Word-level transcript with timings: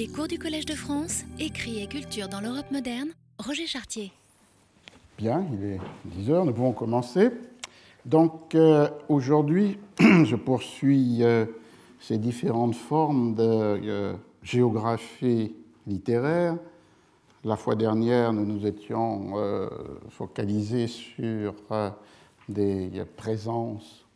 Les 0.00 0.08
cours 0.08 0.28
du 0.28 0.38
Collège 0.38 0.64
de 0.64 0.72
France, 0.72 1.24
écrit 1.38 1.82
et 1.82 1.86
culture 1.86 2.26
dans 2.26 2.40
l'Europe 2.40 2.70
moderne, 2.70 3.10
Roger 3.38 3.66
Chartier. 3.66 4.10
Bien, 5.18 5.44
il 5.52 5.62
est 5.62 5.80
10 6.06 6.30
heures, 6.30 6.46
nous 6.46 6.54
pouvons 6.54 6.72
commencer. 6.72 7.28
Donc 8.06 8.54
euh, 8.54 8.88
aujourd'hui, 9.10 9.76
je 10.00 10.36
poursuis 10.36 11.18
euh, 11.20 11.44
ces 12.00 12.16
différentes 12.16 12.76
formes 12.76 13.34
de 13.34 13.42
euh, 13.42 14.14
géographie 14.42 15.54
littéraire. 15.86 16.56
La 17.44 17.56
fois 17.56 17.74
dernière, 17.74 18.32
nous 18.32 18.46
nous 18.46 18.66
étions 18.66 19.34
focalisés 20.08 20.86
sur 20.86 21.54
des 22.48 22.90
présences 23.18 24.06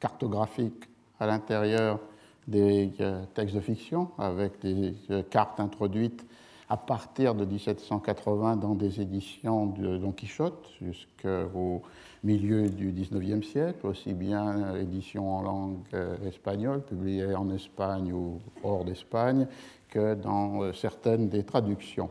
cartographiques 0.00 0.88
à 1.20 1.26
l'intérieur 1.26 2.00
des 2.48 2.92
textes 3.34 3.54
de 3.54 3.60
fiction, 3.60 4.08
avec 4.18 4.60
des 4.60 4.94
cartes 5.30 5.60
introduites 5.60 6.26
à 6.72 6.78
partir 6.78 7.34
de 7.34 7.44
1780 7.44 8.56
dans 8.56 8.74
des 8.74 9.02
éditions 9.02 9.66
de 9.66 9.98
Don 9.98 10.10
Quichotte 10.10 10.70
jusqu'au 10.80 11.82
milieu 12.24 12.70
du 12.70 12.92
XIXe 12.92 13.46
siècle, 13.46 13.86
aussi 13.86 14.14
bien 14.14 14.74
éditions 14.76 15.36
en 15.36 15.42
langue 15.42 15.76
euh, 15.92 16.16
espagnole, 16.26 16.80
publiées 16.80 17.34
en 17.34 17.50
Espagne 17.50 18.14
ou 18.14 18.40
hors 18.62 18.86
d'Espagne, 18.86 19.46
que 19.90 20.14
dans 20.14 20.62
euh, 20.62 20.72
certaines 20.72 21.28
des 21.28 21.42
traductions. 21.42 22.08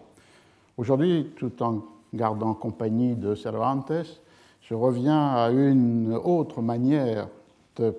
Aujourd'hui, 0.78 1.32
tout 1.38 1.64
en 1.64 1.84
gardant 2.14 2.54
compagnie 2.54 3.16
de 3.16 3.34
Cervantes, 3.34 4.22
je 4.62 4.76
reviens 4.76 5.30
à 5.30 5.50
une 5.50 6.14
autre 6.14 6.62
manière 6.62 7.28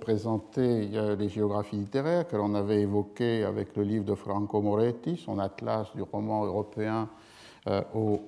présenter 0.01 0.91
euh, 0.95 1.17
les 1.17 1.29
géographies 1.29 1.77
littéraires 1.77 2.29
que 2.29 2.37
l'on 2.37 2.55
avait 2.55 2.83
évoquées 2.83 3.45
avec 3.45 3.77
le 3.77 3.83
livre 3.83 4.05
de 4.05 4.15
Franco 4.15 4.61
Moretti, 4.61 5.17
son 5.17 5.39
atlas 5.39 5.87
du 5.95 6.03
roman 6.03 6.45
européen 6.45 7.09
au 7.95 8.23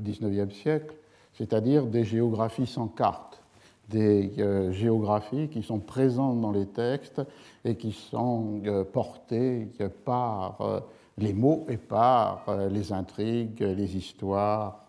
XIXe 0.00 0.54
siècle, 0.54 0.94
c'est-à-dire 1.34 1.84
des 1.84 2.04
géographies 2.04 2.66
sans 2.66 2.88
carte, 2.88 3.40
des 3.88 4.32
euh, 4.38 4.72
géographies 4.72 5.48
qui 5.48 5.62
sont 5.62 5.78
présentes 5.78 6.40
dans 6.40 6.52
les 6.52 6.66
textes 6.66 7.22
et 7.64 7.76
qui 7.76 7.92
sont 7.92 8.60
euh, 8.66 8.84
portées 8.84 9.68
par 10.04 10.60
euh, 10.60 10.80
les 11.16 11.32
mots 11.32 11.66
et 11.68 11.76
par 11.76 12.46
les 12.70 12.92
intrigues, 12.92 13.60
les 13.60 13.96
histoires, 13.96 14.86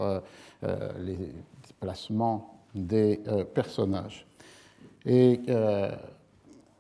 les 0.62 1.18
placements 1.80 2.60
des 2.76 3.20
personnages. 3.56 4.29
Et 5.05 5.39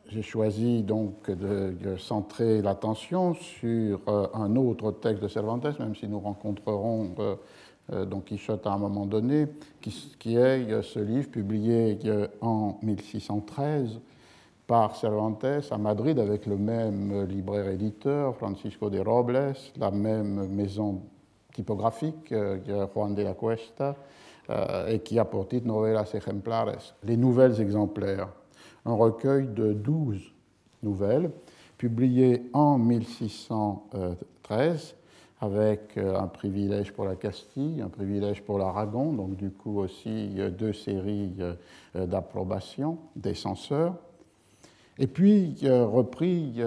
j'ai 0.09 0.21
choisi 0.21 0.83
donc 0.83 1.29
de, 1.29 1.95
centrer 1.97 2.61
l'attention 2.61 3.33
sur 3.33 4.01
un 4.33 4.55
autre 4.55 4.91
texte 4.91 5.23
de 5.23 5.27
Cervantes, 5.27 5.79
même 5.79 5.95
si 5.95 6.07
nous 6.07 6.19
rencontrerons 6.19 7.15
euh, 7.93 8.05
Don 8.05 8.19
Quichotte 8.19 8.67
à 8.67 8.73
un 8.73 8.77
moment 8.77 9.05
donné, 9.05 9.47
qui, 9.81 10.35
est 10.35 10.71
euh, 10.71 10.81
ce 10.83 10.99
livre 10.99 11.29
publié 11.29 11.97
euh, 12.05 12.27
en 12.41 12.77
1613 12.83 13.99
par 14.67 14.95
Cervantes 14.95 15.45
à 15.71 15.77
Madrid 15.79 16.19
avec 16.19 16.45
le 16.45 16.55
même 16.55 17.25
libraire-éditeur, 17.25 18.35
Francisco 18.35 18.91
de 18.91 18.99
Robles, 18.99 19.53
la 19.77 19.89
même 19.89 20.47
maison 20.47 21.01
typographique, 21.53 22.31
Juan 22.93 23.15
de 23.15 23.23
la 23.23 23.33
Cuesta, 23.33 23.95
et 24.87 24.99
qui 24.99 25.19
a 25.19 25.25
pour 25.25 25.47
titre 25.47 25.67
Novelas 25.67 26.11
Ejemplares, 26.13 26.95
les 27.03 27.17
nouvelles 27.17 27.59
exemplaires, 27.61 28.29
un 28.85 28.93
recueil 28.93 29.47
de 29.47 29.73
12 29.73 30.21
nouvelles 30.81 31.31
publiées 31.77 32.49
en 32.53 32.77
1613 32.77 34.95
avec 35.41 35.97
euh, 35.97 36.19
un 36.19 36.27
privilège 36.27 36.91
pour 36.91 37.05
la 37.05 37.15
Castille, 37.15 37.81
un 37.81 37.87
privilège 37.87 38.43
pour 38.43 38.59
l'Aragon, 38.59 39.13
donc 39.13 39.37
du 39.37 39.51
coup 39.51 39.79
aussi 39.79 40.35
deux 40.57 40.73
séries 40.73 41.33
euh, 41.39 41.55
d'approbation 42.05 42.97
des 43.15 43.33
censeurs. 43.33 43.95
Et 45.01 45.07
puis 45.07 45.55
repris 45.63 46.61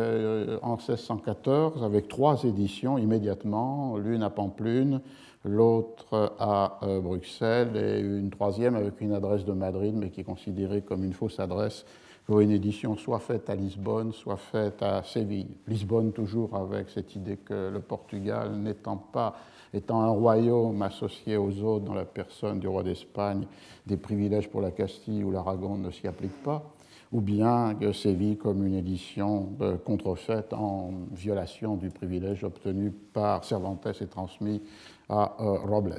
en 0.62 0.76
1614 0.76 1.84
avec 1.84 2.08
trois 2.08 2.44
éditions 2.44 2.96
immédiatement, 2.96 3.98
l'une 3.98 4.22
à 4.22 4.30
Pamplune, 4.30 5.02
l'autre 5.44 6.34
à 6.38 6.78
euh, 6.82 7.00
Bruxelles 7.00 7.76
et 7.76 8.00
une 8.00 8.30
troisième 8.30 8.76
avec 8.76 9.00
une 9.00 9.12
adresse 9.12 9.44
de 9.44 9.52
Madrid, 9.52 9.94
mais 9.96 10.10
qui 10.10 10.20
est 10.20 10.24
considérée 10.24 10.82
comme 10.82 11.04
une 11.04 11.12
fausse 11.12 11.40
adresse 11.40 11.84
pour 12.24 12.40
une 12.40 12.52
édition 12.52 12.96
soit 12.96 13.18
faite 13.18 13.50
à 13.50 13.56
Lisbonne, 13.56 14.12
soit 14.12 14.36
faite 14.36 14.82
à 14.82 15.02
Séville. 15.02 15.56
Lisbonne 15.66 16.12
toujours 16.12 16.54
avec 16.54 16.88
cette 16.88 17.16
idée 17.16 17.36
que 17.36 17.70
le 17.70 17.80
Portugal 17.80 18.52
n'étant 18.54 18.96
pas 18.96 19.34
étant 19.74 20.02
un 20.02 20.10
royaume 20.10 20.82
associé 20.82 21.36
aux 21.36 21.62
autres 21.62 21.84
dans 21.84 21.94
la 21.94 22.04
personne 22.04 22.60
du 22.60 22.68
roi 22.68 22.82
d'Espagne, 22.82 23.46
des 23.86 23.96
privilèges 23.96 24.48
pour 24.48 24.60
la 24.60 24.70
Castille 24.70 25.24
ou 25.24 25.30
l'Aragon 25.30 25.78
ne 25.78 25.90
s'y 25.90 26.06
appliquent 26.06 26.42
pas, 26.42 26.62
ou 27.10 27.20
bien 27.20 27.74
Séville 27.92 28.36
comme 28.36 28.66
une 28.66 28.74
édition 28.74 29.48
contrefaite 29.84 30.52
en 30.52 30.90
violation 31.12 31.76
du 31.76 31.88
privilège 31.88 32.44
obtenu 32.44 32.90
par 32.90 33.44
Cervantes 33.44 33.88
et 34.00 34.06
transmis 34.06 34.62
à 35.12 35.36
euh, 35.40 35.58
Robles. 35.58 35.98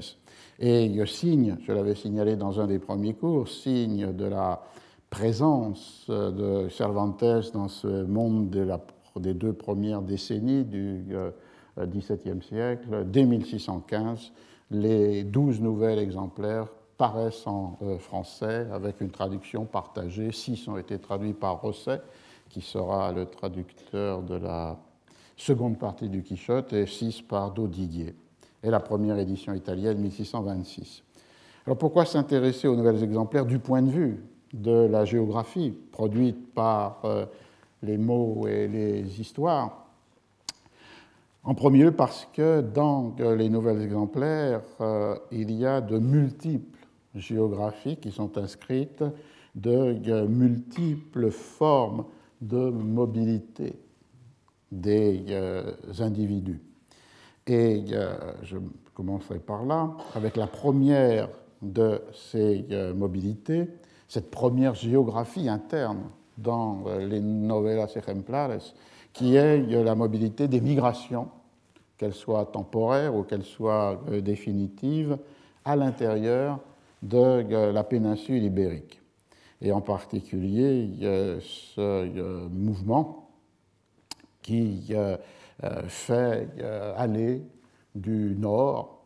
Et 0.60 1.06
signe, 1.06 1.58
je 1.66 1.72
l'avais 1.72 1.96
signalé 1.96 2.36
dans 2.36 2.60
un 2.60 2.68
des 2.68 2.80
premiers 2.80 3.14
cours, 3.14 3.48
signe 3.48 4.14
de 4.14 4.26
la 4.26 4.64
présence 5.10 6.06
de 6.10 6.68
Cervantes 6.70 7.24
dans 7.54 7.68
ce 7.68 8.04
monde 8.06 8.50
des 9.20 9.34
deux 9.34 9.54
premières 9.54 10.02
décennies 10.02 10.64
du 10.66 11.06
XVIIe 11.78 12.38
euh, 12.38 12.42
siècle, 12.42 13.06
dès 13.06 13.26
1615, 13.26 14.32
les 14.72 15.24
douze 15.24 15.62
nouvelles 15.62 16.00
exemplaires 16.00 16.68
paraissent 16.98 17.46
en 17.48 17.78
euh, 17.82 17.98
français 17.98 18.68
avec 18.72 19.02
une 19.02 19.12
traduction 19.12 19.66
partagée. 19.66 20.32
Six 20.32 20.68
ont 20.68 20.78
été 20.78 20.98
traduits 21.00 21.34
par 21.34 21.62
Rosset, 21.62 22.02
qui 22.50 22.62
sera 22.62 23.12
le 23.12 23.26
traducteur 23.26 24.24
de 24.24 24.36
la 24.36 24.78
seconde 25.36 25.78
partie 25.78 26.10
du 26.10 26.24
Quichotte, 26.24 26.74
et 26.74 26.86
six 26.86 27.22
par 27.22 27.52
Dodiguier. 27.52 28.16
Et 28.64 28.70
la 28.70 28.80
première 28.80 29.20
édition 29.20 29.54
italienne, 29.54 29.98
1626. 30.00 31.04
Alors 31.66 31.78
pourquoi 31.78 32.06
s'intéresser 32.06 32.68
aux 32.68 32.76
nouvelles 32.76 33.04
exemplaires 33.04 33.46
du 33.46 33.60
point 33.60 33.82
de 33.82 33.90
vue 33.90 34.24
de 34.54 34.88
la 34.88 35.06
géographie 35.06 35.74
produite 35.92 36.54
par 36.54 37.02
euh, 37.06 37.26
les 37.82 37.98
mots 37.98 38.48
et 38.48 38.68
les 38.68 39.20
histoires? 39.20 39.88
En 41.44 41.56
premier 41.56 41.84
lieu 41.84 41.92
parce 41.92 42.28
que 42.32 42.62
dans 42.62 43.16
les 43.20 43.50
nouvelles 43.50 43.82
exemplaires, 43.82 44.62
euh, 44.80 45.16
il 45.32 45.52
y 45.52 45.66
a 45.66 45.82
de 45.82 46.00
multiples 46.00 46.88
géographies 47.16 47.98
qui 47.98 48.12
sont 48.12 48.38
inscrites, 48.38 49.04
de 49.56 50.26
multiples 50.26 51.30
formes 51.32 52.06
de 52.42 52.70
mobilité 52.70 53.78
des 54.72 55.26
euh, 55.30 55.74
individus. 56.00 56.62
Et 57.48 57.84
je 58.44 58.58
commencerai 58.94 59.40
par 59.40 59.66
là, 59.66 59.92
avec 60.16 60.38
la 60.38 60.48
première 60.48 61.30
de 61.62 62.02
ces 62.14 62.66
mobilités, 62.96 63.68
cette 64.08 64.30
première 64.30 64.76
géographie 64.76 65.50
interne 65.50 66.04
dans 66.38 66.84
euh, 66.88 67.08
les 67.08 67.20
novelas 67.20 67.92
ejemplares, 67.96 68.60
qui 69.12 69.36
est 69.36 69.74
euh, 69.74 69.84
la 69.84 69.96
mobilité 69.96 70.48
des 70.48 70.62
migrations, 70.62 71.30
qu'elles 71.98 72.14
soient 72.14 72.46
temporaires 72.46 73.16
ou 73.16 73.24
qu'elles 73.24 73.44
soient 73.44 74.02
euh, 74.10 74.22
définitives, 74.22 75.18
à 75.66 75.76
l'intérieur 75.76 76.60
de 77.02 77.72
la 77.72 77.84
péninsule 77.84 78.44
ibérique. 78.44 79.02
Et 79.62 79.72
en 79.72 79.82
particulier, 79.82 80.90
ce 81.42 82.50
mouvement 82.50 83.30
qui 84.42 84.94
fait 85.88 86.50
aller 86.98 87.42
du 87.96 88.36
nord 88.38 89.04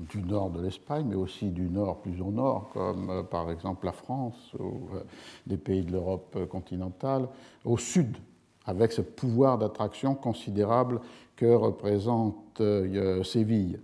du 0.00 0.22
nord 0.22 0.50
de 0.50 0.60
l'Espagne, 0.60 1.06
mais 1.08 1.14
aussi 1.14 1.50
du 1.50 1.68
nord 1.68 2.00
plus 2.00 2.20
au 2.20 2.30
nord, 2.30 2.70
comme 2.72 3.10
euh, 3.10 3.22
par 3.22 3.50
exemple 3.50 3.86
la 3.86 3.92
France 3.92 4.52
ou 4.58 4.88
euh, 4.94 5.02
des 5.46 5.56
pays 5.56 5.82
de 5.82 5.92
l'Europe 5.92 6.46
continentale, 6.48 7.28
au 7.64 7.76
sud, 7.76 8.16
avec 8.66 8.92
ce 8.92 9.02
pouvoir 9.02 9.58
d'attraction 9.58 10.14
considérable 10.14 11.00
que 11.36 11.46
représente 11.46 12.60
euh, 12.60 13.22
Séville 13.22 13.80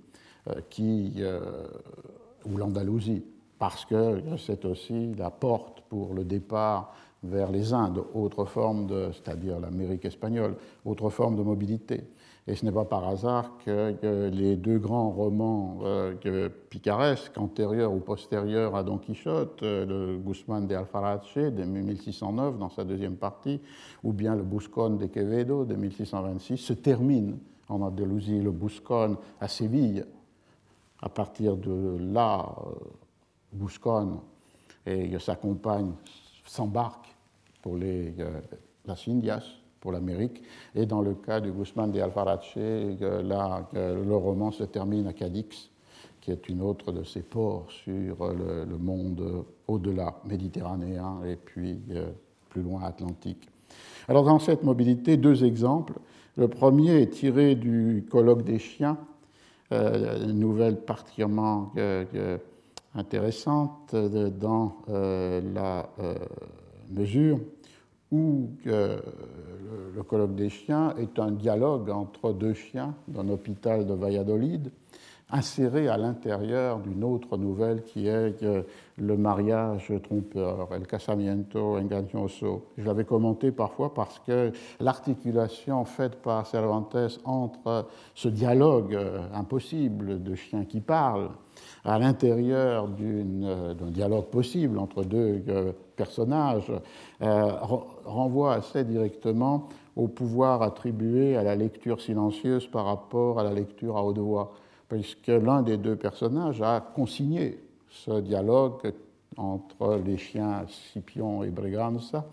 ou 2.45 2.57
l'Andalousie, 2.57 3.25
parce 3.59 3.85
que 3.85 4.23
c'est 4.39 4.65
aussi 4.65 5.15
la 5.15 5.31
porte 5.31 5.81
pour 5.89 6.15
le 6.15 6.25
départ 6.25 6.95
vers 7.29 7.51
les 7.51 7.73
Indes, 7.73 8.03
autre 8.15 8.45
forme 8.45 8.87
de, 8.87 9.11
c'est-à-dire 9.13 9.61
l'Amérique 9.61 10.05
espagnole, 10.05 10.57
autre 10.85 11.11
forme 11.11 11.37
de 11.37 11.43
mobilité. 11.43 12.05
Et 12.49 12.55
ce 12.55 12.65
n'est 12.65 12.73
pas 12.73 12.85
par 12.85 13.09
hasard 13.09 13.59
que, 13.65 14.29
les 14.31 14.55
deux 14.57 14.79
grands 14.79 15.11
romans 15.11 15.79
euh, 15.83 16.49
picaresques, 16.71 17.37
antérieurs 17.39 17.93
ou 17.93 17.99
postérieurs 17.99 18.77
à 18.77 18.85
Don 18.85 18.99
Quichotte, 18.99 19.63
euh, 19.65 19.85
le 19.85 20.19
Guzmán 20.19 20.69
de 20.69 20.77
Alfarache 20.77 21.35
de 21.37 21.65
1609 21.65 22.57
dans 22.59 22.69
sa 22.69 22.85
deuxième 22.85 23.17
partie, 23.17 23.61
ou 24.05 24.13
bien 24.13 24.37
le 24.37 24.45
Buscón 24.45 24.91
de 24.91 25.07
Quevedo 25.07 25.65
de 25.65 25.75
1626, 25.75 26.59
se 26.59 26.73
terminent 26.73 27.37
en 27.69 27.83
Andalousie, 27.83 28.41
le 28.41 28.53
Buscon 28.53 29.17
à 29.41 29.49
Séville. 29.49 30.05
À 31.03 31.09
partir 31.09 31.57
de 31.57 31.99
là, 31.99 32.49
Buscon 33.53 34.21
et 34.87 35.19
sa 35.19 35.35
compagne 35.35 35.93
s'embarquent 36.45 37.06
pour 37.67 37.77
les, 37.77 38.15
las 38.87 39.09
Indias, 39.09 39.43
pour 39.81 39.91
l'Amérique. 39.91 40.41
Et 40.77 40.87
dans 40.87 41.01
le 41.01 41.15
cas 41.15 41.41
de 41.41 41.51
Guzmán 41.51 41.91
de 41.91 42.01
Alfarache, 42.01 42.55
là, 42.55 43.69
le 43.75 44.15
roman 44.15 44.53
se 44.53 44.63
termine 44.63 45.09
à 45.09 45.13
Cadix, 45.13 45.69
qui 46.21 46.31
est 46.31 46.49
une 46.49 46.63
autre 46.63 46.93
de 46.93 47.03
ces 47.03 47.23
ports 47.23 47.67
sur 47.69 48.33
le, 48.33 48.79
monde 48.79 49.45
au-delà 49.67 50.15
méditerranéen 50.25 51.25
et 51.27 51.35
puis 51.35 51.81
euh, 51.91 52.07
plus 52.51 52.63
loin 52.63 52.83
atlantique. 52.85 53.49
Alors 54.07 54.23
dans 54.23 54.39
cette 54.39 54.63
mobilité, 54.63 55.17
deux 55.17 55.43
exemples. 55.45 55.95
Le 56.37 56.47
premier 56.47 57.03
est 57.03 57.11
tiré 57.11 57.57
du 57.57 58.07
colloque 58.09 58.45
des 58.45 58.61
chiens, 58.61 58.97
euh, 59.73 60.25
une 60.25 60.39
nouvelle 60.39 60.77
particulièrement 60.77 61.73
euh, 61.79 62.39
intéressante 62.95 63.93
dans 63.93 64.77
la 64.89 65.89
mesure 66.91 67.41
où 68.13 68.51
le 68.65 70.03
colloque 70.07 70.35
des 70.37 70.49
chiens 70.49 70.95
est 70.97 71.19
un 71.19 71.33
dialogue 71.33 71.91
entre 71.91 72.33
deux 72.33 72.55
chiens 72.55 72.95
dans 73.09 73.23
l'hôpital 73.23 73.87
de 73.87 73.95
Valladolid 73.95 74.71
inséré 75.31 75.89
à 75.89 75.97
l'intérieur 75.97 76.79
d'une 76.79 77.03
autre 77.03 77.37
nouvelle 77.37 77.83
qui 77.83 78.07
est 78.07 78.45
le 78.97 79.17
mariage 79.17 79.93
trompeur, 80.03 80.69
El 80.73 80.87
casamiento 80.87 81.77
engañoso. 81.77 82.67
Je 82.79 82.87
l'avais 82.87 83.05
commenté 83.05 83.51
parfois 83.51 83.93
parce 83.93 84.21
que 84.21 84.53
l'articulation 84.79 85.85
faite 85.85 86.17
par 86.23 86.47
Cervantes 86.47 87.21
entre 87.25 87.87
ce 88.15 88.29
dialogue 88.29 88.95
euh, 88.95 89.21
impossible 89.35 90.23
de 90.23 90.35
chiens 90.35 90.65
qui 90.65 90.81
parlent 90.81 91.31
à 91.87 91.99
l'intérieur 91.99 92.89
euh, 93.01 93.75
d'un 93.75 93.91
dialogue 93.91 94.27
possible 94.27 94.79
entre 94.79 95.05
deux 95.05 95.43
euh, 95.49 95.73
personnages 95.97 96.71
renvoie 97.21 98.55
assez 98.55 98.85
directement 98.85 99.69
au 99.97 100.09
pouvoir 100.09 100.61
attribué 100.61 101.37
à 101.37 101.43
la 101.43 101.57
lecture 101.57 102.03
silencieuse 102.03 102.67
par 102.67 102.85
rapport 102.85 103.41
à 103.41 103.45
la 103.45 103.55
lecture 103.55 103.97
à 103.97 104.05
haute 104.05 104.19
voix 104.19 104.53
puisque 104.89 105.29
l'un 105.29 105.63
des 105.63 105.77
deux 105.77 105.97
personnages 105.97 106.63
a 106.63 106.81
consigné 106.81 107.59
ce 107.89 108.21
dialogue 108.21 108.93
entre 109.37 110.01
les 110.05 110.17
chiens 110.17 110.65
Scipion 110.69 111.43
et 111.43 111.51
Breganza, 111.51 112.25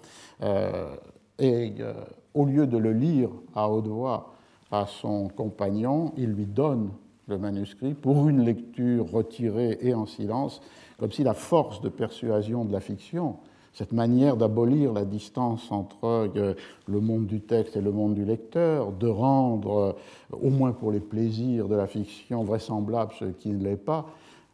euh, 0.42 0.96
et 1.40 1.74
euh, 1.80 1.94
au 2.34 2.46
lieu 2.46 2.68
de 2.68 2.78
le 2.78 2.94
lire 2.94 3.30
à 3.56 3.70
haute 3.70 3.88
voix 3.88 4.34
à 4.72 4.86
son 4.88 5.28
compagnon, 5.28 6.14
il 6.18 6.32
lui 6.32 6.46
donne 6.46 6.92
le 7.28 7.38
manuscrit 7.38 7.94
pour 7.94 8.28
une 8.30 8.44
lecture 8.44 9.10
retirée 9.12 9.78
et 9.82 9.94
en 9.94 10.06
silence, 10.06 10.62
comme 10.98 11.12
si 11.12 11.24
la 11.24 11.34
force 11.34 11.82
de 11.82 11.90
persuasion 11.90 12.66
de 12.66 12.72
la 12.72 12.80
fiction 12.80 13.38
cette 13.74 13.92
manière 13.92 14.38
d'abolir 14.38 14.94
la 14.94 15.04
distance 15.04 15.72
entre 15.72 16.06
euh, 16.06 16.54
le 16.88 17.00
monde 17.00 17.26
du 17.26 17.42
texte 17.42 17.76
et 17.76 17.82
le 17.82 17.92
monde 17.92 18.14
du 18.14 18.24
lecteur, 18.24 18.92
de 18.92 19.08
rendre, 19.08 19.78
euh, 19.78 20.38
au 20.44 20.50
moins 20.50 20.72
pour 20.72 20.92
les 20.92 21.00
plaisirs 21.00 21.68
de 21.68 21.76
la 21.76 21.88
fiction, 21.88 22.44
vraisemblable 22.44 23.14
ce 23.20 23.26
qui 23.26 23.50
ne 23.50 23.64
l'est 23.64 23.76
pas, 23.76 24.06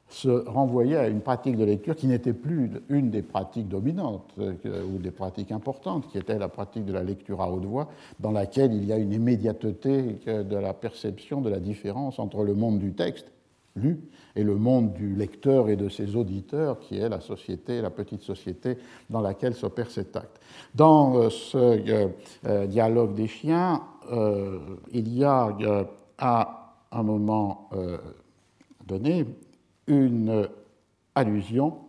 se 0.10 0.30
renvoyait 0.30 0.98
à 0.98 1.08
une 1.08 1.22
pratique 1.22 1.56
de 1.56 1.64
lecture 1.64 1.96
qui 1.96 2.08
n'était 2.08 2.34
plus 2.34 2.72
une 2.90 3.10
des 3.12 3.22
pratiques 3.22 3.68
dominantes 3.68 4.34
euh, 4.40 4.84
ou 4.84 4.98
des 4.98 5.12
pratiques 5.12 5.52
importantes, 5.52 6.08
qui 6.12 6.18
était 6.18 6.40
la 6.40 6.50
pratique 6.50 6.86
de 6.86 6.94
la 6.94 7.04
lecture 7.04 7.42
à 7.42 7.52
haute 7.52 7.66
voix, 7.66 7.90
dans 8.20 8.32
laquelle 8.32 8.74
il 8.74 8.86
y 8.86 8.94
a 8.94 8.98
une 8.98 9.14
immédiateté 9.14 10.20
de 10.26 10.56
la 10.56 10.74
perception 10.74 11.42
de 11.42 11.50
la 11.50 11.60
différence 11.60 12.20
entre 12.20 12.44
le 12.44 12.54
monde 12.54 12.80
du 12.80 12.94
texte 12.94 13.32
lu 13.76 14.00
et 14.36 14.44
le 14.44 14.56
monde 14.56 14.94
du 14.94 15.16
lecteur 15.16 15.70
et 15.70 15.76
de 15.76 15.90
ses 15.90 16.16
auditeurs, 16.16 16.80
qui 16.80 16.98
est 16.98 17.10
la 17.10 17.22
société, 17.22 17.82
la 17.82 17.90
petite 17.90 18.22
société 18.22 18.78
dans 19.10 19.22
laquelle 19.22 19.56
s'opère 19.56 19.90
cet 19.90 20.16
acte. 20.16 20.40
Dans 20.76 21.16
euh, 21.16 21.30
ce 21.30 21.58
euh, 21.58 22.08
euh, 22.46 22.68
dialogue 22.68 23.16
des 23.16 23.28
chiens, 23.28 23.82
il 24.92 25.14
y 25.14 25.24
a 25.24 25.56
à 26.18 26.74
un 26.92 27.04
moment 27.04 27.70
donné 28.88 29.24
une 29.90 30.48
allusion 31.16 31.80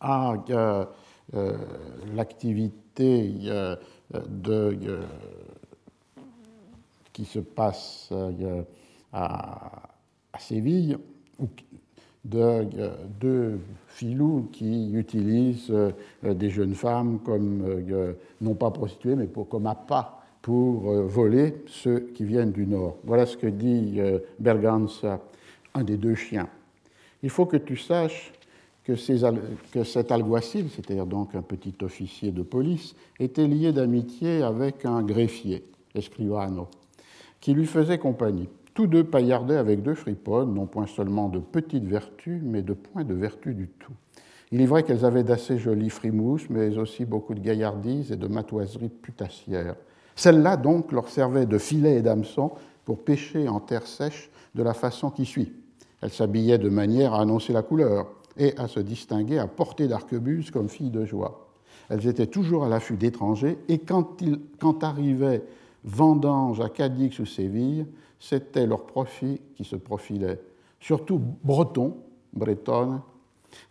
à 0.00 0.34
l'activité 2.14 3.32
de, 4.12 5.00
qui 7.12 7.24
se 7.24 7.38
passe 7.38 8.12
à 9.12 9.82
Séville, 10.40 10.98
de 12.24 12.66
deux 13.20 13.58
filous 13.88 14.48
qui 14.52 14.92
utilisent 14.92 15.70
euh, 15.70 15.90
des 16.22 16.50
jeunes 16.50 16.74
femmes 16.74 17.18
comme, 17.24 17.64
euh, 17.66 18.12
non 18.40 18.54
pas 18.54 18.70
prostituées, 18.70 19.16
mais 19.16 19.26
pour, 19.26 19.48
comme 19.48 19.66
appât 19.66 20.18
pour 20.40 20.90
euh, 20.90 21.02
voler 21.02 21.62
ceux 21.66 22.00
qui 22.14 22.24
viennent 22.24 22.52
du 22.52 22.66
nord. 22.66 22.96
Voilà 23.04 23.26
ce 23.26 23.36
que 23.36 23.46
dit 23.46 24.00
Berganza, 24.38 25.20
un 25.74 25.84
des 25.84 25.96
deux 25.96 26.14
chiens. 26.14 26.48
Il 27.22 27.30
faut 27.30 27.46
que 27.46 27.56
tu 27.56 27.76
saches 27.76 28.32
que, 28.84 28.96
cet 28.96 30.10
alguacil, 30.10 30.68
c'est-à-dire 30.70 31.06
donc 31.06 31.34
un 31.34 31.42
petit 31.42 31.74
officier 31.82 32.32
de 32.32 32.42
police, 32.42 32.94
était 33.20 33.46
lié 33.46 33.72
d'amitié 33.72 34.42
avec 34.42 34.84
un 34.84 35.02
greffier, 35.02 35.64
Escrivano, 35.94 36.68
qui 37.40 37.54
lui 37.54 37.66
faisait 37.66 37.98
compagnie. 37.98 38.48
Tous 38.74 38.86
deux 38.86 39.04
paillardaient 39.04 39.56
avec 39.56 39.82
deux 39.82 39.94
friponnes, 39.94 40.54
non 40.54 40.66
point 40.66 40.86
seulement 40.86 41.28
de 41.28 41.38
petites 41.38 41.84
vertus, 41.84 42.40
mais 42.42 42.62
de 42.62 42.72
point 42.72 43.04
de 43.04 43.14
vertu 43.14 43.54
du 43.54 43.68
tout. 43.68 43.92
Il 44.50 44.60
est 44.60 44.66
vrai 44.66 44.82
qu'elles 44.82 45.04
avaient 45.04 45.24
d'assez 45.24 45.58
jolies 45.58 45.90
frimousses, 45.90 46.50
mais 46.50 46.76
aussi 46.76 47.04
beaucoup 47.04 47.34
de 47.34 47.40
gaillardises 47.40 48.10
et 48.12 48.16
de 48.16 48.26
matoiseries 48.26 48.88
putassières. 48.88 49.76
Celle-là, 50.16 50.56
donc, 50.56 50.92
leur 50.92 51.08
servait 51.08 51.46
de 51.46 51.58
filet 51.58 51.98
et 51.98 52.02
d'hameçon 52.02 52.52
pour 52.84 53.04
pêcher 53.04 53.48
en 53.48 53.60
terre 53.60 53.86
sèche 53.86 54.30
de 54.54 54.62
la 54.62 54.74
façon 54.74 55.10
qui 55.10 55.24
suit. 55.24 55.52
Elles 56.02 56.10
s'habillaient 56.10 56.58
de 56.58 56.68
manière 56.68 57.14
à 57.14 57.22
annoncer 57.22 57.52
la 57.52 57.62
couleur 57.62 58.08
et 58.36 58.54
à 58.58 58.68
se 58.68 58.80
distinguer 58.80 59.38
à 59.38 59.46
portée 59.46 59.88
d'arquebuse 59.88 60.50
comme 60.50 60.68
filles 60.68 60.90
de 60.90 61.04
joie. 61.04 61.48
Elles 61.88 62.06
étaient 62.06 62.26
toujours 62.26 62.64
à 62.64 62.68
l'affût 62.68 62.96
d'étrangers 62.96 63.58
et 63.68 63.78
quand, 63.78 64.20
il, 64.20 64.40
quand 64.58 64.82
arrivait 64.82 65.42
vendange 65.84 66.60
à 66.60 66.68
Cadix 66.68 67.18
ou 67.18 67.26
Séville, 67.26 67.86
c'était 68.18 68.66
leur 68.66 68.86
profit 68.86 69.40
qui 69.54 69.64
se 69.64 69.76
profilait. 69.76 70.40
Surtout 70.80 71.20
breton, 71.44 71.96
bretonne, 72.32 73.00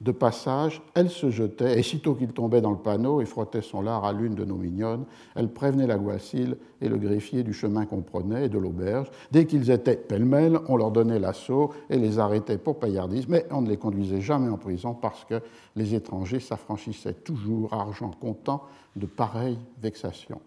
de 0.01 0.11
passage, 0.11 0.81
elle 0.93 1.09
se 1.09 1.29
jetait, 1.29 1.79
et 1.79 1.83
sitôt 1.83 2.15
qu'il 2.15 2.33
tombait 2.33 2.61
dans 2.61 2.71
le 2.71 2.77
panneau 2.77 3.21
et 3.21 3.25
frottait 3.25 3.61
son 3.61 3.81
lard 3.81 4.05
à 4.05 4.13
l'une 4.13 4.35
de 4.35 4.45
nos 4.45 4.55
mignonnes, 4.55 5.05
elle 5.35 5.49
prévenait 5.49 5.87
la 5.87 5.97
et 6.81 6.89
le 6.89 6.97
greffier 6.97 7.43
du 7.43 7.53
chemin 7.53 7.85
qu'on 7.85 8.01
prenait 8.01 8.45
et 8.45 8.49
de 8.49 8.57
l'auberge. 8.57 9.09
Dès 9.31 9.45
qu'ils 9.45 9.69
étaient 9.71 9.95
pêle-mêle, 9.95 10.59
on 10.67 10.75
leur 10.75 10.91
donnait 10.91 11.19
l'assaut 11.19 11.71
et 11.89 11.97
les 11.97 12.19
arrêtait 12.19 12.57
pour 12.57 12.79
paillardise, 12.79 13.27
mais 13.27 13.45
on 13.51 13.61
ne 13.61 13.69
les 13.69 13.77
conduisait 13.77 14.21
jamais 14.21 14.49
en 14.49 14.57
prison 14.57 14.93
parce 14.93 15.23
que 15.25 15.41
les 15.75 15.95
étrangers 15.95 16.39
s'affranchissaient 16.39 17.13
toujours, 17.13 17.73
argent 17.73 18.11
comptant, 18.19 18.63
de 18.95 19.05
pareilles 19.05 19.59
vexations. 19.81 20.41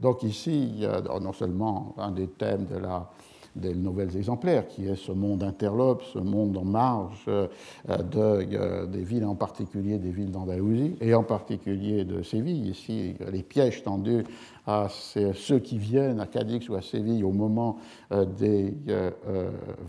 Donc 0.00 0.22
ici, 0.22 0.70
il 0.74 0.80
y 0.80 0.86
a 0.86 1.00
non 1.20 1.32
seulement 1.32 1.94
un 1.98 2.10
des 2.10 2.26
thèmes 2.26 2.66
de 2.66 2.76
la, 2.76 3.10
des 3.56 3.74
nouvelles 3.74 4.16
exemplaires, 4.16 4.68
qui 4.68 4.86
est 4.86 4.96
ce 4.96 5.12
monde 5.12 5.42
interlope, 5.42 6.02
ce 6.12 6.18
monde 6.18 6.56
en 6.56 6.64
marge 6.64 7.24
euh, 7.28 7.48
euh, 7.88 8.86
des 8.86 9.02
villes, 9.02 9.24
en 9.24 9.34
particulier 9.34 9.98
des 9.98 10.10
villes 10.10 10.30
d'Andalousie, 10.30 10.96
et 11.00 11.14
en 11.14 11.22
particulier 11.22 12.04
de 12.04 12.22
Séville. 12.22 12.68
Ici, 12.68 13.14
les 13.32 13.42
pièges 13.42 13.82
tendus 13.82 14.24
à 14.66 14.88
ceux 14.88 15.58
qui 15.58 15.78
viennent 15.78 16.20
à 16.20 16.26
Cadix 16.26 16.68
ou 16.68 16.74
à 16.74 16.82
Séville 16.82 17.24
au 17.24 17.32
moment 17.32 17.78
euh, 18.12 18.24
des 18.24 18.74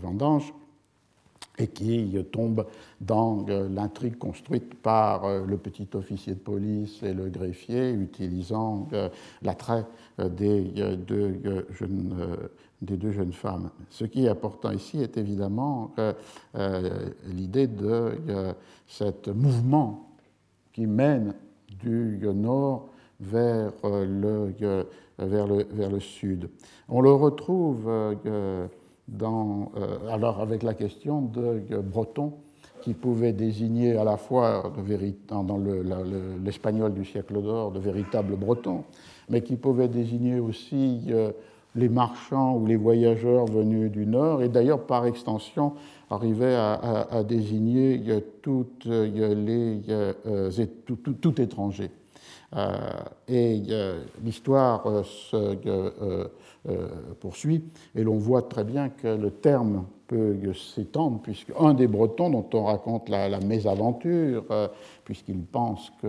vendanges 0.02 0.54
et 1.60 1.66
qui 1.66 2.16
tombe 2.30 2.64
dans 3.00 3.44
l'intrigue 3.48 4.16
construite 4.16 4.76
par 4.76 5.44
le 5.44 5.56
petit 5.56 5.88
officier 5.94 6.34
de 6.34 6.38
police 6.38 7.02
et 7.02 7.12
le 7.12 7.28
greffier, 7.28 7.90
utilisant 7.90 8.86
l'attrait 9.42 9.84
des 10.18 10.62
deux 10.96 11.66
jeunes 11.72 12.14
des 12.82 12.96
deux 12.96 13.10
jeunes 13.10 13.32
femmes. 13.32 13.70
Ce 13.90 14.04
qui 14.04 14.26
est 14.26 14.28
important 14.28 14.70
ici 14.70 15.00
est 15.00 15.16
évidemment 15.16 15.92
euh, 15.98 16.12
l'idée 17.26 17.66
de 17.66 18.12
euh, 18.28 18.52
mouvement 19.34 20.10
qui 20.72 20.86
mène 20.86 21.34
du 21.80 22.20
nord 22.34 22.88
vers, 23.20 23.72
euh, 23.84 24.04
le, 24.04 24.86
vers, 25.18 25.46
le, 25.46 25.66
vers 25.70 25.90
le 25.90 26.00
sud. 26.00 26.48
On 26.88 27.00
le 27.00 27.12
retrouve 27.12 27.90
dans, 29.08 29.72
alors 30.10 30.40
avec 30.40 30.62
la 30.62 30.74
question 30.74 31.22
de 31.22 31.80
breton 31.80 32.34
qui 32.82 32.94
pouvait 32.94 33.32
désigner 33.32 33.96
à 33.96 34.04
la 34.04 34.16
fois 34.16 34.72
dans 35.30 35.58
l'espagnol 36.44 36.94
du 36.94 37.04
siècle 37.04 37.42
d'or 37.42 37.72
de 37.72 37.80
véritables 37.80 38.36
bretons, 38.36 38.84
mais 39.28 39.42
qui 39.42 39.56
pouvait 39.56 39.88
désigner 39.88 40.38
aussi 40.38 41.10
les 41.74 41.88
marchands 41.88 42.56
ou 42.56 42.66
les 42.66 42.76
voyageurs 42.76 43.46
venus 43.46 43.90
du 43.90 44.06
Nord, 44.06 44.42
et 44.42 44.48
d'ailleurs 44.48 44.86
par 44.86 45.06
extension 45.06 45.74
arrivait 46.10 46.54
à, 46.54 47.22
désigner 47.22 48.02
tout, 48.42 48.66
étranger. 51.38 51.90
et 53.28 53.62
l'histoire 54.24 55.04
se 55.04 56.28
poursuit, 57.20 57.64
et 57.94 58.02
l'on 58.02 58.16
voit 58.16 58.42
très 58.42 58.64
bien 58.64 58.88
que 58.88 59.08
le 59.08 59.30
terme 59.30 59.84
peut 60.06 60.36
s'étendre, 60.54 61.20
puisque 61.22 61.52
un 61.60 61.74
des 61.74 61.86
Bretons 61.86 62.30
dont 62.30 62.48
on 62.54 62.64
raconte 62.64 63.10
la 63.10 63.38
mésaventure, 63.40 64.44
puisqu'il 65.04 65.42
pense 65.42 65.92
que 66.00 66.08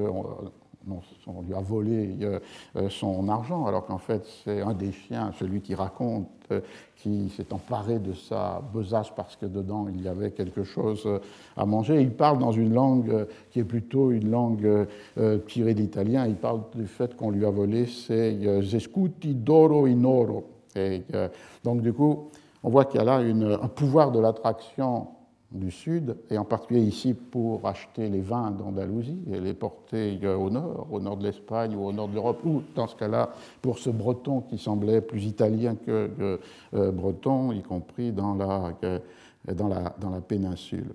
on 1.27 1.41
lui 1.41 1.53
a 1.53 1.61
volé 1.61 2.15
euh, 2.21 2.39
euh, 2.75 2.89
son 2.89 3.27
argent, 3.29 3.65
alors 3.65 3.85
qu'en 3.85 3.97
fait 3.97 4.25
c'est 4.43 4.61
un 4.61 4.73
des 4.73 4.91
chiens, 4.91 5.31
celui 5.37 5.61
qui 5.61 5.75
raconte, 5.75 6.27
euh, 6.51 6.61
qui 6.95 7.29
s'est 7.29 7.53
emparé 7.53 7.99
de 7.99 8.13
sa 8.13 8.61
besace 8.73 9.11
parce 9.15 9.35
que 9.35 9.45
dedans 9.45 9.87
il 9.93 10.01
y 10.01 10.07
avait 10.07 10.31
quelque 10.31 10.63
chose 10.63 11.07
à 11.55 11.65
manger. 11.65 12.01
Il 12.01 12.11
parle 12.11 12.39
dans 12.39 12.51
une 12.51 12.73
langue 12.73 13.27
qui 13.51 13.59
est 13.59 13.63
plutôt 13.63 14.11
une 14.11 14.29
langue 14.29 14.87
tirée 15.47 15.73
d'italien. 15.73 16.27
Il 16.27 16.35
parle 16.35 16.61
du 16.75 16.87
fait 16.87 17.15
qu'on 17.15 17.31
lui 17.31 17.45
a 17.45 17.49
volé 17.49 17.85
ses 17.85 18.61
zescuti 18.63 19.33
d'oro 19.33 19.85
in 19.85 20.03
oro. 20.03 20.49
Et, 20.75 21.03
donc 21.63 21.81
du 21.81 21.93
coup, 21.93 22.29
on 22.63 22.69
voit 22.69 22.83
qu'il 22.83 22.99
y 22.99 23.01
a 23.01 23.05
là 23.05 23.17
un 23.17 23.67
pouvoir 23.69 24.11
de 24.11 24.19
l'attraction 24.19 25.07
du 25.51 25.71
sud, 25.71 26.15
et 26.29 26.37
en 26.37 26.45
particulier 26.45 26.81
ici 26.81 27.13
pour 27.13 27.67
acheter 27.67 28.07
les 28.09 28.21
vins 28.21 28.51
d'Andalousie 28.51 29.19
et 29.31 29.39
les 29.39 29.53
porter 29.53 30.19
euh, 30.23 30.35
au 30.35 30.49
nord, 30.49 30.87
au 30.91 30.99
nord 30.99 31.17
de 31.17 31.23
l'Espagne 31.23 31.75
ou 31.75 31.85
au 31.85 31.91
nord 31.91 32.07
de 32.07 32.13
l'Europe, 32.13 32.41
ou 32.45 32.61
dans 32.75 32.87
ce 32.87 32.95
cas-là 32.95 33.31
pour 33.61 33.79
ce 33.79 33.89
breton 33.89 34.41
qui 34.41 34.59
semblait 34.59 35.01
plus 35.01 35.25
italien 35.25 35.75
que 35.75 36.11
euh, 36.73 36.91
breton, 36.91 37.51
y 37.51 37.63
compris 37.63 38.11
dans 38.11 38.35
la, 38.35 38.73
dans 39.53 39.67
la, 39.67 39.95
dans 39.99 40.11
la 40.11 40.21
péninsule. 40.21 40.93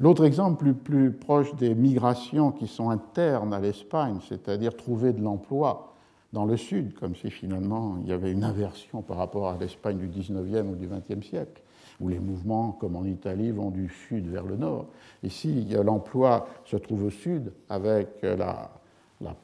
L'autre 0.00 0.24
exemple 0.24 0.62
plus, 0.62 0.74
plus 0.74 1.10
proche 1.10 1.54
des 1.56 1.74
migrations 1.74 2.52
qui 2.52 2.68
sont 2.68 2.90
internes 2.90 3.52
à 3.52 3.58
l'Espagne, 3.58 4.18
c'est-à-dire 4.28 4.76
trouver 4.76 5.12
de 5.12 5.20
l'emploi 5.20 5.92
dans 6.32 6.44
le 6.44 6.56
sud, 6.56 6.94
comme 6.94 7.16
si 7.16 7.30
finalement 7.30 7.96
il 8.02 8.08
y 8.08 8.12
avait 8.12 8.30
une 8.30 8.44
inversion 8.44 9.02
par 9.02 9.16
rapport 9.16 9.48
à 9.48 9.56
l'Espagne 9.58 9.98
du 9.98 10.08
19e 10.08 10.68
ou 10.68 10.76
du 10.76 10.86
20e 10.86 11.22
siècle 11.22 11.62
où 12.00 12.08
les 12.08 12.18
mouvements, 12.18 12.72
comme 12.72 12.96
en 12.96 13.04
Italie, 13.04 13.50
vont 13.50 13.70
du 13.70 13.88
sud 13.88 14.28
vers 14.28 14.44
le 14.44 14.56
nord. 14.56 14.86
Ici, 15.22 15.66
l'emploi 15.82 16.48
se 16.64 16.76
trouve 16.76 17.04
au 17.04 17.10
sud 17.10 17.52
avec 17.68 18.22
la, 18.22 18.70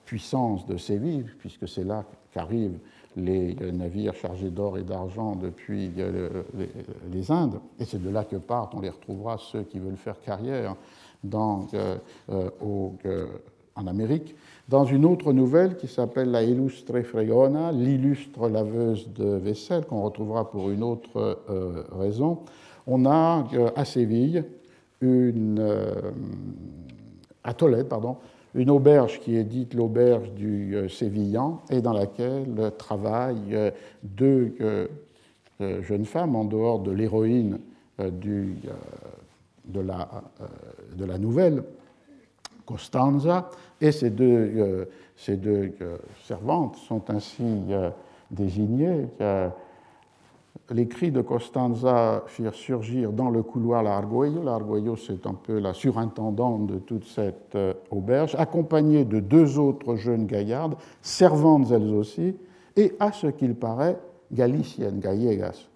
puissance 0.04 0.66
de 0.66 0.76
Séville, 0.76 1.26
puisque 1.38 1.66
c'est 1.66 1.82
là 1.82 2.04
qu'arrivent 2.32 2.78
les 3.16 3.54
navires 3.72 4.14
chargés 4.14 4.50
d'or 4.50 4.78
et 4.78 4.84
d'argent 4.84 5.34
depuis 5.34 5.90
les 7.10 7.30
Indes, 7.30 7.60
et 7.80 7.84
c'est 7.84 8.02
de 8.02 8.10
là 8.10 8.24
que 8.24 8.36
partent, 8.36 8.74
on 8.74 8.80
les 8.80 8.90
retrouvera, 8.90 9.36
ceux 9.38 9.62
qui 9.62 9.78
veulent 9.80 9.96
faire 9.96 10.20
carrière 10.20 10.76
dans, 11.24 11.66
euh, 11.74 11.96
euh, 12.30 12.50
euh, 13.06 13.26
en 13.76 13.86
Amérique. 13.86 14.34
Dans 14.68 14.84
une 14.84 15.04
autre 15.04 15.32
nouvelle 15.32 15.76
qui 15.76 15.88
s'appelle 15.88 16.30
La 16.30 16.42
Illustre 16.42 17.02
Fregona, 17.02 17.70
l'illustre 17.72 18.48
laveuse 18.48 19.12
de 19.12 19.36
vaisselle, 19.36 19.84
qu'on 19.84 20.02
retrouvera 20.02 20.50
pour 20.50 20.70
une 20.70 20.82
autre 20.82 21.42
euh, 21.50 21.82
raison, 21.92 22.40
on 22.86 23.04
a 23.04 23.46
euh, 23.52 23.70
à 23.76 23.84
Séville, 23.84 24.44
euh, 25.02 26.10
à 27.42 27.52
Tolède, 27.52 27.88
pardon, 27.88 28.16
une 28.54 28.70
auberge 28.70 29.20
qui 29.20 29.36
est 29.36 29.44
dite 29.44 29.74
l'auberge 29.74 30.30
du 30.32 30.76
Sévillan 30.88 31.60
et 31.70 31.82
dans 31.82 31.92
laquelle 31.92 32.72
travaillent 32.78 33.72
deux 34.04 34.54
jeunes 35.58 36.04
femmes 36.04 36.36
en 36.36 36.44
dehors 36.44 36.78
de 36.78 36.92
l'héroïne 36.92 37.58
de 37.98 38.54
la 39.80 41.18
nouvelle, 41.18 41.64
Costanza, 42.66 43.50
et 43.80 43.92
ces 43.92 44.10
deux, 44.10 44.24
euh, 44.56 44.84
ces 45.16 45.36
deux 45.36 45.72
euh, 45.80 45.98
servantes 46.24 46.76
sont 46.76 47.10
ainsi 47.10 47.44
euh, 47.70 47.90
désignées. 48.30 49.06
les 50.70 50.88
cris 50.88 51.10
de 51.10 51.20
Costanza 51.20 52.24
firent 52.26 52.54
surgir 52.54 53.12
dans 53.12 53.28
le 53.28 53.42
couloir 53.42 53.82
l'Argoio. 53.82 54.42
L'Argoio, 54.42 54.96
c'est 54.96 55.26
un 55.26 55.34
peu 55.34 55.58
la 55.58 55.74
surintendante 55.74 56.66
de 56.66 56.78
toute 56.78 57.04
cette 57.04 57.56
auberge, 57.90 58.34
accompagnée 58.36 59.04
de 59.04 59.20
deux 59.20 59.58
autres 59.58 59.96
jeunes 59.96 60.26
gaillardes, 60.26 60.76
servantes 61.02 61.70
elles 61.70 61.92
aussi, 61.94 62.34
et 62.76 62.94
à 62.98 63.12
ce 63.12 63.26
qu'il 63.26 63.54
paraît, 63.54 63.98
galiciennes, 64.32 65.00
gallegas. 65.00 65.68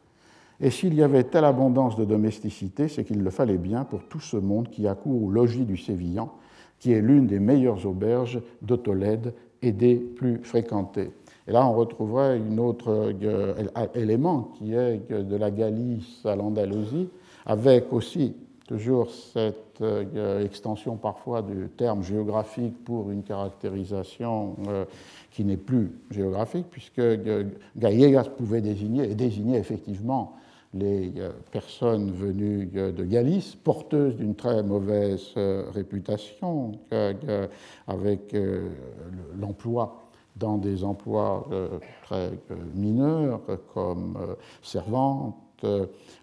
Et 0.61 0.71
s'il 0.71 0.95
y 0.95 1.03
avait 1.03 1.25
telle 1.25 1.45
abondance 1.45 1.97
de 1.97 2.05
domesticité, 2.05 2.89
c'est 2.89 3.05
qu'il 3.05 3.23
le 3.23 3.31
fallait 3.31 3.59
bien 3.59 3.85
pour 3.85 4.03
tout 4.05 4.21
ce 4.21 4.37
monde 4.37 4.71
qui 4.71 4.89
accourt 4.89 5.23
au 5.25 5.31
logis 5.31 5.65
du 5.65 5.77
Sévillan 5.77 6.33
qui 6.79 6.93
est 6.93 7.01
l'une 7.01 7.27
des 7.27 7.41
meilleures 7.41 7.87
auberges 7.87 8.41
de 8.63 8.77
Tolède 8.77 9.35
et 9.63 9.73
des 9.73 9.97
plus 9.97 10.39
fréquentées. 10.45 11.11
Et 11.47 11.53
là, 11.53 11.67
on 11.67 11.73
retrouverait 11.73 12.39
un 12.39 12.59
autre 12.59 13.13
euh, 13.23 13.55
élément 13.95 14.53
qui 14.59 14.75
est 14.75 15.11
de 15.11 15.37
la 15.37 15.51
Galice 15.51 16.25
à 16.25 16.37
l'Andalousie, 16.37 17.09
avec 17.47 17.93
aussi 17.93 18.35
toujours 18.67 19.11
cette 19.11 19.81
euh, 19.81 20.45
extension 20.45 20.97
parfois 20.97 21.41
du 21.41 21.69
terme 21.75 22.03
géographique 22.03 22.85
pour 22.85 23.11
une 23.11 23.23
caractérisation 23.23 24.57
euh, 24.69 24.85
qui 25.31 25.45
n'est 25.45 25.57
plus 25.57 25.91
géographique, 26.11 26.67
puisque 26.71 27.01
Gallegas 27.77 28.25
pouvait 28.25 28.61
désigner, 28.61 29.11
et 29.11 29.15
désigner 29.15 29.57
effectivement 29.57 30.35
les 30.75 31.13
euh, 31.17 31.31
personnes 31.51 32.11
venues 32.13 32.71
euh, 32.77 32.93
de 32.93 33.05
Galice, 33.05 33.55
porteuses 33.55 34.17
d'une 34.17 34.35
très 34.35 34.63
mauvaise 34.63 35.33
euh, 35.37 35.71
réputation, 35.73 36.73
avec 37.87 38.37
l'emploi 39.39 40.05
dans 40.37 40.59
des 40.59 40.85
emplois 40.85 41.49
très 42.05 42.31
mineurs 42.75 43.41
comme 43.75 44.37
servantes 44.63 45.65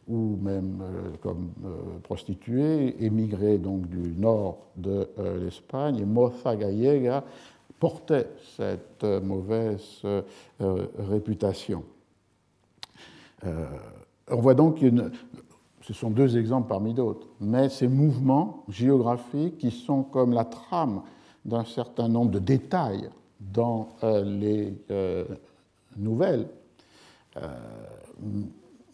ou 0.08 0.38
même 0.42 0.82
comme 1.22 1.52
prostituées, 2.04 3.04
émigrées 3.04 3.58
donc 3.58 3.88
du 3.88 4.14
nord 4.18 4.68
de 4.78 5.10
l'Espagne. 5.44 6.00
Et 6.00 6.06
Moza 6.06 6.56
Gallega 6.56 7.24
portait 7.80 8.28
cette 8.56 9.04
mauvaise 9.04 10.02
réputation. 10.98 11.84
On 14.30 14.38
voit 14.38 14.56
donc 14.56 14.84
ce 15.82 15.94
sont 15.94 16.10
deux 16.10 16.38
exemples 16.38 16.68
parmi 16.68 16.96
d'autres, 16.96 17.28
mais 17.40 17.70
ces 17.70 17.88
mouvements 17.88 18.64
géographiques 18.70 19.60
qui 19.60 19.70
sont 19.70 20.02
comme 20.02 20.34
la 20.34 20.46
trame 20.46 21.04
d'un 21.46 21.64
certain 21.64 22.08
nombre 22.08 22.32
de 22.32 22.40
détails 22.40 23.10
dans 23.40 23.90
euh, 24.04 24.24
les 24.24 24.74
euh, 24.90 25.26
nouvelles, 25.96 26.48
euh, 27.38 27.48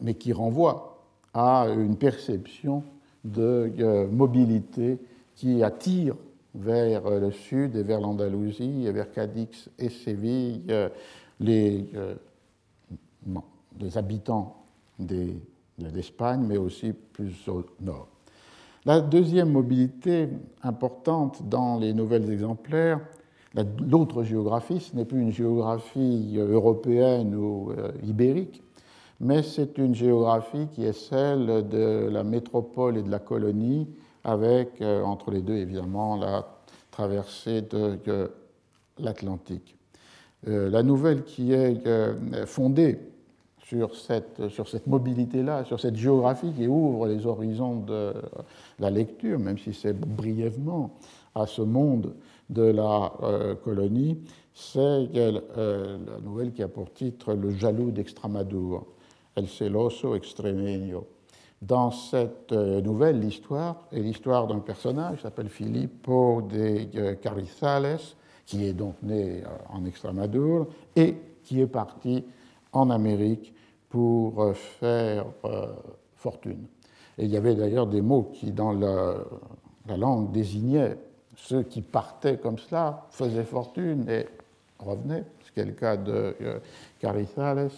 mais 0.02 0.16
qui 0.16 0.34
renvoient 0.34 0.98
à 1.34 1.68
une 1.70 1.96
perception 1.96 2.84
de 3.24 4.08
mobilité 4.12 5.00
qui 5.36 5.64
attire 5.64 6.16
vers 6.56 7.10
le 7.10 7.32
sud 7.32 7.78
et 7.78 7.84
vers 7.84 8.02
l'Andalousie 8.02 8.92
vers 8.92 9.12
Cadix 9.12 9.70
et 9.80 9.90
Séville 9.90 10.64
les 11.40 11.88
habitants 13.96 14.61
d'Espagne, 15.06 16.44
mais 16.48 16.58
aussi 16.58 16.94
plus 16.94 17.48
au 17.48 17.64
nord. 17.80 18.08
La 18.86 19.00
deuxième 19.00 19.52
mobilité 19.52 20.28
importante 20.64 21.48
dans 21.48 21.78
les 21.78 21.94
nouvelles 21.94 22.32
exemplaires, 22.32 23.00
l'autre 23.80 24.24
géographie, 24.24 24.80
ce 24.80 24.96
n'est 24.96 25.06
plus 25.06 25.22
une 25.22 25.32
géographie 25.32 26.38
européenne 26.40 27.36
ou 27.36 27.72
euh, 27.72 27.92
ibérique, 28.04 28.64
mais 29.20 29.44
c'est 29.44 29.78
une 29.78 29.94
géographie 29.94 30.68
qui 30.72 30.84
est 30.84 30.98
celle 30.98 31.68
de 31.70 32.10
la 32.10 32.24
métropole 32.24 32.98
et 32.98 33.04
de 33.04 33.12
la 33.12 33.20
colonie, 33.20 33.88
avec, 34.24 34.82
euh, 34.82 35.04
entre 35.04 35.30
les 35.30 35.42
deux 35.42 35.58
évidemment, 35.58 36.16
la 36.18 36.48
traversée 36.90 37.62
de, 37.62 38.32
l'Atlantique. 38.98 39.78
Euh, 40.48 40.72
la 40.72 40.82
nouvelle 40.82 41.24
qui 41.24 41.54
est 41.54 41.84
fondée 42.48 42.98
sur 43.72 43.96
cette, 43.96 44.50
sur 44.50 44.68
cette 44.68 44.86
mobilité-là, 44.86 45.64
sur 45.64 45.80
cette 45.80 45.96
géographie 45.96 46.52
qui 46.52 46.68
ouvre 46.68 47.08
les 47.08 47.26
horizons 47.26 47.78
de 47.78 48.14
la 48.80 48.90
lecture, 48.90 49.40
même 49.40 49.58
si 49.58 49.74
c'est 49.74 49.98
brièvement, 49.98 50.92
à 51.34 51.46
ce 51.46 51.62
monde 51.62 52.14
de 52.50 52.64
la 52.64 53.14
euh, 53.24 53.56
colonie, 53.56 54.18
c'est 54.54 55.08
euh, 55.16 55.98
la 56.06 56.20
nouvelle 56.20 56.52
qui 56.52 56.62
a 56.62 56.68
pour 56.68 56.92
titre 56.92 57.34
Le 57.34 57.52
jaloux 57.52 57.92
d'Extramadour, 57.92 58.86
El 59.38 59.48
celoso 59.48 60.16
extremeño. 60.16 61.08
Dans 61.62 61.92
cette 61.92 62.52
euh, 62.52 62.82
nouvelle, 62.82 63.22
l'histoire 63.22 63.88
est 63.94 64.02
l'histoire 64.02 64.48
d'un 64.48 64.60
personnage 64.60 65.18
qui 65.18 65.24
s'appelle 65.24 65.48
Filippo 65.48 66.42
de 66.42 67.14
Carrizales, 67.14 68.00
qui 68.46 68.66
est 68.66 68.74
donc 68.74 68.96
né 69.02 69.44
en 69.70 69.86
Extramadour 69.86 70.68
et 70.98 71.16
qui 71.42 71.62
est 71.62 71.68
parti 71.68 72.26
en 72.74 72.90
Amérique 72.90 73.54
pour 73.92 74.56
faire 74.56 75.26
fortune. 76.16 76.66
Et 77.18 77.26
il 77.26 77.32
y 77.32 77.38
avait 77.38 77.56
d'ailleurs 77.56 77.88
des 77.88 78.02
mots 78.02 78.32
qui, 78.34 78.52
dans 78.52 78.72
la, 78.72 79.18
langue, 79.96 80.32
désignaient 80.32 80.98
ceux 81.36 81.64
qui 81.64 81.82
partaient 81.82 82.38
comme 82.38 82.58
cela, 82.58 83.06
faisaient 83.12 83.44
fortune 83.44 84.08
et 84.10 84.26
revenaient, 84.80 85.26
ce 85.46 85.52
qui 85.52 85.60
est 85.60 85.66
le 85.66 85.74
cas 85.74 85.98
de 85.98 86.36
Carizales, 87.00 87.70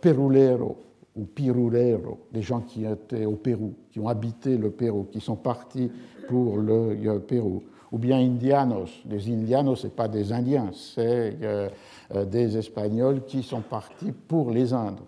perulero 0.00 0.76
ou 1.14 1.24
pirulero, 1.24 2.18
des 2.32 2.42
gens 2.42 2.60
qui 2.60 2.84
étaient 2.84 3.24
au 3.24 3.36
Pérou, 3.36 3.74
qui 3.92 4.00
ont 4.00 4.08
habité 4.08 4.56
le 4.56 4.70
Pérou, 4.70 5.06
qui 5.12 5.20
sont 5.20 5.36
partis 5.36 5.90
pour 6.28 6.56
le 6.56 7.18
Pérou 7.20 7.62
ou 7.92 7.98
bien 7.98 8.18
indianos. 8.18 8.90
Les 9.06 9.30
indianos, 9.30 9.76
ce 9.76 9.86
n'est 9.86 9.92
pas 9.92 10.08
des 10.08 10.32
Indiens, 10.32 10.70
c'est 10.72 11.36
euh, 11.42 11.68
euh, 12.14 12.24
des 12.24 12.56
Espagnols 12.56 13.24
qui 13.26 13.42
sont 13.42 13.60
partis 13.60 14.12
pour 14.12 14.50
les 14.50 14.72
Indes 14.72 15.00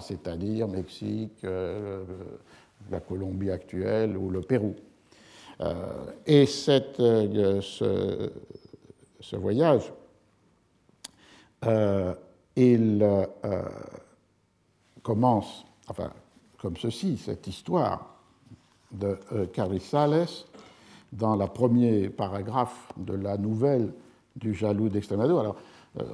c'est-à-dire 0.00 0.68
Mexique, 0.68 1.44
euh, 1.44 2.04
la 2.90 3.00
Colombie 3.00 3.50
actuelle 3.50 4.16
ou 4.16 4.30
le 4.30 4.40
Pérou. 4.40 4.74
et 6.26 6.46
cette, 6.46 6.98
ce, 6.98 8.30
voyage, 9.32 9.92
il 12.56 13.26
commence, 15.02 15.64
enfin, 15.88 16.12
comme 16.58 16.76
ceci, 16.76 17.16
cette 17.16 17.46
histoire 17.46 18.16
de 18.92 19.18
Carrizales 19.52 20.26
dans 21.12 21.36
le 21.36 21.46
premier 21.46 22.08
paragraphe 22.08 22.92
de 22.96 23.14
la 23.14 23.36
nouvelle 23.36 23.92
du 24.36 24.54
jaloux 24.54 24.88
d'Extremadura. 24.88 25.40
Alors, 25.40 25.56
euh, 25.56 25.60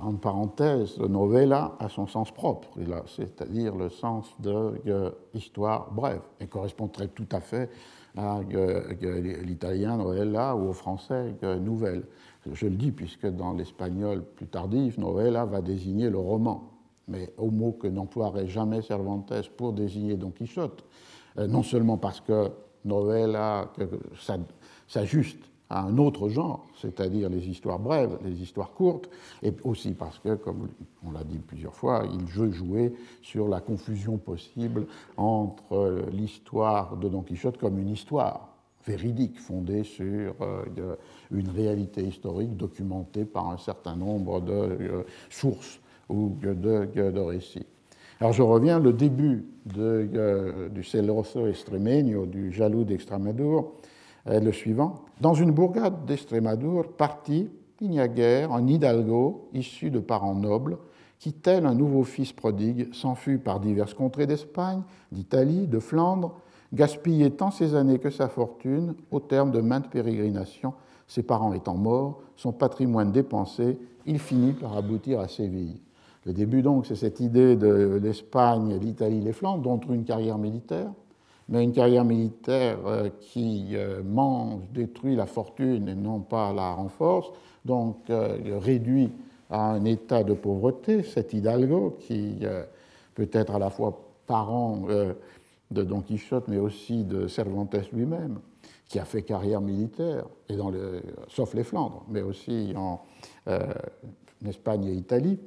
en 0.01 0.15
parenthèse, 0.15 0.99
novella 0.99 1.77
a 1.79 1.89
son 1.89 2.07
sens 2.07 2.31
propre, 2.31 2.69
c'est-à-dire 3.07 3.75
le 3.75 3.89
sens 3.89 4.27
de 4.39 4.81
euh, 4.87 5.11
histoire 5.35 5.91
brève, 5.93 6.23
et 6.41 6.47
correspondrait 6.47 7.09
tout 7.09 7.27
à 7.33 7.41
fait 7.41 7.71
à 8.17 8.41
euh, 8.55 9.43
l'italien 9.43 9.97
novella 9.97 10.55
ou 10.55 10.69
au 10.69 10.73
français 10.73 11.35
nouvelle. 11.61 12.05
Je 12.51 12.67
le 12.67 12.77
dis 12.77 12.93
puisque 12.93 13.27
dans 13.27 13.55
l'espagnol 13.55 14.23
plus 14.23 14.47
tardif, 14.47 14.99
novella 14.99 15.45
va 15.45 15.61
désigner 15.61 16.11
le 16.11 16.19
roman, 16.19 16.71
mais 17.09 17.33
au 17.37 17.51
mot 17.51 17.73
que 17.73 17.89
n'emploierait 17.89 18.49
jamais 18.49 18.83
Cervantes 18.83 19.33
pour 19.57 19.73
désigner 19.73 20.17
Don 20.17 20.31
Quichotte, 20.31 20.85
non 21.37 21.63
seulement 21.63 21.97
parce 21.97 22.21
que 22.21 22.51
novella, 22.85 23.73
s'ajuste 24.87 25.52
à 25.73 25.83
un 25.83 25.97
autre 25.97 26.29
genre, 26.29 26.67
c'est-à-dire 26.81 27.31
les 27.31 27.49
histoires 27.49 27.79
brèves, 27.79 28.19
les 28.25 28.43
histoires 28.43 28.73
courtes, 28.73 29.09
et 29.43 29.53
aussi 29.65 29.93
parce 29.93 30.19
que, 30.19 30.35
comme 30.35 30.69
on 31.05 31.13
l'a 31.13 31.25
dit 31.25 31.39
plusieurs 31.39 31.75
fois, 31.75 32.05
il 32.13 32.25
veut 32.25 32.53
jouer 32.53 32.93
sur 33.23 33.49
la 33.49 33.61
confusion 33.61 34.19
possible 34.19 34.87
entre 35.17 36.05
l'histoire 36.13 36.97
de 36.97 37.09
Don 37.09 37.23
Quichotte 37.23 37.57
comme 37.57 37.79
une 37.79 37.89
histoire 37.89 38.53
véridique 38.87 39.41
fondée 39.41 39.85
sur 39.85 40.35
euh, 40.41 40.97
une 41.31 41.49
réalité 41.49 42.03
historique 42.03 42.57
documentée 42.57 43.25
par 43.25 43.51
un 43.51 43.59
certain 43.59 43.97
nombre 43.97 44.41
de 44.41 44.53
euh, 44.53 45.03
sources 45.31 45.81
ou 46.09 46.37
de, 46.43 47.21
récits. 47.21 47.67
Alors 48.21 48.33
je 48.33 48.43
reviens, 48.43 48.79
le 48.79 48.93
début 48.93 49.47
de, 49.67 50.09
euh, 50.15 50.69
du 50.69 50.83
Celoso 50.83 51.47
Extremeño, 51.47 52.27
du 52.27 52.53
jaloux 52.53 52.85
d'Extremadure, 52.85 53.73
le 54.27 54.53
suivant. 54.53 55.05
Dans 55.23 55.35
une 55.35 55.53
bourgade 55.53 56.05
d'Estrémadour, 56.05 56.85
parti, 56.97 57.49
il 57.81 57.91
n'y 57.91 58.01
a 58.01 58.09
guère, 58.09 58.53
un 58.53 58.67
hidalgo 58.67 59.49
issu 59.55 59.89
de 59.89 60.01
parents 60.01 60.35
nobles, 60.35 60.79
qui, 61.21 61.33
tel 61.33 61.65
un 61.65 61.77
nouveau 61.77 62.03
fils 62.03 62.33
prodigue, 62.33 62.93
s'enfuit 62.93 63.39
par 63.39 63.61
diverses 63.61 63.95
contrées 63.95 64.27
d'Espagne, 64.27 64.83
d'Italie, 65.13 65.69
de 65.69 65.79
Flandre, 65.79 66.35
gaspillait 66.73 67.31
tant 67.31 67.53
ses 67.53 67.77
années 67.77 68.01
que 68.01 68.11
sa 68.11 68.29
fortune, 68.29 68.97
au 69.13 69.21
terme 69.21 69.53
de 69.53 69.61
maintes 69.61 69.91
pérégrinations, 69.91 70.75
ses 71.07 71.23
parents 71.23 71.53
étant 71.53 71.77
morts, 71.77 72.19
son 72.35 72.51
patrimoine 72.51 73.13
dépensé, 73.13 73.79
il 74.07 74.19
finit 74.19 74.55
par 74.55 74.77
aboutir 74.77 75.21
à 75.21 75.29
Séville. 75.29 75.79
Le 76.27 76.33
début 76.33 76.63
donc, 76.63 76.85
c'est 76.85 76.97
cette 76.97 77.21
idée 77.21 77.55
de 77.55 78.01
l'Espagne, 78.03 78.77
l'Italie, 78.77 79.21
les 79.21 79.33
Flandres, 79.33 79.63
dont 79.63 79.79
une 79.79 80.03
carrière 80.03 80.39
militaire, 80.39 80.91
mais 81.53 81.65
une 81.65 81.73
carrière 81.73 82.07
militaire 82.07 82.79
euh, 82.87 83.11
qui 83.21 83.73
euh, 83.75 84.03
mange, 84.03 84.63
détruit 84.73 85.15
la 85.15 85.27
fortune 85.27 85.87
et 85.87 85.95
non 85.95 86.21
pas 86.21 86.51
la 86.55 86.73
renforce, 86.73 87.31
donc 87.67 87.99
euh, 88.09 88.59
réduit 88.59 89.11
à 89.51 89.73
un 89.73 89.85
état 89.85 90.25
de 90.25 90.33
pauvreté 90.33 91.03
cet 91.03 91.35
Hidalgo 91.35 91.99
qui 92.01 92.39
peut 93.15 93.29
être 93.33 93.55
à 93.55 93.59
la 93.59 93.69
fois 93.69 94.01
parent 94.27 94.87
de 95.71 95.83
Don 95.83 96.01
Quichotte, 96.01 96.49
mais 96.49 96.57
aussi 96.57 97.05
de 97.05 97.27
Cervantes 97.27 97.77
lui-même, 97.93 98.39
qui 98.89 98.99
a 98.99 99.05
fait 99.05 99.21
carrière 99.21 99.61
militaire, 99.61 100.25
et 100.49 100.57
dans 100.57 100.73
sauf 101.29 101.53
les 101.53 101.65
Flandres, 101.65 102.03
mais 102.09 102.23
aussi 102.23 102.73
en, 102.75 103.03
Espagne 104.49 104.87
et 104.87 104.95
Italie. 104.95 105.39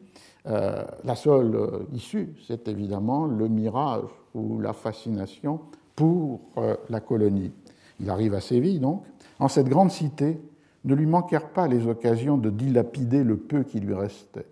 la 0.45 1.15
seule 1.15 1.87
issue, 1.91 2.35
c'est 2.47 2.67
évidemment 2.67 3.25
le 3.25 3.47
mirage 3.47 4.11
ou 4.35 4.59
la 4.59 4.73
fascination 4.73 5.61
pour 5.95 6.41
euh, 6.57 6.75
la 6.89 6.99
colonie. 6.99 7.51
Il 7.99 8.09
arrive 8.09 8.33
à 8.33 8.41
Séville, 8.41 8.79
donc. 8.79 9.03
En 9.39 9.47
cette 9.47 9.67
grande 9.67 9.91
cité, 9.91 10.39
ne 10.85 10.93
lui 10.93 11.05
manquèrent 11.07 11.49
pas 11.49 11.67
les 11.67 11.87
occasions 11.87 12.37
de 12.37 12.49
dilapider 12.49 13.23
le 13.23 13.37
peu 13.37 13.63
qui 13.63 13.79
lui 13.79 13.93
restait. 13.93 14.45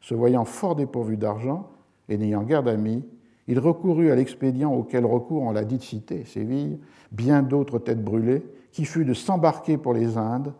Se 0.00 0.14
voyant 0.14 0.44
fort 0.44 0.74
dépourvu 0.74 1.16
d'argent 1.16 1.70
et 2.08 2.18
n'ayant 2.18 2.42
guère 2.42 2.62
d'amis, 2.62 3.04
il 3.46 3.58
recourut 3.58 4.10
à 4.10 4.14
l'expédient 4.14 4.70
auquel 4.70 5.06
recourent 5.06 5.44
en 5.44 5.52
la 5.52 5.64
dite 5.64 5.82
cité, 5.82 6.24
Séville, 6.24 6.78
bien 7.12 7.42
d'autres 7.42 7.78
têtes 7.78 8.04
brûlées, 8.04 8.42
qui 8.72 8.84
fut 8.84 9.04
de 9.04 9.14
s'embarquer 9.14 9.78
pour 9.78 9.94
les 9.94 10.18
Indes, 10.18 10.52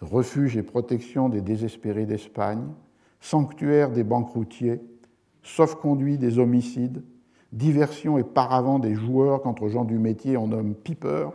refuge 0.00 0.56
et 0.56 0.62
protection 0.62 1.28
des 1.28 1.42
désespérés 1.42 2.06
d'Espagne, 2.06 2.64
sanctuaire 3.20 3.90
des 3.90 4.04
banqueroutiers, 4.04 4.80
sauf-conduit 5.42 6.16
des 6.16 6.38
homicides, 6.38 7.02
diversion 7.52 8.18
et 8.18 8.24
paravent 8.24 8.78
des 8.78 8.94
joueurs 8.94 9.42
qu'entre 9.42 9.68
gens 9.68 9.84
du 9.84 9.98
métier 9.98 10.36
on 10.36 10.48
nomme 10.48 10.74
piper, 10.74 11.28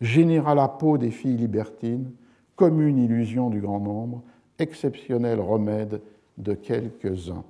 généra 0.00 0.54
la 0.54 0.68
peau 0.68 0.98
des 0.98 1.10
filles 1.10 1.36
libertines, 1.36 2.10
commune 2.56 2.98
illusion 2.98 3.50
du 3.50 3.60
grand 3.60 3.80
nombre, 3.80 4.22
exceptionnel 4.58 5.40
remède 5.40 6.00
de 6.36 6.54
quelques-uns. 6.54 7.44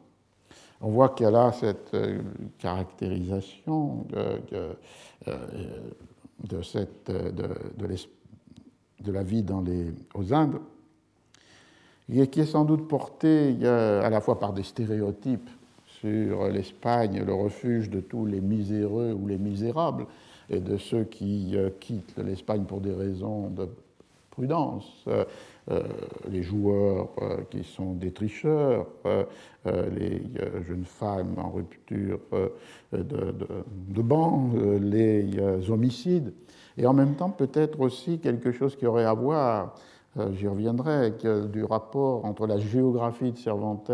On 0.81 0.91
voit 0.91 1.11
qu'il 1.11 1.25
y 1.25 1.27
a 1.27 1.33
là 1.33 1.53
cette 1.53 1.93
euh, 1.95 2.21
caractérisation 2.59 4.07
de, 4.09 4.77
de, 6.45 6.63
cette, 6.63 7.11
de, 7.11 9.13
la 9.13 9.23
vie 9.23 9.43
dans 9.43 9.61
les, 9.61 9.93
aux 10.15 10.33
Indes, 10.33 10.61
qui 12.09 12.41
est 12.41 12.47
sans 12.47 12.65
doute 12.65 12.87
portée 12.87 13.57
à 13.67 14.09
la 14.09 14.21
fois 14.21 14.39
par 14.39 14.53
des 14.53 14.63
stéréotypes 14.63 15.51
sur 16.01 16.49
l'Espagne, 16.49 17.23
le 17.25 17.35
refuge 17.35 17.91
de 17.91 18.01
tous 18.01 18.27
les 18.27 18.41
miséreux 18.41 19.13
ou 19.13 19.27
les 19.27 19.39
misérables, 19.39 20.07
et 20.51 20.61
de 20.61 20.77
ceux 20.77 21.05
qui 21.05 21.53
euh, 21.55 21.71
quittent 21.81 22.17
l'Espagne 22.19 22.65
pour 22.65 22.81
des 22.81 22.93
raisons 22.93 23.51
de 23.51 23.69
prudence, 24.31 25.05
euh, 25.09 25.25
euh, 25.71 25.83
les 26.31 26.43
joueurs 26.43 27.09
qui 27.51 27.65
sont 27.65 27.93
des 27.93 28.13
tricheurs, 28.13 28.87
les 29.67 30.23
jeunes 30.67 30.85
femmes 30.85 31.35
en 31.37 31.51
rupture 31.51 32.21
de, 32.93 33.03
de, 33.03 33.35
de 33.89 34.03
banc, 34.03 34.51
les 34.81 35.39
homicides, 35.69 36.33
et 36.79 36.87
en 36.87 36.95
même 36.95 37.17
temps 37.17 37.29
peut-être 37.29 37.81
aussi 37.81 38.19
quelque 38.19 38.53
chose 38.53 38.77
qui 38.77 38.87
aurait 38.87 39.05
à 39.05 39.13
voir, 39.13 39.75
j'y 40.33 40.47
reviendrai, 40.47 41.13
du 41.53 41.65
rapport 41.65 42.25
entre 42.25 42.47
la 42.47 42.59
géographie 42.59 43.33
de 43.33 43.39
Cervantes 43.39 43.91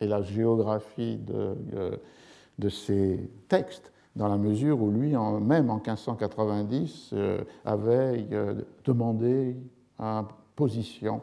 et 0.00 0.06
la 0.06 0.22
géographie 0.22 1.18
de, 1.18 1.54
euh, 1.74 1.96
de 2.58 2.68
ces 2.68 3.30
textes, 3.48 3.92
dans 4.16 4.28
la 4.28 4.38
mesure 4.38 4.82
où 4.82 4.90
lui, 4.90 5.10
même 5.40 5.70
en 5.70 5.76
1590, 5.76 7.10
euh, 7.12 7.42
avait 7.64 8.26
euh, 8.32 8.54
demandé 8.84 9.56
une 9.98 10.24
position 10.56 11.20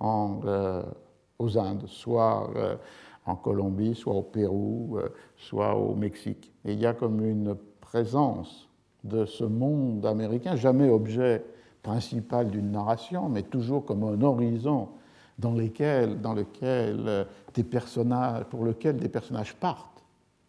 aux 0.00 1.58
Indes, 1.58 1.86
soit 1.86 2.50
en 3.26 3.36
Colombie, 3.36 3.94
soit 3.94 4.14
au 4.14 4.22
Pérou, 4.22 4.98
soit 5.36 5.76
au 5.76 5.94
Mexique. 5.94 6.50
Et 6.64 6.72
il 6.72 6.80
y 6.80 6.86
a 6.86 6.94
comme 6.94 7.22
une 7.22 7.54
présence 7.82 8.70
de 9.04 9.26
ce 9.26 9.44
monde 9.44 10.06
américain, 10.06 10.56
jamais 10.56 10.88
objet 10.88 11.44
principal 11.82 12.48
d'une 12.48 12.70
narration, 12.70 13.28
mais 13.28 13.42
toujours 13.42 13.84
comme 13.84 14.04
un 14.04 14.22
horizon 14.22 14.88
dans, 15.40 15.54
lesquels, 15.54 16.20
dans 16.20 16.34
lequel 16.34 17.04
euh, 17.06 17.24
des 17.54 17.64
personnages, 17.64 18.44
pour 18.44 18.64
lequel 18.64 18.96
des 18.96 19.08
personnages 19.08 19.54
partent. 19.54 20.04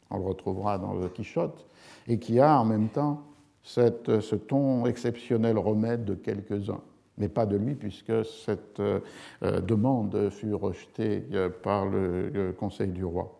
On 0.09 0.17
le 0.17 0.25
retrouvera 0.25 0.77
dans 0.77 0.93
le 0.93 1.07
Quichotte, 1.07 1.65
et 2.07 2.19
qui 2.19 2.39
a 2.39 2.59
en 2.59 2.65
même 2.65 2.89
temps 2.89 3.23
cette, 3.63 4.19
ce 4.19 4.35
ton 4.35 4.85
exceptionnel 4.85 5.57
remède 5.57 6.03
de 6.03 6.15
quelques-uns, 6.15 6.81
mais 7.17 7.29
pas 7.29 7.45
de 7.45 7.55
lui, 7.55 7.75
puisque 7.75 8.25
cette 8.25 8.79
euh, 8.79 8.99
demande 9.41 10.29
fut 10.29 10.53
rejetée 10.53 11.25
euh, 11.31 11.49
par 11.49 11.85
le, 11.85 12.53
Conseil 12.57 12.89
du 12.89 13.05
roi. 13.05 13.37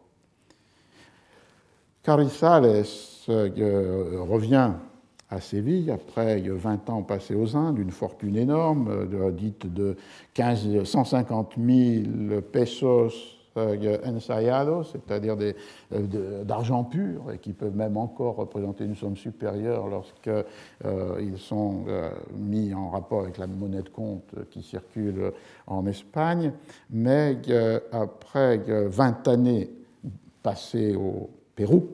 Carrizales 2.04 2.84
revient 3.28 4.72
à 5.32 5.40
Séville, 5.40 5.90
après 5.90 6.42
20 6.42 6.90
ans 6.90 7.04
passés 7.04 7.36
aux 7.36 7.56
Indes, 7.56 7.80
une 7.80 7.92
fortune 7.92 8.36
énorme, 8.36 8.90
euh, 8.90 9.32
dite 9.32 9.74
de 9.74 9.96
15, 10.34 10.84
150 10.84 11.54
000 11.58 12.42
pesos 12.42 13.38
euh, 13.58 13.98
ensayados, 14.06 14.84
c'est-à-dire 14.92 15.38
euh, 15.94 16.44
d'argent 16.44 16.84
pur, 16.84 17.32
et 17.34 17.38
qui 17.38 17.54
peuvent 17.54 17.76
même 17.76 17.96
encore 17.96 18.36
représenter 18.36 18.84
une 18.84 18.96
somme 18.96 19.16
supérieure 19.16 19.88
lorsqu'ils 19.88 20.44
ils 21.22 21.38
sont 21.38 21.86
mis 22.38 22.74
en 22.74 22.90
rapport 22.90 23.22
avec 23.22 23.38
la 23.38 23.48
monnaie 23.48 23.82
de 23.82 23.90
compte 23.90 24.36
qui 24.50 24.62
circule 24.62 25.32
en 25.66 25.86
Espagne. 25.86 26.52
Mais 26.90 27.38
après 27.94 28.58
20 28.58 29.28
années 29.30 29.70
passées 30.44 30.96
au 30.96 31.30
Pérou, 31.56 31.88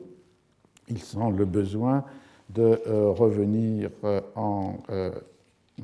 ils 0.88 0.98
sentent 0.98 1.36
le 1.36 1.44
besoin 1.44 2.04
de 2.50 2.80
euh, 2.86 3.10
revenir 3.10 3.90
euh, 4.04 4.20
en 4.34 4.78
euh, 4.90 5.10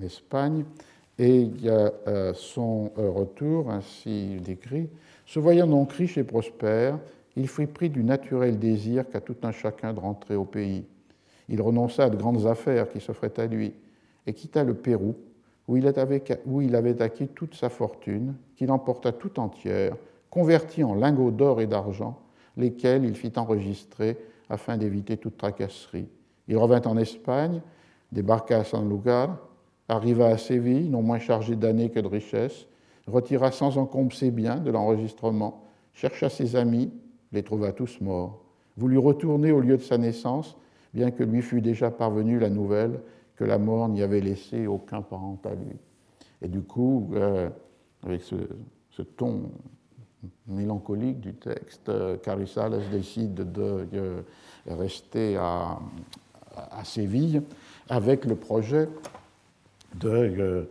Espagne 0.02 0.64
et 1.16 1.48
son 2.34 2.90
retour, 2.96 3.70
ainsi 3.70 4.38
décrit, 4.44 4.88
se 5.26 5.38
voyant 5.38 5.68
donc 5.68 5.92
riche 5.92 6.18
et 6.18 6.24
prospère, 6.24 6.98
il 7.36 7.46
fut 7.46 7.68
pris 7.68 7.88
du 7.88 8.02
naturel 8.02 8.58
désir 8.58 9.08
qu'a 9.08 9.20
tout 9.20 9.36
un 9.44 9.52
chacun 9.52 9.92
de 9.92 10.00
rentrer 10.00 10.34
au 10.34 10.44
pays. 10.44 10.84
Il 11.48 11.62
renonça 11.62 12.04
à 12.04 12.10
de 12.10 12.16
grandes 12.16 12.46
affaires 12.46 12.90
qui 12.90 13.00
s'offraient 13.00 13.38
à 13.38 13.46
lui 13.46 13.74
et 14.26 14.32
quitta 14.32 14.64
le 14.64 14.74
Pérou, 14.74 15.14
où 15.68 15.76
il, 15.76 15.86
avait, 15.86 16.24
où 16.46 16.60
il 16.60 16.74
avait 16.74 17.00
acquis 17.00 17.28
toute 17.28 17.54
sa 17.54 17.68
fortune, 17.68 18.34
qu'il 18.56 18.72
emporta 18.72 19.12
tout 19.12 19.38
entière, 19.38 19.96
convertie 20.30 20.82
en 20.82 20.94
lingots 20.94 21.30
d'or 21.30 21.60
et 21.60 21.68
d'argent, 21.68 22.18
lesquels 22.56 23.04
il 23.04 23.14
fit 23.14 23.32
enregistrer 23.36 24.16
afin 24.48 24.76
d'éviter 24.76 25.16
toute 25.16 25.36
tracasserie. 25.36 26.08
Il 26.48 26.56
revint 26.58 26.82
en 26.82 26.96
Espagne, 26.96 27.60
débarqua 28.12 28.58
à 28.58 28.64
San 28.64 28.88
Lugar, 28.88 29.38
arriva 29.88 30.26
à 30.26 30.38
Séville, 30.38 30.88
non 30.88 31.02
moins 31.02 31.18
chargé 31.18 31.56
d'années 31.56 31.90
que 31.90 32.00
de 32.00 32.08
richesses, 32.08 32.66
retira 33.06 33.50
sans 33.50 33.78
encombre 33.78 34.12
ses 34.12 34.30
biens 34.30 34.56
de 34.56 34.70
l'enregistrement, 34.70 35.64
chercha 35.92 36.28
ses 36.28 36.56
amis, 36.56 36.92
les 37.32 37.42
trouva 37.42 37.72
tous 37.72 38.00
morts, 38.00 38.40
voulut 38.76 38.98
retourner 38.98 39.52
au 39.52 39.60
lieu 39.60 39.76
de 39.76 39.82
sa 39.82 39.98
naissance, 39.98 40.56
bien 40.92 41.10
que 41.10 41.24
lui 41.24 41.42
fût 41.42 41.60
déjà 41.60 41.90
parvenue 41.90 42.38
la 42.38 42.50
nouvelle 42.50 43.00
que 43.36 43.44
la 43.44 43.58
mort 43.58 43.88
n'y 43.88 44.02
avait 44.02 44.20
laissé 44.20 44.66
aucun 44.66 45.02
parent 45.02 45.38
à 45.44 45.54
lui. 45.54 45.76
Et 46.40 46.48
du 46.48 46.62
coup, 46.62 47.10
euh, 47.14 47.50
avec 48.04 48.22
ce, 48.22 49.02
ton 49.16 49.50
mélancolique 50.46 51.20
du 51.20 51.34
texte, 51.34 51.88
euh, 51.88 52.16
Carissales 52.16 52.80
décide 52.92 53.52
de 53.52 54.24
rester 54.66 55.36
à, 55.36 55.80
à 56.56 56.84
Séville 56.84 57.42
avec 57.88 58.24
le 58.24 58.36
projet 58.36 58.88
de 59.94 60.08
euh, 60.08 60.64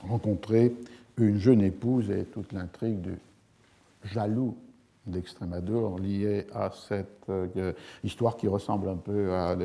rencontrer 0.00 0.74
une 1.16 1.38
jeune 1.38 1.60
épouse 1.60 2.10
et 2.10 2.24
toute 2.24 2.52
l'intrigue 2.52 3.00
du 3.00 3.18
jaloux 4.04 4.56
d'Extrémadure 5.06 5.98
liée 5.98 6.46
à 6.54 6.70
cette 6.70 7.28
euh, 7.28 7.72
histoire 8.04 8.36
qui 8.36 8.48
ressemble 8.48 8.88
un 8.88 8.96
peu 8.96 9.32
à, 9.34 9.56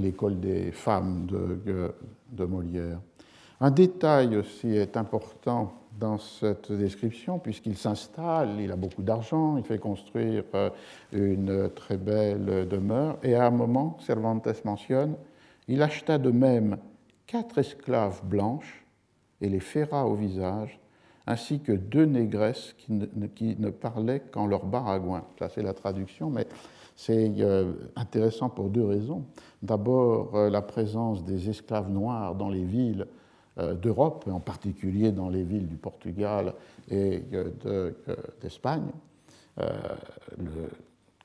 l'école 0.00 0.40
des 0.40 0.72
femmes 0.72 1.26
de, 1.26 1.92
de 2.30 2.44
Molière. 2.44 2.98
Un 3.60 3.70
détail 3.70 4.36
aussi 4.36 4.68
est 4.68 4.96
important 4.96 5.81
dans 5.98 6.18
cette 6.18 6.72
description, 6.72 7.38
puisqu'il 7.38 7.76
s'installe, 7.76 8.60
il 8.60 8.70
a 8.72 8.76
beaucoup 8.76 9.02
d'argent, 9.02 9.56
il 9.56 9.64
fait 9.64 9.78
construire 9.78 10.44
euh, 10.54 10.70
une 11.12 11.70
très 11.70 11.96
belle 11.96 12.66
demeure, 12.68 13.18
et 13.22 13.34
à 13.34 13.46
un 13.46 13.50
moment, 13.50 13.98
Cervantes 14.00 14.64
mentionne, 14.64 15.16
il 15.68 15.82
acheta 15.82 16.18
de 16.18 16.30
même 16.30 16.78
quatre 17.26 17.58
esclaves 17.58 18.20
blanches 18.24 18.84
et 19.40 19.48
les 19.48 19.60
ferra 19.60 20.06
au 20.06 20.14
visage, 20.14 20.78
ainsi 21.26 21.60
que 21.60 21.72
deux 21.72 22.04
négresses 22.04 22.74
qui 22.78 22.92
ne, 22.92 23.26
qui 23.26 23.56
ne 23.58 23.70
parlaient 23.70 24.20
qu'en 24.20 24.46
leur 24.46 24.66
baragouin. 24.66 25.24
Ça, 25.38 25.48
c'est 25.48 25.62
la 25.62 25.72
traduction, 25.72 26.30
mais 26.30 26.46
c'est 26.96 27.32
euh, 27.38 27.72
intéressant 27.96 28.48
pour 28.48 28.70
deux 28.70 28.84
raisons. 28.84 29.24
D'abord, 29.62 30.34
euh, 30.34 30.50
la 30.50 30.62
présence 30.62 31.24
des 31.24 31.48
esclaves 31.48 31.90
noirs 31.90 32.34
dans 32.34 32.48
les 32.48 32.64
villes 32.64 33.06
d'Europe, 33.58 34.26
en 34.30 34.40
particulier 34.40 35.12
dans 35.12 35.28
les 35.28 35.42
villes 35.42 35.68
du 35.68 35.76
Portugal 35.76 36.54
et 36.90 37.22
euh, 37.34 37.90
d'Espagne. 38.40 38.90
Euh, 39.60 39.70
le 40.38 40.70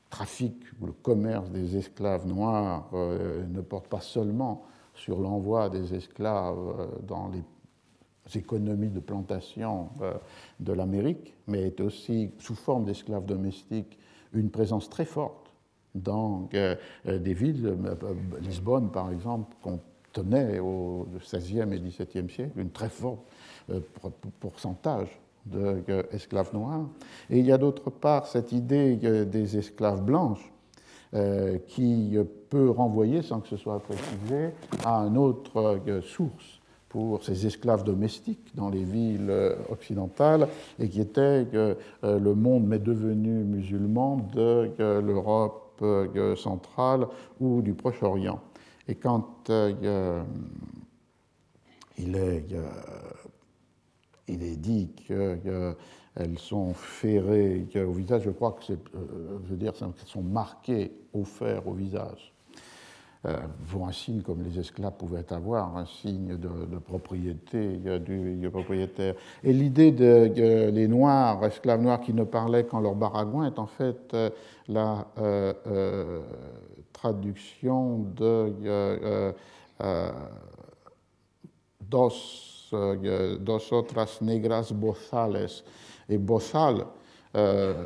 trafic 0.09 0.55
ou 0.81 0.87
le 0.87 0.91
commerce 0.91 1.49
des 1.51 1.77
esclaves 1.77 2.27
noirs 2.27 2.89
ne 2.93 3.61
porte 3.61 3.87
pas 3.87 4.01
seulement 4.01 4.63
sur 4.93 5.19
l'envoi 5.19 5.69
des 5.69 5.93
esclaves 5.93 6.89
dans 7.05 7.29
les 7.29 7.43
économies 8.37 8.89
de 8.89 9.01
plantation 9.01 9.89
de 10.61 10.73
l'Amérique, 10.73 11.35
mais 11.47 11.63
est 11.63 11.81
aussi, 11.81 12.31
sous 12.39 12.55
forme 12.55 12.85
d'esclaves 12.85 13.25
domestiques, 13.25 13.99
une 14.33 14.49
présence 14.49 14.89
très 14.89 15.05
forte 15.05 15.53
dans 15.93 16.49
des 17.05 17.33
villes, 17.33 17.77
Lisbonne 18.41 18.91
par 18.91 19.11
exemple, 19.11 19.55
tenait 20.17 20.59
au 20.59 21.07
XVIe 21.15 21.61
et 21.71 21.79
XVIIe 21.79 22.29
siècle 22.29 22.51
une 22.57 22.71
très 22.71 22.89
fort 22.89 23.23
euh, 23.69 23.79
pourcentage 24.39 25.19
d'esclaves 25.45 26.53
noirs. 26.53 26.85
Et 27.29 27.39
il 27.39 27.45
y 27.45 27.51
a 27.51 27.57
d'autre 27.57 27.89
part 27.89 28.27
cette 28.27 28.51
idée 28.51 28.95
des 28.97 29.57
esclaves 29.57 30.03
blanches 30.03 30.51
euh, 31.13 31.57
qui 31.67 32.17
peut 32.49 32.69
renvoyer, 32.69 33.21
sans 33.21 33.39
que 33.39 33.47
ce 33.47 33.55
soit 33.55 33.79
précisé, 33.79 34.49
à 34.83 34.95
une 35.01 35.17
autre 35.17 35.79
euh, 35.87 36.01
source 36.01 36.59
pour 36.89 37.23
ces 37.23 37.45
esclaves 37.45 37.83
domestiques 37.83 38.55
dans 38.55 38.69
les 38.69 38.83
villes 38.83 39.31
occidentales, 39.69 40.47
et 40.79 40.87
qui 40.87 41.01
était 41.01 41.45
le 42.01 42.33
monde 42.33 42.65
mais 42.65 42.79
devenu 42.79 43.43
musulman 43.43 44.25
de 44.33 44.71
l'Europe 45.01 45.83
centrale 46.37 47.07
ou 47.41 47.61
du 47.61 47.73
Proche-Orient. 47.73 48.39
Et 48.87 48.95
quand 48.95 49.49
euh, 49.49 50.23
il, 51.97 52.15
est, 52.15 52.45
il, 54.27 54.43
est, 54.43 54.55
dit 54.55 54.89
qu'elles 55.07 56.39
sont 56.39 56.73
ferrées 56.73 57.67
au 57.75 57.91
visage, 57.91 58.23
je 58.23 58.31
crois 58.31 58.53
que 58.53 58.63
c'est, 58.65 58.79
euh, 58.95 59.39
je 59.49 59.55
dire, 59.55 59.73
qu'elles 59.73 59.91
sont 60.05 60.21
marquées 60.21 60.91
au 61.13 61.23
fer 61.23 61.67
au 61.67 61.73
visage. 61.73 62.33
Euh, 63.25 63.35
un 63.85 63.91
signe 63.91 64.21
comme 64.21 64.43
les 64.43 64.59
esclaves 64.59 64.93
pouvaient 64.97 65.33
avoir, 65.33 65.75
un 65.75 65.85
signe 65.85 66.37
de, 66.37 66.77
propriété 66.77 67.77
du, 67.99 68.49
propriétaire. 68.49 69.15
Et 69.43 69.53
l'idée 69.53 69.91
de 69.91 70.69
les 70.69 70.87
Noirs, 70.87 71.43
esclaves 71.43 71.81
noirs 71.81 71.99
qui 71.99 72.13
ne 72.13 72.23
parlaient 72.23 72.65
qu'en 72.65 72.79
leur 72.79 72.95
baragouin, 72.95 73.47
est 73.47 73.59
en 73.59 73.65
fait 73.65 74.15
la 74.67 75.07
de 75.17 75.21
euh, 75.21 75.53
euh, 75.67 76.21
dos, 81.79 82.13
euh, 82.73 83.37
dos, 83.39 83.73
otras 83.73 84.19
negras 84.21 84.71
bozales. 84.71 85.63
Et 86.09 86.17
bozal 86.17 86.85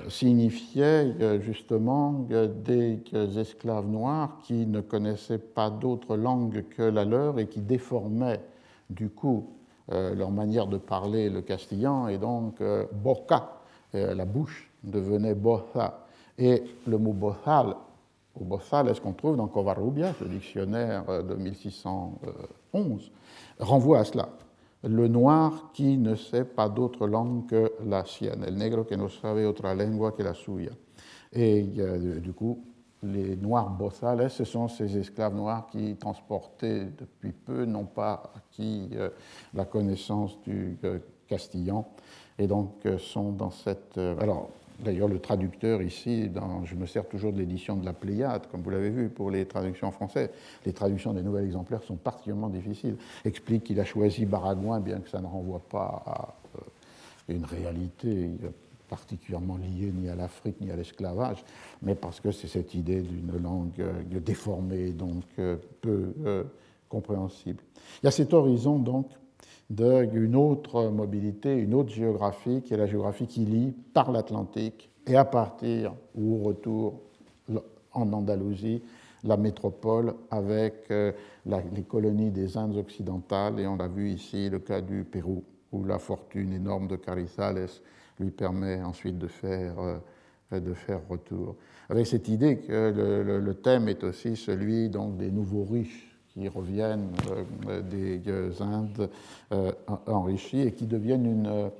signifiait 0.08 1.42
justement 1.42 2.26
des 2.30 3.02
esclaves 3.38 3.88
noirs 3.88 4.38
qui 4.44 4.66
ne 4.66 4.80
connaissaient 4.80 5.40
pas 5.40 5.70
d'autre 5.70 6.16
langue 6.16 6.64
que 6.70 6.84
la 6.84 7.04
leur 7.04 7.38
et 7.40 7.48
qui 7.48 7.60
déformaient 7.60 8.40
du 8.90 9.10
coup 9.10 9.50
leur 9.90 10.32
manière 10.32 10.68
de 10.68 10.78
parler 10.78 11.30
le 11.30 11.42
castillan 11.42 12.08
et 12.08 12.18
donc 12.18 12.62
boca, 12.94 13.58
la 13.94 14.26
bouche 14.26 14.72
devenait 14.84 15.36
boza. 15.36 16.06
Et 16.38 16.64
le 16.88 16.98
mot 16.98 17.12
bozal 17.12 17.76
au 18.36 18.44
Bossal, 18.46 18.94
ce 18.96 19.02
qu'on 19.02 19.14
trouve 19.14 19.36
dans 19.36 19.48
Covarrubias, 19.48 20.14
le 20.22 20.28
dictionnaire 20.28 21.24
de 21.24 21.36
1611, 21.36 23.12
renvoie 23.60 24.00
à 24.00 24.04
cela. 24.06 24.30
Le 24.84 25.08
noir 25.08 25.72
qui 25.74 25.98
ne 25.98 26.16
sait 26.16 26.46
pas 26.46 26.68
d'autre 26.68 27.08
langue 27.08 27.46
que 27.48 27.72
la 27.86 28.04
sienne, 28.06 28.44
el 28.48 28.58
negro 28.58 28.84
que 28.84 28.96
no 28.96 29.10
sabe 29.10 29.46
otra 29.46 29.76
lengua 29.76 30.12
que 30.12 30.24
la 30.24 30.34
suya. 30.34 30.72
Et 31.34 31.62
du 31.62 32.34
coup, 32.34 32.64
les 33.04 33.36
noirs 33.36 33.70
bossales, 33.70 34.30
ce 34.30 34.44
sont 34.44 34.68
ces 34.68 34.98
esclaves 34.98 35.36
noirs 35.36 35.68
qui, 35.68 35.96
transportés 35.96 36.86
depuis 36.86 37.32
peu, 37.32 37.66
n'ont 37.66 37.86
pas 37.86 38.32
acquis 38.36 38.90
euh, 38.94 39.10
la 39.54 39.66
connaissance 39.66 40.40
du 40.42 40.78
euh, 40.84 41.00
castillan 41.28 41.88
et 42.38 42.48
donc 42.48 42.86
euh, 42.86 42.98
sont 42.98 43.32
dans 43.32 43.52
cette. 43.52 43.98
Alors, 43.98 44.50
D'ailleurs, 44.84 45.08
le 45.08 45.20
traducteur 45.20 45.82
ici, 45.82 46.30
je 46.66 46.76
me 46.76 46.86
sers 46.86 47.08
toujours 47.08 47.32
de 47.32 47.38
l'édition 47.38 47.76
de 47.76 47.86
la 47.86 47.94
Pléiade, 47.94 48.48
comme 48.48 48.62
vous 48.62 48.72
l'avez 48.72 48.90
vu 48.90 49.10
pour 49.10 49.30
les 49.30 49.46
traductions 49.46 49.88
en 49.88 49.92
français. 49.92 50.32
Les 50.66 50.74
traductions 50.74 51.14
des 51.14 51.22
nouveaux 51.22 51.40
exemplaires 51.40 51.84
sont 51.84 51.98
particulièrement 51.98 52.50
difficiles. 52.50 52.98
Explique 53.24 53.66
qu'il 53.66 53.80
a 53.80 53.86
choisi 53.86 54.26
Baragouin, 54.26 54.80
bien 54.80 55.00
que 55.00 55.10
ça 55.10 55.22
ne 55.22 55.28
renvoie 55.28 55.62
pas 55.70 56.04
à 56.06 56.36
euh, 56.58 56.62
une 57.36 57.46
réalité 57.46 58.32
particulièrement 58.90 59.58
lié 59.58 59.94
ni 59.94 60.10
à 60.10 60.16
l'Afrique 60.16 60.60
ni 60.60 60.72
à 60.72 60.76
l'esclavage, 60.76 61.46
mais 61.82 61.96
parce 61.96 62.20
que 62.20 62.32
c'est 62.32 62.48
cette 62.48 62.74
idée 62.74 63.02
d'une 63.02 63.38
langue 63.42 63.86
déformée, 64.10 64.92
donc 64.92 65.24
peu 65.80 66.14
compréhensible. 66.90 67.64
Il 68.02 68.06
y 68.06 68.10
a 68.10 68.12
cet 68.12 68.34
horizon 68.34 68.80
donc 68.80 69.08
d'une 69.72 70.36
autre 70.36 70.90
mobilité, 70.90 71.56
une 71.56 71.74
autre 71.74 71.92
géographie, 71.92 72.62
qui 72.62 72.74
est 72.74 72.78
la 72.78 72.88
géographie 72.88 73.26
qui 73.26 73.46
lie 73.46 73.74
par 73.94 74.12
l'Atlantique 74.12 74.90
et 75.08 75.16
à 75.16 75.24
partir 75.24 75.94
ou 76.14 76.36
au 76.36 76.44
retour 76.44 77.02
en 77.94 78.12
Andalousie 78.12 78.82
la 79.24 79.38
métropole 79.38 80.14
avec 80.30 80.90
euh, 80.92 81.12
les 81.46 81.84
colonies 81.84 82.32
des 82.32 82.58
Indes 82.58 82.78
occidentales, 82.78 83.60
et 83.60 83.68
on 83.68 83.78
l'a 83.78 83.88
vu 83.88 84.10
ici 84.10 84.50
le 84.50 84.60
cas 84.60 84.82
du 84.82 85.04
Pérou, 85.04 85.44
où 85.72 85.86
la 85.86 86.00
fortune 86.00 86.54
énorme 86.54 86.88
de 86.88 86.96
Carizales 86.96 87.68
lui 88.20 88.32
permet 88.32 88.82
ensuite 88.82 89.20
de 89.20 89.28
faire, 89.28 89.76
euh, 89.80 90.60
de 90.60 90.74
faire 90.74 91.02
retour. 91.08 91.56
Avec 91.88 92.08
cette 92.08 92.28
idée 92.30 92.58
que 92.58 92.92
le, 93.40 93.54
thème 93.54 93.90
est 93.90 94.04
aussi 94.04 94.36
celui 94.36 94.90
donc, 94.90 95.18
des 95.18 95.30
nouveaux 95.30 95.66
riches 95.66 96.11
qui 96.34 96.48
reviennent 96.48 97.12
euh, 97.68 97.82
des 97.82 98.62
Indes 98.62 99.10
enrichies 100.08 100.62
et 100.62 100.72
qui 100.72 100.86
deviennent 100.86 101.26
une, 101.26 101.72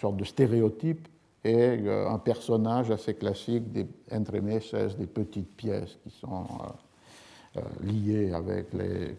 sorte 0.00 0.16
de 0.16 0.24
stéréotype 0.24 1.08
et 1.44 1.54
euh, 1.54 2.08
un 2.08 2.18
personnage 2.18 2.90
assez 2.90 3.14
classique 3.14 3.70
des 3.70 3.86
entremeses, 4.10 4.96
des 4.98 5.06
petites 5.06 5.54
pièces 5.54 5.98
qui 6.02 6.10
sont 6.10 6.44
euh, 6.44 7.58
euh, 7.58 7.60
liées 7.82 8.32
avec 8.32 8.72
les 8.72 9.14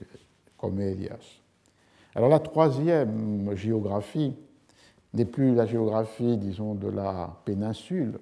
comédias. 0.57 1.39
Alors 2.15 2.29
la 2.29 2.39
troisième 2.39 3.55
géographie 3.55 4.35
n'est 5.13 5.25
plus 5.25 5.53
la 5.53 5.65
géographie, 5.65 6.37
disons, 6.37 6.73
de 6.73 6.89
la 6.89 7.37
péninsule 7.45 8.19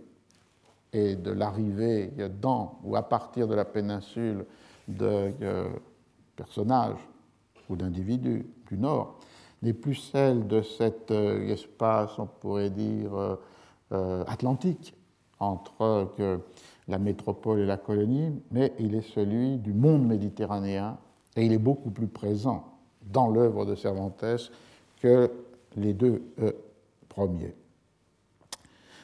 et 0.92 1.16
de 1.16 1.32
l'arrivée 1.32 2.12
dans 2.42 2.80
ou 2.84 2.96
à 2.96 3.08
partir 3.08 3.48
de 3.48 3.56
la 3.56 3.66
péninsule 3.66 4.46
de 4.88 5.32
personnages 6.36 7.00
ou 7.69 7.76
d'individus 7.76 8.46
du 8.67 8.78
Nord, 8.78 9.19
n'est 9.62 9.74
plus 9.74 9.96
celle 9.96 10.48
de 10.48 10.62
cet 10.62 11.10
espace, 11.12 12.19
on 12.19 12.26
pourrait 12.26 12.69
dire, 12.69 13.38
euh, 13.91 14.24
atlantique 14.28 14.93
entre 15.39 16.41
la 16.88 16.98
métropole 16.98 17.60
et 17.60 17.65
la 17.65 17.78
colonie, 17.78 18.41
mais 18.52 18.74
il 18.80 18.96
est 18.96 19.13
celui 19.13 19.58
du 19.58 19.74
monde 19.74 20.06
méditerranéen 20.06 20.98
et 21.36 21.46
il 21.46 21.54
est 21.54 21.60
beaucoup 21.60 21.91
plus 21.91 22.08
présent 22.08 22.74
dans 23.04 23.30
l'œuvre 23.30 23.65
de 23.65 23.76
Cervantes 23.76 24.24
que 25.02 25.32
les 25.76 25.93
deux 25.93 26.24
euh, 26.39 26.52
premiers. 27.10 27.56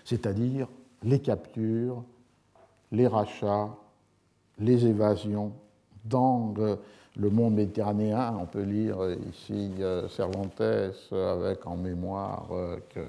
C'est-à-dire 0.06 0.68
les 1.04 1.20
captures, 1.20 2.04
les 2.92 3.08
rachats, 3.08 3.76
les 4.58 4.86
évasions 4.86 5.54
dans 6.06 6.54
le, 7.20 7.30
monde 7.30 7.56
méditerranéen. 7.56 8.38
On 8.42 8.46
peut 8.46 8.64
lire 8.64 8.98
ici 9.32 9.72
euh, 9.80 10.08
Cervantes 10.10 10.62
avec 11.12 11.66
en 11.66 11.76
mémoire 11.76 12.48
que 12.94 13.02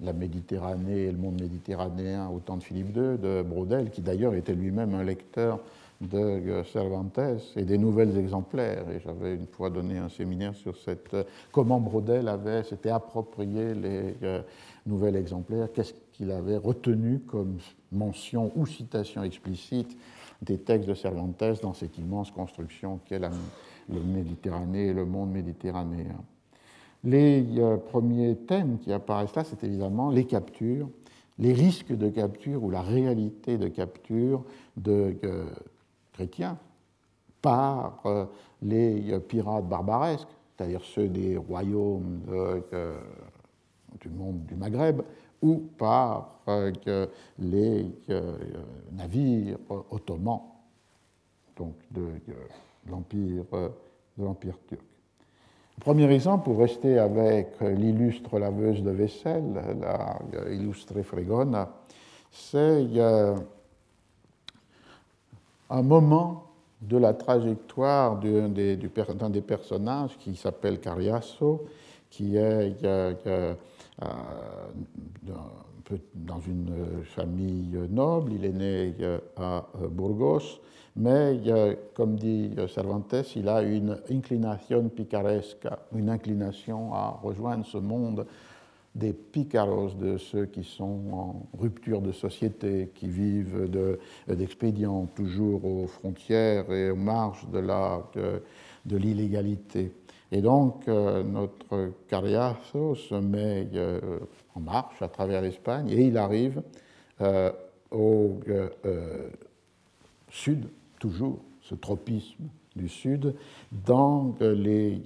la 0.00 0.12
Méditerranée 0.12 1.04
et 1.04 1.12
le 1.12 1.18
monde 1.18 1.40
méditerranéen 1.40 2.28
au 2.28 2.38
temps 2.38 2.56
de 2.56 2.62
Philippe 2.62 2.96
II, 2.96 3.18
de 3.18 3.42
Brodel, 3.42 3.90
qui 3.90 4.00
d'ailleurs 4.00 4.34
était 4.34 4.54
lui-même 4.54 4.94
un 4.94 5.02
lecteur 5.02 5.60
de 6.00 6.62
Cervantes 6.72 7.18
et 7.56 7.62
des 7.62 7.78
nouvelles 7.78 8.16
exemplaires. 8.16 8.84
Et 8.90 9.00
j'avais 9.00 9.34
une 9.34 9.46
fois 9.46 9.70
donné 9.70 9.98
un 9.98 10.08
séminaire 10.08 10.54
sur 10.54 10.76
cette, 10.76 11.16
comment 11.50 11.80
Brodel 11.80 12.28
avait 12.28 12.62
s'était 12.62 12.90
approprié 12.90 13.74
les 13.74 14.14
euh, 14.22 14.42
nouvelles 14.86 15.16
exemplaires, 15.16 15.68
qu'il 16.18 16.32
avait 16.32 16.56
retenu 16.56 17.20
comme 17.20 17.58
mention 17.92 18.50
ou 18.56 18.66
citation 18.66 19.22
explicite 19.22 19.96
des 20.42 20.58
textes 20.58 20.88
de 20.88 20.94
Cervantes 20.94 21.44
dans 21.62 21.74
cette 21.74 21.96
immense 21.96 22.32
construction 22.32 22.98
qu'est 23.04 23.20
la, 23.20 23.30
le 23.88 24.00
Méditerranée 24.00 24.88
et 24.88 24.92
le 24.92 25.06
monde 25.06 25.30
méditerranéen. 25.30 26.16
Les 27.04 27.46
euh, 27.58 27.76
premiers 27.76 28.34
thèmes 28.34 28.78
qui 28.78 28.92
apparaissent 28.92 29.36
là, 29.36 29.44
c'est 29.44 29.62
évidemment 29.62 30.10
les 30.10 30.24
captures, 30.24 30.90
les 31.38 31.52
risques 31.52 31.96
de 31.96 32.08
capture 32.08 32.64
ou 32.64 32.70
la 32.70 32.82
réalité 32.82 33.56
de 33.56 33.68
capture 33.68 34.44
de 34.76 35.16
euh, 35.22 35.44
chrétiens 36.12 36.58
par 37.40 38.02
euh, 38.06 38.24
les 38.60 39.16
pirates 39.20 39.68
barbaresques, 39.68 40.26
c'est-à-dire 40.56 40.82
ceux 40.82 41.08
des 41.08 41.36
royaumes 41.36 42.22
du 44.00 44.08
monde 44.08 44.44
du 44.46 44.56
Maghreb, 44.56 45.02
ou 45.42 45.68
par 45.78 46.40
les 47.38 47.86
navires 48.92 49.58
ottomans, 49.90 50.42
donc 51.56 51.74
de, 51.90 52.06
l'Empire 52.88 53.44
turc. 54.66 54.80
Premier 55.80 56.10
exemple, 56.12 56.44
pour 56.44 56.58
rester 56.58 56.98
avec 56.98 57.60
l'illustre 57.60 58.38
laveuse 58.38 58.82
de 58.82 58.90
vaisselle, 58.90 59.62
la 59.80 60.18
illustre 60.50 61.02
Fregona, 61.02 61.68
c'est 62.32 62.88
un 65.70 65.82
moment 65.82 66.44
de 66.80 66.96
la 66.96 67.12
trajectoire 67.12 68.18
d'un 68.18 68.48
des, 68.48 68.76
des, 68.76 69.40
personnages 69.40 70.16
qui 70.18 70.36
s'appelle 70.36 70.80
Cariasso, 70.80 71.66
qui 72.10 72.36
est 72.36 72.84
euh, 72.84 73.54
dans 76.14 76.40
une 76.40 77.04
famille 77.04 77.78
noble. 77.90 78.32
Il 78.34 78.44
est 78.44 78.52
né 78.52 78.94
euh, 79.00 79.18
à 79.36 79.66
Burgos 79.90 80.60
mais 80.98 81.40
comme 81.94 82.16
dit 82.16 82.50
Cervantes, 82.74 83.14
il 83.36 83.48
a 83.48 83.62
une 83.62 83.98
inclination 84.10 84.88
picaresque, 84.88 85.68
une 85.94 86.10
inclination 86.10 86.92
à 86.92 87.20
rejoindre 87.22 87.64
ce 87.64 87.78
monde 87.78 88.26
des 88.96 89.12
picaros, 89.12 89.90
de 89.90 90.18
ceux 90.18 90.46
qui 90.46 90.64
sont 90.64 91.00
en 91.12 91.46
rupture 91.56 92.00
de 92.00 92.10
société, 92.10 92.90
qui 92.96 93.06
vivent 93.06 93.70
d'expédients, 94.26 95.06
toujours 95.14 95.64
aux 95.64 95.86
frontières 95.86 96.68
et 96.72 96.90
aux 96.90 96.96
marges 96.96 97.46
de 97.48 98.96
l'illégalité. 98.96 99.92
Et 100.30 100.42
donc, 100.42 100.86
euh, 100.88 101.22
notre 101.22 101.92
Cariaso 102.06 102.94
se 102.94 103.14
met 103.14 103.68
euh, 103.74 104.18
en 104.54 104.60
marche 104.60 105.00
à 105.00 105.08
travers 105.08 105.40
l'Espagne 105.40 105.88
et 105.88 106.06
il 106.06 106.18
arrive 106.18 106.62
euh, 107.22 107.50
au 107.90 108.40
sud 110.28 110.68
toujours 111.00 111.38
ce 111.62 111.74
tropisme 111.74 112.44
du 112.76 112.88
sud, 112.88 113.34
dans 113.86 114.34
les 114.40 115.02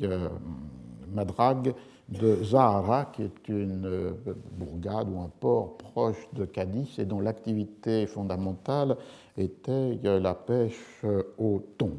madragues 1.12 1.74
de 2.08 2.42
Zahara, 2.42 3.06
qui 3.06 3.22
est 3.22 3.48
une 3.48 4.14
bourgade 4.58 5.08
ou 5.08 5.20
un 5.20 5.30
port 5.40 5.78
proche 5.78 6.28
de 6.34 6.44
Cadiz 6.44 6.98
et 6.98 7.04
dont 7.04 7.20
l'activité 7.20 8.06
fondamentale 8.06 8.96
était 9.38 9.98
la 10.02 10.34
pêche 10.34 11.04
au 11.38 11.62
thon. 11.78 11.92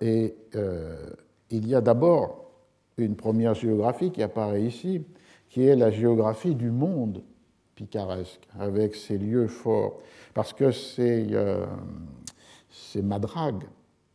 et 0.00 0.36
il 1.50 1.68
y 1.68 1.74
a 1.74 1.80
d'abord 1.80 2.50
une 2.96 3.16
première 3.16 3.54
géographie 3.54 4.10
qui 4.10 4.22
apparaît 4.22 4.62
ici, 4.62 5.02
qui 5.48 5.66
est 5.66 5.76
la 5.76 5.90
géographie 5.90 6.54
du 6.54 6.70
monde 6.70 7.22
picaresque, 7.74 8.46
avec 8.58 8.94
ses 8.94 9.18
lieux 9.18 9.48
forts, 9.48 10.00
parce 10.32 10.52
que 10.52 10.70
ces 10.70 11.26
madragues 13.02 13.64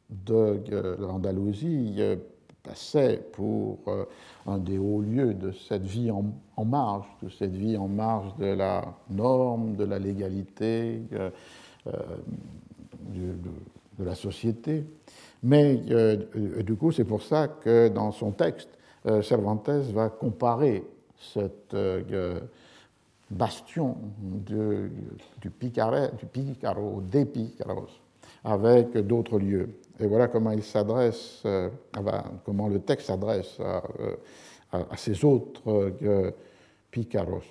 de 0.10 0.62
euh, 0.72 0.98
l'Andalousie 0.98 1.96
euh, 2.00 2.15
passaient 2.63 3.22
pour 3.34 3.80
euh, 3.88 4.06
un 4.48 4.58
des 4.58 4.78
hauts 4.78 5.02
lieux 5.02 5.34
de 5.34 5.52
cette 5.52 5.86
vie 5.86 6.12
en, 6.12 6.65
marge, 6.65 7.08
de 7.24 7.30
cette 7.30 7.56
vie 7.56 7.78
en 7.78 7.88
marge 7.88 8.36
de 8.38 8.46
la 8.46 8.96
norme, 9.10 9.76
de 9.76 9.86
la 9.86 10.00
légalité, 10.00 11.02
de, 11.12 11.32
la 14.00 14.15
société. 14.15 14.86
Mais 15.43 15.82
du 16.63 16.75
coup, 16.75 16.91
c'est 16.91 17.06
pour 17.06 17.21
ça 17.21 17.47
que 17.47 17.88
dans 17.88 18.12
son 18.12 18.32
texte, 18.32 18.69
Cervantes 19.21 19.69
va 19.69 20.10
comparer 20.10 20.84
cette 21.17 21.73
bastion 23.30 23.95
du, 24.19 25.49
Picaro, 25.49 26.08
du 26.17 26.25
Picaro, 26.25 27.02
des 27.02 27.25
Picaros, 27.25 27.88
avec 28.43 28.97
d'autres 28.97 29.39
lieux. 29.39 29.69
Et 29.99 30.08
voilà 30.08 30.28
comment 30.28 30.52
il 30.52 30.63
s'adresse, 30.63 31.41
euh, 31.45 31.69
comment 32.45 32.67
le 32.67 32.80
texte 32.80 33.08
s'adresse 33.08 33.60
à, 33.60 33.84
euh, 34.75 34.84
ces 34.95 35.25
autres 35.25 35.62
euh, 36.04 36.32
picaros. 36.89 37.43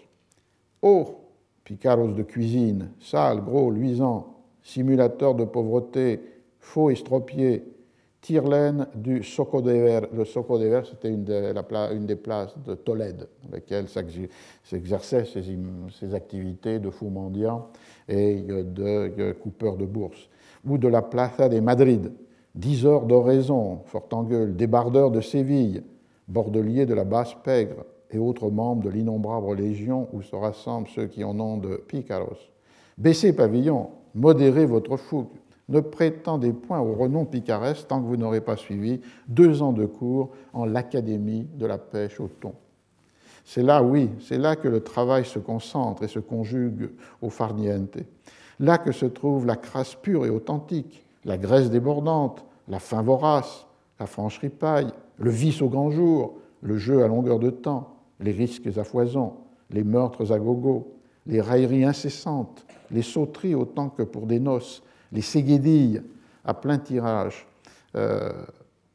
Oh, 0.82 1.16
picaros 1.64 2.08
de 2.08 2.22
cuisine, 2.22 2.90
sales, 3.00 3.42
gros, 3.42 3.70
luisants, 3.70 4.34
simulateurs 4.62 5.34
de 5.34 5.44
pauvreté, 5.44 6.20
faux 6.58 6.90
estropiés, 6.90 7.64
tire-laine 8.28 8.86
du 8.94 9.22
Socodever. 9.22 10.00
Le 10.12 10.26
Socodever, 10.26 10.82
c'était 10.84 11.08
une, 11.08 11.24
une, 11.92 12.04
des 12.04 12.16
places 12.16 12.54
de 12.66 12.74
Tolède, 12.74 13.26
dans 13.42 13.54
lesquelles 13.56 13.88
s'exerçaient 13.88 15.24
ces, 15.24 16.14
activités 16.14 16.78
de 16.78 16.90
fous 16.90 17.08
mendiants 17.08 17.68
et 18.06 18.42
de 18.42 19.32
coupeurs 19.32 19.78
de 19.78 19.86
bourse. 19.86 20.28
Ou 20.66 20.76
de 20.76 20.88
la 20.88 21.00
Plaza 21.00 21.48
de 21.48 21.58
Madrid, 21.60 22.12
diseurs 22.54 23.06
d'oraison, 23.06 23.80
fort 23.86 24.08
en 24.12 24.24
gueule, 24.24 24.54
débardeurs 24.54 25.10
de 25.10 25.22
Séville, 25.22 25.82
bordeliers 26.28 26.84
de 26.84 26.92
la 26.92 27.04
Basse-Pègre 27.04 27.86
et 28.10 28.18
autres 28.18 28.50
membres 28.50 28.82
de 28.82 28.90
l'innombrable 28.90 29.54
légion 29.54 30.06
où 30.12 30.20
se 30.20 30.36
rassemblent 30.36 30.88
ceux 30.88 31.06
qui 31.06 31.24
en 31.24 31.40
ont 31.40 31.56
de 31.56 31.82
picaros. 31.88 32.36
Baissez 32.98 33.32
pavillon, 33.32 33.88
modérez 34.14 34.66
votre 34.66 34.98
fougue, 34.98 35.28
ne 35.68 35.80
prétendez 35.80 36.52
point 36.52 36.80
au 36.80 36.94
renom 36.94 37.24
picaresque 37.24 37.88
tant 37.88 38.00
que 38.00 38.06
vous 38.06 38.16
n'aurez 38.16 38.40
pas 38.40 38.56
suivi 38.56 39.00
deux 39.28 39.62
ans 39.62 39.72
de 39.72 39.86
cours 39.86 40.30
en 40.52 40.64
l'Académie 40.64 41.46
de 41.54 41.66
la 41.66 41.78
pêche 41.78 42.20
au 42.20 42.28
thon. 42.28 42.54
C'est 43.44 43.62
là, 43.62 43.82
oui, 43.82 44.10
c'est 44.20 44.38
là 44.38 44.56
que 44.56 44.68
le 44.68 44.80
travail 44.80 45.24
se 45.24 45.38
concentre 45.38 46.02
et 46.02 46.08
se 46.08 46.18
conjugue 46.18 46.90
au 47.22 47.30
farniente. 47.30 47.98
Là 48.60 48.78
que 48.78 48.92
se 48.92 49.06
trouve 49.06 49.46
la 49.46 49.56
crasse 49.56 49.94
pure 49.94 50.26
et 50.26 50.30
authentique, 50.30 51.04
la 51.24 51.38
graisse 51.38 51.70
débordante, 51.70 52.44
la 52.68 52.78
faim 52.78 53.02
vorace, 53.02 53.66
la 54.00 54.06
francherie 54.06 54.50
paille, 54.50 54.92
le 55.18 55.30
vice 55.30 55.62
au 55.62 55.68
grand 55.68 55.90
jour, 55.90 56.38
le 56.60 56.76
jeu 56.76 57.02
à 57.02 57.08
longueur 57.08 57.38
de 57.38 57.50
temps, 57.50 57.96
les 58.20 58.32
risques 58.32 58.66
à 58.76 58.84
foison, 58.84 59.34
les 59.70 59.84
meurtres 59.84 60.32
à 60.32 60.38
gogo, 60.38 60.94
les 61.26 61.40
railleries 61.40 61.84
incessantes, 61.84 62.66
les 62.90 63.02
sauteries 63.02 63.54
autant 63.54 63.88
que 63.88 64.02
pour 64.02 64.26
des 64.26 64.40
noces, 64.40 64.82
les 65.12 65.22
séguédilles 65.22 66.02
à 66.44 66.54
plein 66.54 66.78
tirage, 66.78 67.46
euh, 67.96 68.32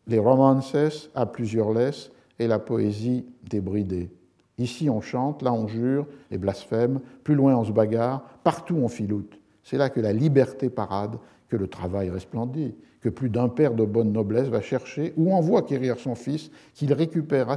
les 0.08 0.20
romances 0.20 1.10
à 1.16 1.26
plusieurs 1.26 1.72
laisses 1.72 2.12
et 2.40 2.48
la 2.48 2.60
poésie 2.60 3.26
débridée. 3.50 4.10
Ici 4.58 4.90
on 4.90 5.02
chante, 5.02 5.42
là 5.42 5.54
on 5.54 5.68
jure 5.68 6.06
et 6.32 6.38
blasphème, 6.38 7.00
plus 7.24 7.36
loin 7.36 7.56
on 7.56 7.64
se 7.64 7.72
bagarre, 7.72 8.24
partout 8.44 8.76
on 8.76 8.88
filoute. 8.88 9.40
C'est 9.64 9.78
là 9.78 9.90
que 9.90 10.00
la 10.00 10.14
liberté 10.14 10.70
parade, 10.70 11.18
que 11.50 11.56
le 11.56 11.68
travail 11.68 12.10
resplendit, 12.10 12.76
que 13.02 13.10
plus 13.10 13.30
d'un 13.30 13.50
père 13.50 13.74
de 13.74 13.86
bonne 13.86 14.12
noblesse 14.12 14.48
va 14.48 14.62
chercher 14.62 15.14
ou 15.18 15.34
envoie 15.34 15.64
quérir 15.64 16.00
son 16.00 16.16
fils, 16.16 16.52
qu'il 16.74 16.94
récupère 16.94 17.56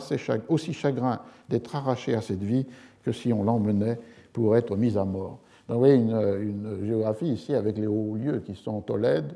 aussi 0.49 0.73
chagrin 0.73 1.21
d'être 1.49 1.77
arraché 1.77 2.15
à 2.15 2.21
cette 2.21 2.43
vie 2.43 2.67
que 3.05 3.13
si 3.13 3.33
on 3.33 3.45
l'emmenait 3.45 3.99
pour 4.33 4.57
être 4.57 4.77
mis 4.77 4.99
à 4.99 5.05
mort. 5.05 5.39
Donc 5.69 5.77
vous 5.77 5.81
voyez 5.81 5.95
une, 5.95 6.85
géographie 6.85 7.33
ici 7.33 7.55
avec 7.55 7.77
les 7.77 7.87
hauts 7.87 8.15
lieux 8.15 8.41
qui 8.45 8.55
sont 8.55 8.81
Tolède, 8.81 9.35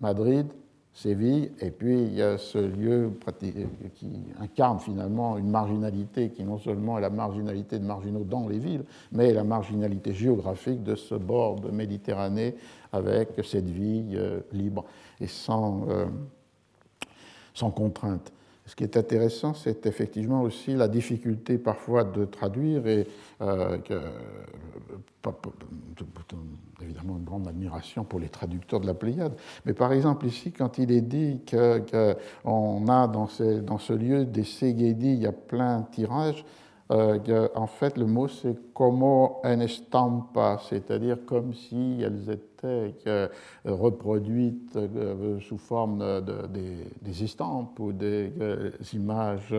Madrid, 0.00 0.46
Séville, 0.92 1.52
et 1.60 1.70
puis 1.70 2.02
il 2.02 2.14
y 2.14 2.22
a 2.22 2.38
ce 2.38 2.58
lieu 2.58 3.12
qui 3.94 4.10
incarne 4.40 4.80
finalement 4.80 5.38
une 5.38 5.48
marginalité 5.48 6.30
qui 6.30 6.42
non 6.42 6.58
seulement 6.58 6.98
est 6.98 7.02
la 7.02 7.10
marginalité 7.10 7.78
de 7.78 7.84
marginaux 7.84 8.24
dans 8.24 8.48
les 8.48 8.58
villes, 8.58 8.84
mais 9.12 9.32
la 9.32 9.44
marginalité 9.44 10.12
géographique 10.12 10.82
de 10.82 10.96
ce 10.96 11.14
bord 11.14 11.60
de 11.60 11.70
Méditerranée 11.70 12.56
avec 12.92 13.28
cette 13.44 13.68
vie 13.68 14.14
euh, 14.14 14.40
libre 14.52 14.84
et 15.20 15.28
sans, 15.28 15.88
euh, 15.88 16.06
sans 17.54 17.70
contrainte. 17.70 18.32
Ce 18.68 18.76
qui 18.76 18.84
est 18.84 18.98
intéressant, 18.98 19.54
c'est 19.54 19.86
effectivement 19.86 20.42
aussi 20.42 20.74
la 20.74 20.88
difficulté 20.88 21.56
parfois 21.56 22.04
de 22.04 22.26
traduire 22.26 22.86
et 22.86 23.06
euh, 23.40 23.78
évidemment 26.82 27.16
une 27.16 27.24
grande 27.24 27.48
admiration 27.48 28.04
pour 28.04 28.20
les 28.20 28.28
traducteurs 28.28 28.80
de 28.80 28.86
la 28.86 28.92
Pléiade. 28.92 29.32
Mais 29.64 29.72
par 29.72 29.90
exemple 29.94 30.26
ici, 30.26 30.52
quand 30.52 30.76
il 30.76 30.92
est 30.92 31.00
dit 31.00 31.40
qu'on 31.50 32.88
a 32.88 33.08
dans 33.08 33.26
ce, 33.26 33.92
lieu 33.94 34.26
des 34.26 34.44
ségédis, 34.44 35.14
il 35.14 35.22
y 35.22 35.26
a 35.26 35.32
plein 35.32 35.80
de 35.80 35.86
tirages, 35.86 36.44
euh, 36.90 37.48
en 37.54 37.66
fait, 37.66 37.96
le 37.96 38.04
mot 38.04 38.28
c'est 38.28 38.54
como 38.74 39.40
en 39.44 39.60
estampa, 39.60 40.60
c'est-à-dire 40.68 41.24
comme 41.24 41.54
si 41.54 42.02
elles 42.02 42.28
étaient 42.30 42.47
euh, 42.64 43.28
reproduites 43.64 44.76
euh, 44.76 45.38
sous 45.40 45.58
forme 45.58 45.98
de, 46.22 46.46
des, 47.02 47.24
estampes 47.24 47.78
ou 47.80 47.92
des 47.92 48.32
images 48.92 49.54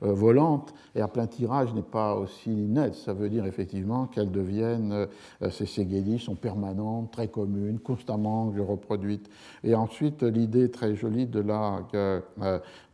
volantes. 0.00 0.74
Et 0.94 1.00
à 1.00 1.08
plein 1.08 1.26
tirage 1.26 1.72
n'est 1.74 1.82
pas 1.82 2.14
aussi 2.14 2.50
net. 2.50 2.94
Ça 2.94 3.12
veut 3.12 3.28
dire 3.28 3.46
effectivement 3.46 4.06
qu'elles 4.06 4.32
deviennent, 4.32 5.06
ces 5.50 5.66
ségédis 5.66 6.18
sont 6.18 6.34
permanentes, 6.34 7.12
très 7.12 7.28
communes, 7.28 7.78
constamment 7.78 8.52
reproduites. 8.66 9.28
Et 9.62 9.74
ensuite, 9.74 10.22
l'idée 10.22 10.70
très 10.70 10.94
jolie 10.96 11.26
de 11.26 11.40
la 11.40 11.82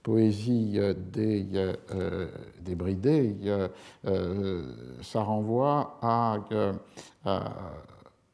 poésie 0.02 0.74
euh, 0.76 0.94
des, 0.94 1.46
euh, 1.54 1.74
euh, 1.94 2.28
des 2.62 2.74
Bridés, 2.74 3.36
ça 5.02 5.22
renvoie 5.22 5.98
à, 6.02 6.38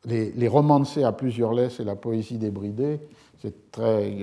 les, 0.06 0.30
les, 0.32 0.48
romancés 0.48 1.04
à 1.04 1.12
plusieurs 1.12 1.52
laisses 1.52 1.80
et 1.80 1.84
la 1.84 1.96
poésie 1.96 2.38
des 2.38 2.50
Bridés. 2.50 3.00
C'est 3.38 3.70
très, 3.70 4.16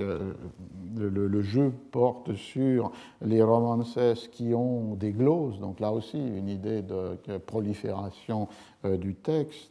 le, 0.96 1.42
jeu 1.42 1.72
porte 1.92 2.34
sur 2.34 2.90
les 3.22 3.42
romances 3.42 4.28
qui 4.32 4.54
ont 4.54 4.94
des 4.94 5.12
gloses, 5.12 5.60
donc 5.60 5.78
là 5.78 5.92
aussi 5.92 6.18
une 6.18 6.48
idée 6.48 6.82
de, 6.82 7.16
prolifération 7.46 8.48
du 8.82 9.14
texte. 9.14 9.70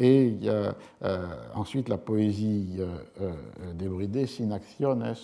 et 0.00 0.36
ensuite 1.54 1.90
la 1.90 1.98
poésie 1.98 2.78
débridée, 3.74 4.26
synactiones, 4.26 5.14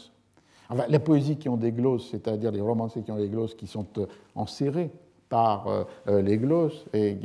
les 0.88 0.98
poésies 0.98 1.36
qui 1.36 1.48
ont 1.48 1.56
des 1.56 1.72
glosses, 1.72 2.08
c'est-à-dire 2.10 2.50
les 2.50 2.60
romanciers 2.60 3.02
qui 3.02 3.12
ont 3.12 3.18
des 3.18 3.28
glosses 3.28 3.54
qui 3.54 3.66
sont 3.66 3.86
euh, 3.98 4.06
enserrés 4.34 4.90
par 5.32 5.66
euh, 5.66 5.84
euh, 6.08 6.20
les 6.20 6.36
glosses, 6.36 6.84
et 6.92 7.16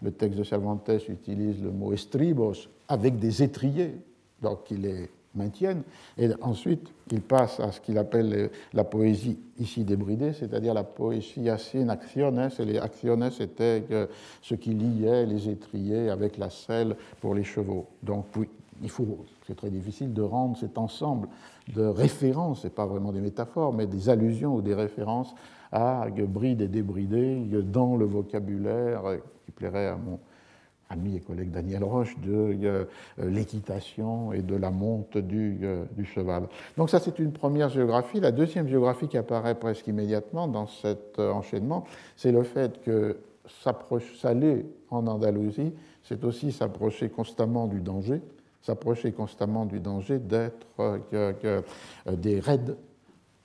le 0.00 0.10
texte 0.12 0.38
de 0.38 0.44
Cervantes 0.44 0.90
utilise 1.10 1.62
le 1.62 1.70
mot 1.70 1.92
estribos 1.92 2.70
avec 2.88 3.18
des 3.18 3.42
étriers, 3.42 4.00
donc 4.40 4.64
qui 4.64 4.78
les 4.78 5.10
maintiennent. 5.34 5.82
Et 6.16 6.30
ensuite, 6.40 6.88
il 7.12 7.20
passe 7.20 7.60
à 7.60 7.70
ce 7.70 7.82
qu'il 7.82 7.98
appelle 7.98 8.48
la 8.72 8.84
poésie 8.84 9.38
ici 9.58 9.84
débridée, 9.84 10.32
c'est-à-dire 10.32 10.72
la 10.72 10.84
poésie 10.84 11.50
in 11.50 11.88
actiones, 11.90 12.48
et 12.58 12.64
les 12.64 12.78
actiones 12.78 13.30
étaient 13.38 13.84
ce 14.40 14.54
qui 14.54 14.70
liait 14.70 15.26
les 15.26 15.50
étriers 15.50 16.08
avec 16.08 16.38
la 16.38 16.48
selle 16.48 16.96
pour 17.20 17.34
les 17.34 17.44
chevaux. 17.44 17.88
Donc 18.02 18.24
oui, 18.38 18.48
il 18.82 18.88
faut, 18.88 19.26
c'est 19.46 19.56
très 19.56 19.70
difficile 19.70 20.14
de 20.14 20.22
rendre 20.22 20.56
cet 20.56 20.78
ensemble 20.78 21.28
de 21.74 21.82
références, 21.82 22.64
et 22.64 22.70
pas 22.70 22.86
vraiment 22.86 23.12
des 23.12 23.20
métaphores, 23.20 23.74
mais 23.74 23.86
des 23.86 24.08
allusions 24.08 24.54
ou 24.56 24.62
des 24.62 24.74
références 24.74 25.34
à 25.72 26.06
bride 26.10 26.62
et 26.62 26.68
débridé 26.68 27.36
dans 27.62 27.96
le 27.96 28.04
vocabulaire 28.04 29.02
qui 29.44 29.52
plairait 29.52 29.86
à 29.86 29.96
mon 29.96 30.18
ami 30.90 31.16
et 31.16 31.20
collègue 31.20 31.50
Daniel 31.50 31.84
Roche 31.84 32.18
de 32.18 32.56
euh, 32.64 32.84
l'équitation 33.18 34.32
et 34.32 34.42
de 34.42 34.56
la 34.56 34.70
monte 34.70 35.16
du, 35.16 35.60
euh, 35.62 35.84
cheval. 36.04 36.48
Donc 36.76 36.90
ça 36.90 36.98
c'est 36.98 37.18
une 37.18 37.32
première 37.32 37.68
géographie. 37.68 38.20
La 38.20 38.32
deuxième 38.32 38.66
géographie 38.66 39.06
qui 39.06 39.16
apparaît 39.16 39.54
presque 39.54 39.86
immédiatement 39.86 40.48
dans 40.48 40.66
cet 40.66 41.18
euh, 41.18 41.30
enchaînement, 41.30 41.84
c'est 42.16 42.32
le 42.32 42.42
fait 42.42 42.82
que 42.82 43.18
s'aller 44.20 44.66
en 44.90 45.06
Andalousie, 45.06 45.72
c'est 46.02 46.24
aussi 46.24 46.52
s'approcher 46.52 47.08
constamment 47.08 47.66
du 47.66 47.80
danger, 47.80 48.20
s'approcher 48.62 49.12
constamment 49.12 49.66
du 49.66 49.80
danger 49.80 50.18
d'être 50.18 50.66
euh, 50.80 51.62
des 52.12 52.40
raids 52.40 52.76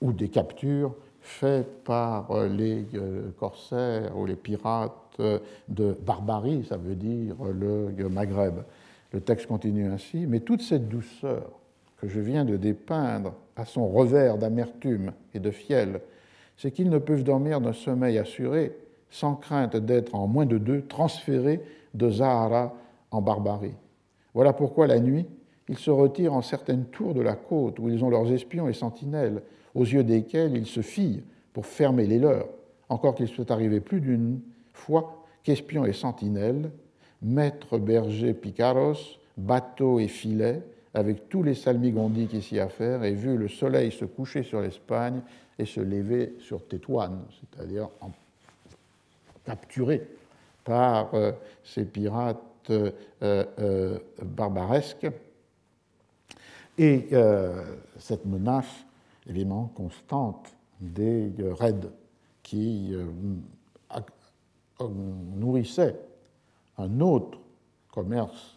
ou 0.00 0.12
des 0.12 0.28
captures 0.28 0.94
faits 1.26 1.84
par 1.84 2.30
euh, 2.30 2.48
les 2.48 2.86
euh, 2.94 3.30
corsaires 3.38 4.16
ou 4.16 4.26
les 4.26 4.36
pirates 4.36 5.20
de 5.68 5.96
Barbarie, 6.04 6.66
ça 6.68 6.76
veut 6.76 6.94
dire 6.94 7.36
le 7.42 8.08
Maghreb. 8.10 8.56
Le 9.12 9.20
texte 9.20 9.46
continue 9.46 9.86
ainsi, 9.86 10.26
mais 10.26 10.40
toute 10.40 10.60
cette 10.60 10.88
douceur 10.88 11.58
que 11.98 12.06
je 12.06 12.20
viens 12.20 12.44
de 12.44 12.56
dépeindre 12.56 13.32
à 13.56 13.64
son 13.64 13.88
revers 13.88 14.36
d'amertume 14.36 15.12
et 15.32 15.40
de 15.40 15.50
fiel, 15.50 16.00
c'est 16.56 16.70
qu'ils 16.70 16.90
ne 16.90 16.98
peuvent 16.98 17.24
dormir 17.24 17.60
d'un 17.60 17.72
sommeil 17.72 18.18
assuré 18.18 18.76
sans 19.10 19.34
crainte 19.34 19.76
d'être 19.76 20.14
en 20.14 20.26
moins 20.26 20.46
de 20.46 20.58
deux 20.58 20.82
transférés 20.82 21.62
de 21.94 22.10
Zahara 22.10 22.74
en 23.10 23.22
Barbarie. 23.22 23.74
Voilà 24.34 24.52
pourquoi 24.52 24.86
la 24.86 25.00
nuit, 25.00 25.26
ils 25.68 25.78
se 25.78 25.90
retirent 25.90 26.34
en 26.34 26.42
certaines 26.42 26.84
tours 26.84 27.14
de 27.14 27.22
la 27.22 27.34
côte 27.34 27.78
où 27.78 27.88
ils 27.88 28.04
ont 28.04 28.10
leurs 28.10 28.30
espions 28.30 28.68
et 28.68 28.74
sentinelles, 28.74 29.42
aux 29.76 29.84
yeux 29.84 30.02
desquels 30.02 30.56
ils 30.56 30.66
se 30.66 30.80
fient 30.80 31.22
pour 31.52 31.66
fermer 31.66 32.06
les 32.06 32.18
leurs, 32.18 32.48
encore 32.88 33.14
qu'il 33.14 33.28
soit 33.28 33.50
arrivé 33.50 33.80
plus 33.80 34.00
d'une 34.00 34.40
fois 34.72 35.24
qu'espions 35.44 35.84
et 35.84 35.92
sentinelles, 35.92 36.70
maîtres 37.22 37.78
bergers 37.78 38.34
picaros, 38.34 39.18
bateaux 39.36 40.00
et 40.00 40.08
filets, 40.08 40.62
avec 40.94 41.28
tous 41.28 41.42
les 41.42 41.54
salmigondis 41.54 42.26
qui 42.26 42.40
s'y 42.40 42.58
affairent, 42.58 43.04
et 43.04 43.12
vu 43.12 43.36
le 43.36 43.48
soleil 43.48 43.92
se 43.92 44.06
coucher 44.06 44.42
sur 44.42 44.62
l'Espagne 44.62 45.20
et 45.58 45.66
se 45.66 45.80
lever 45.80 46.34
sur 46.38 46.66
Tétouane, 46.66 47.20
c'est-à-dire 47.38 47.88
capturés 49.44 50.06
par 50.64 51.14
euh, 51.14 51.32
ces 51.62 51.84
pirates 51.84 52.40
euh, 52.70 52.90
euh, 53.22 53.98
barbaresque. 54.22 55.06
Et 56.78 57.08
cette 57.98 58.26
menace, 58.26 58.84
évidemment, 59.28 59.72
constante 59.74 60.54
des 60.80 61.32
raids 61.58 61.90
qui 62.42 62.94
nourrissaient 65.36 65.98
un 66.78 67.00
autre 67.00 67.38
commerce 67.90 68.56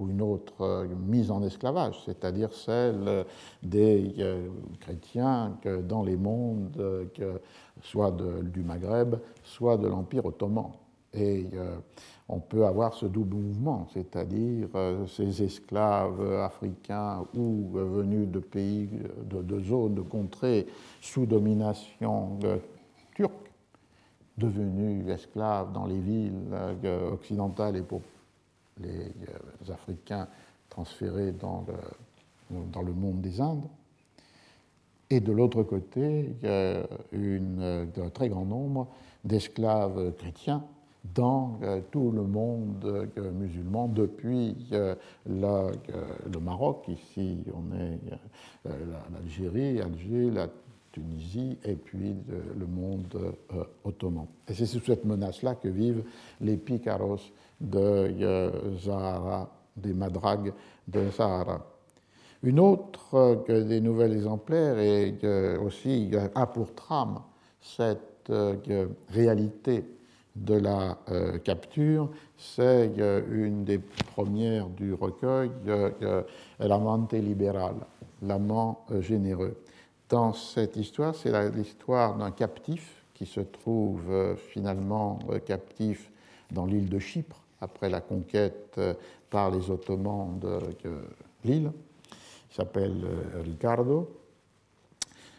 ou 0.00 0.08
une 0.08 0.22
autre 0.22 0.62
euh, 0.62 0.86
mise 0.88 1.30
en 1.30 1.42
esclavage, 1.42 2.02
c'est-à-dire 2.06 2.52
celle 2.54 3.26
des 3.62 4.14
euh, 4.18 4.48
chrétiens 4.80 5.58
dans 5.86 6.02
les 6.02 6.16
mondes, 6.16 6.74
euh, 6.78 7.38
soit 7.82 8.16
du 8.42 8.62
Maghreb, 8.62 9.16
soit 9.44 9.76
de 9.76 9.86
l'Empire 9.86 10.24
ottoman. 10.24 10.72
On 12.32 12.38
peut 12.38 12.64
avoir 12.64 12.94
ce 12.94 13.06
double 13.06 13.36
mouvement, 13.36 13.88
c'est-à-dire 13.92 14.68
ces 15.08 15.42
esclaves 15.42 16.22
africains 16.36 17.24
ou 17.34 17.70
venus 17.72 18.28
de 18.28 18.38
pays, 18.38 18.88
de, 19.28 19.60
zones, 19.60 19.94
de 19.94 20.00
contrées 20.00 20.66
sous 21.00 21.26
domination 21.26 22.38
turque, 23.14 23.50
devenus 24.38 25.08
esclaves 25.08 25.72
dans 25.72 25.86
les 25.86 25.98
villes 25.98 26.54
occidentales 27.12 27.76
et 27.76 27.82
pour 27.82 28.00
les 28.78 28.88
euh, 28.88 29.72
Africains 29.72 30.28
transférés 30.68 31.32
dans 31.32 31.66
le, 32.50 32.92
monde 32.92 33.20
des 33.20 33.40
Indes. 33.40 33.66
Et 35.10 35.20
de 35.20 35.32
l'autre 35.32 35.64
côté, 35.64 36.36
un 36.44 38.10
très 38.14 38.28
grand 38.28 38.44
nombre 38.44 38.86
d'esclaves 39.24 40.14
chrétiens 40.16 40.64
dans 41.14 41.58
euh, 41.62 41.80
tout 41.90 42.10
le 42.10 42.22
monde 42.22 43.08
euh, 43.18 43.30
musulman, 43.32 43.88
depuis 43.88 44.56
le 45.26 46.38
Maroc, 46.40 46.88
ici 46.88 47.38
on 47.54 47.74
est 47.76 47.98
l'Algérie, 49.12 49.80
Alger, 49.80 50.30
la 50.30 50.48
Tunisie 50.92 51.56
et 51.64 51.76
puis 51.76 52.16
le 52.58 52.66
monde 52.66 53.36
ottoman. 53.84 54.26
Et 54.48 54.54
c'est 54.54 54.66
sous 54.66 54.80
cette 54.80 55.04
menace-là 55.04 55.54
que 55.54 55.68
vivent 55.68 56.02
les 56.40 56.56
picaros 56.56 57.20
de 57.60 58.50
Zahara, 58.78 59.50
des 59.76 59.94
madragues 59.94 60.52
de 60.88 61.08
Sahara. 61.10 61.64
Une 62.42 62.58
autre 62.58 63.14
euh, 63.14 63.64
des 63.64 63.80
nouvelles 63.80 64.14
exemplaires 64.14 64.78
et 64.78 65.14
aussi 65.58 66.10
a 66.34 66.46
pour 66.46 66.74
trame 66.74 67.20
cette 67.60 68.30
euh, 68.30 68.86
réalité 69.10 69.84
de 70.36 70.54
la 70.54 70.98
euh, 71.10 71.38
capture, 71.38 72.10
c'est 72.36 72.92
une 73.30 73.64
des 73.64 73.78
premières 73.78 74.68
du 74.68 74.94
recueil, 74.94 75.50
L'amante 76.58 77.12
libéral, 77.12 77.74
l'amant 78.22 78.84
généreux. 79.00 79.56
Dans 80.08 80.32
cette 80.32 80.76
histoire, 80.76 81.14
c'est 81.14 81.50
l'histoire 81.50 82.16
d'un 82.16 82.30
captif 82.30 83.04
qui 83.14 83.26
se 83.26 83.40
trouve 83.40 84.36
finalement 84.36 85.18
captif 85.44 86.10
dans 86.50 86.66
l'île 86.66 86.88
de 86.88 86.98
Chypre 86.98 87.40
après 87.60 87.90
la 87.90 88.00
conquête 88.00 88.74
euh, 88.78 88.94
par 89.28 89.50
les 89.50 89.70
Ottomans 89.70 90.38
de 90.38 90.58
l'île. 91.44 91.72
Il 92.50 92.54
s'appelle 92.54 93.04
euh, 93.04 93.42
Riccardo. 93.42 94.10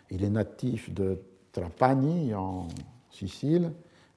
Il 0.09 0.23
est 0.23 0.29
natif 0.29 0.93
de 0.93 1.19
Trapani 1.51 2.33
en 2.33 2.67
Sicile 3.09 3.71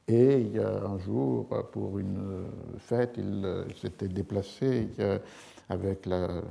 et 0.07 0.52
un 0.59 0.98
jour, 0.98 1.48
pour 1.72 1.98
une 1.98 2.44
fête, 2.78 3.14
il 3.16 3.42
euh, 3.44 3.64
s'était 3.80 4.09
déplacé 4.09 4.88
avec 5.68 6.05
la 6.05 6.42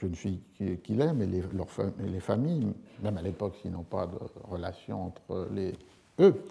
jeune 0.00 0.14
fille 0.14 0.40
qu'il 0.82 1.00
aime 1.00 1.22
et 1.22 1.26
les, 1.26 1.42
les, 2.00 2.20
familles, 2.20 2.72
même 3.02 3.16
à 3.16 3.22
l'époque 3.22 3.54
s'ils 3.60 3.70
n'ont 3.70 3.84
pas 3.84 4.06
de 4.06 4.18
relation 4.50 5.06
entre 5.06 5.48
les, 5.52 5.72
eux, 6.18 6.42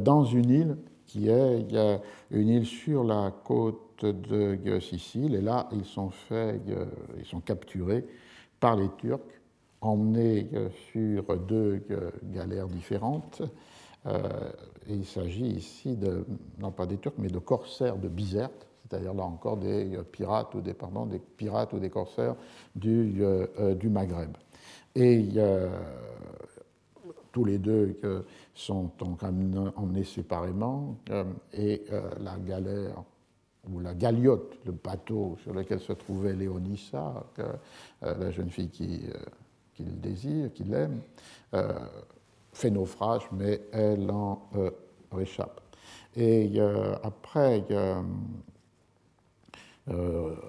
dans 0.00 0.24
une 0.24 0.50
île 0.50 0.76
qui 1.06 1.28
est 1.28 1.66
une 2.30 2.48
île 2.48 2.66
sur 2.66 3.04
la 3.04 3.32
côte 3.44 4.04
de 4.04 4.80
Sicile, 4.80 5.34
et 5.34 5.40
là, 5.40 5.68
ils 5.72 5.84
sont, 5.84 6.10
faits, 6.10 6.60
ils 7.18 7.26
sont 7.26 7.40
capturés 7.40 8.04
par 8.58 8.76
les 8.76 8.88
Turcs, 8.98 9.20
emmenés 9.80 10.48
sur 10.90 11.36
deux 11.38 11.82
galères 12.24 12.68
différentes. 12.68 13.42
Euh, 14.06 14.50
il 14.88 15.04
s'agit 15.04 15.46
ici 15.46 15.96
de, 15.96 16.24
non 16.58 16.70
pas 16.70 16.86
des 16.86 16.98
Turcs, 16.98 17.14
mais 17.18 17.28
de 17.28 17.38
corsaires 17.38 17.98
de 17.98 18.08
Bizerte, 18.08 18.66
c'est-à-dire 18.82 19.12
là 19.12 19.24
encore 19.24 19.56
des 19.58 19.98
pirates 20.12 20.54
ou 20.54 20.60
des, 20.60 20.74
pirates 21.36 21.72
ou 21.72 21.78
des 21.78 21.90
corsaires 21.90 22.36
du, 22.74 23.22
euh, 23.22 23.76
Maghreb. 23.84 24.36
Et 24.94 25.28
tous 27.32 27.44
les 27.44 27.58
deux 27.58 28.00
sont 28.54 28.90
donc 28.98 29.22
emmenés 29.22 30.04
séparément 30.04 30.96
euh, 31.10 31.24
et 31.52 31.84
euh, 31.92 32.10
la 32.20 32.36
galère 32.36 33.04
ou 33.70 33.80
la 33.80 33.94
galiote, 33.94 34.58
le 34.64 34.72
bateau 34.72 35.36
sur 35.42 35.52
lequel 35.52 35.78
se 35.78 35.92
trouvait 35.92 36.32
Léonissa, 36.32 37.24
euh, 37.38 37.52
la 38.00 38.30
jeune 38.30 38.50
fille 38.50 38.70
qu'il 38.70 40.00
désire, 40.00 40.52
qu'il 40.52 40.72
aime, 40.74 41.00
fait 42.58 42.70
naufrage, 42.70 43.22
mais 43.32 43.60
elle 43.72 44.10
en 44.10 44.48
réchappe. 45.12 45.60
Et 46.16 46.50
après 47.02 47.64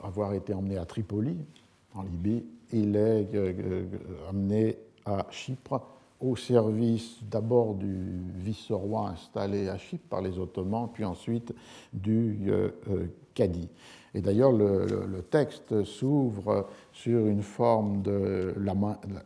avoir 0.04 0.34
été 0.34 0.54
emmené 0.54 0.78
à 0.78 0.86
Tripoli, 0.86 1.38
en 1.94 2.02
Libye, 2.02 2.44
il 2.74 2.96
est 2.96 3.30
amené 4.28 4.78
à 5.06 5.28
Chypre 5.30 5.82
au 6.20 6.36
service 6.36 7.18
d'abord 7.24 7.76
du 7.76 8.22
vice-roi 8.36 9.10
installé 9.10 9.70
à 9.70 9.78
Chypre 9.78 10.04
par 10.10 10.22
les 10.22 10.38
Ottomans, 10.38 10.90
puis 10.94 11.06
ensuite 11.06 11.54
du 11.94 12.40
euh, 12.48 12.70
euh, 12.90 13.08
Cadi. 13.34 13.70
Et 14.14 14.22
d'ailleurs, 14.22 14.52
le, 14.52 15.24
texte 15.30 15.84
s'ouvre 15.84 16.68
sur 17.04 17.28
une 17.28 17.42
forme 17.42 18.02
de 18.02 18.54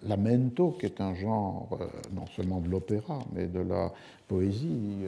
lamento, 0.04 0.72
qui 0.72 0.86
est 0.86 1.02
un 1.02 1.14
genre 1.14 1.70
euh, 1.80 1.88
non 2.14 2.26
seulement 2.28 2.60
de 2.60 2.70
l'opéra, 2.70 3.20
mais 3.34 3.48
de 3.48 3.62
la 3.62 3.92
poésie, 4.28 5.08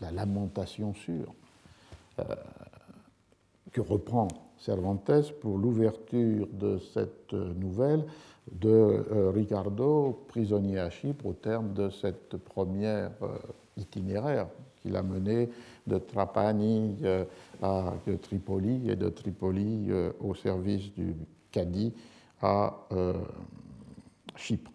la 0.00 0.10
lamentation 0.10 0.94
sûre, 0.94 1.34
que 3.72 3.80
reprend 3.80 4.28
Cervantes 4.58 5.32
pour 5.40 5.56
l'ouverture 5.56 6.48
de 6.52 6.78
cette 6.78 7.32
nouvelle 7.32 8.04
de 8.52 8.68
euh, 8.68 9.30
Ricardo, 9.30 10.24
prisonnier 10.28 10.78
à 10.78 10.90
Chypre, 10.90 11.26
au 11.26 11.32
terme 11.32 11.72
de 11.74 11.90
cette 11.90 12.36
première 12.36 13.12
euh, 13.22 13.36
itinéraire 13.76 14.48
qu'il 14.82 14.96
a 14.96 15.02
mené 15.02 15.48
de 15.86 15.98
Trapani 15.98 16.96
euh, 17.02 17.24
à 17.62 17.94
Tripoli 18.22 18.90
et 18.90 18.96
de 18.96 19.08
Tripoli 19.08 19.90
au 20.20 20.34
service 20.34 20.92
du 20.94 21.14
Cadi 21.50 21.92
à 22.40 22.74
Chypre. 24.36 24.70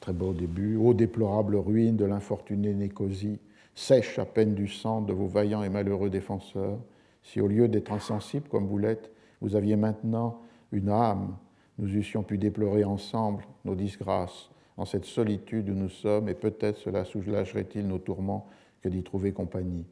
Très 0.00 0.12
beau 0.12 0.32
début. 0.32 0.76
Ô 0.76 0.94
déplorables 0.94 1.56
ruines 1.56 1.96
de 1.96 2.04
l'infortuné 2.04 2.74
Nécosie, 2.74 3.38
sèche 3.74 4.18
à 4.18 4.24
peine 4.24 4.54
du 4.54 4.68
sang 4.68 5.02
de 5.02 5.12
vos 5.12 5.26
vaillants 5.26 5.62
et 5.62 5.68
malheureux 5.68 6.10
défenseurs, 6.10 6.78
si 7.22 7.40
au 7.40 7.48
lieu 7.48 7.68
d'être 7.68 7.92
insensible 7.92 8.48
comme 8.48 8.66
vous 8.66 8.78
l'êtes, 8.78 9.10
vous 9.40 9.56
aviez 9.56 9.76
maintenant 9.76 10.40
une 10.72 10.88
âme 10.88 11.36
nous 11.78 11.94
eussions 11.94 12.22
pu 12.22 12.38
déplorer 12.38 12.84
ensemble 12.84 13.44
nos 13.64 13.74
disgrâces 13.74 14.50
en 14.76 14.84
cette 14.84 15.04
solitude 15.04 15.68
où 15.68 15.74
nous 15.74 15.88
sommes, 15.88 16.28
et 16.28 16.34
peut-être 16.34 16.78
cela 16.78 17.04
soulagerait-il 17.04 17.86
nos 17.86 17.98
tourments 17.98 18.46
que 18.82 18.88
d'y 18.88 19.02
trouver 19.02 19.32
compagnie. 19.32 19.84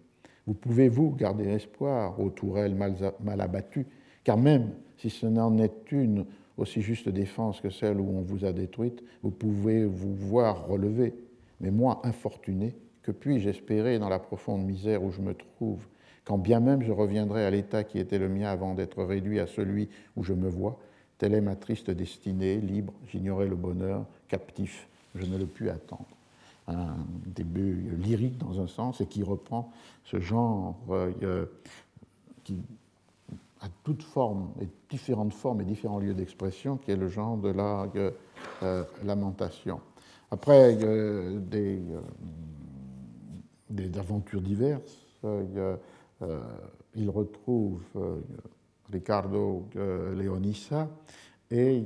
Vous 0.47 0.55
pouvez, 0.55 0.89
vous, 0.89 1.11
garder 1.11 1.49
espoir, 1.49 2.21
ô 2.21 2.31
tourelle 2.31 2.75
mal, 2.75 2.95
mal 3.23 3.41
abattue, 3.41 3.87
car 4.25 4.37
même 4.37 4.71
si 4.99 5.11
ce 5.11 5.27
n'en 5.27 5.59
est 5.59 5.93
une 5.93 6.25
aussi 6.57 6.83
juste 6.83 7.09
défense 7.09 7.61
que 7.61 7.71
celle 7.71 8.01
où 8.01 8.09
on 8.17 8.23
vous 8.23 8.45
a 8.45 8.53
détruite, 8.53 9.03
vous 9.23 9.31
pouvez 9.31 9.85
vous 9.85 10.15
voir 10.15 10.67
relever. 10.67 11.15
Mais 11.61 11.71
moi, 11.71 12.01
infortuné, 12.05 12.75
que 13.03 13.11
puis-je 13.11 13.49
espérer 13.49 13.99
dans 13.99 14.09
la 14.09 14.19
profonde 14.19 14.65
misère 14.65 15.03
où 15.03 15.11
je 15.11 15.21
me 15.21 15.35
trouve, 15.35 15.85
quand 16.25 16.39
bien 16.39 16.61
même 16.61 16.83
je 16.83 16.93
reviendrai 16.93 17.45
à 17.45 17.51
l'état 17.51 17.85
qui 17.85 17.99
était 17.99 18.19
le 18.19 18.29
mien 18.29 18.49
avant 18.49 18.75
d'être 18.75 19.03
réduit 19.03 19.41
à 19.41 19.47
celui 19.47 19.89
où 20.17 20.25
je 20.25 20.33
me 20.33 20.49
vois, 20.49 20.79
Telle 21.19 21.35
est 21.35 21.41
ma 21.41 21.55
triste 21.55 21.91
destinée, 21.91 22.57
libre, 22.59 22.93
j'ignorais 23.09 23.47
le 23.47 23.57
bonheur, 23.57 24.05
captif, 24.29 24.89
je 25.15 25.25
ne 25.27 25.39
le 25.39 25.47
puis 25.47 25.71
attendre. 25.71 26.09
Un 26.67 26.97
début 27.27 27.91
lyrique 27.99 28.39
dans 28.39 28.61
un 28.61 28.67
sens 28.67 29.01
et 29.01 29.07
qui 29.07 29.23
reprend 29.23 29.71
ce 30.05 30.19
genre 30.19 30.77
euh, 30.91 31.47
qui 32.43 32.63
a 33.65 33.69
toutes 33.83 34.03
formes 34.03 34.53
et 34.61 34.69
différentes 34.91 35.33
formes 35.33 35.63
et 35.63 35.65
différents 35.65 35.99
lieux 35.99 36.15
d'expression, 36.15 36.77
qui 36.77 36.91
est 36.91 36.97
le 36.97 37.09
genre 37.09 37.39
de 37.39 37.49
la 37.49 37.87
euh, 38.63 38.85
lamentation. 39.05 39.81
Après, 40.31 40.75
des, 40.77 40.85
euh, 40.85 42.01
des, 43.71 43.99
aventures 43.99 44.43
diverses. 44.43 44.99
il 46.95 47.11
retrouve 47.11 47.83
Ricardo 48.93 49.69
Leonissa, 49.75 50.89
et 51.51 51.85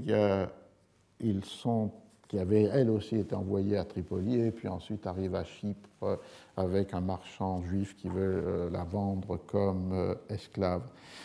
ils 1.21 1.45
sont 1.45 1.93
qui 2.29 2.39
avait 2.39 2.65
elle 2.65 2.91
aussi 2.91 3.17
été 3.17 3.35
envoyée 3.35 3.79
à 3.79 3.85
Tripoli 3.85 4.39
et 4.39 4.51
puis 4.51 4.69
ensuite 4.69 5.07
arrive 5.07 5.35
à 5.35 5.45
Chypre 5.45 6.19
avec 6.59 6.93
un 6.93 7.01
marchand 7.01 7.63
juif 7.63 7.97
qui 7.97 8.09
veut 8.09 8.43
euh, 8.47 8.71
la 8.71 8.85
vendre 8.85 9.39
comme 9.47 9.93
euh, 9.93 10.15
esclave. 10.29 10.83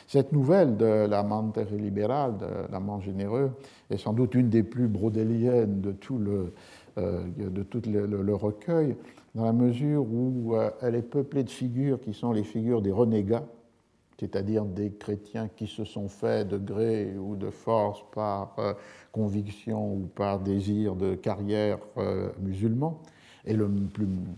Cette 0.07 0.31
nouvelle 0.31 0.77
de 0.77 1.05
l'amante 1.05 1.57
libéral, 1.71 2.37
de 2.37 2.71
l'amant 2.71 3.01
généreux, 3.01 3.51
est 3.89 3.97
sans 3.97 4.13
doute 4.13 4.35
une 4.35 4.49
des 4.49 4.63
plus 4.63 4.87
brodéliennes 4.87 5.81
de 5.81 5.91
tout 5.91 6.17
le, 6.17 6.53
euh, 6.97 7.23
de 7.37 7.63
tout 7.63 7.81
le, 7.85 8.35
recueil, 8.35 8.95
dans 9.35 9.45
la 9.45 9.53
mesure 9.53 10.03
où 10.03 10.55
elle 10.81 10.95
est 10.95 11.01
peuplée 11.01 11.43
de 11.43 11.49
figures 11.49 11.99
qui 11.99 12.13
sont 12.13 12.31
les 12.31 12.43
figures 12.43 12.81
des 12.81 12.91
renégats, 12.91 13.45
c'est-à-dire 14.23 14.63
des 14.63 14.93
chrétiens 14.93 15.49
qui 15.53 15.67
se 15.67 15.83
sont 15.83 16.07
faits 16.07 16.47
de 16.47 16.57
gré 16.57 17.13
ou 17.17 17.35
de 17.35 17.49
force 17.49 18.01
par 18.13 18.55
conviction 19.13 19.93
ou 19.93 20.09
par 20.13 20.39
désir 20.39 20.95
de 20.95 21.15
carrière 21.15 21.77
euh, 21.97 22.29
musulman. 22.39 22.99
Et 23.45 23.55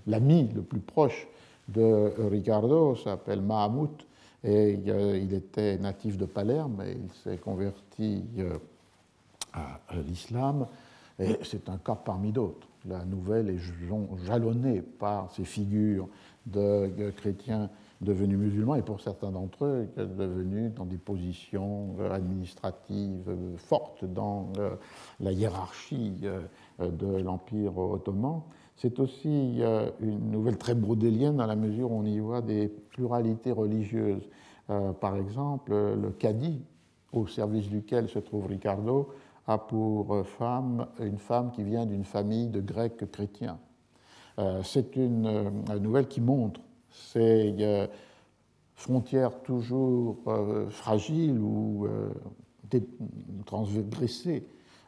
l'ami 0.07 0.49
le, 0.53 0.63
plus 0.63 0.79
proche 0.79 1.27
de 1.67 2.11
Ricardo 2.29 2.95
s'appelle 2.95 3.41
Mahamoud 3.41 3.91
et 4.43 4.77
euh, 4.87 5.17
il 5.17 5.33
était 5.33 5.77
natif 5.77 6.17
de 6.17 6.25
Palerme 6.25 6.81
et 6.81 6.91
il 6.91 7.11
s'est 7.23 7.37
converti 7.37 8.23
euh, 8.39 8.57
à, 9.53 9.79
l'islam. 10.07 10.67
Et 11.19 11.37
c'est 11.43 11.69
un 11.69 11.77
cas 11.77 11.95
parmi 11.95 12.31
d'autres. 12.31 12.67
La 12.87 13.05
nouvelle 13.05 13.49
est 13.49 14.25
jalonnée 14.25 14.81
par 14.81 15.31
ces 15.31 15.45
figures 15.45 16.09
de 16.45 17.11
chrétiens 17.15 17.69
devenus 18.05 18.37
musulmans 18.37 18.75
et 18.75 18.81
pour 18.81 19.01
certains 19.01 19.31
d'entre 19.31 19.65
eux 19.65 19.89
devenus 19.97 20.73
dans 20.73 20.85
des 20.85 20.97
positions 20.97 21.95
euh, 21.99 22.11
administratives 22.11 23.27
euh, 23.27 23.57
fortes 23.57 24.05
dans 24.05 24.53
euh, 24.57 24.75
la 25.19 25.33
hiérarchie 25.33 26.21
de 26.79 27.17
l'Empire 27.17 27.77
ottoman. 27.77 28.41
C'est 28.77 28.99
aussi 28.99 29.61
une 30.01 30.31
nouvelle 30.31 30.57
très 30.57 30.75
brodélienne 30.75 31.37
dans 31.37 31.45
la 31.45 31.55
mesure 31.55 31.91
où 31.91 31.99
on 31.99 32.05
y 32.05 32.19
voit 32.19 32.41
des 32.41 32.67
pluralités 32.67 33.53
religieuses. 33.53 34.29
Par 34.67 35.15
exemple, 35.15 35.71
le 35.71 36.09
cadi, 36.11 36.61
au 37.13 37.25
service 37.25 37.69
duquel 37.69 38.09
se 38.09 38.19
trouve 38.19 38.47
Ricardo, 38.47 39.13
a 39.47 39.57
pour 39.57 40.25
femme 40.25 40.87
une 40.99 41.17
femme 41.17 41.51
qui 41.51 41.63
vient 41.63 41.85
d'une 41.85 42.03
famille 42.03 42.49
de 42.49 42.59
Grecs 42.59 43.09
chrétiens. 43.09 43.59
C'est 44.63 44.97
une 44.97 45.63
nouvelle 45.79 46.09
qui 46.09 46.19
montre 46.19 46.59
ces 46.95 47.55
euh, 47.59 47.87
frontières 48.75 49.41
toujours 49.41 50.17
euh, 50.27 50.69
fragiles 50.69 51.39
ou 51.39 51.85
euh, 51.85 52.09
transgressées 53.45 54.45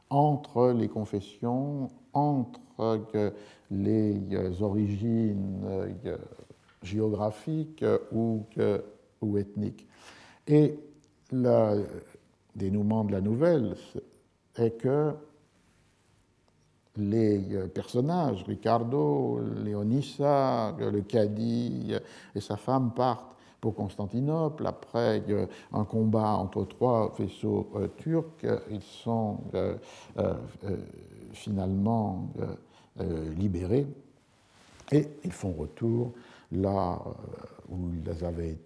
entre 0.10 0.72
les 0.72 0.88
confessions, 0.88 1.90
entre 2.14 3.02
les 3.70 4.22
origines 4.62 5.70
géographiques 6.82 7.84
ou, 8.14 8.46
ethniques. 9.38 9.86
Et 10.48 10.80
le 11.32 11.86
dénouement 12.56 13.04
de 13.04 13.12
la 13.12 13.22
nouvelle 13.22 13.76
est 14.58 14.78
que 14.78 15.14
les 16.98 17.44
euh, 17.54 17.68
personnages, 17.68 18.44
Ricardo, 18.48 19.40
Léonissa, 19.64 20.76
le 20.80 21.02
cadi 21.02 21.94
et 22.36 22.42
sa 22.42 22.58
femme 22.58 22.92
partent 22.96 23.36
pour 23.62 23.76
Constantinople. 23.76 24.66
Après 24.68 25.24
un 25.74 25.84
combat 25.84 26.34
entre 26.34 26.66
trois 26.66 27.14
vaisseaux 27.18 27.70
euh, 27.76 27.88
turcs, 27.98 28.46
ils 28.70 28.82
sont 28.82 29.40
euh, 29.54 29.76
finalement 31.34 32.30
libérés 33.36 33.86
et 34.92 35.08
ils 35.24 35.32
font 35.32 35.52
retour 35.52 36.14
là 36.52 37.00
où 37.70 37.92
ils 37.94 38.26
avaient 38.26 38.58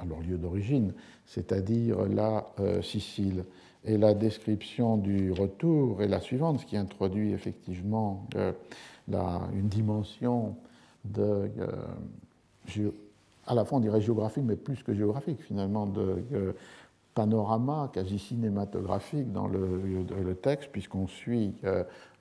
à 0.00 0.06
leur 0.06 0.20
lieu 0.20 0.38
d'origine, 0.38 0.94
c'est-à-dire 1.26 2.06
la 2.08 2.46
Sicile. 2.80 3.44
Et 3.86 3.98
la 3.98 4.14
description 4.14 4.96
du 4.96 5.30
retour 5.32 6.02
est 6.02 6.08
la 6.08 6.20
suivante, 6.20 6.60
ce 6.60 6.66
qui 6.66 6.76
introduit 6.76 7.32
effectivement 7.32 8.26
euh, 8.36 8.52
une 9.52 9.68
dimension 9.68 10.56
euh, 11.18 11.48
à 13.46 13.54
la 13.54 13.64
fois 13.66 13.78
on 13.78 13.80
dirait 13.82 14.00
géographique, 14.00 14.44
mais 14.46 14.56
plus 14.56 14.82
que 14.82 14.94
géographique 14.94 15.42
finalement, 15.42 15.86
de 15.86 16.24
euh, 16.32 16.52
panorama 17.14 17.90
quasi 17.92 18.18
cinématographique 18.18 19.30
dans 19.32 19.46
le 19.46 20.34
texte, 20.34 20.70
puisqu'on 20.72 21.06
suit 21.06 21.52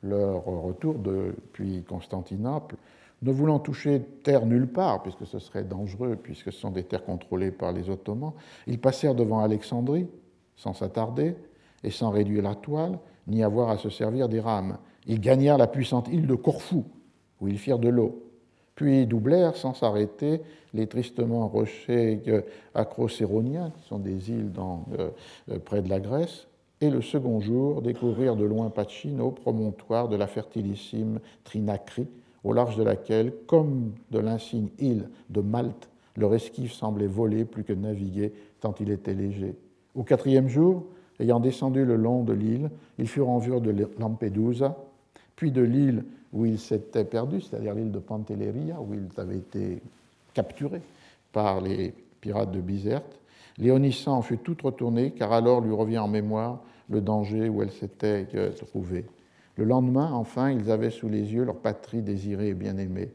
leur 0.03 0.43
retour 0.43 0.99
depuis 0.99 1.83
Constantinople, 1.83 2.75
ne 3.23 3.31
voulant 3.31 3.57
toucher 3.57 4.01
terre 4.23 4.45
nulle 4.45 4.67
part, 4.67 5.01
puisque 5.01 5.25
ce 5.25 5.39
serait 5.39 5.63
dangereux, 5.63 6.15
puisque 6.21 6.51
ce 6.51 6.59
sont 6.59 6.69
des 6.69 6.83
terres 6.83 7.05
contrôlées 7.05 7.51
par 7.51 7.71
les 7.71 7.89
Ottomans, 7.89 8.33
ils 8.67 8.79
passèrent 8.79 9.15
devant 9.15 9.39
Alexandrie 9.39 10.07
sans 10.55 10.73
s'attarder, 10.73 11.35
et 11.83 11.91
sans 11.91 12.11
réduire 12.11 12.43
la 12.43 12.55
toile, 12.55 12.99
ni 13.27 13.43
avoir 13.43 13.69
à 13.69 13.77
se 13.77 13.89
servir 13.89 14.29
des 14.29 14.39
rames. 14.39 14.77
Ils 15.07 15.19
gagnèrent 15.19 15.57
la 15.57 15.67
puissante 15.67 16.07
île 16.07 16.27
de 16.27 16.35
Corfou, 16.35 16.85
où 17.41 17.47
ils 17.47 17.57
firent 17.57 17.79
de 17.79 17.89
l'eau. 17.89 18.23
Puis 18.75 19.05
doublèrent 19.05 19.55
sans 19.55 19.73
s'arrêter 19.73 20.41
les 20.73 20.87
tristement 20.87 21.47
rochers 21.47 22.21
acrocéroniens, 22.73 23.71
qui 23.71 23.87
sont 23.87 23.99
des 23.99 24.31
îles 24.31 24.51
euh, 24.97 25.59
près 25.65 25.81
de 25.81 25.89
la 25.89 25.99
Grèce, 25.99 26.47
et 26.81 26.89
le 26.89 27.01
second 27.01 27.39
jour 27.39 27.81
découvrirent 27.81 28.35
de 28.35 28.43
loin 28.43 28.69
Pacino, 28.69 29.31
promontoire 29.31 30.09
de 30.09 30.15
la 30.15 30.27
fertilissime 30.27 31.19
Trinacri, 31.43 32.07
au 32.43 32.51
large 32.51 32.75
de 32.75 32.83
laquelle, 32.83 33.33
comme 33.47 33.93
de 34.11 34.19
l'insigne 34.19 34.67
île 34.79 35.09
de 35.29 35.39
Malte, 35.39 35.89
leur 36.17 36.33
esquif 36.33 36.73
semblait 36.73 37.07
voler 37.07 37.45
plus 37.45 37.63
que 37.63 37.73
naviguer, 37.73 38.33
tant 38.59 38.75
il 38.79 38.91
était 38.91 39.13
léger. 39.13 39.55
Au 39.95 40.03
quatrième 40.03 40.49
jour, 40.49 40.83
Ayant 41.23 41.39
descendu 41.39 41.85
le 41.85 41.95
long 41.95 42.21
de 42.23 42.33
l'île, 42.33 42.69
ils 42.99 43.07
furent 43.07 43.29
en 43.29 43.37
vue 43.37 43.57
de 43.61 43.87
Lampedusa, 43.97 44.75
puis 45.37 45.53
de 45.53 45.61
l'île 45.61 46.03
où 46.33 46.45
ils 46.45 46.59
s'étaient 46.59 47.05
perdus, 47.05 47.39
c'est-à-dire 47.39 47.73
l'île 47.73 47.93
de 47.93 47.99
Pantelleria, 47.99 48.81
où 48.81 48.93
ils 48.93 49.07
avaient 49.21 49.37
été 49.37 49.81
capturés 50.33 50.81
par 51.31 51.61
les 51.61 51.93
pirates 52.19 52.51
de 52.51 52.59
Bizerte. 52.59 53.21
Léonissa 53.57 54.11
en 54.11 54.21
fut 54.21 54.39
toute 54.39 54.63
retournée, 54.63 55.11
car 55.11 55.31
alors 55.31 55.61
lui 55.61 55.71
revient 55.71 55.99
en 55.99 56.09
mémoire 56.09 56.59
le 56.89 56.99
danger 56.99 57.47
où 57.47 57.63
elle 57.63 57.71
s'était 57.71 58.27
euh, 58.35 58.51
trouvée. 58.51 59.05
Le 59.55 59.63
lendemain, 59.63 60.11
enfin, 60.11 60.51
ils 60.51 60.69
avaient 60.71 60.89
sous 60.89 61.07
les 61.07 61.33
yeux 61.33 61.45
leur 61.45 61.55
patrie 61.55 62.01
désirée 62.01 62.49
et 62.49 62.53
bien-aimée. 62.53 63.13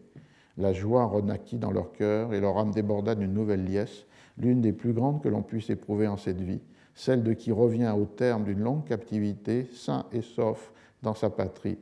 La 0.56 0.72
joie 0.72 1.04
renaquit 1.04 1.58
dans 1.58 1.72
leur 1.72 1.92
cœur 1.92 2.32
et 2.32 2.40
leur 2.40 2.56
âme 2.56 2.70
déborda 2.70 3.14
d'une 3.14 3.34
nouvelle 3.34 3.66
liesse, 3.66 4.06
l'une 4.38 4.62
des 4.62 4.72
plus 4.72 4.94
grandes 4.94 5.20
que 5.22 5.28
l'on 5.28 5.42
puisse 5.42 5.68
éprouver 5.68 6.08
en 6.08 6.16
cette 6.16 6.40
vie, 6.40 6.60
celle 6.98 7.22
de 7.22 7.32
qui 7.32 7.52
revient 7.52 7.94
au 7.96 8.06
terme 8.06 8.42
d'une 8.42 8.58
longue 8.58 8.84
captivité, 8.84 9.68
sain 9.72 10.04
et 10.10 10.20
sauf 10.20 10.72
dans 11.00 11.14
sa 11.14 11.30
patrie. 11.30 11.78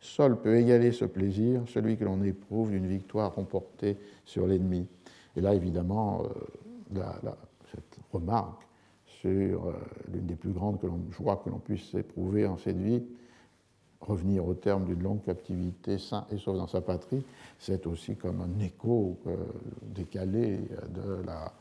Seul 0.00 0.40
peut 0.40 0.56
égaler 0.56 0.90
ce 0.90 1.04
plaisir, 1.04 1.60
celui 1.66 1.98
que 1.98 2.04
l'on 2.04 2.22
éprouve 2.22 2.70
d'une 2.70 2.86
victoire 2.86 3.34
remportée 3.34 3.98
sur 4.24 4.46
l'ennemi. 4.46 4.86
Et 5.36 5.42
là, 5.42 5.54
évidemment, 5.54 6.22
euh, 6.94 7.02
cette 7.70 7.98
remarque 8.10 8.66
sur 9.04 9.66
euh, 9.66 9.72
l'une 10.10 10.24
des 10.24 10.34
plus 10.34 10.52
grandes 10.52 10.78
joies 11.10 11.42
que 11.44 11.50
l'on 11.50 11.58
puisse 11.58 11.94
éprouver 11.94 12.46
en 12.46 12.56
cette 12.56 12.78
vie, 12.78 13.02
revenir 14.00 14.46
au 14.46 14.54
terme 14.54 14.86
d'une 14.86 15.02
longue 15.02 15.22
captivité, 15.24 15.98
sain 15.98 16.26
et 16.30 16.38
sauf 16.38 16.56
dans 16.56 16.68
sa 16.68 16.80
patrie, 16.80 17.22
c'est 17.58 17.86
aussi 17.86 18.16
comme 18.16 18.40
un 18.40 18.64
écho 18.64 19.18
euh, 19.26 19.36
décalé 19.82 20.56
de 20.88 21.22
la, 21.26 21.52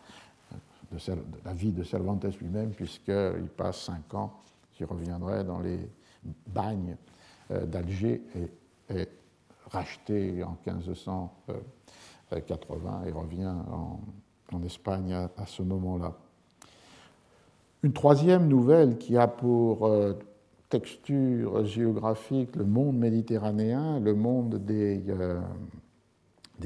de, 0.93 0.99
la 1.45 1.53
vie 1.53 1.71
de 1.71 1.83
Cervantes 1.83 2.25
lui-même, 2.39 2.71
puisqu'il 2.71 3.49
passe 3.55 3.81
cinq 3.81 4.13
ans, 4.13 4.41
qui 4.73 4.83
reviendrait 4.83 5.43
dans 5.43 5.59
les 5.59 5.79
bagnes 6.47 6.97
euh, 7.51 7.65
d'Alger 7.65 8.21
et 8.35 8.49
est 8.89 9.09
racheté 9.71 10.43
en 10.43 10.57
1580 10.65 13.03
et 13.07 13.11
revient 13.11 13.53
en, 13.71 13.99
Espagne 14.63 15.13
à, 15.13 15.29
ce 15.47 15.63
moment-là. 15.63 16.13
Une 17.81 17.91
troisième 17.91 18.47
nouvelle 18.47 18.99
qui 18.99 19.17
a 19.17 19.27
pour 19.27 19.87
euh, 19.87 20.13
texture 20.69 21.65
géographique 21.65 22.55
le 22.55 22.65
monde 22.65 22.99
méditerranéen, 22.99 23.99
le 23.99 24.13
monde 24.13 24.63
des, 24.63 25.03
euh, 25.09 25.41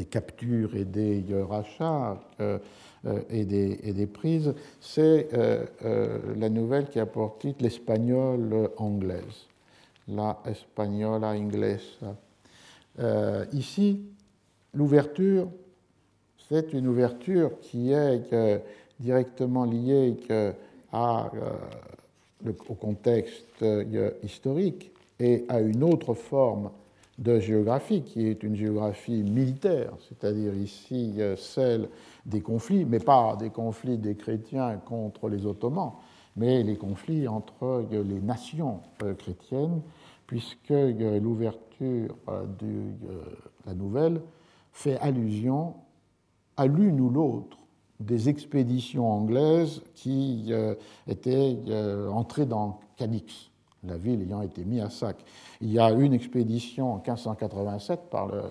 captures 0.09 0.75
et 0.75 0.83
des 0.83 1.23
rachats, 1.49 2.19
et 3.29 3.45
des, 3.45 3.79
et, 3.83 3.93
des, 3.93 4.07
prises, 4.07 4.53
c'est 4.79 5.29
euh, 5.33 5.65
euh, 5.85 6.19
la 6.37 6.49
nouvelle 6.49 6.87
qui 6.87 6.99
a 6.99 7.05
pour 7.05 7.37
titre 7.37 7.63
L'espagnole 7.63 8.69
anglaise, 8.77 9.47
la 10.07 10.39
española 10.45 11.29
inglesa. 11.29 12.15
ici, 13.53 14.01
l'ouverture, 14.73 15.47
c'est 16.49 16.73
une 16.73 16.87
ouverture 16.87 17.59
qui 17.61 17.91
est 17.91 18.61
directement 18.99 19.65
liée 19.65 20.15
à, 20.91 21.29
au 22.69 22.73
contexte 22.73 23.63
historique, 24.23 24.91
et 25.19 25.45
à 25.49 25.59
une 25.59 25.83
autre 25.83 26.13
forme 26.13 26.69
de 27.17 27.39
géographie 27.39 28.03
qui 28.03 28.27
est 28.27 28.43
une 28.43 28.55
géographie 28.55 29.23
militaire, 29.23 29.91
c'est-à-dire 30.07 30.53
ici 30.53 31.15
celle 31.35 31.89
des 32.27 32.41
conflits, 32.41 32.85
mais 32.85 32.99
pas 32.99 33.35
des 33.37 33.49
conflits 33.49 33.97
des 33.97 34.15
chrétiens 34.15 34.77
contre 34.77 35.29
les 35.29 35.45
Ottomans, 35.45 35.93
mais 36.35 36.61
les 36.61 36.77
conflits 36.77 37.27
entre 37.27 37.85
les 37.91 38.21
nations 38.21 38.81
chrétiennes, 39.17 39.81
puisque 40.27 40.69
l'ouverture 40.69 42.15
de 42.59 42.91
la 43.65 43.73
nouvelle 43.73 44.21
fait 44.71 44.99
allusion 44.99 45.73
à 46.57 46.67
l'une 46.67 46.99
ou 46.99 47.09
l'autre 47.09 47.57
des 47.99 48.29
expéditions 48.29 49.11
anglaises 49.11 49.81
qui 49.95 50.47
euh, 50.49 50.75
étaient 51.07 51.57
euh, 51.67 52.09
entrées 52.09 52.45
dans 52.45 52.79
Cadix, 52.95 53.49
la 53.83 53.97
ville 53.97 54.21
ayant 54.21 54.41
été 54.41 54.65
mise 54.65 54.81
à 54.81 54.89
sac. 54.89 55.17
Il 55.61 55.71
y 55.71 55.79
a 55.79 55.91
une 55.91 56.13
expédition 56.13 56.93
en 56.93 56.97
1587 56.97 58.09
par 58.11 58.27
le 58.27 58.43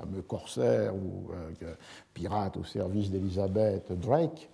fameux 0.00 0.22
corsaire 0.22 0.94
ou 0.94 1.30
euh, 1.32 1.50
pirate 2.14 2.56
au 2.56 2.64
service 2.64 3.10
d'Elizabeth 3.10 3.92
Drake, 3.92 4.48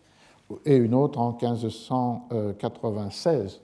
et 0.65 0.77
une 0.77 0.95
autre 0.95 1.19
en 1.19 1.33
1596 1.33 3.61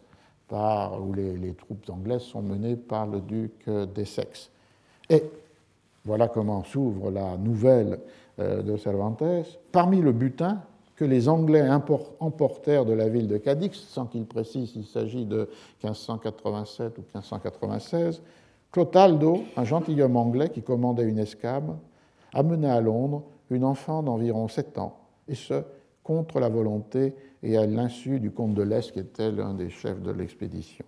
par, 0.48 1.00
où 1.00 1.12
les, 1.12 1.54
troupes 1.54 1.88
anglaises 1.88 2.22
sont 2.22 2.42
menées 2.42 2.74
par 2.76 3.06
le 3.06 3.20
duc 3.20 3.70
d'Essex. 3.94 4.50
Et 5.08 5.22
voilà 6.04 6.26
comment 6.28 6.64
s'ouvre 6.64 7.12
la 7.12 7.36
nouvelle 7.36 8.00
de 8.38 8.76
Cervantes. 8.76 9.22
Parmi 9.70 10.00
le 10.00 10.10
butin, 10.10 10.60
que 11.02 11.04
les 11.04 11.28
Anglais 11.28 11.68
emportèrent 12.20 12.84
de 12.84 12.92
la 12.92 13.08
ville 13.08 13.26
de 13.26 13.36
Cadix, 13.36 13.72
sans 13.72 14.06
qu'ils 14.06 14.24
précisent 14.24 14.72
s'il 14.72 14.86
s'agit 14.86 15.24
de 15.24 15.48
1587 15.82 16.98
ou 16.98 17.00
1596, 17.00 18.22
Clotaldo, 18.72 19.42
un 19.58 19.64
gentilhomme 19.64 20.16
anglais 20.16 20.48
qui 20.48 20.62
commandait 20.62 21.06
une 21.06 21.18
escame, 21.18 21.76
amena 22.32 22.74
à 22.74 22.80
Londres 22.80 23.22
une 23.50 23.64
enfant 23.64 24.02
d'environ 24.02 24.48
sept 24.48 24.78
ans, 24.78 24.96
et 25.28 25.34
ce, 25.34 25.62
contre 26.02 26.40
la 26.40 26.48
volonté 26.48 27.14
et 27.42 27.58
à 27.58 27.66
l'insu 27.66 28.18
du 28.18 28.30
comte 28.30 28.54
de 28.54 28.62
l'Est, 28.62 28.92
qui 28.92 28.98
était 28.98 29.30
l'un 29.30 29.52
des 29.52 29.68
chefs 29.68 30.00
de 30.00 30.10
l'expédition. 30.10 30.86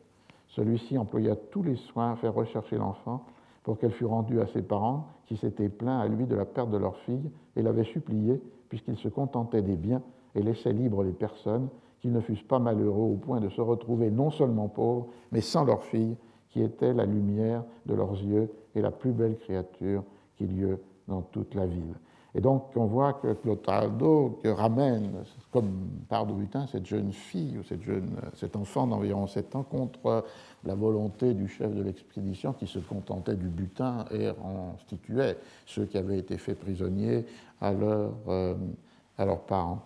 Celui-ci 0.48 0.96
employa 0.96 1.36
tous 1.36 1.62
les 1.62 1.76
soins 1.76 2.12
à 2.12 2.16
faire 2.16 2.32
rechercher 2.32 2.76
l'enfant 2.76 3.26
pour 3.62 3.78
qu'elle 3.78 3.92
fût 3.92 4.06
rendue 4.06 4.40
à 4.40 4.46
ses 4.46 4.62
parents, 4.62 5.06
qui 5.26 5.36
s'étaient 5.36 5.68
plaints 5.68 6.00
à 6.00 6.08
lui 6.08 6.24
de 6.24 6.34
la 6.34 6.46
perte 6.46 6.70
de 6.70 6.78
leur 6.78 6.96
fille 7.00 7.30
et 7.54 7.62
l'avaient 7.62 7.84
supplié 7.84 8.40
puisqu'ils 8.70 8.96
se 8.96 9.08
contentaient 9.08 9.62
des 9.62 9.76
biens 9.76 10.02
et 10.34 10.42
laissaient 10.42 10.72
libres 10.72 11.04
les 11.04 11.12
personnes, 11.12 11.68
qu'ils 12.00 12.12
ne 12.12 12.20
fussent 12.20 12.42
pas 12.42 12.58
malheureux 12.58 13.12
au 13.12 13.16
point 13.16 13.40
de 13.40 13.48
se 13.50 13.60
retrouver 13.60 14.10
non 14.10 14.30
seulement 14.30 14.68
pauvres, 14.68 15.08
mais 15.32 15.40
sans 15.40 15.64
leur 15.64 15.84
fille, 15.84 16.16
qui 16.54 16.62
était 16.62 16.94
la 16.94 17.04
lumière 17.04 17.64
de 17.84 17.94
leurs 17.94 18.12
yeux 18.12 18.48
et 18.76 18.80
la 18.80 18.92
plus 18.92 19.10
belle 19.10 19.36
créature 19.36 20.04
qu'il 20.36 20.56
y 20.56 20.64
dans 21.08 21.20
toute 21.20 21.52
la 21.56 21.66
ville. 21.66 21.96
Et 22.32 22.40
donc 22.40 22.76
on 22.76 22.86
voit 22.86 23.14
que 23.14 23.32
Clotaldo 23.32 24.40
ramène, 24.44 25.24
comme 25.50 25.72
part 26.08 26.26
de 26.26 26.32
butin, 26.32 26.68
cette 26.68 26.86
jeune 26.86 27.12
fille 27.12 27.58
ou 27.58 27.64
cette 27.64 27.82
jeune, 27.82 28.08
cet 28.34 28.54
enfant 28.54 28.86
d'environ 28.86 29.26
7 29.26 29.56
ans 29.56 29.64
contre 29.64 30.24
la 30.64 30.76
volonté 30.76 31.34
du 31.34 31.48
chef 31.48 31.74
de 31.74 31.82
l'expédition 31.82 32.52
qui 32.52 32.68
se 32.68 32.78
contentait 32.78 33.34
du 33.34 33.48
butin 33.48 34.04
et 34.12 34.30
restituait 34.30 35.36
ceux 35.66 35.86
qui 35.86 35.98
avaient 35.98 36.18
été 36.18 36.38
faits 36.38 36.60
prisonniers 36.60 37.26
à, 37.60 37.72
leur, 37.72 38.12
euh, 38.28 38.54
à 39.18 39.24
leurs 39.24 39.42
parents. 39.42 39.82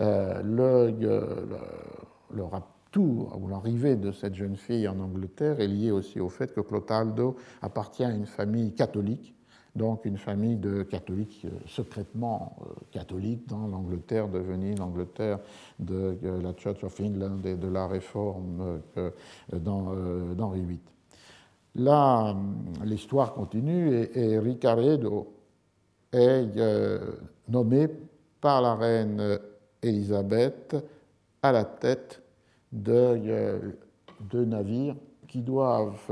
Euh, 0.00 0.42
le, 0.42 0.90
le, 2.34 2.42
retour 2.90 3.38
ou 3.40 3.48
l'arrivée 3.48 3.96
de 3.96 4.10
cette 4.10 4.34
jeune 4.34 4.56
fille 4.56 4.88
en 4.88 4.98
Angleterre 4.98 5.60
est 5.60 5.68
lié 5.68 5.90
aussi 5.90 6.18
au 6.18 6.28
fait 6.28 6.52
que 6.52 6.60
Clotaldo 6.60 7.36
appartient 7.62 8.04
à 8.04 8.10
une 8.10 8.26
famille 8.26 8.74
catholique 8.74 9.34
donc 9.76 10.04
une 10.04 10.16
famille 10.16 10.56
de 10.56 10.82
catholiques 10.82 11.44
euh, 11.44 11.50
secrètement 11.66 12.56
euh, 12.60 12.72
catholiques 12.90 13.48
dans 13.48 13.68
l'Angleterre 13.68 14.28
devenue 14.28 14.74
l'Angleterre 14.74 15.38
de 15.78 16.18
euh, 16.24 16.42
la 16.42 16.52
Church 16.56 16.82
of 16.82 16.98
England 17.00 17.38
et 17.44 17.54
de 17.54 17.68
la 17.68 17.86
réforme 17.86 18.80
d'Henri 19.52 20.62
VIII. 20.62 20.80
Là, 21.76 22.34
l'histoire 22.84 23.32
continue 23.32 23.94
et, 23.94 24.18
et 24.18 24.38
Ricciardo 24.40 25.32
est 26.12 26.48
nommé 27.48 27.86
par 28.40 28.60
la 28.60 28.74
reine 28.74 29.38
Élisabeth 29.80 30.76
à 31.40 31.52
la 31.52 31.64
tête 31.64 32.20
de 32.72 33.76
deux 34.20 34.44
navires 34.44 34.96
qui 35.28 35.40
doivent 35.40 36.10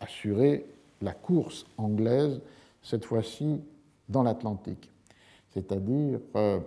assurer 0.00 0.66
la 1.02 1.12
course 1.12 1.66
anglaise, 1.78 2.40
cette 2.82 3.04
fois-ci 3.04 3.60
dans 4.08 4.22
l'Atlantique, 4.22 4.90
c'est-à-dire 5.50 6.20
euh, 6.36 6.60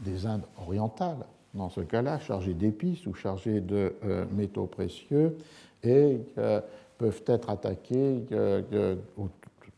des 0.00 0.26
Indes 0.26 0.44
orientales, 0.58 1.24
dans 1.54 1.68
ce 1.68 1.80
cas-là, 1.80 2.18
chargés 2.18 2.54
d'épices 2.54 3.06
ou 3.06 3.14
chargés 3.14 3.60
de 3.60 3.94
euh, 4.04 4.26
métaux 4.32 4.66
précieux, 4.66 5.38
et 5.82 6.18
peuvent 6.98 7.22
être 7.26 7.50
attaqués 7.50 8.24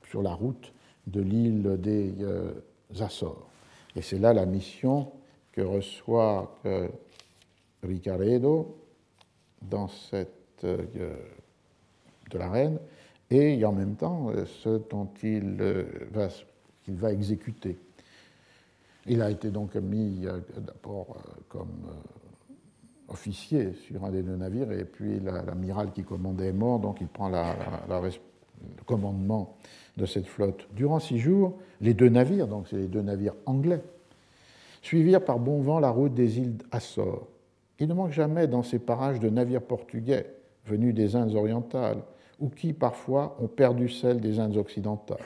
sur 0.08 0.22
la 0.22 0.34
route 0.34 0.72
de 1.06 1.20
l'île 1.20 1.76
des 1.80 2.12
Açores. 3.00 3.48
Et 3.96 4.02
c'est 4.02 4.18
là 4.18 4.34
la 4.34 4.44
mission 4.44 5.10
que 5.52 5.62
reçoit 5.62 6.54
euh, 6.66 6.86
Ricaredo 7.82 8.76
dans 9.62 9.88
cette, 9.88 10.64
euh, 10.64 11.16
de 12.30 12.38
la 12.38 12.50
reine 12.50 12.78
et 13.30 13.64
en 13.64 13.72
même 13.72 13.96
temps 13.96 14.30
euh, 14.30 14.44
ce 14.44 14.78
dont 14.90 15.08
il 15.22 15.56
va 16.88 17.12
exécuter. 17.12 17.78
Il 19.06 19.22
a 19.22 19.30
été 19.30 19.50
donc 19.50 19.74
mis 19.76 20.26
d'abord 20.58 21.16
comme 21.48 21.86
officier 23.08 23.72
sur 23.86 24.04
un 24.04 24.10
des 24.10 24.22
deux 24.22 24.36
navires 24.36 24.72
et 24.72 24.84
puis 24.84 25.20
l'amiral 25.20 25.92
qui 25.92 26.02
commandait 26.02 26.48
est 26.48 26.52
mort, 26.52 26.80
donc 26.80 27.00
il 27.00 27.08
prend 27.08 27.28
la, 27.28 27.54
le 27.88 28.82
commandement 28.84 29.56
de 29.96 30.06
cette 30.06 30.26
flotte. 30.26 30.66
Durant 30.74 30.98
six 30.98 31.18
jours, 31.18 31.54
les 31.80 31.94
deux 31.94 32.08
navires, 32.08 32.48
donc 32.48 32.66
c'est 32.68 32.76
les 32.76 32.88
deux 32.88 33.02
navires 33.02 33.34
anglais, 33.46 33.80
suivirent 34.82 35.24
par 35.24 35.38
bon 35.38 35.60
vent 35.60 35.80
la 35.80 35.90
route 35.90 36.14
des 36.14 36.38
îles 36.38 36.56
Açores. 36.70 37.26
Il 37.78 37.88
ne 37.88 37.94
manque 37.94 38.12
jamais 38.12 38.46
dans 38.46 38.62
ces 38.62 38.78
parages 38.78 39.20
de 39.20 39.28
navires 39.28 39.62
portugais 39.62 40.26
venus 40.66 40.94
des 40.94 41.16
Indes 41.16 41.34
orientales 41.34 42.02
ou 42.40 42.48
qui 42.48 42.72
parfois 42.72 43.36
ont 43.40 43.48
perdu 43.48 43.88
celle 43.88 44.20
des 44.20 44.38
Indes 44.38 44.56
occidentales. 44.56 45.18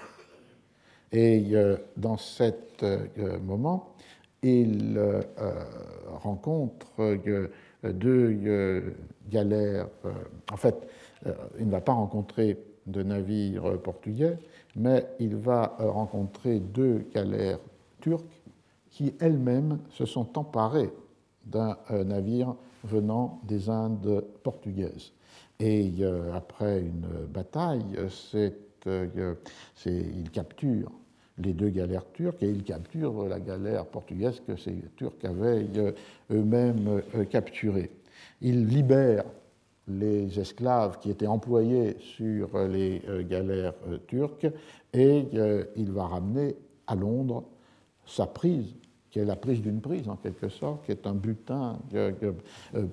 Et 1.12 1.44
euh, 1.52 1.76
dans 1.96 2.16
cet 2.16 2.82
euh, 2.82 3.06
moment, 3.40 3.94
il 4.42 4.94
euh, 4.96 5.22
rencontre 6.22 7.16
deux 7.84 8.94
galères. 9.30 9.88
en 10.52 10.56
fait, 10.56 10.88
il 11.58 11.66
ne 11.66 11.70
va 11.70 11.80
pas 11.80 11.92
rencontrer 11.92 12.58
de 12.86 13.02
navires 13.02 13.78
portugais, 13.80 14.38
mais 14.76 15.06
il 15.18 15.36
va 15.36 15.76
rencontrer 15.78 16.60
deux 16.60 17.06
galères 17.14 17.58
turques 18.00 18.40
qui 18.90 19.14
elles-mêmes 19.20 19.78
se 19.90 20.04
sont 20.04 20.38
emparées 20.38 20.90
d'un 21.46 21.76
euh, 21.90 22.04
navire 22.04 22.54
venant 22.84 23.40
des 23.44 23.68
Indes 23.68 24.24
portugaises. 24.42 25.12
Et 25.58 25.92
euh, 26.00 26.32
après 26.34 26.80
une 26.80 27.26
bataille, 27.28 27.84
euh, 28.36 29.34
ils 29.86 30.30
capturent 30.30 30.92
les 31.42 31.52
deux 31.52 31.70
galères 31.70 32.04
turques 32.12 32.42
et 32.42 32.50
ils 32.50 32.62
capturent 32.62 33.26
la 33.26 33.40
galère 33.40 33.86
portugaise 33.86 34.40
que 34.46 34.56
ces 34.56 34.74
Turcs 34.96 35.24
avaient 35.24 35.66
eux-mêmes 36.30 37.02
capturée. 37.30 37.90
Ils 38.40 38.66
libèrent 38.66 39.24
les 39.88 40.38
esclaves 40.38 40.98
qui 41.00 41.10
étaient 41.10 41.26
employés 41.26 41.96
sur 41.98 42.48
les 42.68 43.02
galères 43.28 43.74
turques 44.06 44.46
et 44.92 45.26
il 45.76 45.92
va 45.92 46.06
ramener 46.06 46.54
à 46.86 46.94
Londres 46.94 47.44
sa 48.06 48.26
prise 48.26 48.74
qui 49.10 49.18
est 49.18 49.24
la 49.24 49.36
prise 49.36 49.60
d'une 49.60 49.80
prise 49.80 50.08
en 50.08 50.16
quelque 50.16 50.48
sorte, 50.48 50.84
qui 50.84 50.92
est 50.92 51.06
un 51.06 51.14
butin 51.14 51.78
euh, 51.94 52.12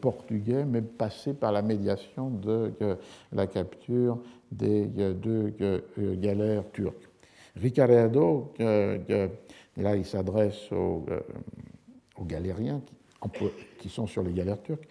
portugais, 0.02 0.66
mais 0.66 0.82
passé 0.82 1.34
par 1.34 1.52
la 1.52 1.62
médiation 1.62 2.30
de 2.30 2.72
la 3.32 3.48
capture 3.48 4.18
des 4.52 4.88
deux 4.88 5.54
galères 5.98 6.64
turques. 6.72 7.07
Ricciardo, 7.62 8.54
là 8.60 9.96
il 9.96 10.06
s'adresse 10.06 10.72
aux, 10.72 11.06
aux, 12.18 12.26
galériens 12.26 12.82
qui, 13.80 13.90
sont 13.90 14.08
sur 14.08 14.24
les 14.24 14.34
galères 14.34 14.62
turques, 14.62 14.88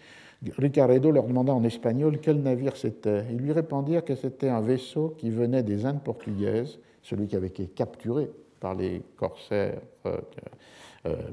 Ricciardo 0.57 1.11
leur 1.11 1.25
demanda 1.25 1.53
en 1.53 1.63
espagnol 1.63 2.19
quel 2.21 2.41
navire 2.41 2.75
c'était. 2.75 3.25
Ils 3.31 3.37
lui 3.37 3.51
répondirent 3.51 4.05
que 4.05 4.15
c'était 4.15 4.49
un 4.49 4.61
vaisseau 4.61 5.15
qui 5.17 5.31
venait 5.31 5.63
des 5.63 5.85
Indes 5.85 6.03
portugaises, 6.03 6.77
celui 7.01 7.27
qui 7.27 7.35
avait 7.35 7.47
été 7.47 7.67
capturé 7.67 8.29
par 8.59 8.75
les 8.75 9.01
corsaires 9.15 9.81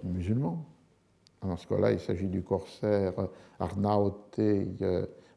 musulmans. 0.02 0.64
Dans 1.42 1.56
ce 1.56 1.66
cas-là, 1.66 1.92
il 1.92 2.00
s'agit 2.00 2.28
du 2.28 2.42
corsaire 2.42 3.12
Arnaute 3.58 4.40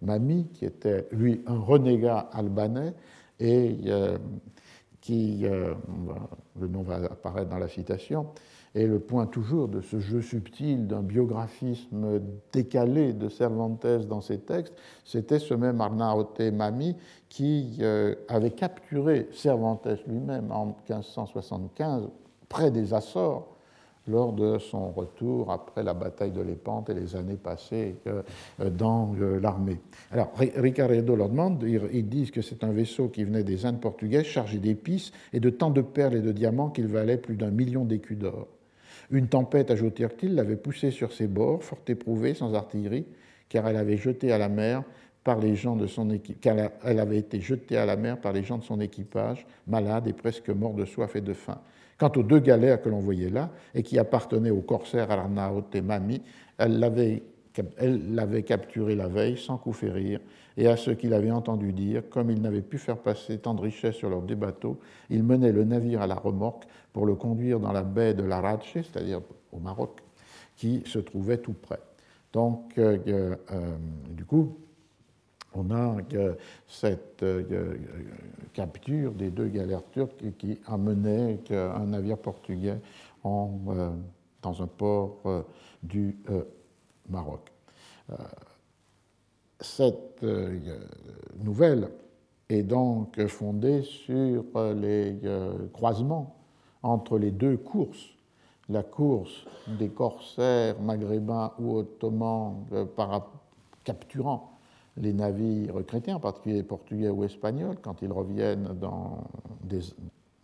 Mami, 0.01 0.47
qui 0.53 0.65
était, 0.65 1.07
lui, 1.11 1.41
un 1.47 1.59
renégat 1.59 2.29
albanais 2.31 2.93
et 3.39 3.77
qui, 5.07 5.45
le 6.59 6.67
nom 6.67 6.81
va 6.81 6.95
apparaître 6.95 7.49
dans 7.49 7.59
la 7.59 7.69
citation, 7.69 8.27
et 8.75 8.85
le 8.85 8.99
point 8.99 9.25
toujours 9.25 9.69
de 9.69 9.79
ce 9.79 9.99
jeu 9.99 10.21
subtil 10.21 10.85
d'un 10.85 11.01
biographisme 11.01 12.19
décalé 12.51 13.13
de 13.13 13.29
Cervantes 13.29 13.87
dans 14.07 14.19
ses 14.19 14.39
textes, 14.39 14.75
c'était 15.05 15.39
ce 15.39 15.53
même 15.53 15.79
Arnaute 15.79 16.41
Mami 16.41 16.97
qui 17.29 17.77
euh, 17.79 18.15
avait 18.27 18.51
capturé 18.51 19.29
Cervantes 19.31 19.87
lui-même 20.07 20.51
en 20.51 20.65
1575 20.89 22.09
près 22.49 22.69
des 22.69 22.93
Açores 22.93 23.56
lors 24.07 24.33
de 24.33 24.57
son 24.57 24.91
retour 24.91 25.51
après 25.51 25.83
la 25.83 25.93
bataille 25.93 26.31
de 26.31 26.41
Lépante 26.41 26.89
et 26.89 26.93
les 26.93 27.15
années 27.15 27.35
passées 27.35 27.95
euh, 28.07 28.21
dans 28.69 29.13
euh, 29.19 29.39
l'armée. 29.39 29.79
Alors, 30.11 30.31
Ricardo 30.35 31.15
leur 31.15 31.29
demande, 31.29 31.63
ils 31.63 32.07
disent 32.07 32.31
que 32.31 32.41
c'est 32.41 32.63
un 32.63 32.71
vaisseau 32.71 33.09
qui 33.09 33.23
venait 33.23 33.43
des 33.43 33.65
Indes 33.65 33.81
portugaises 33.81 34.25
chargé 34.25 34.59
d'épices 34.59 35.11
et 35.33 35.39
de 35.39 35.49
tant 35.49 35.69
de 35.69 35.81
perles 35.81 36.15
et 36.15 36.21
de 36.21 36.31
diamants 36.31 36.69
qu'il 36.69 36.87
valait 36.87 37.17
plus 37.17 37.35
d'un 37.35 37.51
million 37.51 37.85
d'écus 37.85 38.17
d'or. 38.17 38.47
Une 39.11 39.27
tempête, 39.27 39.71
ajoutèrent-ils, 39.71 40.35
l'avait 40.35 40.57
poussé 40.57 40.91
sur 40.91 41.13
ses 41.13 41.27
bords, 41.27 41.63
fort 41.63 41.79
éprouvée, 41.87 42.33
sans 42.33 42.53
artillerie, 42.53 43.05
car 43.47 43.67
elle 43.67 43.77
avait 43.77 43.97
jeté 43.97 44.31
à 44.31 44.37
la 44.37 44.49
mer 44.49 44.83
par 45.23 45.39
les 45.39 45.55
gens 45.55 45.75
de 45.75 45.87
son 45.87 46.07
car 46.39 46.55
elle 46.85 46.99
avait 46.99 47.17
été 47.17 47.41
jetée 47.41 47.75
à 47.75 47.85
la 47.85 47.97
mer 47.97 48.19
par 48.19 48.31
les 48.31 48.43
gens 48.43 48.57
de 48.57 48.63
son 48.63 48.79
équipage, 48.79 49.45
malades 49.67 50.07
et 50.07 50.13
presque 50.13 50.49
morts 50.49 50.73
de 50.73 50.85
soif 50.85 51.17
et 51.17 51.21
de 51.21 51.33
faim. 51.33 51.59
Quant 51.97 52.11
aux 52.15 52.23
deux 52.23 52.39
galères 52.39 52.81
que 52.81 52.89
l'on 52.89 52.99
voyait 52.99 53.29
là, 53.29 53.49
et 53.73 53.81
qui 53.81 53.97
appartenaient 53.97 54.51
au 54.51 54.61
corsaire 54.61 55.09
Arnaut 55.09 55.65
et 55.73 55.81
Mami, 55.81 56.21
elle 56.57 56.79
l'avait 56.79 58.43
capturé 58.43 58.95
la 58.95 59.07
veille 59.07 59.37
sans 59.37 59.57
coup 59.57 59.73
férir, 59.73 60.19
et 60.57 60.67
à 60.67 60.77
ceux 60.77 60.93
qui 60.93 61.07
l'avaient 61.07 61.31
entendu 61.31 61.73
dire, 61.73 62.03
comme 62.09 62.29
ils 62.29 62.41
n'avaient 62.41 62.61
pu 62.61 62.77
faire 62.77 62.97
passer 62.97 63.37
tant 63.39 63.53
de 63.53 63.61
richesses 63.61 63.95
sur 63.95 64.09
leurs 64.09 64.21
deux 64.21 64.35
bateaux, 64.35 64.79
ils 65.09 65.23
menaient 65.23 65.51
le 65.51 65.63
navire 65.63 66.01
à 66.01 66.07
la 66.07 66.15
remorque 66.15 66.65
pour 66.93 67.05
le 67.05 67.15
conduire 67.15 67.59
dans 67.59 67.71
la 67.71 67.83
baie 67.83 68.13
de 68.13 68.23
la 68.23 68.41
Radche, 68.41 68.73
c'est-à-dire 68.73 69.21
au 69.51 69.59
Maroc, 69.59 70.01
qui 70.55 70.83
se 70.85 70.99
trouvait 70.99 71.37
tout 71.37 71.53
près. 71.53 71.79
Donc, 72.33 72.77
euh, 72.77 72.97
euh, 73.51 73.75
du 74.09 74.25
coup, 74.25 74.57
on 75.57 75.71
a 75.71 75.97
cette 76.67 77.23
euh, 77.23 77.75
capture 78.53 79.11
des 79.11 79.29
deux 79.29 79.47
galères 79.47 79.83
turques 79.91 80.37
qui 80.37 80.59
amenait 80.67 81.39
un 81.51 81.85
navire 81.85 82.17
portugais 82.17 82.79
en, 83.23 83.51
dans 84.41 84.61
un 84.61 84.67
port 84.67 85.45
du 85.83 86.17
Maroc. 87.09 87.51
Euh, 88.11 88.15
cette 89.59 90.23
euh, 90.23 90.59
nouvelle 91.43 91.89
est 92.49 92.63
donc 92.63 93.25
fondée 93.27 93.81
sur 93.83 94.43
les 94.75 95.19
euh, 95.25 95.67
croisements 95.73 96.35
entre 96.83 97.17
les 97.17 97.31
deux 97.31 97.57
courses, 97.57 98.07
la 98.69 98.83
course 98.83 99.45
des 99.67 99.89
corsaires 99.89 100.79
maghrébins 100.79 101.51
ou 101.59 101.77
ottomans 101.77 102.65
par, 102.95 103.31
capturant 103.83 104.56
les 104.97 105.13
navires 105.13 105.85
chrétiens, 105.85 106.15
en 106.15 106.19
particulier 106.19 106.63
portugais 106.63 107.09
ou 107.09 107.23
espagnols, 107.23 107.77
quand 107.81 108.01
ils 108.01 108.11
reviennent 108.11 108.69
dans 108.79 109.23
des, 109.63 109.81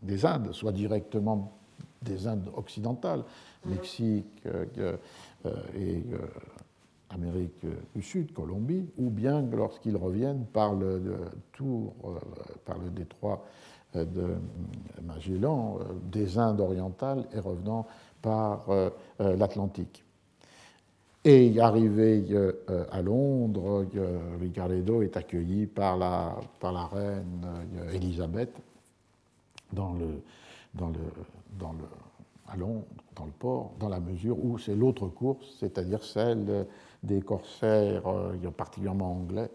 des 0.02 0.26
Indes, 0.26 0.52
soit 0.52 0.72
directement 0.72 1.54
des 2.02 2.28
Indes 2.28 2.50
occidentales, 2.56 3.24
Mexique, 3.66 4.42
euh, 4.46 4.66
et 5.76 6.04
euh, 6.14 6.28
Amérique 7.10 7.66
du 7.94 8.02
Sud, 8.02 8.34
Colombie, 8.34 8.90
ou 8.98 9.10
bien 9.10 9.42
lorsqu'ils 9.52 9.98
reviennent 9.98 10.46
par 10.46 10.74
le, 10.74 11.16
tour, 11.54 11.94
euh, 12.06 12.18
par 12.66 12.78
le 12.80 12.90
détroit 12.90 13.46
de 13.94 14.36
Magellan, 15.04 15.78
des 16.12 16.40
Indes 16.40 16.60
orientales 16.60 17.28
et 17.32 17.40
revenant 17.40 17.86
par 18.24 18.66
l'Atlantique. 19.20 20.03
Et 21.26 21.58
arrivé 21.60 22.26
à 22.92 23.02
Londres, 23.02 23.86
Ricardo 24.42 25.02
est 25.02 25.16
accueilli 25.16 25.68
par 25.68 25.98
la, 25.98 26.36
par 26.60 26.74
la 26.74 26.86
reine 26.86 27.48
Élisabeth 27.94 28.52
dans 29.72 29.94
le, 29.94 30.22
dans 30.74 30.90
le, 30.90 31.00
dans 31.58 31.72
le, 31.72 31.86
à 32.48 32.58
Londres, 32.58 32.86
dans 33.16 33.26
le 33.26 33.32
port, 33.32 33.72
dans 33.80 33.90
la 33.90 34.00
mesure 34.00 34.44
où 34.44 34.58
c'est 34.58 34.76
l'autre 34.76 35.08
course, 35.08 35.56
c'est-à-dire 35.60 36.04
celle 36.04 36.68
des 37.02 37.22
corsaires, 37.22 38.08
euh, 38.08 38.52
particulièrement 38.56 39.12
anglais, 39.12 39.50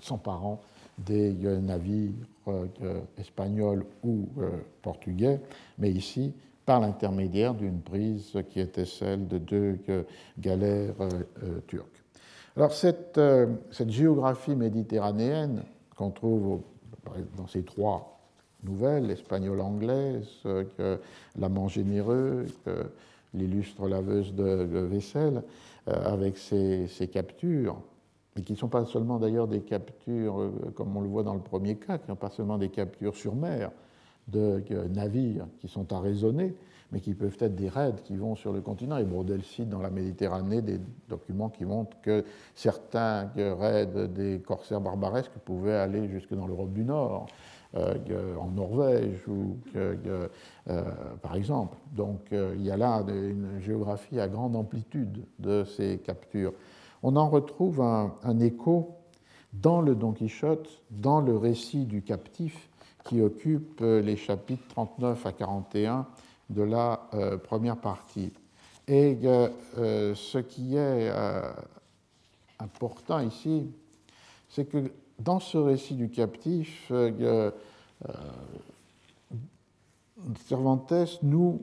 s'emparant 0.00 0.60
des 0.98 1.34
euh, 1.44 1.60
navires 1.60 2.12
euh, 2.48 3.00
espagnols 3.18 3.84
ou 4.02 4.28
portugais, 4.82 5.40
mais 5.78 5.90
ici 5.90 6.32
par 6.66 6.80
l'intermédiaire 6.80 7.54
d'une 7.54 7.80
prise 7.80 8.32
qui 8.50 8.60
était 8.60 8.84
celle 8.84 9.28
de 9.28 9.38
deux 9.38 9.78
galères 10.38 10.94
turques. 11.66 12.02
Alors 12.56 12.72
cette, 12.72 13.20
cette 13.70 13.90
géographie 13.90 14.56
méditerranéenne 14.56 15.62
qu'on 15.96 16.10
trouve 16.10 16.62
dans 17.36 17.46
ces 17.46 17.64
trois 17.64 18.18
nouvelles, 18.62 19.10
espagnole-anglaise, 19.10 20.28
que 20.42 20.98
l'amant 21.36 21.68
généreux, 21.68 22.46
l'illustre 23.34 23.88
laveuse 23.88 24.34
de, 24.34 24.78
vaisselle, 24.80 25.42
euh, 25.88 26.12
avec 26.12 26.38
ses, 26.38 26.88
captures, 27.12 27.76
et 28.36 28.42
qui 28.42 28.52
ne 28.52 28.58
sont 28.58 28.68
pas 28.68 28.84
seulement 28.86 29.18
d'ailleurs 29.18 29.48
des 29.48 29.60
captures, 29.60 30.40
euh, 30.40 30.72
comme 30.74 30.96
on 30.96 31.00
le 31.00 31.08
voit 31.08 31.22
dans 31.22 31.34
le 31.34 31.40
premier 31.40 31.76
cas, 31.76 31.98
qui 31.98 32.04
ne 32.04 32.14
sont 32.14 32.16
pas 32.16 32.30
seulement 32.30 32.58
des 32.58 32.70
captures 32.70 33.16
sur 33.16 33.34
mer 33.34 33.70
de 34.28 34.62
navires 34.92 35.46
qui 35.60 35.68
sont 35.68 35.92
à 35.92 36.00
raisonner, 36.00 36.54
mais 36.92 37.00
qui 37.00 37.14
peuvent 37.14 37.36
être 37.40 37.54
des 37.54 37.68
raids 37.68 37.94
qui 38.04 38.16
vont 38.16 38.36
sur 38.36 38.52
le 38.52 38.60
continent. 38.60 38.96
Et 38.96 39.04
Brodel 39.04 39.42
cite 39.42 39.68
dans 39.68 39.80
la 39.80 39.90
Méditerranée 39.90 40.62
des 40.62 40.80
documents 41.08 41.50
qui 41.50 41.64
montrent 41.64 42.00
que 42.00 42.24
certains 42.54 43.30
raids 43.36 44.08
des 44.08 44.40
corsaires 44.40 44.80
barbaresques 44.80 45.38
pouvaient 45.44 45.76
aller 45.76 46.08
jusque 46.08 46.34
dans 46.34 46.46
l'Europe 46.46 46.72
du 46.72 46.84
Nord. 46.84 47.26
Euh, 47.76 48.36
en 48.36 48.50
Norvège, 48.50 49.26
ou, 49.26 49.56
euh, 49.74 50.28
par 51.22 51.34
exemple. 51.34 51.76
Donc 51.90 52.20
euh, 52.32 52.54
il 52.56 52.64
y 52.64 52.70
a 52.70 52.76
là 52.76 53.02
une 53.08 53.58
géographie 53.60 54.20
à 54.20 54.28
grande 54.28 54.54
amplitude 54.54 55.24
de 55.40 55.64
ces 55.64 55.98
captures. 55.98 56.52
On 57.02 57.16
en 57.16 57.28
retrouve 57.28 57.80
un, 57.80 58.38
écho 58.38 58.94
dans 59.52 59.80
le 59.80 59.96
Don 59.96 60.12
Quichotte, 60.12 60.82
dans 60.92 61.20
le 61.20 61.36
récit 61.36 61.84
du 61.84 62.02
captif 62.02 62.70
qui 63.04 63.20
occupe 63.20 63.80
les 63.80 64.16
chapitres 64.16 64.66
39 64.68 65.26
à 65.26 65.32
41 65.32 66.06
de 66.50 66.62
la 66.62 67.00
première 67.44 67.76
partie. 67.76 68.32
Et 68.88 69.18
ce 69.76 70.38
qui 70.38 70.76
est 70.76 71.10
important 72.58 73.20
ici, 73.20 73.66
c'est 74.48 74.64
que 74.64 74.90
dans 75.18 75.40
ce 75.40 75.58
récit 75.58 75.94
du 75.94 76.10
captif, 76.10 76.88
euh, 76.90 77.50
euh, 78.08 78.12
Cervantes 80.46 81.22
noue 81.22 81.60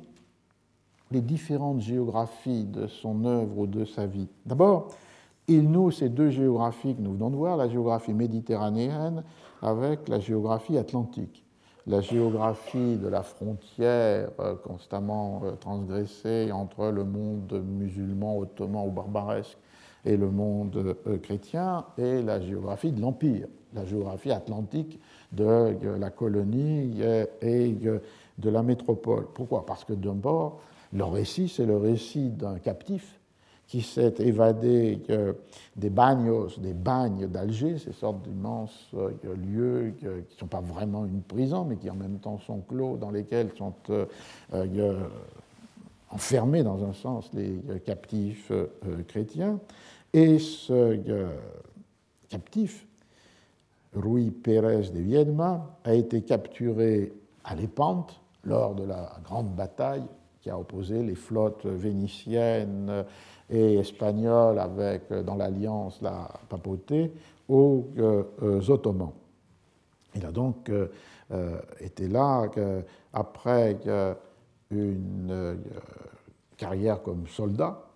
les 1.09 1.21
différentes 1.21 1.81
géographies 1.81 2.65
de 2.65 2.87
son 2.87 3.25
œuvre 3.25 3.57
ou 3.57 3.67
de 3.67 3.85
sa 3.85 4.05
vie. 4.05 4.27
D'abord, 4.45 4.89
il 5.47 5.69
noue 5.69 5.89
ces 5.91 6.09
deux 6.09 6.29
géographies 6.29 6.95
que 6.95 7.01
nous 7.01 7.13
venons 7.13 7.29
de 7.31 7.35
voir, 7.35 7.57
la 7.57 7.67
géographie 7.67 8.13
méditerranéenne 8.13 9.23
avec 9.61 10.07
la 10.07 10.19
géographie 10.19 10.77
atlantique. 10.77 11.43
La 11.87 12.01
géographie 12.01 12.97
de 12.97 13.07
la 13.07 13.23
frontière 13.23 14.29
euh, 14.39 14.55
constamment 14.55 15.41
transgressée 15.59 16.51
entre 16.51 16.87
le 16.87 17.03
monde 17.03 17.63
musulman, 17.65 18.37
ottoman 18.37 18.87
ou 18.87 18.91
barbaresque 18.91 19.57
et 20.05 20.15
le 20.15 20.29
monde 20.29 20.95
euh, 21.07 21.17
chrétien, 21.17 21.85
et 21.97 22.21
la 22.21 22.39
géographie 22.39 22.91
de 22.91 23.01
l'Empire, 23.01 23.47
la 23.73 23.85
géographie 23.85 24.31
atlantique 24.31 24.99
de 25.31 25.43
euh, 25.43 25.97
la 25.97 26.11
colonie 26.11 27.01
et 27.41 27.75
de 28.37 28.49
la 28.49 28.61
métropole. 28.61 29.27
Pourquoi? 29.33 29.65
Parce 29.65 29.83
que 29.83 29.93
d'un 29.93 30.13
bord, 30.13 30.59
le 30.93 31.05
récit, 31.05 31.49
c'est 31.49 31.65
le 31.65 31.77
récit 31.77 32.29
d'un 32.29 32.59
captif 32.59 33.20
qui 33.71 33.81
s'est 33.81 34.15
évadé 34.19 34.99
euh, 35.09 35.31
des 35.77 35.89
bagnos, 35.89 36.59
des 36.59 36.73
bagnes 36.73 37.27
d'Alger, 37.27 37.77
ces 37.77 37.93
sortes 37.93 38.21
d'immenses 38.21 38.91
lieux 39.23 39.93
qui 39.97 40.05
ne 40.05 40.21
sont 40.37 40.47
pas 40.47 40.59
vraiment 40.59 41.05
une 41.05 41.21
prison, 41.21 41.63
mais 41.63 41.77
qui 41.77 41.89
en 41.89 41.95
même 41.95 42.19
temps 42.19 42.37
sont 42.39 42.59
clos, 42.59 42.97
dans 42.97 43.11
lesquels 43.11 43.49
sont 43.57 43.73
enfermés 46.09 46.63
dans 46.63 46.83
un 46.83 46.91
sens 46.91 47.31
les 47.33 47.61
captifs 47.85 48.51
chrétiens. 49.07 49.57
Et 50.13 50.39
ce 50.39 50.73
euh, 50.73 51.29
captif, 52.27 52.85
Rui 53.95 54.31
Pérez 54.31 54.89
de 54.93 54.99
Viedma, 54.99 55.77
a 55.85 55.93
été 55.93 56.21
capturé 56.21 57.13
à 57.45 57.55
Lépante 57.55 58.19
lors 58.43 58.75
de 58.75 58.83
la 58.83 59.17
grande 59.23 59.55
bataille 59.55 60.03
qui 60.41 60.49
a 60.49 60.59
opposé 60.59 61.03
les 61.03 61.15
flottes 61.15 61.65
vénitiennes 61.65 63.05
et 63.51 63.75
espagnoles 63.75 64.57
avec 64.59 65.11
dans 65.11 65.35
l'alliance 65.35 66.01
la 66.01 66.29
papauté 66.49 67.11
aux 67.49 67.85
Ottomans. 68.69 69.11
Il 70.15 70.25
a 70.25 70.31
donc 70.31 70.71
été 71.79 72.07
là 72.07 72.49
après 73.13 73.77
une 74.71 75.57
carrière 76.57 77.03
comme 77.03 77.27
soldat 77.27 77.91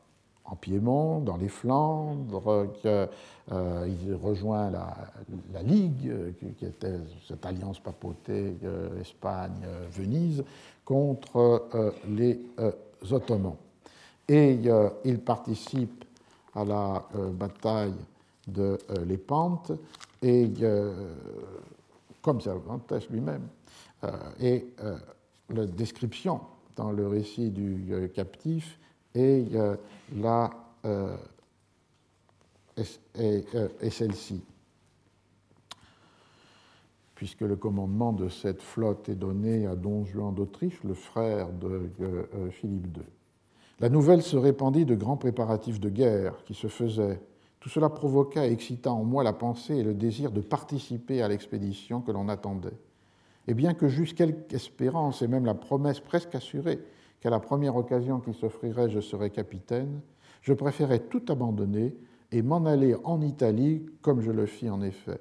en 0.45 0.55
Piémont, 0.55 1.19
dans 1.19 1.37
les 1.37 1.47
Flandres, 1.47 2.67
qu'il 2.81 2.91
euh, 3.51 4.17
rejoint 4.21 4.69
la, 4.69 5.63
Ligue, 5.63 6.13
qui, 6.57 6.65
était 6.65 6.99
cette 7.27 7.45
alliance 7.45 7.79
papauté 7.79 8.55
Espagne-Venise, 9.01 10.43
contre 10.83 11.63
euh, 11.73 11.91
les 12.07 12.39
euh, 12.59 12.71
Ottomans. 13.09 13.55
Et 14.27 14.59
il 15.03 15.19
participe 15.19 16.03
à 16.55 16.65
la 16.65 17.05
bataille 17.31 17.93
de 18.47 18.77
Lépante, 19.05 19.71
et 20.21 20.51
comme 22.21 22.41
Cervantes 22.41 22.91
lui-même, 23.11 23.47
et 24.39 24.65
la 25.49 25.65
description 25.67 26.41
dans 26.75 26.91
le 26.91 27.07
récit 27.07 27.51
du 27.51 28.09
captif 28.15 28.79
euh, 29.15 29.75
est, 33.15 33.55
euh, 33.55 33.69
celle-ci. 33.89 34.43
Puisque 37.15 37.41
le 37.41 37.55
commandement 37.55 38.11
de 38.11 38.27
cette 38.27 38.61
flotte 38.61 39.07
est 39.07 39.15
donné 39.15 39.65
à 39.67 39.75
Don 39.75 40.03
Juan 40.05 40.35
d'Autriche, 40.35 40.83
le 40.83 40.93
frère 40.93 41.49
de 41.53 41.89
euh, 42.01 42.49
Philippe 42.51 42.97
II. 42.97 43.03
La 43.81 43.89
nouvelle 43.89 44.21
se 44.21 44.37
répandit 44.37 44.85
de 44.85 44.95
grands 44.95 45.17
préparatifs 45.17 45.81
de 45.81 45.89
guerre 45.89 46.43
qui 46.45 46.53
se 46.53 46.67
faisaient. 46.67 47.19
Tout 47.59 47.67
cela 47.67 47.89
provoqua 47.89 48.47
et 48.47 48.51
excita 48.51 48.93
en 48.93 49.03
moi 49.03 49.21
la 49.23 49.33
pensée 49.33 49.75
et 49.75 49.83
le 49.83 49.93
désir 49.93 50.31
de 50.31 50.39
participer 50.39 51.21
à 51.21 51.27
l'expédition 51.27 51.99
que 51.99 52.11
l'on 52.11 52.29
attendait. 52.29 52.77
Et 53.47 53.53
bien 53.53 53.73
que 53.73 53.89
j'eusse 53.89 54.13
quelque 54.13 54.53
espérance 54.53 55.21
et 55.21 55.27
même 55.27 55.45
la 55.45 55.55
promesse 55.55 55.99
presque 55.99 56.35
assurée 56.35 56.79
qu'à 57.19 57.29
la 57.29 57.41
première 57.41 57.75
occasion 57.75 58.21
qui 58.21 58.33
s'offrirait, 58.33 58.89
je 58.89 59.01
serais 59.01 59.29
capitaine, 59.29 59.99
je 60.41 60.53
préférais 60.53 60.99
tout 60.99 61.23
abandonner 61.27 61.95
et 62.31 62.41
m'en 62.41 62.65
aller 62.65 62.95
en 63.03 63.21
Italie, 63.21 63.85
comme 64.01 64.21
je 64.21 64.31
le 64.31 64.45
fis 64.45 64.69
en 64.69 64.81
effet. 64.81 65.19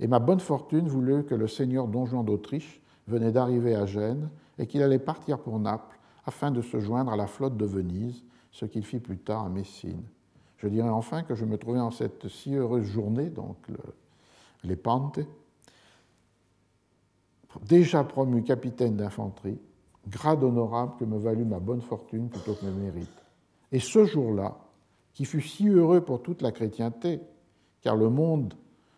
Et 0.00 0.06
ma 0.06 0.20
bonne 0.20 0.40
fortune 0.40 0.88
voulut 0.88 1.24
que 1.24 1.34
le 1.34 1.48
seigneur 1.48 1.86
Don 1.86 2.06
Juan 2.06 2.24
d'Autriche 2.24 2.80
venait 3.08 3.32
d'arriver 3.32 3.74
à 3.74 3.84
Gênes 3.84 4.30
et 4.58 4.66
qu'il 4.66 4.82
allait 4.82 4.98
partir 4.98 5.38
pour 5.38 5.58
Naples 5.58 5.93
afin 6.26 6.50
de 6.50 6.62
se 6.62 6.80
joindre 6.80 7.12
à 7.12 7.16
la 7.16 7.26
flotte 7.26 7.56
de 7.56 7.66
Venise, 7.66 8.24
ce 8.50 8.64
qu'il 8.64 8.84
fit 8.84 9.00
plus 9.00 9.18
tard 9.18 9.44
à 9.44 9.48
Messine. 9.48 10.02
Je 10.58 10.68
dirais 10.68 10.88
enfin 10.88 11.22
que 11.22 11.34
je 11.34 11.44
me 11.44 11.58
trouvais 11.58 11.80
en 11.80 11.90
cette 11.90 12.28
si 12.28 12.54
heureuse 12.54 12.84
journée, 12.84 13.28
donc 13.28 13.56
les 14.62 14.76
Pentes, 14.76 15.20
déjà 17.66 18.04
promu 18.04 18.42
capitaine 18.42 18.96
d'infanterie, 18.96 19.58
grade 20.08 20.42
honorable 20.42 20.94
que 20.98 21.04
me 21.04 21.18
valut 21.18 21.44
ma 21.44 21.58
bonne 21.58 21.82
fortune 21.82 22.28
plutôt 22.28 22.54
que 22.54 22.64
mes 22.64 22.72
mérites. 22.72 23.08
Et 23.72 23.80
ce 23.80 24.04
jour-là, 24.04 24.56
qui 25.12 25.24
fut 25.24 25.42
si 25.42 25.68
heureux 25.68 26.00
pour 26.00 26.22
toute 26.22 26.42
la 26.42 26.52
chrétienté, 26.52 27.20
car 27.82 27.96
le 27.96 28.08
monde 28.08 28.54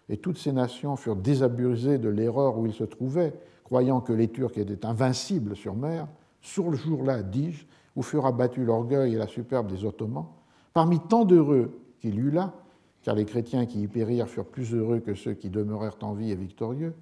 et 0.08 0.16
toutes 0.16 0.38
ces 0.38 0.52
nations 0.52 0.96
furent 0.96 1.16
désabusés 1.16 1.98
de 1.98 2.08
l'erreur 2.08 2.58
où 2.58 2.66
ils 2.66 2.72
se 2.72 2.84
trouvaient, 2.84 3.34
croyant 3.64 4.00
que 4.00 4.12
les 4.12 4.28
Turcs 4.28 4.56
étaient 4.56 4.86
invincibles 4.86 5.56
sur 5.56 5.74
mer, 5.74 6.06
sur 6.46 6.70
le 6.70 6.76
jour-là, 6.76 7.22
dis-je, 7.22 7.66
où 7.96 8.02
furent 8.02 8.26
abattus 8.26 8.64
l'orgueil 8.64 9.14
et 9.14 9.18
la 9.18 9.26
superbe 9.26 9.66
des 9.66 9.84
Ottomans, 9.84 10.26
parmi 10.72 11.00
tant 11.00 11.24
d'heureux 11.24 11.80
qu'il 11.98 12.20
eut 12.20 12.30
là, 12.30 12.54
car 13.02 13.16
les 13.16 13.24
chrétiens 13.24 13.66
qui 13.66 13.82
y 13.82 13.88
périrent 13.88 14.28
furent 14.28 14.46
plus 14.46 14.72
heureux 14.72 15.00
que 15.00 15.14
ceux 15.14 15.34
qui 15.34 15.50
demeurèrent 15.50 15.98
en 16.02 16.14
vie 16.14 16.30
et 16.30 16.36
victorieux, 16.36 16.94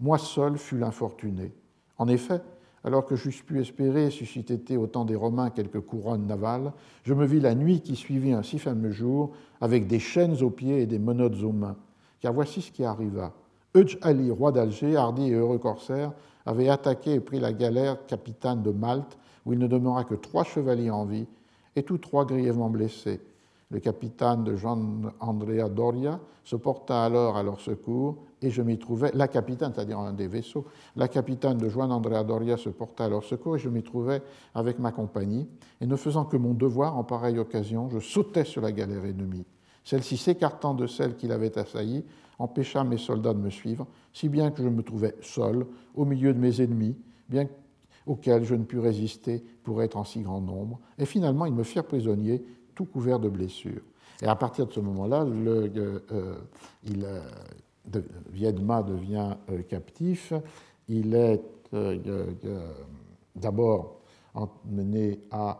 moi 0.00 0.18
seul 0.18 0.58
fus 0.58 0.76
l'infortuné. 0.76 1.52
En 1.96 2.08
effet, 2.08 2.42
alors 2.84 3.06
que 3.06 3.16
j'eusse 3.16 3.40
pu 3.40 3.58
espérer 3.60 4.10
susciter 4.10 4.76
au 4.76 4.86
temps 4.86 5.06
des 5.06 5.16
Romains 5.16 5.48
quelques 5.48 5.80
couronnes 5.80 6.26
navales, 6.26 6.72
je 7.04 7.14
me 7.14 7.24
vis 7.24 7.40
la 7.40 7.54
nuit 7.54 7.80
qui 7.80 7.96
suivit 7.96 8.32
un 8.32 8.42
si 8.42 8.58
fameux 8.58 8.90
jour 8.90 9.32
avec 9.62 9.86
des 9.86 9.98
chaînes 9.98 10.42
aux 10.42 10.50
pieds 10.50 10.82
et 10.82 10.86
des 10.86 10.98
menottes 10.98 11.42
aux 11.42 11.52
mains. 11.52 11.76
Car 12.20 12.34
voici 12.34 12.60
ce 12.60 12.70
qui 12.70 12.84
arriva. 12.84 13.32
Eudge 13.74 13.96
Ali, 14.02 14.30
roi 14.30 14.52
d'Alger, 14.52 14.96
hardi 14.96 15.28
et 15.28 15.34
heureux 15.34 15.58
corsaire, 15.58 16.12
avait 16.46 16.68
attaqué 16.68 17.14
et 17.14 17.20
pris 17.20 17.40
la 17.40 17.52
galère 17.52 18.06
capitaine 18.06 18.62
de 18.62 18.70
Malte, 18.70 19.18
où 19.46 19.52
il 19.52 19.58
ne 19.58 19.66
demeura 19.66 20.04
que 20.04 20.14
trois 20.14 20.44
chevaliers 20.44 20.90
en 20.90 21.04
vie, 21.04 21.26
et 21.76 21.82
tous 21.82 21.98
trois 21.98 22.24
grièvement 22.24 22.70
blessés. 22.70 23.20
Le 23.70 23.78
capitaine 23.78 24.42
de 24.42 24.56
Jean 24.56 24.78
Andrea 25.20 25.68
Doria 25.68 26.18
se 26.44 26.56
porta 26.56 27.04
alors 27.04 27.36
à 27.36 27.42
leur 27.42 27.60
secours 27.60 28.16
et 28.42 28.50
je 28.50 28.62
m'y 28.62 28.78
trouvais, 28.78 29.10
la 29.14 29.28
capitaine, 29.28 29.72
c'est-à-dire 29.74 29.98
un 29.98 30.12
des 30.12 30.26
vaisseaux, 30.26 30.64
la 30.96 31.08
capitaine 31.08 31.58
de 31.58 31.68
Juan 31.68 31.92
Andrea 31.92 32.24
Doria 32.24 32.56
se 32.56 32.70
porta 32.70 33.04
à 33.04 33.08
leur 33.08 33.22
secours 33.22 33.56
et 33.56 33.58
je 33.58 33.68
m'y 33.68 33.82
trouvais 33.82 34.22
avec 34.54 34.78
ma 34.78 34.92
compagnie. 34.92 35.46
Et 35.80 35.86
ne 35.86 35.96
faisant 35.96 36.24
que 36.24 36.36
mon 36.36 36.54
devoir 36.54 36.96
en 36.96 37.04
pareille 37.04 37.38
occasion, 37.38 37.90
je 37.90 37.98
sautais 37.98 38.44
sur 38.44 38.62
la 38.62 38.72
galère 38.72 39.04
ennemie. 39.04 39.44
Celle-ci, 39.84 40.16
s'écartant 40.16 40.74
de 40.74 40.86
celle 40.86 41.16
qui 41.16 41.26
l'avait 41.26 41.56
assaillie, 41.58 42.04
empêcha 42.40 42.82
mes 42.84 42.96
soldats 42.96 43.34
de 43.34 43.38
me 43.38 43.50
suivre, 43.50 43.86
si 44.12 44.28
bien 44.28 44.50
que 44.50 44.62
je 44.62 44.68
me 44.68 44.82
trouvais 44.82 45.14
seul, 45.20 45.66
au 45.94 46.04
milieu 46.04 46.32
de 46.32 46.38
mes 46.38 46.60
ennemis, 46.62 46.96
bien 47.28 47.46
auxquels 48.06 48.44
je 48.44 48.54
ne 48.54 48.64
pus 48.64 48.78
résister 48.78 49.44
pour 49.62 49.82
être 49.82 49.96
en 49.96 50.04
si 50.04 50.22
grand 50.22 50.40
nombre. 50.40 50.80
Et 50.98 51.04
finalement, 51.04 51.44
ils 51.46 51.52
me 51.52 51.62
firent 51.62 51.84
prisonnier, 51.84 52.42
tout 52.74 52.86
couvert 52.86 53.20
de 53.20 53.28
blessures. 53.28 53.82
Et 54.22 54.26
à 54.26 54.36
partir 54.36 54.66
de 54.66 54.72
ce 54.72 54.80
moment-là, 54.80 55.24
euh, 55.24 55.68
euh, 56.10 56.34
euh, 57.04 58.00
Viedma 58.32 58.82
devient 58.82 59.36
captif, 59.68 60.32
il 60.88 61.14
est 61.14 61.42
d'abord 63.34 64.00
emmené 64.34 65.20
à 65.30 65.58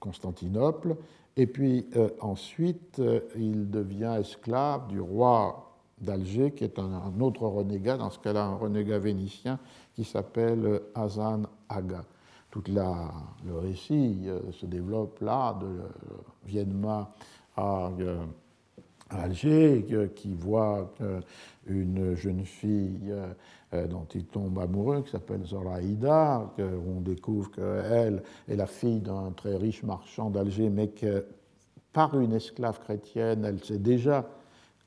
Constantinople, 0.00 0.96
et 1.36 1.46
puis 1.46 1.88
ensuite 2.20 3.00
il 3.36 3.70
devient 3.70 4.16
esclave 4.18 4.88
du 4.88 5.00
roi 5.00 5.65
d'Alger, 6.00 6.52
qui 6.52 6.64
est 6.64 6.78
un, 6.78 7.20
autre 7.20 7.42
renégat, 7.42 7.96
dans 7.96 8.10
ce 8.10 8.18
cas-là 8.18 8.44
un 8.44 8.56
renégat 8.56 8.98
vénitien, 8.98 9.58
qui 9.94 10.04
s'appelle 10.04 10.80
Hazan 10.94 11.42
Aga. 11.68 12.04
Tout 12.50 12.64
la, 12.68 13.10
le 13.46 13.58
récit 13.58 14.28
se 14.52 14.66
développe 14.66 15.20
là, 15.20 15.58
de 15.60 15.80
Viedma 16.46 17.10
à 17.56 17.90
à 19.10 19.22
Alger, 19.22 19.84
qui 20.14 20.34
voit 20.34 20.92
une 21.66 22.14
jeune 22.14 22.44
fille 22.44 23.14
euh, 23.72 23.86
dont 23.86 24.06
il 24.14 24.24
tombe 24.24 24.58
amoureux, 24.58 25.02
qui 25.02 25.10
s'appelle 25.10 25.44
Zoraïda, 25.44 26.52
on 26.58 27.00
découvre 27.00 27.50
qu'elle 27.50 28.22
est 28.48 28.56
la 28.56 28.66
fille 28.66 29.00
d'un 29.00 29.32
très 29.32 29.56
riche 29.56 29.82
marchand 29.82 30.30
d'Alger, 30.30 30.70
mais 30.70 30.88
que 30.88 31.24
par 31.92 32.18
une 32.18 32.32
esclave 32.32 32.80
chrétienne, 32.80 33.44
elle 33.44 33.62
s'est 33.64 33.78
déjà 33.78 34.28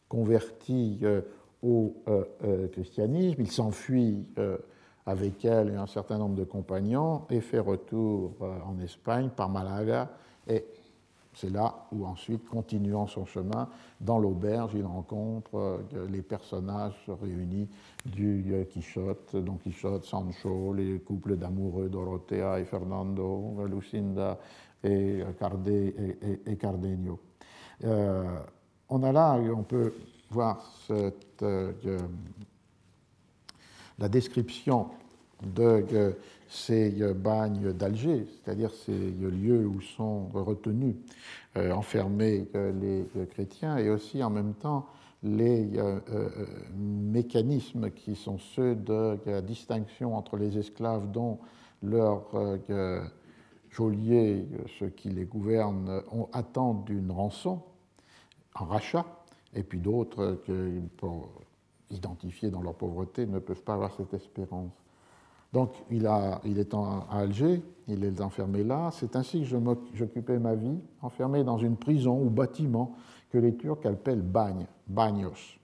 convertie 0.09 0.99
euh, 1.03 1.21
au 1.63 1.95
euh, 2.07 2.67
christianisme. 2.67 3.41
Il 3.41 3.51
s'enfuit 3.51 4.25
avec 5.05 5.45
elle 5.45 5.69
et 5.69 5.75
un 5.75 5.87
certain 5.87 6.17
nombre 6.17 6.35
de 6.35 6.43
compagnons 6.43 7.23
et 7.29 7.41
fait 7.41 7.59
retour 7.59 8.33
en 8.65 8.79
Espagne 8.79 9.29
par 9.35 9.49
Malaga 9.49 10.09
et 10.47 10.65
c'est 11.39 11.49
là 11.49 11.85
où 11.93 12.05
ensuite, 12.05 12.49
continuant 12.49 13.07
son 13.07 13.25
chemin, 13.25 13.69
dans 14.01 14.19
l'auberge, 14.19 14.71
il 14.75 14.85
rencontre 14.85 15.55
euh, 15.55 16.07
les 16.09 16.21
personnages 16.21 17.09
réunis 17.21 17.69
du 18.05 18.45
euh, 18.51 18.65
Quichotte, 18.65 19.37
Don 19.37 19.55
Quichotte, 19.55 20.03
Sancho, 20.03 20.73
les 20.73 20.99
couples 20.99 21.37
d'amoureux 21.37 21.87
Dorothea 21.87 22.59
et 22.59 22.65
Fernando, 22.65 23.55
Lucinda 23.67 24.37
et, 24.83 25.23
Cardenio. 26.59 27.19
Euh, 27.85 28.39
on 28.89 29.03
a 29.03 29.11
là, 29.11 29.39
on 29.55 29.63
peut 29.63 29.93
voir 30.29 30.63
cette, 30.87 31.43
la 33.99 34.09
description 34.09 34.87
de 35.43 36.15
ces 36.49 36.91
bagnes 37.13 37.73
d'Alger, 37.73 38.25
c'est-à-dire 38.25 38.71
ces 38.73 39.11
lieux 39.11 39.67
où 39.67 39.81
sont 39.81 40.29
retenus, 40.33 40.95
euh, 41.57 41.71
enfermés 41.71 42.47
euh, 42.55 42.71
les 43.15 43.25
chrétiens, 43.27 43.77
et 43.77 43.89
aussi 43.89 44.23
en 44.23 44.29
même 44.29 44.53
temps 44.53 44.87
les 45.21 45.69
euh, 45.77 45.99
mécanismes 46.77 47.91
qui 47.91 48.15
sont 48.15 48.37
ceux 48.37 48.75
de 48.75 49.17
la 49.25 49.41
distinction 49.41 50.15
entre 50.15 50.37
les 50.37 50.57
esclaves 50.57 51.11
dont 51.11 51.39
leurs 51.83 52.27
geôliers, 53.69 54.45
ceux 54.79 54.89
qui 54.89 55.09
les 55.09 55.25
gouvernent, 55.25 56.01
ont, 56.11 56.27
attendent 56.33 56.85
d'une 56.85 57.11
rançon, 57.11 57.61
en 58.55 58.65
rachat, 58.65 59.05
et 59.53 59.63
puis 59.63 59.79
d'autres 59.79 60.41
qui, 60.45 60.51
pour 60.97 61.29
identifier 61.91 62.49
dans 62.49 62.61
leur 62.61 62.75
pauvreté, 62.75 63.25
ne 63.25 63.39
peuvent 63.39 63.63
pas 63.63 63.73
avoir 63.73 63.93
cette 63.95 64.13
espérance. 64.13 64.71
Donc 65.51 65.71
il, 65.89 66.05
est 66.05 66.73
à 66.73 67.07
Alger, 67.11 67.63
il 67.87 68.03
est 68.03 68.21
enfermé 68.21 68.63
là. 68.63 68.91
C'est 68.93 69.15
ainsi 69.15 69.41
que 69.41 69.47
j'occupais 69.95 70.37
ma 70.37 70.53
vie, 70.53 70.77
enfermé 71.01 71.43
dans 71.43 71.57
une 71.57 71.75
prison 71.75 72.21
ou 72.21 72.29
bâtiment 72.29 72.95
que 73.31 73.37
les 73.37 73.55
Turcs 73.55 73.85
appellent 73.85 74.21
bagne, 74.21 74.67
bagnos. 74.87 75.57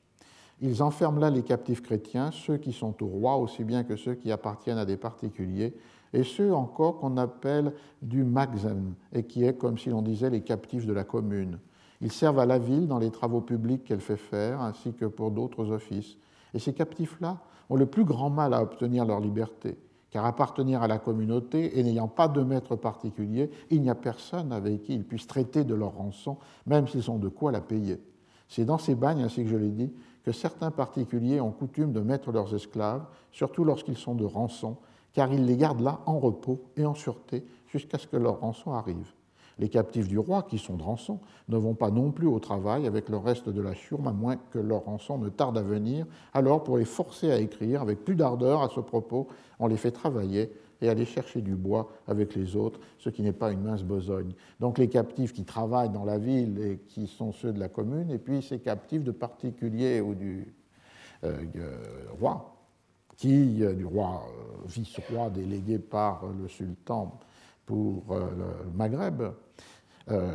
Ils 0.61 0.81
enferment 0.81 1.19
là 1.19 1.29
les 1.29 1.43
captifs 1.43 1.83
chrétiens, 1.83 2.31
ceux 2.31 2.57
qui 2.57 2.71
sont 2.71 3.03
au 3.03 3.07
roi 3.07 3.36
aussi 3.38 3.63
bien 3.63 3.83
que 3.83 3.95
ceux 3.95 4.15
qui 4.15 4.31
appartiennent 4.31 4.77
à 4.77 4.86
des 4.86 4.97
particuliers, 4.97 5.75
et 6.13 6.23
ceux 6.23 6.53
encore 6.55 6.99
qu'on 6.99 7.17
appelle 7.17 7.73
du 8.01 8.23
magzen, 8.23 8.93
et 9.11 9.23
qui 9.23 9.43
est 9.43 9.55
comme 9.55 9.77
si 9.77 9.89
l'on 9.89 10.01
disait 10.01 10.29
les 10.29 10.41
captifs 10.41 10.86
de 10.86 10.93
la 10.93 11.03
commune. 11.03 11.59
Ils 12.06 12.12
servent 12.12 12.38
à 12.38 12.45
la 12.45 12.60
ville 12.60 12.88
dans 12.88 12.99
les 12.99 13.10
travaux 13.10 13.41
publics 13.41 13.84
qu'elle 13.84 13.99
fait 13.99 14.16
faire, 14.16 14.62
ainsi 14.62 14.93
que 14.93 15.06
pour 15.06 15.32
d'autres 15.32 15.72
offices. 15.72 16.18
Et 16.53 16.60
ces 16.60 16.72
captifs-là 16.72 17.39
ont 17.68 17.76
le 17.76 17.88
plus 17.88 18.06
grand 18.06 18.30
mal 18.30 18.53
à 18.53 18.62
obtenir 18.62 19.06
leur 19.06 19.20
liberté, 19.20 19.76
car 20.12 20.24
appartenir 20.24 20.84
à 20.84 20.88
la 20.88 20.99
communauté 20.99 21.80
et 21.80 21.84
n'ayant 21.84 22.08
pas 22.08 22.28
de 22.28 22.43
maître 22.43 22.76
particulier, 22.76 23.49
il 23.72 23.82
n'y 23.82 23.89
a 23.89 23.95
personne 23.95 24.51
avec 24.51 24.84
qui 24.84 24.93
ils 24.93 25.03
puissent 25.03 25.26
traiter 25.26 25.64
de 25.64 25.74
leur 25.74 25.95
rançon, 25.95 26.38
même 26.68 26.88
s'ils 26.88 27.10
ont 27.10 27.18
de 27.18 27.28
quoi 27.28 27.51
la 27.51 27.60
payer. 27.60 27.99
C'est 28.49 28.66
dans 28.66 28.78
ces 28.78 28.93
bagnes, 28.93 29.24
ainsi 29.24 29.43
que 29.43 29.49
je 29.49 29.58
l'ai 29.58 29.72
dit, 29.72 29.91
que 30.24 30.32
certains 30.32 30.70
particuliers 30.70 31.41
ont 31.41 31.51
coutume 31.51 31.91
de 31.91 32.01
mettre 32.01 32.32
leurs 32.32 32.53
esclaves, 32.53 33.08
surtout 33.32 33.64
lorsqu'ils 33.64 33.97
sont 33.97 34.14
de 34.14 34.26
rançon, 34.26 34.78
car 35.14 35.34
ils 35.34 35.43
les 35.43 35.58
gardent 35.58 35.82
là 35.82 36.01
en 36.06 36.20
repos 36.20 36.66
et 36.78 36.86
en 36.86 36.93
sûreté 36.93 37.43
jusqu'à 37.66 37.97
ce 37.97 38.06
que 38.06 38.18
leur 38.18 38.41
rançon 38.41 38.74
arrive. 38.74 39.12
Les 39.58 39.70
captifs 39.70 40.08
du 40.08 40.20
roi, 40.20 40.43
qui 40.43 40.58
sont 40.58 40.76
de 40.76 40.84
rançon, 40.84 41.20
ne 41.47 41.58
vont 41.58 41.76
pas 41.76 41.89
non 41.89 42.12
plus 42.12 42.28
au 42.28 42.39
travail 42.39 42.88
avec 42.88 43.08
le 43.10 43.18
reste 43.18 43.47
de 43.49 43.62
la 43.62 43.74
churme, 43.74 44.08
à 44.08 44.12
moins 44.12 44.36
que 44.51 44.60
leur 44.60 44.84
rançon 44.84 45.18
ne 45.18 45.30
tarde 45.30 45.58
à 45.58 45.62
venir. 45.62 46.06
Alors, 46.34 46.64
pour 46.64 46.78
les 46.78 46.86
forcer 46.86 47.32
à 47.32 47.39
écrire 47.39 47.82
avec 47.82 48.03
plus 48.03 48.16
d'ardeur 48.16 48.62
à 48.62 48.70
ce 48.70 48.82
propos, 48.82 49.28
on 49.60 49.68
les 49.68 49.78
fait 49.78 49.91
travailler 49.91 50.51
et 50.82 50.89
aller 50.89 51.06
chercher 51.06 51.41
du 51.41 51.56
bois 51.56 51.89
avec 52.08 52.36
les 52.36 52.56
autres, 52.56 52.80
ce 52.99 53.10
qui 53.10 53.22
n'est 53.22 53.34
pas 53.34 53.51
une 53.51 53.62
mince 53.62 53.84
besogne. 53.84 54.34
Donc 54.60 54.78
les 54.78 54.89
captifs 54.89 55.34
qui 55.34 55.43
travaillent 55.43 55.89
dans 55.89 56.06
la 56.06 56.18
ville 56.18 56.60
et 56.60 56.80
qui 56.88 57.08
sont 57.08 57.32
ceux 57.32 57.53
de 57.53 57.60
la 57.60 57.70
commune, 57.70 58.12
et 58.12 58.18
puis 58.18 58.41
ces 58.41 58.60
captifs 58.60 59.03
de 59.03 59.12
particuliers 59.12 60.01
ou 60.01 60.16
du 60.16 60.53
euh, 61.24 61.38
euh, 61.56 61.78
roi, 62.20 62.56
qui, 63.16 63.64
euh, 63.64 63.74
du 63.74 63.86
roi 63.86 64.26
vice-roi 64.66 65.30
délégué 65.30 65.80
par 65.80 66.24
le 66.28 66.47
sultan 66.47 67.20
pour 67.66 68.03
le 68.10 68.72
Maghreb, 68.76 69.24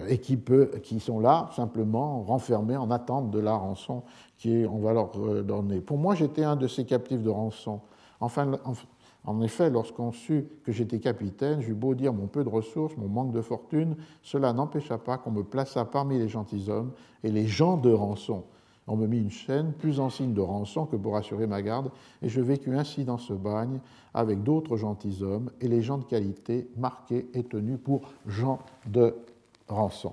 et 0.09 0.19
qui, 0.19 1.01
sont 1.01 1.21
là 1.21 1.49
simplement 1.55 2.23
renfermés 2.23 2.77
en 2.77 2.91
attente 2.91 3.31
de 3.31 3.39
la 3.39 3.55
rançon 3.55 4.03
qu'on 4.43 4.79
va 4.81 4.93
leur 4.93 5.11
donner. 5.45 5.81
Pour 5.81 5.97
moi, 5.97 6.15
j'étais 6.17 6.43
un 6.43 6.57
de 6.57 6.67
ces 6.67 6.85
captifs 6.85 7.23
de 7.23 7.31
rançon. 7.31 7.81
Enfin, 8.21 8.51
en 9.25 9.43
effet, 9.43 9.71
lorsqu'on 9.71 10.13
sut 10.13 10.49
que 10.65 10.73
j'étais 10.73 10.99
capitaine, 10.99 11.61
j'eus 11.61 11.75
beau 11.75 11.95
dire 11.95 12.13
mon 12.13 12.27
peu 12.27 12.43
de 12.43 12.49
ressources, 12.49 12.97
mon 12.97 13.09
manque 13.09 13.33
de 13.33 13.43
fortune, 13.43 13.97
cela 14.23 14.53
n'empêcha 14.53 14.99
pas 14.99 15.19
qu'on 15.19 15.31
me 15.31 15.43
plaça 15.43 15.85
parmi 15.85 16.19
les 16.19 16.29
gentilshommes 16.29 16.93
et 17.23 17.31
les 17.31 17.47
gens 17.47 17.77
de 17.77 17.93
rançon. 17.93 18.45
On 18.87 18.97
me 18.97 19.07
mit 19.07 19.19
une 19.19 19.31
chaîne, 19.31 19.73
plus 19.73 20.01
en 20.01 20.11
signe 20.11 20.33
de 20.33 20.41
rançon 20.41 20.87
que 20.87 20.97
pour 20.97 21.17
assurer 21.17 21.47
ma 21.47 21.63
garde, 21.63 21.91
et 22.23 22.29
je 22.29 22.41
vécus 22.41 22.77
ainsi 22.77 23.05
dans 23.05 23.19
ce 23.19 23.35
bagne 23.35 23.79
avec 24.15 24.43
d'autres 24.43 24.77
gentilshommes 24.77 25.51
et 25.61 25.69
les 25.69 25.83
gens 25.83 25.99
de 25.99 26.05
qualité 26.05 26.69
marqués 26.77 27.29
et 27.35 27.45
tenus 27.45 27.79
pour 27.79 28.01
gens 28.27 28.59
de 28.87 29.15
rançon. 29.73 30.13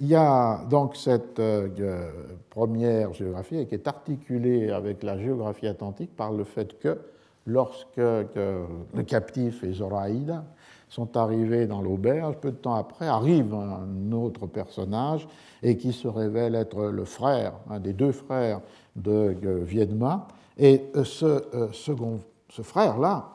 Il 0.00 0.06
y 0.06 0.14
a 0.14 0.64
donc 0.70 0.94
cette 0.96 1.40
euh, 1.40 2.10
première 2.50 3.12
géographie 3.12 3.66
qui 3.66 3.74
est 3.74 3.88
articulée 3.88 4.70
avec 4.70 5.02
la 5.02 5.18
géographie 5.18 5.66
atlantique 5.66 6.14
par 6.16 6.32
le 6.32 6.44
fait 6.44 6.78
que 6.78 6.98
lorsque 7.46 7.96
le 7.96 9.02
captif 9.06 9.64
et 9.64 9.72
Zoraïda 9.72 10.44
sont 10.88 11.16
arrivés 11.16 11.66
dans 11.66 11.82
l'auberge, 11.82 12.36
peu 12.36 12.50
de 12.50 12.56
temps 12.56 12.74
après 12.74 13.06
arrive 13.06 13.54
un 13.54 14.12
autre 14.12 14.46
personnage 14.46 15.26
et 15.62 15.76
qui 15.76 15.92
se 15.92 16.06
révèle 16.06 16.54
être 16.54 16.84
le 16.86 17.04
frère, 17.04 17.54
un 17.70 17.80
des 17.80 17.92
deux 17.92 18.12
frères 18.12 18.60
de 18.96 19.34
Viedma. 19.62 20.28
Et 20.58 20.84
ce, 21.04 21.24
euh, 21.54 21.68
ce 21.72 22.62
frère-là, 22.62 23.30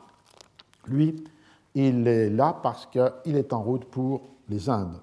lui, 0.86 1.24
il 1.74 2.06
est 2.06 2.30
là 2.30 2.58
parce 2.62 2.86
qu'il 2.86 3.36
est 3.36 3.52
en 3.52 3.62
route 3.62 3.84
pour 3.86 4.22
les 4.48 4.68
Indes. 4.68 5.00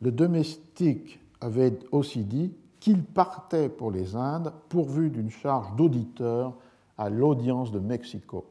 Le 0.00 0.12
domestique 0.12 1.20
avait 1.40 1.78
aussi 1.92 2.24
dit 2.24 2.52
qu'il 2.80 3.02
partait 3.02 3.68
pour 3.68 3.90
les 3.90 4.14
Indes 4.14 4.52
pourvu 4.68 5.10
d'une 5.10 5.30
charge 5.30 5.74
d'auditeur 5.76 6.54
à 6.96 7.10
l'audience 7.10 7.72
de 7.72 7.78
Mexico. 7.78 8.44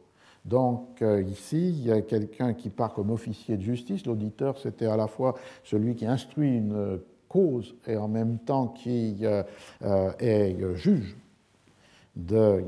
Donc 0.46 1.02
euh, 1.02 1.22
ici, 1.24 1.70
il 1.70 1.86
y 1.86 1.92
a 1.92 2.02
quelqu'un 2.02 2.54
qui 2.54 2.70
part 2.70 2.94
comme 2.94 3.12
officier 3.12 3.58
de 3.58 3.62
justice. 3.62 4.06
L'auditeur, 4.06 4.58
c'était 4.58 4.86
à 4.86 4.96
la 4.96 5.08
fois 5.08 5.36
celui 5.64 5.96
qui 5.96 6.06
instruit 6.06 6.58
une 6.58 7.00
cause 7.28 7.76
et 7.86 7.98
en 7.98 8.08
même 8.08 8.40
temps 8.40 8.68
qui 8.68 9.18
euh, 9.24 9.44
euh, 9.84 10.12
est 10.20 10.56
juge 10.76 11.18
de, 12.16 12.64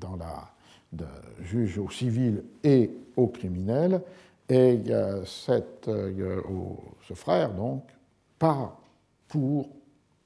dans 0.00 0.16
la, 0.16 0.48
de, 0.92 1.04
juge 1.42 1.78
au 1.78 1.90
civil 1.90 2.44
et 2.62 2.90
au 3.16 3.26
criminel. 3.26 4.00
Et 4.48 4.80
cette, 5.24 5.88
ce 5.88 7.14
frère, 7.14 7.52
donc, 7.52 7.82
part 8.38 8.80
pour 9.28 9.68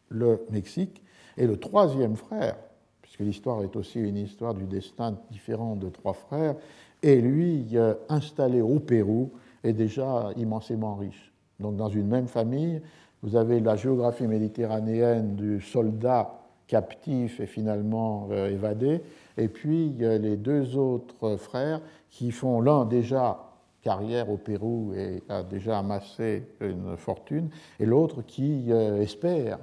le 0.08 0.44
Mexique. 0.50 1.02
Et 1.36 1.46
le 1.46 1.56
troisième 1.56 2.14
frère, 2.16 2.56
puisque 3.00 3.20
l'histoire 3.20 3.62
est 3.62 3.74
aussi 3.74 3.98
une 3.98 4.16
histoire 4.16 4.54
du 4.54 4.64
destin 4.64 5.18
différent 5.30 5.76
de 5.76 5.88
trois 5.88 6.12
frères, 6.12 6.54
et 7.02 7.20
lui, 7.20 7.66
installé 8.08 8.60
au 8.60 8.78
Pérou, 8.78 9.32
est 9.64 9.72
déjà 9.72 10.30
immensément 10.36 10.94
riche. 10.94 11.32
Donc 11.58 11.76
dans 11.76 11.88
une 11.88 12.06
même 12.06 12.28
famille, 12.28 12.80
vous 13.22 13.36
avez 13.36 13.60
la 13.60 13.76
géographie 13.76 14.26
méditerranéenne 14.26 15.36
du 15.36 15.60
soldat 15.60 16.38
captif 16.66 17.40
et 17.40 17.46
finalement 17.46 18.28
euh, 18.30 18.50
évadé, 18.50 19.02
et 19.36 19.48
puis 19.48 19.90
les 19.98 20.36
deux 20.36 20.76
autres 20.76 21.36
frères 21.36 21.80
qui 22.10 22.30
font 22.30 22.60
l'un 22.60 22.84
déjà 22.84 23.51
carrière 23.82 24.30
au 24.30 24.36
Pérou 24.36 24.92
et 24.94 25.22
a 25.28 25.42
déjà 25.42 25.78
amassé 25.78 26.46
une 26.60 26.96
fortune, 26.96 27.50
et 27.80 27.86
l'autre 27.86 28.22
qui 28.22 28.66
euh, 28.70 29.02
espère 29.02 29.58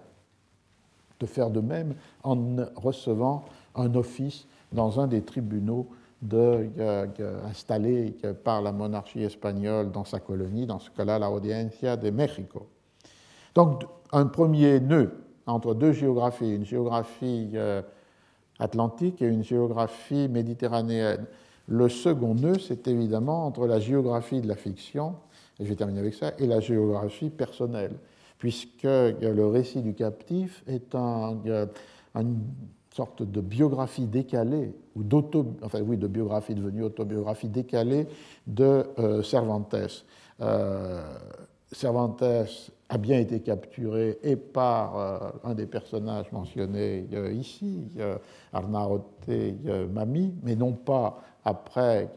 de 1.19 1.25
faire 1.25 1.49
de 1.49 1.59
même 1.59 1.95
en 2.23 2.37
recevant 2.75 3.45
un 3.75 3.93
office 3.95 4.47
dans 4.71 4.99
un 4.99 5.07
des 5.07 5.21
tribunaux 5.21 5.87
de, 6.21 6.69
installés 7.49 8.15
par 8.43 8.61
la 8.61 8.71
monarchie 8.71 9.23
espagnole 9.23 9.91
dans 9.91 10.03
sa 10.03 10.19
colonie, 10.19 10.65
dans 10.65 10.79
ce 10.79 10.89
cas-là 10.91 11.19
la 11.19 11.31
Audiencia 11.31 11.95
de 11.97 12.09
México. 12.09 12.67
Donc 13.55 13.83
un 14.11 14.25
premier 14.25 14.79
nœud 14.79 15.11
entre 15.45 15.73
deux 15.73 15.91
géographies, 15.91 16.55
une 16.55 16.65
géographie 16.65 17.51
euh, 17.55 17.81
atlantique 18.59 19.21
et 19.21 19.27
une 19.27 19.43
géographie 19.43 20.27
méditerranéenne. 20.27 21.25
Le 21.69 21.87
second 21.87 22.35
nœud, 22.35 22.59
c'est 22.59 22.87
évidemment 22.87 23.45
entre 23.45 23.67
la 23.67 23.79
géographie 23.79 24.41
de 24.41 24.47
la 24.47 24.55
fiction, 24.55 25.15
et 25.59 25.63
je 25.63 25.69
vais 25.69 25.75
terminer 25.75 25.99
avec 25.99 26.15
ça, 26.15 26.33
et 26.39 26.47
la 26.47 26.59
géographie 26.59 27.29
personnelle 27.29 27.93
puisque 28.39 28.83
le 28.83 29.45
récit 29.45 29.81
du 29.81 29.93
captif 29.93 30.63
est 30.65 30.95
une 30.95 32.39
sorte 32.95 33.21
de 33.21 33.41
biographie 33.41 34.07
décalée, 34.07 34.73
ou 34.95 35.03
d'auto, 35.03 35.45
enfin 35.61 35.81
oui, 35.81 35.97
de 35.97 36.07
biographie 36.07 36.55
devenue 36.55 36.83
autobiographie 36.83 37.49
décalée 37.49 38.07
de 38.47 38.85
euh, 38.97 39.21
Cervantes. 39.21 39.75
Euh, 40.41 41.03
Cervantes 41.71 42.23
a 42.91 42.97
bien 42.97 43.19
été 43.19 43.41
capturé 43.41 44.17
et 44.23 44.37
par 44.37 44.97
euh, 44.97 45.19
un 45.43 45.53
des 45.53 45.67
personnages 45.67 46.31
mentionnés 46.31 47.07
ici, 47.33 47.89
Arnaote 48.53 49.27
Mami, 49.93 50.33
mais 50.41 50.55
non 50.55 50.71
pas 50.71 51.21
après, 51.45 52.09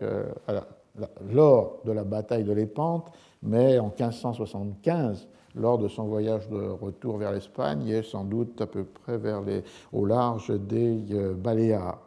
lors 1.30 1.78
de 1.84 1.92
la 1.92 2.04
bataille 2.04 2.44
de 2.44 2.52
l'Épante, 2.52 3.10
mais 3.42 3.78
en 3.78 3.86
1575 3.86 5.26
lors 5.54 5.78
de 5.78 5.88
son 5.88 6.04
voyage 6.04 6.48
de 6.48 6.68
retour 6.68 7.18
vers 7.18 7.32
l'Espagne 7.32 7.86
et 7.88 8.02
sans 8.02 8.24
doute 8.24 8.60
à 8.60 8.66
peu 8.66 8.84
près 8.84 9.18
vers 9.18 9.42
les, 9.42 9.62
au 9.92 10.06
large 10.06 10.50
des 10.50 11.02
euh, 11.10 11.34
Baléares. 11.34 11.98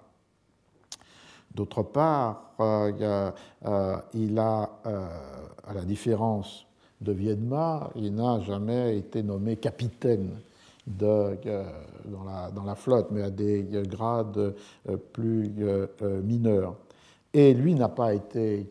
D'autre 1.53 1.83
part, 1.83 2.51
euh, 2.59 3.31
euh, 3.65 3.97
il 4.13 4.37
a, 4.39 4.69
à 4.83 5.73
la 5.73 5.81
différence 5.81 6.65
de 6.99 7.13
Viedma, 7.13 7.91
il 7.95 8.13
n'a 8.15 8.41
jamais 8.41 8.97
été 8.97 9.23
nommé 9.23 9.55
capitaine 9.55 10.31
dans, 10.85 11.33
la, 12.65 12.75
flotte, 12.75 13.07
mais 13.11 13.23
à 13.23 13.29
des 13.29 13.65
grades 13.87 14.53
plus 15.13 15.49
mineurs. 16.23 16.75
Et 17.37 17.53
lui 17.53 17.75
n'a 17.75 17.89
pas 17.89 18.13
été, 18.13 18.65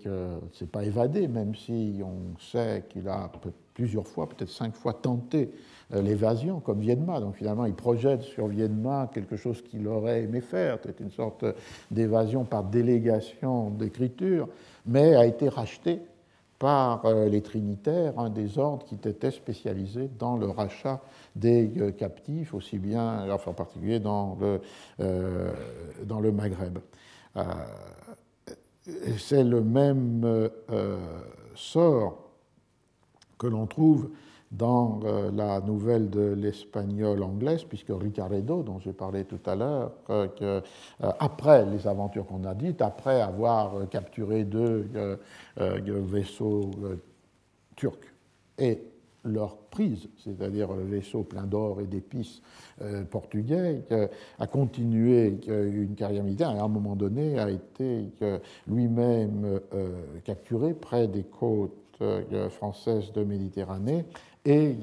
c'est 0.55 0.71
pas 0.71 0.85
évadé, 0.85 1.29
même 1.29 1.55
si 1.55 2.01
on 2.03 2.39
sait 2.41 2.85
qu'il 2.89 3.07
a 3.09 3.31
plusieurs 3.75 4.07
fois, 4.07 4.27
peut-être 4.27 4.49
cinq 4.49 4.75
fois, 4.75 4.95
tenté 4.95 5.51
euh, 5.93 6.01
l'évasion, 6.01 6.61
comme 6.61 6.81
Vienma. 6.81 7.21
Donc 7.21 7.37
finalement, 7.37 7.67
il 7.67 7.75
projette 7.75 8.23
sur 8.23 8.47
Vienma 8.47 9.11
quelque 9.13 9.37
chose 9.37 9.61
qu'il 9.61 9.87
aurait 9.87 10.23
aimé 10.23 10.41
faire, 10.41 10.79
c'est 10.83 10.99
une 11.01 11.11
sorte 11.11 11.45
d'évasion 11.91 12.45
par 12.45 12.65
délégation 12.65 13.69
d'écriture, 13.69 14.49
mais 14.87 15.15
a 15.15 15.27
été 15.27 15.51
racheté 15.51 16.01
par 16.59 17.05
euh, 17.05 17.29
les 17.29 17.43
Trinitaires, 17.43 18.19
un 18.19 18.31
des 18.31 18.59
ordres 18.59 18.87
qui 18.87 18.95
était 18.95 19.31
spécialisé 19.31 20.09
dans 20.19 20.39
le 20.39 20.47
rachat 20.47 21.03
des 21.37 21.71
euh, 21.79 21.91
captifs, 21.91 22.55
aussi 22.55 22.79
bien, 22.79 23.31
enfin 23.31 23.51
en 23.51 23.55
particulier 23.55 24.01
dans 24.01 24.39
le 24.99 26.33
Maghreb. 26.33 26.79
C'est 29.19 29.45
le 29.45 29.63
même 29.63 30.51
sort 31.55 32.31
que 33.39 33.47
l'on 33.47 33.67
trouve 33.67 34.11
dans 34.57 35.01
euh, 35.05 35.31
la 35.33 35.61
nouvelle 35.61 36.11
de 36.11 36.33
l'espagnol 36.33 37.23
anglaise, 37.23 37.65
puisque 37.65 37.91
Ricaredo, 37.91 38.63
dont 38.63 38.79
j'ai 38.79 38.93
parlé 38.93 39.25
tout 39.25 39.41
à 39.47 39.57
l'heure, 39.57 39.93
euh, 40.11 40.29
euh, 40.43 40.61
après 41.19 41.67
les 41.67 41.87
aventures 41.87 42.27
qu'on 42.27 42.45
a 42.45 42.55
dites, 42.55 42.81
après 42.81 43.21
avoir 43.21 43.89
capturé 43.89 44.45
deux 44.45 44.89
vaisseaux 45.57 46.71
turcs 47.77 48.13
et 48.59 48.81
leur 49.25 49.57
prise, 49.57 50.09
c'est-à-dire 50.23 50.73
le 50.73 50.85
vaisseau 50.85 51.23
plein 51.23 51.45
d'or 51.45 51.81
et 51.81 51.87
d'épices 51.87 52.43
portugais, 53.11 53.83
a 54.39 54.47
continué 54.47 55.39
une 55.49 55.95
carrière 55.95 56.25
militaire 56.25 56.51
et 56.55 56.59
à 56.59 56.65
un 56.65 56.69
moment 56.69 56.95
donné 56.95 57.39
a 57.39 57.51
été 57.51 58.11
lui-même 58.67 59.61
capturé 60.25 60.75
près 60.75 61.09
des 61.09 61.23
côtes 61.25 61.73
françaises 62.51 63.13
de 63.13 63.25
Méditerranée 63.25 64.05
et 64.45 64.77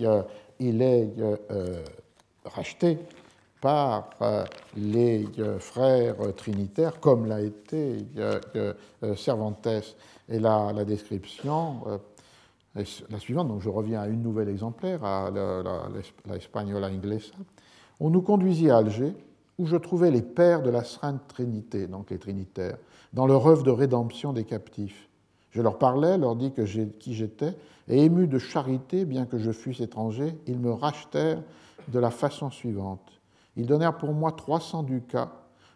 il 0.60 0.82
est 0.82 1.14
euh, 1.20 1.84
racheté 2.46 2.98
par 3.60 4.10
euh, 4.22 4.44
les 4.76 5.28
euh, 5.40 5.60
frères 5.60 6.16
trinitaires, 6.36 7.00
comme 7.00 7.28
l'a 7.28 7.42
été 7.42 8.06
Cervantes. 9.16 9.68
Et 10.30 10.40
la, 10.40 10.72
la 10.74 10.86
description 10.86 11.82
la 12.76 13.20
suivante, 13.20 13.48
donc 13.48 13.62
je 13.62 13.70
reviens 13.70 14.02
à 14.02 14.08
une 14.08 14.22
nouvelle 14.22 14.50
exemplaire, 14.50 15.04
à 15.04 15.30
la, 15.30 15.62
la, 16.26 16.36
Española 16.36 16.88
Inglesa. 16.88 17.34
On 18.00 18.10
nous 18.10 18.22
conduisit 18.22 18.70
à 18.70 18.78
Alger, 18.78 19.14
où 19.58 19.66
je 19.66 19.76
trouvais 19.76 20.10
les 20.10 20.22
pères 20.22 20.64
de 20.64 20.70
la 20.70 20.84
Sainte 20.84 21.28
Trinité, 21.28 21.88
donc 21.88 22.10
les 22.10 22.18
Trinitaires, 22.18 22.78
dans 23.14 23.28
leur 23.28 23.46
œuvre 23.46 23.64
de 23.64 23.72
rédemption 23.72 24.32
des 24.34 24.46
captifs. 24.46 25.10
Je 25.52 25.62
leur 25.62 25.78
parlais, 25.78 26.18
leur 26.18 26.36
dis 26.36 26.52
que 26.54 26.62
qui 26.62 27.14
j'étais, 27.14 27.56
et 27.90 28.06
émus 28.06 28.28
de 28.28 28.40
charité, 28.40 29.04
bien 29.04 29.26
que 29.26 29.38
je 29.38 29.52
fusse 29.52 29.82
étranger, 29.82 30.34
ils 30.48 30.60
me 30.60 30.72
rachetèrent 30.72 31.44
de 31.90 32.00
la 32.00 32.10
façon 32.10 32.50
suivante. 32.50 33.22
Ils 33.58 33.66
donnèrent 33.66 33.98
pour 33.98 34.14
moi 34.14 34.32
300 34.32 34.84
ducats, 34.84 35.32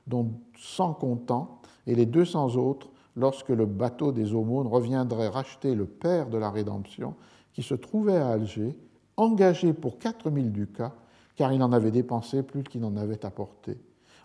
dont 0.08 0.32
100 0.58 0.94
comptants, 0.94 1.60
et 1.88 1.96
les 1.96 2.06
200 2.06 2.56
autres 2.56 2.88
lorsque 3.16 3.50
le 3.50 3.66
bateau 3.66 4.12
des 4.12 4.34
aumônes 4.34 4.68
reviendrait 4.68 5.28
racheter 5.28 5.76
le 5.76 5.86
père 5.86 6.30
de 6.30 6.38
la 6.38 6.50
rédemption, 6.50 7.16
qui 7.54 7.64
se 7.64 7.74
trouvait 7.74 8.18
à 8.18 8.30
Alger, 8.30 8.76
engagé 9.18 9.74
pour 9.74 9.98
4000 9.98 10.52
ducats, 10.52 10.94
car 11.36 11.54
il 11.54 11.64
en 11.64 11.72
avait 11.72 11.92
dépensé 11.92 12.44
plus 12.44 12.64
qu'il 12.64 12.82
n'en 12.82 12.98
avait 12.98 13.26
apporté. 13.26 13.78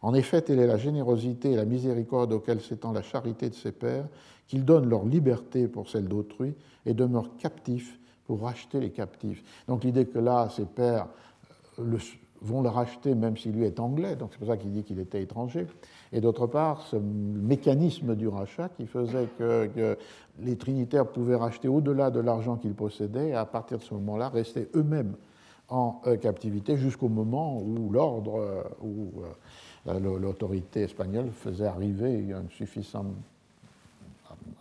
En 0.02 0.14
effet, 0.14 0.42
telle 0.42 0.58
est 0.58 0.66
la 0.66 0.78
générosité 0.78 1.52
et 1.52 1.56
la 1.56 1.64
miséricorde 1.64 2.32
auxquelles 2.32 2.60
s'étend 2.60 2.92
la 2.92 3.02
charité 3.02 3.50
de 3.50 3.54
ses 3.54 3.72
pères, 3.72 4.08
qu'ils 4.46 4.64
donnent 4.64 4.88
leur 4.88 5.04
liberté 5.04 5.68
pour 5.68 5.88
celle 5.88 6.08
d'autrui 6.08 6.54
et 6.86 6.94
demeurent 6.94 7.36
captifs 7.36 8.00
pour 8.24 8.42
racheter 8.42 8.80
les 8.80 8.90
captifs. 8.90 9.44
Donc 9.68 9.84
l'idée 9.84 10.06
que 10.06 10.18
là, 10.18 10.48
ses 10.48 10.64
pères 10.64 11.08
euh, 11.78 11.98
vont 12.42 12.62
le 12.62 12.68
racheter 12.68 13.14
même 13.14 13.36
s'il 13.36 13.52
lui 13.52 13.64
est 13.64 13.80
anglais, 13.80 14.16
donc 14.16 14.30
c'est 14.32 14.38
pour 14.38 14.48
ça 14.48 14.56
qu'il 14.56 14.72
dit 14.72 14.82
qu'il 14.82 14.98
était 14.98 15.22
étranger. 15.22 15.66
Et 16.12 16.20
d'autre 16.20 16.46
part, 16.46 16.82
ce 16.82 16.96
mécanisme 16.96 18.16
du 18.16 18.28
rachat 18.28 18.68
qui 18.70 18.86
faisait 18.86 19.28
que, 19.38 19.96
les 20.38 20.56
Trinitaires 20.56 21.06
pouvaient 21.06 21.36
racheter 21.36 21.68
au-delà 21.68 22.10
de 22.10 22.18
l'argent 22.18 22.56
qu'ils 22.56 22.74
possédaient 22.74 23.28
et 23.28 23.34
à 23.34 23.44
partir 23.44 23.76
de 23.76 23.82
ce 23.82 23.92
moment-là 23.94 24.30
rester 24.30 24.68
eux-mêmes 24.74 25.14
en 25.68 26.00
euh, 26.06 26.16
captivité 26.16 26.78
jusqu'au 26.78 27.08
moment 27.08 27.60
où 27.60 27.90
l'ordre, 27.90 28.40
euh, 28.40 28.62
où 28.82 29.22
l'autorité 30.18 30.82
espagnole 30.82 31.30
faisait 31.30 31.66
arriver 31.66 32.32
un 32.32 32.44
suffisant 32.48 33.04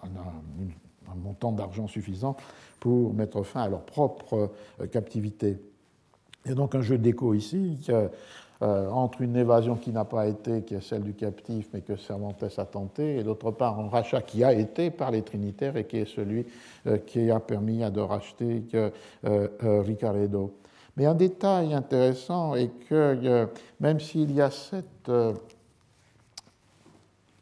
un, 0.04 1.16
montant 1.16 1.52
d'argent 1.52 1.88
suffisant 1.88 2.36
pour 2.80 3.14
mettre 3.14 3.44
fin 3.44 3.62
à 3.64 3.70
leur 3.70 3.82
propre 3.82 4.52
euh, 4.80 4.88
captivité. 4.88 5.58
Il 6.46 6.50
y 6.50 6.52
a 6.52 6.56
donc 6.56 6.76
un 6.76 6.82
jeu 6.82 6.98
d'écho 6.98 7.34
ici 7.34 7.78
euh, 8.62 8.90
entre 8.90 9.22
une 9.22 9.36
évasion 9.36 9.76
qui 9.76 9.92
n'a 9.92 10.06
pas 10.06 10.28
été, 10.28 10.64
qui 10.64 10.76
est 10.76 10.82
celle 10.82 11.04
du 11.04 11.14
captif, 11.14 11.68
mais 11.74 11.82
que 11.82 11.96
Cervantes 11.96 12.44
a 12.58 12.66
tenté, 12.66 13.18
et 13.18 13.24
d'autre 13.24 13.52
part 13.52 13.80
un 13.80 13.88
rachat 13.88 14.22
qui 14.22 14.44
a 14.44 14.52
été 14.52 14.92
par 14.92 15.12
les 15.12 15.22
Trinitaires 15.22 15.78
et 15.78 15.86
qui 15.86 15.98
est 15.98 16.14
celui 16.14 16.46
euh, 16.88 16.98
qui 16.98 17.32
a 17.32 17.40
permis 17.40 17.80
de 17.90 18.02
racheter 18.02 18.64
Ricaredo. 19.24 20.54
Mais 20.98 21.06
un 21.06 21.16
détail 21.16 21.74
intéressant 21.74 22.56
est 22.56 22.72
que 22.90 23.48
même 23.80 24.02
s'il 24.02 24.34
y 24.34 24.42
a 24.42 24.52
cet 24.52 25.10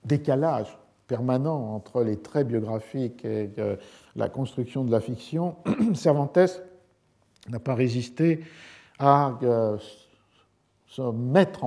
décalage 0.07 0.77
permanent 1.07 1.73
entre 1.73 2.03
les 2.03 2.17
traits 2.17 2.47
biographiques 2.47 3.23
et 3.23 3.49
euh, 3.59 3.75
la 4.15 4.29
construction 4.29 4.83
de 4.83 4.91
la 4.91 4.99
fiction, 4.99 5.55
Cervantes 5.93 6.61
n'a 7.49 7.59
pas 7.59 7.75
résisté 7.75 8.41
à 8.99 9.37
se 10.87 11.01
mettre 11.11 11.65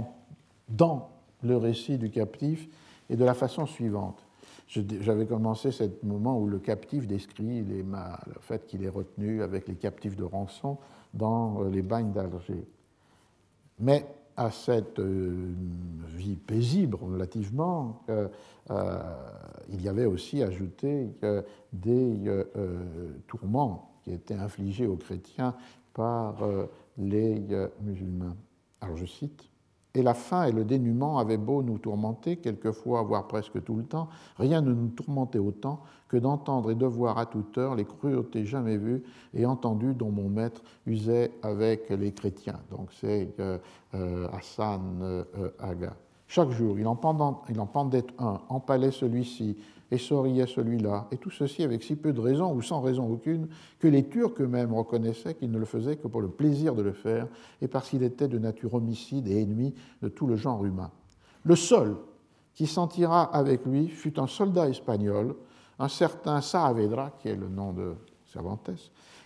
dans 0.68 1.10
le 1.42 1.56
récit 1.56 1.98
du 1.98 2.10
captif 2.10 2.68
et 3.08 3.16
de 3.16 3.24
la 3.24 3.34
façon 3.34 3.66
suivante. 3.66 4.22
J'avais 4.68 5.26
commencé 5.26 5.72
ce 5.72 5.84
moment 6.04 6.38
où 6.38 6.46
le 6.46 6.60
captif 6.60 7.08
décrit 7.08 7.62
le 7.62 7.84
fait 8.40 8.66
qu'il 8.66 8.84
est 8.84 8.88
retenu 8.88 9.42
avec 9.42 9.66
les 9.66 9.74
captifs 9.74 10.14
de 10.14 10.22
rançon 10.22 10.78
dans 11.12 11.62
euh, 11.62 11.70
les 11.70 11.82
bagnes 11.82 12.12
d'Alger. 12.12 12.68
Mais 13.80 14.06
à 14.36 14.52
cette 14.52 15.00
euh, 15.00 15.52
vie 16.06 16.36
paisible 16.36 16.96
relativement, 17.02 18.02
euh, 18.10 18.28
il 19.70 19.82
y 19.82 19.88
avait 19.88 20.04
aussi 20.04 20.40
ajouté 20.44 21.08
des 21.72 22.30
tourments 23.26 23.90
qui 24.04 24.12
étaient 24.12 24.34
infligés 24.34 24.86
aux 24.86 24.96
chrétiens 24.96 25.56
par 25.92 26.36
les 27.00 27.42
musulmans. 27.82 28.36
Alors 28.80 28.96
je 28.96 29.06
cite, 29.06 29.50
et 29.94 30.02
la 30.02 30.14
faim 30.14 30.44
et 30.44 30.52
le 30.52 30.64
dénuement 30.64 31.18
avaient 31.18 31.36
beau 31.36 31.62
nous 31.62 31.78
tourmenter, 31.78 32.36
quelquefois, 32.36 33.02
voire 33.02 33.26
presque 33.26 33.62
tout 33.64 33.74
le 33.74 33.82
temps, 33.82 34.08
rien 34.38 34.60
ne 34.60 34.72
nous 34.72 34.88
tourmentait 34.88 35.40
autant 35.40 35.80
que 36.06 36.16
d'entendre 36.16 36.70
et 36.70 36.76
de 36.76 36.86
voir 36.86 37.18
à 37.18 37.26
toute 37.26 37.58
heure 37.58 37.74
les 37.74 37.84
cruautés 37.84 38.44
jamais 38.44 38.76
vues 38.76 39.02
et 39.34 39.46
entendues 39.46 39.94
dont 39.94 40.10
mon 40.10 40.28
maître 40.28 40.62
usait 40.86 41.32
avec 41.42 41.90
les 41.90 42.12
chrétiens. 42.12 42.60
Donc 42.70 42.90
c'est 42.92 43.34
euh, 43.40 43.58
euh, 43.94 44.28
Hassan 44.32 45.00
euh, 45.02 45.24
Aga. 45.58 45.96
Chaque 46.28 46.50
jour, 46.50 46.78
il 46.78 46.86
en, 46.86 46.94
pendait 46.94 48.04
un, 48.20 48.40
empalait 48.48 48.92
celui-ci, 48.92 49.56
et 49.90 49.98
souriait 49.98 50.46
celui-là, 50.46 51.08
et 51.10 51.16
tout 51.16 51.30
ceci 51.30 51.62
avec 51.62 51.82
si 51.82 51.96
peu 51.96 52.12
de 52.12 52.20
raison 52.20 52.52
ou 52.54 52.62
sans 52.62 52.80
raison 52.80 53.08
aucune, 53.10 53.48
que 53.78 53.88
les 53.88 54.08
Turcs 54.08 54.40
eux-mêmes 54.40 54.72
reconnaissaient 54.72 55.34
qu'il 55.34 55.50
ne 55.50 55.58
le 55.58 55.64
faisait 55.64 55.96
que 55.96 56.06
pour 56.06 56.20
le 56.20 56.28
plaisir 56.28 56.74
de 56.74 56.82
le 56.82 56.92
faire, 56.92 57.26
et 57.60 57.68
parce 57.68 57.90
qu'il 57.90 58.02
était 58.02 58.28
de 58.28 58.38
nature 58.38 58.74
homicide 58.74 59.26
et 59.28 59.40
ennemi 59.40 59.74
de 60.02 60.08
tout 60.08 60.26
le 60.26 60.36
genre 60.36 60.64
humain. 60.64 60.90
Le 61.44 61.56
seul 61.56 61.96
qui 62.54 62.66
s'en 62.66 62.86
tira 62.86 63.22
avec 63.22 63.64
lui 63.66 63.88
fut 63.88 64.18
un 64.20 64.26
soldat 64.26 64.68
espagnol, 64.68 65.34
un 65.78 65.88
certain 65.88 66.40
Saavedra, 66.40 67.10
qui 67.18 67.28
est 67.28 67.36
le 67.36 67.48
nom 67.48 67.72
de 67.72 67.94
Cervantes, 68.26 68.70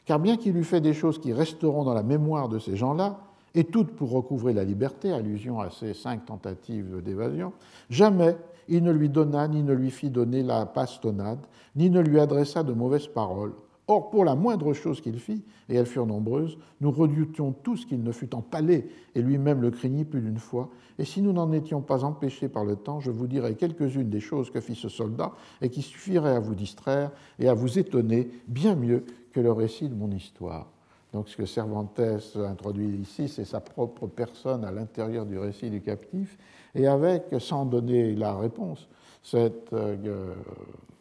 car 0.06 0.18
bien 0.18 0.36
qu'il 0.36 0.56
eût 0.56 0.64
fait 0.64 0.80
des 0.80 0.94
choses 0.94 1.18
qui 1.18 1.32
resteront 1.32 1.84
dans 1.84 1.94
la 1.94 2.02
mémoire 2.02 2.48
de 2.48 2.58
ces 2.58 2.76
gens-là, 2.76 3.18
et 3.54 3.64
toutes 3.64 3.94
pour 3.94 4.10
recouvrer 4.10 4.52
la 4.52 4.64
liberté, 4.64 5.12
allusion 5.12 5.60
à 5.60 5.70
ces 5.70 5.94
cinq 5.94 6.24
tentatives 6.26 7.02
d'évasion, 7.02 7.52
jamais 7.90 8.36
il 8.68 8.82
ne 8.82 8.92
lui 8.92 9.08
donna 9.08 9.48
ni 9.48 9.62
ne 9.62 9.72
lui 9.72 9.90
fit 9.90 10.10
donner 10.10 10.42
la 10.42 10.66
pastonnade, 10.66 11.46
ni 11.76 11.90
ne 11.90 12.00
lui 12.00 12.20
adressa 12.20 12.62
de 12.62 12.72
mauvaises 12.72 13.08
paroles. 13.08 13.52
Or, 13.86 14.08
pour 14.08 14.24
la 14.24 14.34
moindre 14.34 14.72
chose 14.72 15.02
qu'il 15.02 15.18
fit, 15.18 15.44
et 15.68 15.74
elles 15.74 15.84
furent 15.84 16.06
nombreuses, 16.06 16.56
nous 16.80 16.90
redoutions 16.90 17.52
tous 17.52 17.84
qu'il 17.84 18.02
ne 18.02 18.12
fût 18.12 18.34
empalé, 18.34 18.88
et 19.14 19.20
lui-même 19.20 19.60
le 19.60 19.70
craignit 19.70 20.08
plus 20.08 20.22
d'une 20.22 20.38
fois. 20.38 20.70
Et 20.98 21.04
si 21.04 21.20
nous 21.20 21.34
n'en 21.34 21.52
étions 21.52 21.82
pas 21.82 22.02
empêchés 22.02 22.48
par 22.48 22.64
le 22.64 22.76
temps, 22.76 23.00
je 23.00 23.10
vous 23.10 23.26
dirai 23.26 23.56
quelques-unes 23.56 24.08
des 24.08 24.20
choses 24.20 24.50
que 24.50 24.60
fit 24.60 24.74
ce 24.74 24.88
soldat, 24.88 25.32
et 25.60 25.68
qui 25.68 25.82
suffiraient 25.82 26.36
à 26.36 26.40
vous 26.40 26.54
distraire 26.54 27.10
et 27.38 27.48
à 27.48 27.54
vous 27.54 27.78
étonner 27.78 28.30
bien 28.48 28.74
mieux 28.74 29.04
que 29.32 29.40
le 29.40 29.52
récit 29.52 29.90
de 29.90 29.94
mon 29.94 30.10
histoire. 30.10 30.73
Donc 31.14 31.28
ce 31.28 31.36
que 31.36 31.46
Cervantes 31.46 32.00
introduit 32.36 32.88
ici, 32.96 33.28
c'est 33.28 33.44
sa 33.44 33.60
propre 33.60 34.08
personne 34.08 34.64
à 34.64 34.72
l'intérieur 34.72 35.24
du 35.24 35.38
récit 35.38 35.70
du 35.70 35.80
captif, 35.80 36.36
et 36.74 36.88
avec, 36.88 37.26
sans 37.38 37.64
donner 37.64 38.16
la 38.16 38.36
réponse, 38.36 38.88
cet 39.22 39.72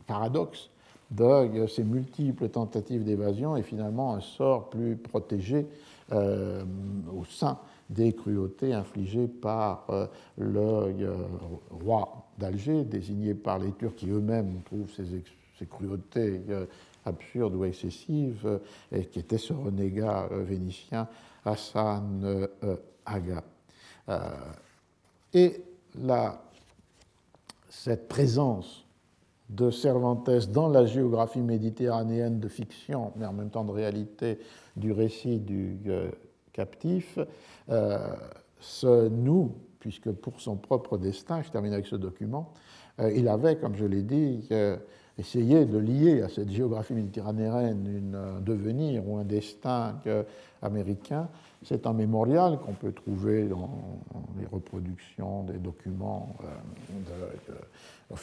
paradoxe 0.06 0.70
de 1.10 1.66
ces 1.66 1.84
multiples 1.84 2.48
tentatives 2.50 3.04
d'évasion 3.04 3.58
et 3.58 3.64
finalement 3.64 4.14
un 4.14 4.22
sort 4.22 4.70
plus 4.70 4.98
protégé 4.98 5.66
au 6.12 7.26
sein 7.28 7.58
des 7.90 8.14
cruautés 8.14 8.72
infligées 8.72 9.28
par 9.28 9.88
le 10.38 10.94
roi 11.72 12.28
d'Alger, 12.38 12.84
désigné 12.84 13.34
par 13.34 13.58
les 13.58 13.72
Turcs 13.72 13.96
qui 13.96 14.12
eux-mêmes 14.12 14.62
trouvent 14.66 14.92
ces 14.92 15.66
cruautés 15.66 16.40
absurde 17.06 17.56
ou 17.56 17.66
excessive, 17.66 18.42
euh, 18.46 18.60
et 18.92 19.06
qui 19.06 19.20
était 19.20 19.38
ce 19.38 19.54
renégat 19.54 20.28
euh, 20.32 20.44
vénitien 20.44 21.08
Hassan 21.46 22.48
euh, 22.64 22.78
Aga. 23.06 23.44
et 25.34 25.62
cette 27.70 28.08
présence 28.08 28.86
de 29.50 29.70
Cervantes 29.70 30.30
dans 30.52 30.70
la 30.70 30.86
géographie 30.86 31.42
méditerranéenne 31.42 32.40
de 32.40 32.48
fiction, 32.48 33.12
mais 33.18 33.26
en 33.26 33.34
même 33.34 33.50
temps 33.50 33.66
de 33.66 33.72
réalité 33.72 34.40
du 34.78 34.94
récit 34.94 35.40
du 35.40 35.78
captif, 36.54 37.20
se 38.60 39.10
noue, 39.10 39.54
puisque 39.80 40.12
pour 40.12 40.40
son 40.40 40.56
propre 40.56 40.98
destin, 40.98 41.42
je 41.42 41.52
termine 41.52 41.74
avec 41.74 41.88
ce 41.88 41.98
document, 41.98 42.54
il 43.00 43.28
avait, 43.28 43.58
comme 43.58 43.76
je 43.76 43.86
l'ai 43.86 44.04
dit, 44.04 44.48
essayer 45.18 45.66
de 45.66 45.78
lier 45.78 46.22
à 46.22 46.30
cette 46.30 46.50
géographie 46.50 46.94
méditerranéenne 46.94 48.16
un 48.16 48.42
devenir 48.42 49.08
ou 49.08 49.18
un 49.18 49.24
destin 49.24 49.96
américain. 50.62 51.30
C'est 51.64 51.86
un 51.86 51.94
mémorial 51.94 52.60
qu'on 52.60 52.74
peut 52.74 52.92
trouver 52.92 53.48
dans 53.48 53.70
les 54.40 54.48
reproductions 54.48 55.44
des 55.44 55.60
documents 55.60 56.36
euh, 56.44 58.16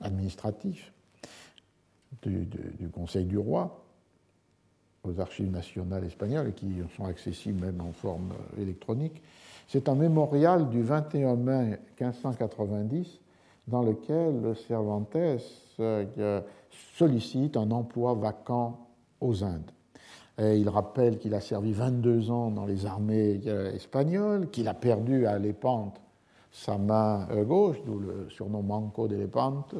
administratifs 0.00 0.92
du, 2.22 2.88
Conseil 2.92 3.26
du 3.26 3.38
roi 3.38 3.84
aux 5.04 5.20
archives 5.20 5.50
nationales 5.50 6.04
espagnoles 6.04 6.48
et 6.48 6.52
qui 6.52 6.76
sont 6.96 7.04
accessibles 7.04 7.64
même 7.64 7.80
en 7.80 7.92
forme 7.92 8.32
électronique. 8.58 9.22
C'est 9.68 9.88
un 9.88 9.94
mémorial 9.94 10.68
du 10.70 10.82
21 10.82 11.36
mai 11.36 11.78
1590 12.00 13.20
dans 13.66 13.82
lequel 13.82 14.54
Cervantes 14.68 15.16
euh, 15.80 16.40
sollicite 16.96 17.56
un 17.56 17.70
emploi 17.70 18.14
vacant 18.14 18.88
aux 19.20 19.42
Indes. 19.44 19.70
Il 20.38 20.68
rappelle 20.68 21.18
qu'il 21.18 21.32
a 21.34 21.40
servi 21.40 21.72
22 21.72 22.30
ans 22.30 22.50
dans 22.50 22.66
les 22.66 22.84
armées 22.84 23.40
euh, 23.46 23.72
espagnoles, 23.72 24.50
qu'il 24.50 24.68
a 24.68 24.74
perdu 24.74 25.26
à 25.26 25.38
Lépante 25.38 26.00
sa 26.52 26.76
main 26.76 27.26
euh, 27.30 27.44
gauche, 27.44 27.78
d'où 27.86 27.98
le 27.98 28.28
surnom 28.28 28.62
Manco 28.62 29.08
de 29.08 29.16
Lépante, 29.16 29.74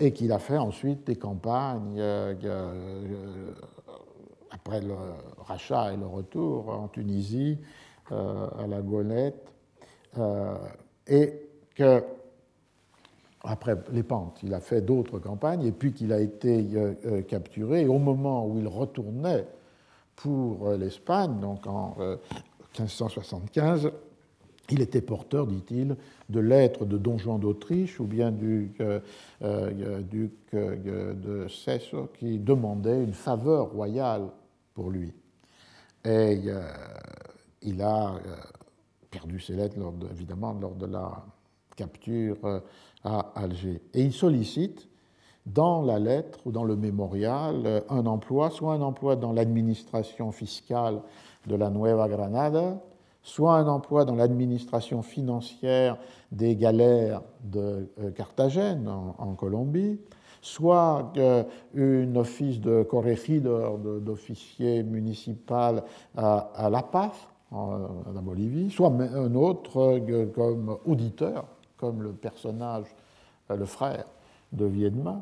et 0.00 0.12
qu'il 0.12 0.32
a 0.32 0.38
fait 0.38 0.58
ensuite 0.58 1.06
des 1.06 1.14
campagnes 1.16 2.02
après 4.50 4.80
le 4.82 4.94
rachat 5.38 5.94
et 5.94 5.96
le 5.96 6.04
retour 6.04 6.68
en 6.68 6.88
Tunisie, 6.88 7.58
à 8.10 8.66
la 8.68 8.82
Golette, 8.82 9.50
et 11.06 11.48
que 11.74 12.04
après 13.44 13.76
les 13.92 14.02
pentes, 14.02 14.38
il 14.42 14.54
a 14.54 14.60
fait 14.60 14.80
d'autres 14.80 15.18
campagnes, 15.18 15.64
et 15.64 15.72
puis 15.72 15.92
qu'il 15.92 16.12
a 16.12 16.20
été 16.20 16.64
euh, 16.74 16.94
euh, 17.06 17.22
capturé. 17.22 17.86
Au 17.86 17.98
moment 17.98 18.46
où 18.46 18.58
il 18.58 18.68
retournait 18.68 19.46
pour 20.14 20.68
euh, 20.68 20.76
l'Espagne, 20.76 21.40
donc 21.40 21.66
en 21.66 21.96
1575, 22.78 23.90
il 24.70 24.80
était 24.80 25.00
porteur, 25.00 25.46
dit-il, 25.46 25.96
de 26.28 26.40
lettres 26.40 26.86
de 26.86 26.96
Don 26.96 27.18
Juan 27.18 27.38
d'Autriche 27.38 27.98
ou 27.98 28.04
bien 28.04 28.30
du 28.30 28.72
duc 29.40 30.32
de 30.52 31.46
Cesse 31.48 31.94
qui 32.18 32.38
demandait 32.38 33.02
une 33.02 33.12
faveur 33.12 33.72
royale 33.72 34.28
pour 34.72 34.90
lui. 34.90 35.12
Et 36.04 36.40
il 37.60 37.82
a 37.82 38.14
perdu 39.10 39.40
ses 39.40 39.54
lettres, 39.54 39.76
évidemment, 40.10 40.56
lors 40.58 40.76
de 40.76 40.86
la 40.86 41.22
capture 41.76 42.62
à 43.04 43.32
Alger. 43.34 43.80
Et 43.94 44.02
il 44.02 44.12
sollicite 44.12 44.88
dans 45.46 45.82
la 45.82 45.98
lettre 45.98 46.38
ou 46.46 46.52
dans 46.52 46.64
le 46.64 46.76
mémorial 46.76 47.82
un 47.88 48.06
emploi, 48.06 48.50
soit 48.50 48.74
un 48.74 48.80
emploi 48.80 49.16
dans 49.16 49.32
l'administration 49.32 50.30
fiscale 50.30 51.00
de 51.46 51.56
la 51.56 51.70
Nueva 51.70 52.08
Granada, 52.08 52.80
soit 53.22 53.54
un 53.54 53.68
emploi 53.68 54.04
dans 54.04 54.14
l'administration 54.14 55.02
financière 55.02 55.96
des 56.30 56.56
galères 56.56 57.22
de 57.44 57.88
euh, 58.00 58.10
Carthagène 58.10 58.88
en, 58.88 59.34
Colombie, 59.34 60.00
soit 60.40 61.12
un 61.16 62.16
office 62.16 62.60
de 62.60 62.82
corregidor, 62.82 63.78
d'officier 63.78 64.82
municipal 64.82 65.84
à, 66.16 66.68
La 66.70 66.82
Paz, 66.82 67.12
en, 67.52 67.78
en 68.06 68.22
Bolivie, 68.22 68.70
soit 68.70 68.88
un 68.88 69.34
autre 69.34 70.00
euh, 70.00 70.26
comme 70.26 70.76
auditeur 70.84 71.44
comme 71.82 72.00
le 72.00 72.12
personnage, 72.12 72.86
euh, 73.50 73.56
le 73.56 73.64
frère 73.64 74.04
de 74.52 74.66
Viedma, 74.66 75.20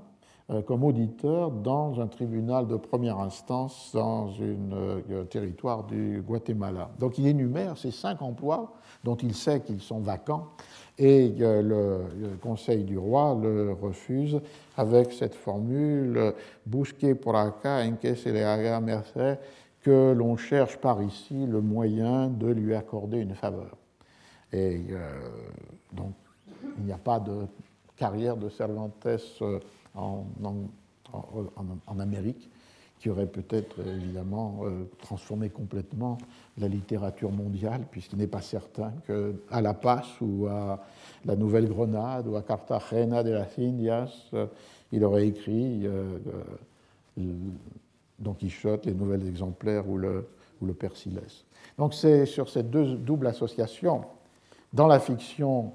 euh, 0.51 0.61
comme 0.61 0.85
auditeur 0.85 1.51
dans 1.51 1.99
un 2.03 2.07
tribunal 2.07 2.67
de 2.67 2.77
première 2.77 3.19
instance 3.19 3.93
dans 3.95 4.29
un 4.29 4.73
euh, 4.75 5.25
territoire 5.25 5.85
du 5.85 6.21
Guatemala. 6.21 6.91
Donc 6.99 7.17
il 7.17 7.27
énumère 7.27 7.79
ces 7.79 7.91
cinq 7.91 8.21
emplois 8.21 8.75
dont 9.05 9.17
il 9.17 9.35
sait 9.35 9.61
qu'ils 9.61 9.81
sont 9.81 10.01
vacants 10.01 10.49
et 10.99 11.31
le, 11.39 12.37
Conseil 12.43 12.85
du 12.85 12.99
roi 12.99 13.35
le 13.41 13.73
refuse 13.73 14.39
avec 14.77 15.15
cette 15.15 15.35
formule 15.35 16.35
Busque 16.67 17.15
por 17.15 17.37
acá 17.37 17.83
en 17.87 17.93
que 17.93 18.15
se 18.15 18.29
le 18.29 18.45
haga 18.45 18.81
merced 18.81 19.39
que 19.81 20.13
l'on 20.13 20.37
cherche 20.37 20.77
par 20.77 21.03
ici 21.03 21.47
le 21.47 21.63
moyen 21.63 22.29
de 22.29 22.49
lui 22.49 22.75
accorder 22.75 23.21
une 23.21 23.35
faveur. 23.35 23.79
Et 24.53 24.83
donc 25.93 26.13
il 26.79 26.85
n'y 26.85 26.93
a 26.93 26.99
pas 26.99 27.21
de 27.21 27.47
carrière 28.01 28.37
de 28.37 28.49
Cervantes 28.49 29.07
euh, 29.43 29.61
en, 29.95 30.25
Amérique 31.99 32.49
qui 32.99 33.09
aurait 33.09 33.27
peut-être 33.27 33.81
évidemment 33.87 34.61
euh, 34.63 34.85
transformé 35.03 35.49
complètement 35.49 36.19
la 36.59 36.69
littérature 36.69 37.31
mondiale, 37.31 37.83
puisqu'il 37.91 38.19
n'est 38.19 38.27
pas 38.27 38.43
certain 38.43 38.93
qu'à 39.07 39.61
La 39.61 39.75
Paz 39.75 40.07
ou 40.21 40.47
à 40.47 40.85
la 41.25 41.37
Nouvelle-Grenade 41.37 42.27
ou 42.27 42.37
à 42.37 42.43
Cartagena 42.43 43.23
de 43.23 43.31
las 43.31 43.59
Indias, 43.59 44.29
euh, 44.35 44.47
il 44.93 45.05
aurait 45.05 45.29
écrit 45.29 45.87
Don 48.19 48.35
Quichotte, 48.35 48.87
les 48.87 48.95
nouvelles 48.95 49.27
exemplaires 49.27 49.89
ou 49.89 49.97
le, 49.97 50.29
ou 50.61 50.67
le 50.67 50.77
Donc 51.79 51.95
c'est 51.95 52.27
sur 52.27 52.49
cette 52.49 52.71
double 52.71 53.29
association, 53.29 54.05
dans 54.73 54.89
la 54.89 55.01
fiction 55.01 55.73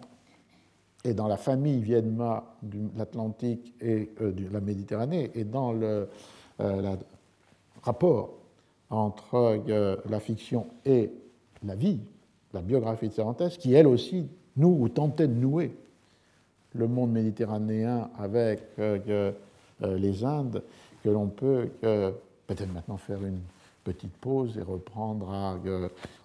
et 1.05 1.13
dans 1.13 1.27
la 1.27 1.37
famille 1.37 1.79
Viedma 1.79 2.43
de 2.63 2.79
l'Atlantique 2.97 3.73
et 3.79 4.09
euh, 4.21 4.31
de 4.31 4.51
la 4.51 4.59
Méditerranée, 4.59 5.31
et 5.35 5.43
dans 5.43 5.71
le 5.71 6.09
euh, 6.59 6.95
rapport 7.83 8.33
entre 8.89 9.61
euh, 9.69 9.97
la 10.09 10.19
fiction 10.19 10.65
et 10.83 11.11
la 11.63 11.75
vie, 11.75 11.99
la 12.53 12.61
biographie 12.61 13.09
de 13.09 13.13
Cervantes, 13.13 13.57
qui 13.59 13.73
elle 13.73 13.87
aussi 13.87 14.27
noue 14.57 14.77
ou 14.81 14.89
tentait 14.89 15.27
de 15.27 15.33
nouer 15.33 15.75
le 16.73 16.87
monde 16.87 17.11
méditerranéen 17.11 18.09
avec 18.19 18.61
les 18.77 20.25
Indes, 20.25 20.61
que 21.03 21.09
l'on 21.09 21.27
peut 21.27 21.69
peut-être 22.47 22.73
maintenant 22.73 22.97
faire 22.97 23.23
une 23.23 23.39
petite 23.85 24.11
pause 24.17 24.57
et 24.57 24.61
reprendre 24.61 25.31
à 25.31 25.57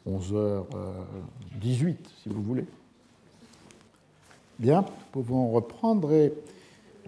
11h18, 0.09 1.97
si 2.21 2.29
vous 2.29 2.43
voulez. 2.43 2.67
Bien, 4.61 4.83
nous 4.83 5.23
pouvons 5.23 5.53
reprendre 5.53 6.13
et 6.13 6.35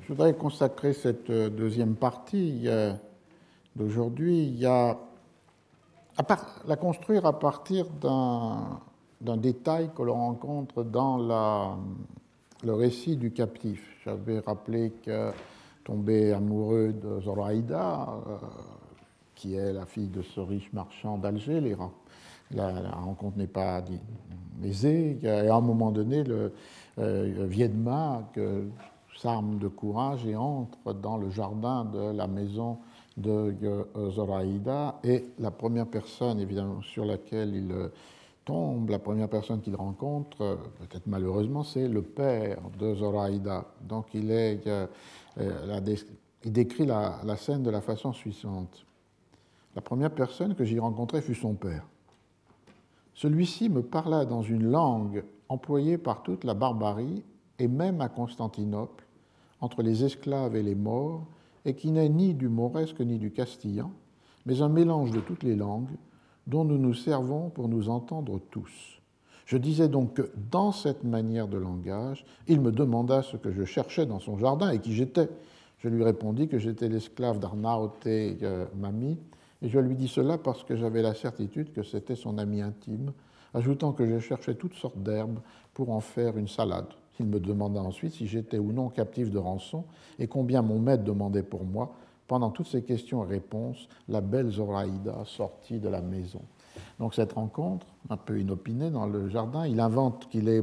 je 0.01 0.09
voudrais 0.09 0.33
consacrer 0.33 0.95
cette 0.95 1.29
euh, 1.29 1.51
deuxième 1.51 1.97
partie 1.97 2.67
d'aujourd'hui 3.77 4.65
à, 4.65 4.97
la 6.67 6.77
construire 6.77 7.27
à 7.27 7.39
partir 7.39 7.85
d'un 8.01 9.37
détail 9.37 9.91
que 9.95 10.03
l'on 10.03 10.15
rencontre 10.15 10.83
dans 10.83 11.19
le 12.65 12.73
récit 12.73 13.19
du 13.19 13.33
captif. 13.33 13.83
J'avais 14.03 14.39
rappelé 14.39 14.91
que 15.05 15.31
tombé 15.85 16.33
amoureux 16.33 16.95
de 16.95 17.21
Zoraïda, 17.21 18.09
euh, 18.29 18.37
qui 19.35 19.57
est 19.57 19.75
la 19.75 19.85
fille 19.85 20.09
de 20.09 20.23
ce 20.23 20.41
riche 20.41 20.73
marchand 20.73 21.19
d'Alger, 21.19 21.61
la, 22.51 22.73
la, 22.73 22.93
rencontre 22.93 23.37
n'est 23.37 23.47
pas 23.47 23.83
aisée, 24.65 25.19
et 25.23 25.29
à 25.29 25.55
un 25.55 25.61
moment 25.61 25.91
donné, 25.91 26.25
le, 26.25 26.53
euh, 26.99 27.47
Viedma 27.47 28.29
s'arme 29.17 29.59
de 29.59 29.69
courage 29.69 30.27
et 30.27 30.37
entre 30.37 30.93
dans 30.95 31.17
le 31.17 31.31
jardin 31.31 31.85
de 31.85 32.13
la 32.13 32.27
maison 32.27 32.79
de 33.17 33.55
euh, 33.63 34.11
Zoraïda. 34.11 34.99
Et 35.05 35.27
la 35.39 35.51
première 35.51 35.87
personne, 35.87 36.41
évidemment, 36.41 36.83
sur 36.83 37.05
laquelle 37.05 37.55
il 37.55 37.71
euh, 37.73 37.89
tombe, 38.45 38.91
la 38.91 38.99
première 38.99 39.29
personne 39.29 39.61
qu'il 39.61 39.77
rencontre, 39.77 40.59
peut-être 40.81 41.07
malheureusement, 41.07 41.63
c'est 41.63 41.89
le 41.89 42.03
père 42.03 42.59
de 42.79 42.95
Zoraïda. 42.95 43.67
Donc 43.83 44.07
il, 44.15 44.31
est, 44.33 44.67
il 46.45 46.53
décrit 46.53 46.85
la, 46.85 47.21
la 47.25 47.37
scène 47.37 47.63
de 47.63 47.71
la 47.71 47.81
façon 47.81 48.13
suivante. 48.13 48.85
La 49.77 49.81
première 49.81 50.11
personne 50.11 50.55
que 50.55 50.65
j'y 50.65 50.79
rencontrai 50.79 51.23
fut 51.23 51.37
son 51.37 51.55
père. 51.55 51.87
Celui-ci 53.15 53.69
me 53.69 53.83
parla 53.83 54.25
dans 54.25 54.43
une 54.43 54.71
langue 54.71 55.23
employée 55.53 55.99
par 55.99 56.23
toute 56.23 56.45
la 56.45 56.55
barbarie 56.55 57.23
et 57.59 57.69
même 57.69 58.01
à 58.01 58.09
Constantinople, 58.09 59.05
entre 59.61 59.83
les 59.83 60.05
esclaves 60.05 60.57
et 60.57 60.63
les 60.63 60.75
morts, 60.75 61.27
et 61.65 61.75
qui 61.75 61.93
n'est 61.93 62.09
ni 62.09 62.35
du 62.35 62.49
mauresque 62.49 63.01
ni 63.01 63.19
du 63.19 63.31
castillan, 63.31 63.93
mais 64.47 64.63
un 64.63 64.69
mélange 64.69 65.13
de 65.13 65.21
toutes 65.21 65.45
les 65.45 65.55
langues 65.55 65.97
dont 66.47 66.65
nous 66.65 66.79
nous 66.79 66.95
servons 66.95 67.51
pour 67.51 67.69
nous 67.69 67.89
entendre 67.89 68.41
tous. 68.51 69.01
Je 69.47 69.57
disais 69.57 69.89
donc 69.89 70.15
que 70.15 70.31
dans 70.51 70.73
cette 70.73 71.05
manière 71.05 71.47
de 71.47 71.59
langage, 71.59 72.25
il 72.49 72.61
me 72.61 72.73
demanda 72.73 73.23
ce 73.23 73.37
que 73.37 73.53
je 73.53 73.65
cherchais 73.65 74.07
dans 74.07 74.19
son 74.19 74.39
jardin 74.39 74.71
et 74.71 74.81
qui 74.81 74.95
j'étais. 74.95 75.29
Je 75.79 75.89
lui 75.89 76.03
répondis 76.03 76.49
que 76.49 76.59
j'étais 76.59 76.89
l'esclave 76.89 77.39
d'Arnaote 77.39 78.07
euh, 78.07 78.67
Mami, 78.77 79.19
et 79.61 79.69
je 79.69 79.79
lui 79.79 79.95
dis 79.95 80.09
cela 80.09 80.39
parce 80.39 80.65
que 80.65 80.75
j'avais 80.75 81.03
la 81.03 81.15
certitude 81.15 81.73
que 81.73 81.83
c'était 81.83 82.17
son 82.17 82.39
ami 82.39 82.63
intime, 82.63 83.13
ajoutant 83.55 83.93
que 83.93 84.07
je 84.07 84.19
cherchais 84.19 84.55
toutes 84.55 84.75
sortes 84.75 84.99
d'herbes 84.99 85.41
pour 85.75 85.91
en 85.91 86.01
faire 86.01 86.37
une 86.37 86.49
salade. 86.49 86.87
Il 87.21 87.27
me 87.27 87.39
demanda 87.41 87.81
ensuite 87.81 88.15
si 88.15 88.27
j'étais 88.27 88.59
ou 88.59 88.73
non 88.73 88.89
captif 88.89 89.31
de 89.31 89.39
rançon 89.39 89.85
et 90.19 90.27
combien 90.27 90.63
mon 90.63 90.79
maître 90.79 91.05
demandait 91.05 91.43
pour 91.43 91.65
moi. 91.65 91.95
Pendant 92.27 92.51
toutes 92.51 92.69
ces 92.69 92.83
questions 92.83 93.25
et 93.25 93.29
réponses, 93.29 93.89
la 94.09 94.21
belle 94.21 94.51
Zoraïda 94.51 95.25
sortit 95.27 95.79
de 95.79 95.89
la 95.89 96.01
maison. 96.01 96.41
Donc 96.99 97.15
cette 97.15 97.33
rencontre, 97.33 97.87
un 98.09 98.17
peu 98.17 98.41
inopinée 98.41 98.91
dans 98.91 99.07
le 99.07 99.29
jardin, 99.29 99.67
il 99.67 99.81
invente 99.81 100.29
qu'il 100.31 100.49
est 100.49 100.63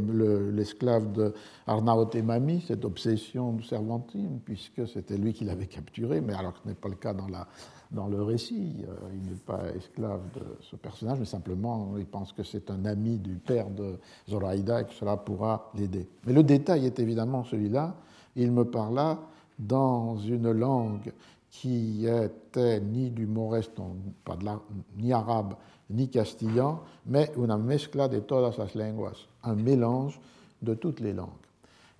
l'esclave 0.52 1.12
de 1.12 1.34
Arnaote 1.68 2.16
Mami, 2.16 2.64
cette 2.68 2.86
obsession 2.86 3.54
de 3.54 3.62
servantine, 3.62 4.40
puisque 4.44 4.88
c'était 4.88 5.18
lui 5.18 5.34
qui 5.34 5.44
l'avait 5.44 5.68
capturé, 5.68 6.22
mais 6.22 6.34
alors 6.34 6.54
que 6.54 6.60
ce 6.64 6.68
n'est 6.70 6.76
pas 6.76 6.90
le 6.90 6.96
cas 6.96 7.14
dans 7.14 7.28
la, 7.28 7.48
dans 7.92 8.08
le 8.08 8.22
récit. 8.22 8.86
Euh, 8.88 8.94
il 9.14 9.30
n'est 9.30 9.38
pas 9.38 9.64
esclave 9.76 10.22
de 10.36 10.42
ce 10.62 10.76
personnage, 10.76 11.20
mais 11.20 11.26
simplement 11.26 11.94
il 11.98 12.06
pense 12.06 12.34
que 12.34 12.44
c'est 12.44 12.70
un 12.70 12.86
ami 12.86 13.18
du 13.18 13.36
père 13.36 13.70
de 13.70 13.98
Zoraïda 14.30 14.82
et 14.82 14.86
que 14.86 14.94
cela 14.94 15.18
pourra 15.18 15.72
l'aider. 15.76 16.08
Mais 16.26 16.34
le 16.34 16.44
détail 16.44 16.86
est 16.86 17.00
évidemment 17.00 17.44
celui-là. 17.44 17.96
Il 18.36 18.52
me 18.52 18.66
parla 18.66 19.20
dans 19.58 20.18
une 20.18 20.52
langue 20.52 21.12
qui 21.50 22.06
était 22.06 22.80
ni 22.80 23.10
du 23.10 23.26
de 23.26 24.52
ni 24.98 25.12
arabe, 25.12 25.56
ni 25.90 26.08
castillan, 26.08 26.82
mais 27.08 27.32
una 27.36 27.58
mezcla 27.58 28.08
de 28.08 28.20
todas 28.20 28.58
las 28.58 28.76
lenguas, 28.76 29.28
un 29.44 29.56
mélange 29.56 30.20
de 30.62 30.76
toutes 30.76 31.00
les 31.00 31.14
langues. 31.14 31.49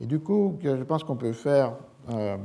Et 0.02 0.06
du 0.06 0.20
coup, 0.20 0.58
je 0.64 0.84
pense 0.84 1.04
qu'on 1.04 1.18
peut 1.18 1.34
faire 1.34 1.74
euh, 2.10 2.38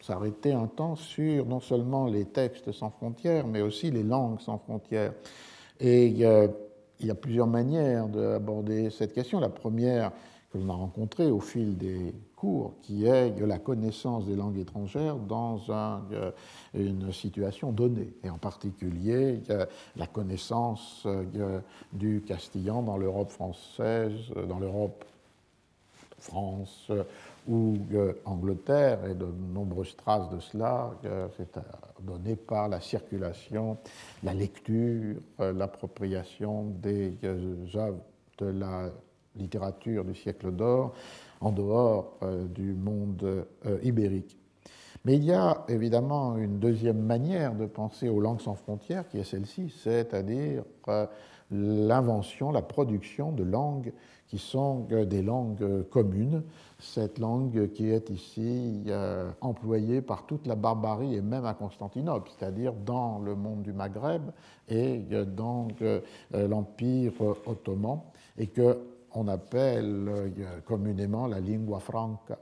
s'arrêter 0.00 0.52
un 0.52 0.66
temps 0.66 0.94
sur 0.94 1.46
non 1.46 1.60
seulement 1.60 2.06
les 2.06 2.26
textes 2.26 2.72
sans 2.72 2.90
frontières, 2.90 3.46
mais 3.46 3.60
aussi 3.60 3.90
les 3.90 4.04
langues 4.04 4.40
sans 4.40 4.58
frontières. 4.58 5.12
Et 5.80 6.06
il 6.06 6.16
y 6.18 6.24
a, 6.24 7.14
plusieurs 7.14 7.48
manières 7.48 8.08
d'aborder 8.08 8.90
cette 8.90 9.12
question. 9.12 9.40
La 9.40 9.48
première 9.48 10.12
que 10.52 10.58
l'on 10.58 10.70
a 10.70 10.74
rencontrée 10.74 11.30
au 11.30 11.40
fil 11.40 11.76
des 11.76 12.14
cours, 12.36 12.74
qui 12.82 13.06
est 13.06 13.34
la 13.40 13.58
connaissance 13.58 14.24
des 14.24 14.36
langues 14.36 14.58
étrangères 14.58 15.16
dans 15.16 15.58
euh, 15.68 16.30
une 16.74 17.12
situation 17.12 17.72
donnée, 17.72 18.14
et 18.22 18.30
en 18.30 18.38
particulier 18.38 19.40
la 19.96 20.06
connaissance 20.06 21.02
euh, 21.06 21.58
du 21.92 22.22
castillan 22.22 22.82
dans 22.82 22.96
l'Europe 22.96 23.30
française, 23.30 24.12
dans 24.48 24.60
l'Europe 24.60 25.04
France 26.24 26.90
ou 27.46 27.76
Angleterre, 28.24 29.06
et 29.06 29.14
de 29.14 29.26
nombreuses 29.26 29.96
traces 29.96 30.30
de 30.30 30.40
cela, 30.40 30.90
c'est 31.36 31.58
donné 32.04 32.36
par 32.36 32.68
la 32.68 32.80
circulation, 32.80 33.78
la 34.22 34.34
lecture, 34.34 35.16
euh, 35.40 35.52
l'appropriation 35.52 36.70
des 36.82 37.16
euh, 37.24 37.66
œuvres 37.74 38.00
de 38.38 38.46
la 38.46 38.90
littérature 39.36 40.04
du 40.04 40.14
siècle 40.14 40.52
d'or 40.52 40.94
en 41.40 41.50
dehors 41.50 42.16
euh, 42.22 42.46
du 42.46 42.72
monde 42.72 43.46
ibérique. 43.82 44.36
Mais 45.04 45.16
il 45.16 45.24
y 45.24 45.32
a 45.32 45.64
évidemment 45.68 46.36
une 46.38 46.58
deuxième 46.58 47.00
manière 47.00 47.54
de 47.54 47.66
penser 47.66 48.08
aux 48.08 48.20
langues 48.20 48.40
sans 48.40 48.54
frontières, 48.54 49.06
qui 49.08 49.18
est 49.18 49.24
celle-ci, 49.24 49.68
c'est-à-dire 49.82 50.62
l'invention, 51.50 52.50
la 52.50 52.62
production 52.62 53.30
de 53.30 53.42
langues 53.42 53.92
qui 54.34 54.40
sont 54.40 54.80
des 54.90 55.22
langues 55.22 55.88
communes, 55.90 56.42
cette 56.80 57.20
langue 57.20 57.70
qui 57.70 57.88
est 57.88 58.10
ici 58.10 58.82
euh, 58.88 59.30
employée 59.40 60.02
par 60.02 60.26
toute 60.26 60.48
la 60.48 60.56
barbarie 60.56 61.14
et 61.14 61.20
même 61.20 61.44
à 61.44 61.54
Constantinople, 61.54 62.32
c'est-à-dire 62.36 62.72
dans 62.72 63.20
le 63.20 63.36
monde 63.36 63.62
du 63.62 63.72
Maghreb 63.72 64.22
et 64.68 65.02
euh, 65.12 65.24
dans 65.24 65.68
euh, 65.82 66.00
l'Empire 66.32 67.12
ottoman, 67.46 68.00
et 68.36 68.48
qu'on 68.48 69.28
appelle 69.28 70.32
communément 70.64 71.28
la 71.28 71.38
lingua 71.38 71.78
franca. 71.78 72.36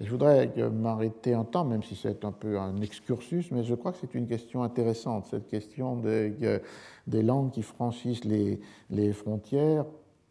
je 0.00 0.10
voudrais 0.10 0.50
m'arrêter 0.70 1.34
un 1.34 1.44
temps, 1.44 1.66
même 1.66 1.82
si 1.82 1.94
c'est 1.94 2.24
un 2.24 2.32
peu 2.32 2.58
un 2.58 2.80
excursus, 2.80 3.50
mais 3.50 3.64
je 3.64 3.74
crois 3.74 3.92
que 3.92 3.98
c'est 4.00 4.14
une 4.14 4.26
question 4.26 4.62
intéressante, 4.62 5.26
cette 5.26 5.48
question 5.48 5.96
des, 5.96 7.22
langues 7.22 7.50
qui 7.50 7.60
franchissent 7.60 8.24
les 8.24 9.12
frontières 9.12 9.84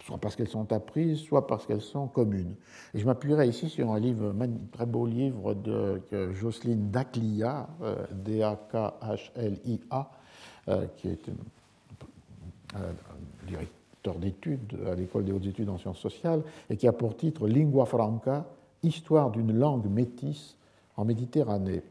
soit 0.03 0.17
parce 0.17 0.35
qu'elles 0.35 0.47
sont 0.47 0.71
apprises, 0.71 1.19
soit 1.19 1.47
parce 1.47 1.65
qu'elles 1.65 1.81
sont 1.81 2.07
communes. 2.07 2.55
Et 2.93 2.99
je 2.99 3.05
m'appuierai 3.05 3.47
ici 3.47 3.69
sur 3.69 3.91
un 3.91 4.01
un 4.01 4.49
très 4.71 4.85
beau 4.85 5.05
livre 5.05 5.53
de 5.53 6.01
Jocelyne 6.33 6.91
Daclia, 6.91 7.67
euh, 7.81 8.05
D-A-K-H-L-I-A, 8.11 10.11
euh, 10.69 10.85
qui 10.97 11.09
est 11.09 11.29
un, 12.75 13.47
directeur 13.47 14.15
d'études 14.15 14.77
à 14.87 14.95
l'École 14.95 15.25
des 15.25 15.31
hautes 15.31 15.45
études 15.45 15.69
en 15.69 15.77
sciences 15.77 15.99
sociales, 15.99 16.43
et 16.69 16.77
qui 16.77 16.87
a 16.87 16.93
pour 16.93 17.17
titre 17.17 17.47
Lingua 17.47 17.85
Franca, 17.85 18.45
Histoire 18.83 19.31
d'une 19.31 19.57
langue 19.57 19.89
métisse 19.89 20.55
en 20.97 21.03
Méditerranée. 21.03 21.81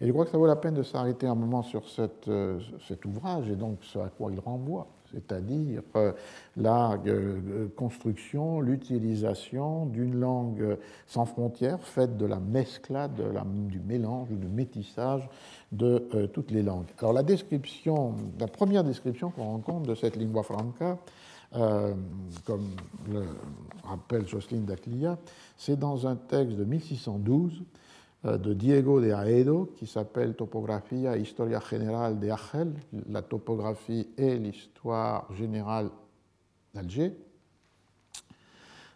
Et 0.00 0.06
je 0.06 0.12
crois 0.12 0.24
que 0.24 0.30
ça 0.30 0.38
vaut 0.38 0.46
la 0.46 0.56
peine 0.56 0.74
de 0.74 0.84
s'arrêter 0.84 1.26
un 1.26 1.34
moment 1.34 1.62
sur 1.62 1.82
euh, 2.28 2.60
cet 2.86 3.04
ouvrage 3.04 3.50
et 3.50 3.56
donc 3.56 3.78
ce 3.82 3.98
à 3.98 4.08
quoi 4.08 4.30
il 4.32 4.38
renvoie 4.38 4.86
c'est-à-dire 5.12 5.82
euh, 5.96 6.12
la 6.56 6.98
euh, 7.06 7.68
construction, 7.76 8.60
l'utilisation 8.60 9.86
d'une 9.86 10.18
langue 10.18 10.78
sans 11.06 11.24
frontières 11.24 11.80
faite 11.80 12.16
de 12.16 12.26
la 12.26 12.38
mesclade, 12.38 13.20
du 13.68 13.80
mélange, 13.80 14.28
du 14.30 14.48
métissage 14.48 15.28
de 15.72 16.08
euh, 16.14 16.26
toutes 16.26 16.50
les 16.50 16.62
langues. 16.62 16.86
Alors 16.98 17.12
la 17.12 17.22
description, 17.22 18.14
la 18.38 18.48
première 18.48 18.84
description 18.84 19.30
qu'on 19.30 19.44
rencontre 19.44 19.88
de 19.88 19.94
cette 19.94 20.16
lingua 20.16 20.42
franca, 20.42 20.98
comme 22.44 22.70
le 23.12 23.24
rappelle 23.82 24.24
Jocelyne 24.28 24.64
Daclia, 24.64 25.18
c'est 25.56 25.76
dans 25.76 26.06
un 26.06 26.14
texte 26.14 26.56
de 26.56 26.64
1612 26.64 27.52
euh, 27.52 27.64
de 28.24 28.52
Diego 28.52 29.00
de 29.00 29.12
Aedo 29.12 29.72
qui 29.76 29.86
s'appelle 29.86 30.34
Topographia 30.34 31.16
Historia 31.16 31.60
General 31.60 32.18
de 32.18 32.30
Agel, 32.30 32.74
la 33.08 33.22
topographie 33.22 34.08
et 34.18 34.36
l'histoire 34.38 35.32
générale 35.34 35.88
d'Alger, 36.74 37.16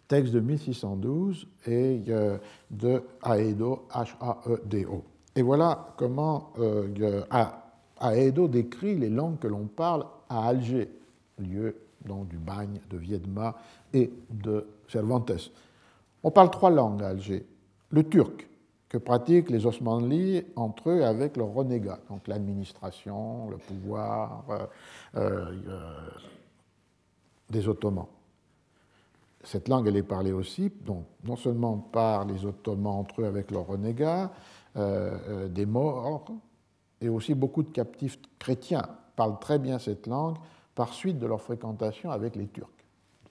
texte 0.08 0.32
de 0.32 0.40
1612 0.40 1.46
et 1.66 2.02
euh, 2.08 2.38
de 2.70 3.02
Aedo, 3.24 3.86
H-A-E-D-O. 3.90 5.04
Et 5.34 5.42
voilà 5.42 5.94
comment 5.96 6.52
euh, 6.58 7.24
Aedo 8.00 8.48
décrit 8.48 8.96
les 8.96 9.10
langues 9.10 9.38
que 9.38 9.48
l'on 9.48 9.66
parle 9.66 10.04
à 10.28 10.48
Alger, 10.48 10.90
lieu 11.38 11.76
donc, 12.04 12.28
du 12.28 12.36
bagne, 12.36 12.80
de 12.90 12.98
Viedma 12.98 13.56
et 13.92 14.12
de 14.30 14.66
Cervantes. 14.88 15.50
On 16.22 16.30
parle 16.30 16.50
trois 16.50 16.70
langues 16.70 17.02
à 17.02 17.08
Alger. 17.08 17.46
Le 17.90 18.04
turc, 18.04 18.46
que 18.94 18.98
pratiquent 18.98 19.50
les 19.50 19.66
Osmanlis 19.66 20.44
entre 20.54 20.90
eux 20.90 21.04
avec 21.04 21.36
leurs 21.36 21.52
renégats, 21.52 21.98
donc 22.08 22.28
l'administration, 22.28 23.50
le 23.50 23.56
pouvoir 23.56 24.44
euh, 24.50 24.66
euh, 25.16 26.10
des 27.50 27.66
Ottomans. 27.66 28.06
Cette 29.42 29.66
langue, 29.66 29.88
elle 29.88 29.96
est 29.96 30.04
parlée 30.04 30.30
aussi, 30.30 30.70
donc, 30.86 31.06
non 31.24 31.34
seulement 31.34 31.76
par 31.76 32.24
les 32.24 32.46
Ottomans 32.46 33.00
entre 33.00 33.22
eux 33.22 33.24
avec 33.24 33.50
leurs 33.50 33.66
renégats, 33.66 34.30
euh, 34.76 35.48
des 35.48 35.66
morts, 35.66 36.26
et 37.00 37.08
aussi 37.08 37.34
beaucoup 37.34 37.64
de 37.64 37.70
captifs 37.70 38.20
chrétiens 38.38 38.84
parlent 39.16 39.40
très 39.40 39.58
bien 39.58 39.80
cette 39.80 40.06
langue 40.06 40.36
par 40.76 40.94
suite 40.94 41.18
de 41.18 41.26
leur 41.26 41.42
fréquentation 41.42 42.12
avec 42.12 42.36
les 42.36 42.46
Turcs 42.46 42.73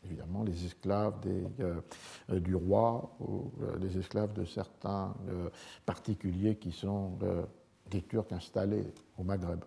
évidemment 0.05 0.43
les 0.43 0.65
esclaves 0.65 1.13
euh, 1.25 1.81
euh, 2.31 2.39
du 2.39 2.55
roi 2.55 3.15
ou 3.19 3.51
euh, 3.61 3.77
les 3.79 3.97
esclaves 3.97 4.33
de 4.33 4.45
certains 4.45 5.13
particuliers 5.85 6.55
qui 6.55 6.71
sont 6.71 7.11
des 7.89 8.01
Turcs 8.01 8.31
installés 8.31 8.85
au 9.17 9.23
Maghreb. 9.23 9.63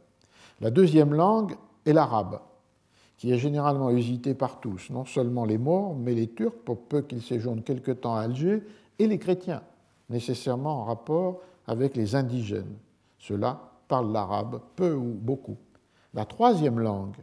La 0.61 0.71
deuxième 0.71 1.15
langue 1.15 1.55
est 1.85 1.93
l'arabe, 1.93 2.41
qui 3.17 3.33
est 3.33 3.39
généralement 3.39 3.91
usité 3.91 4.35
par 4.35 4.61
tous, 4.61 4.91
non 4.91 5.05
seulement 5.05 5.45
les 5.45 5.59
morts, 5.59 5.95
mais 5.95 6.15
les 6.15 6.29
Turcs, 6.29 6.57
pour 6.65 6.81
peu 6.87 7.03
qu'ils 7.03 7.23
séjournent 7.23 7.63
quelque 7.63 7.93
temps 7.93 8.15
à 8.15 8.23
Alger, 8.23 8.63
et 8.99 9.07
les 9.07 9.19
chrétiens, 9.19 9.63
nécessairement 10.09 10.81
en 10.81 10.85
rapport 10.85 11.41
avec 11.67 11.97
les 11.97 12.15
indigènes. 12.15 12.77
Ceux-là 13.19 13.61
parlent 13.89 14.13
l'arabe, 14.13 14.61
peu 14.75 14.95
ou 14.95 15.15
beaucoup. 15.15 15.57
La 16.15 16.25
troisième 16.25 16.81
langue 16.81 17.17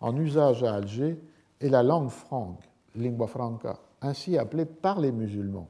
en 0.00 0.16
usage 0.16 0.64
à 0.64 0.74
Alger 0.74 1.16
est 1.64 1.70
la 1.70 1.82
langue 1.82 2.10
franque, 2.10 2.62
lingua 2.94 3.26
franca, 3.26 3.78
ainsi 4.02 4.36
appelée 4.36 4.66
par 4.66 5.00
les 5.00 5.12
musulmans. 5.12 5.68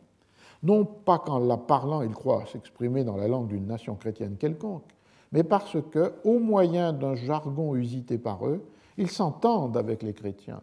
Non 0.63 0.85
pas 0.85 1.19
qu'en 1.19 1.39
la 1.39 1.57
parlant 1.57 2.03
ils 2.03 2.15
croient 2.15 2.47
s'exprimer 2.51 3.05
dans 3.05 3.17
la 3.17 3.29
langue 3.29 3.49
d'une 3.49 3.67
nation 3.67 3.95
chrétienne 3.95 4.37
quelconque, 4.37 4.91
mais 5.31 5.45
parce 5.45 5.77
que, 5.91 6.15
au 6.25 6.39
moyen 6.39 6.93
d'un 6.93 7.15
jargon 7.15 7.75
usité 7.75 8.19
par 8.19 8.47
eux, 8.47 8.65
ils 8.97 9.11
s'entendent 9.11 9.77
avec 9.77 10.03
les 10.03 10.15
chrétiens. 10.15 10.63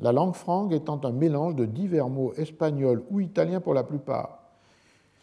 La 0.00 0.12
langue 0.12 0.34
franque 0.34 0.72
étant 0.72 1.00
un 1.04 1.12
mélange 1.12 1.54
de 1.54 1.64
divers 1.64 2.08
mots 2.08 2.32
espagnols 2.36 3.02
ou 3.10 3.20
italiens 3.20 3.60
pour 3.60 3.74
la 3.74 3.84
plupart. 3.84 4.42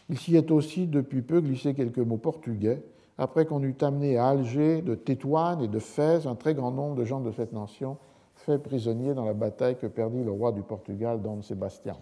Il 0.09 0.17
s'y 0.17 0.35
est 0.35 0.51
aussi 0.51 0.87
depuis 0.87 1.21
peu 1.21 1.41
glissé 1.41 1.73
quelques 1.73 1.99
mots 1.99 2.17
portugais, 2.17 2.83
après 3.17 3.45
qu'on 3.45 3.61
eut 3.63 3.75
amené 3.81 4.17
à 4.17 4.27
Alger, 4.27 4.81
de 4.81 4.95
Tétouane 4.95 5.61
et 5.61 5.67
de 5.67 5.79
Fès 5.79 6.25
un 6.25 6.35
très 6.35 6.53
grand 6.53 6.71
nombre 6.71 6.95
de 6.95 7.05
gens 7.05 7.19
de 7.19 7.31
cette 7.31 7.53
nation, 7.53 7.97
faits 8.49 8.63
prisonniers 8.63 9.13
dans 9.13 9.25
la 9.25 9.35
bataille 9.35 9.77
que 9.77 9.85
perdit 9.85 10.23
le 10.23 10.31
roi 10.31 10.51
du 10.51 10.63
Portugal, 10.63 11.21
Don 11.21 11.43
Sébastien. 11.43 11.95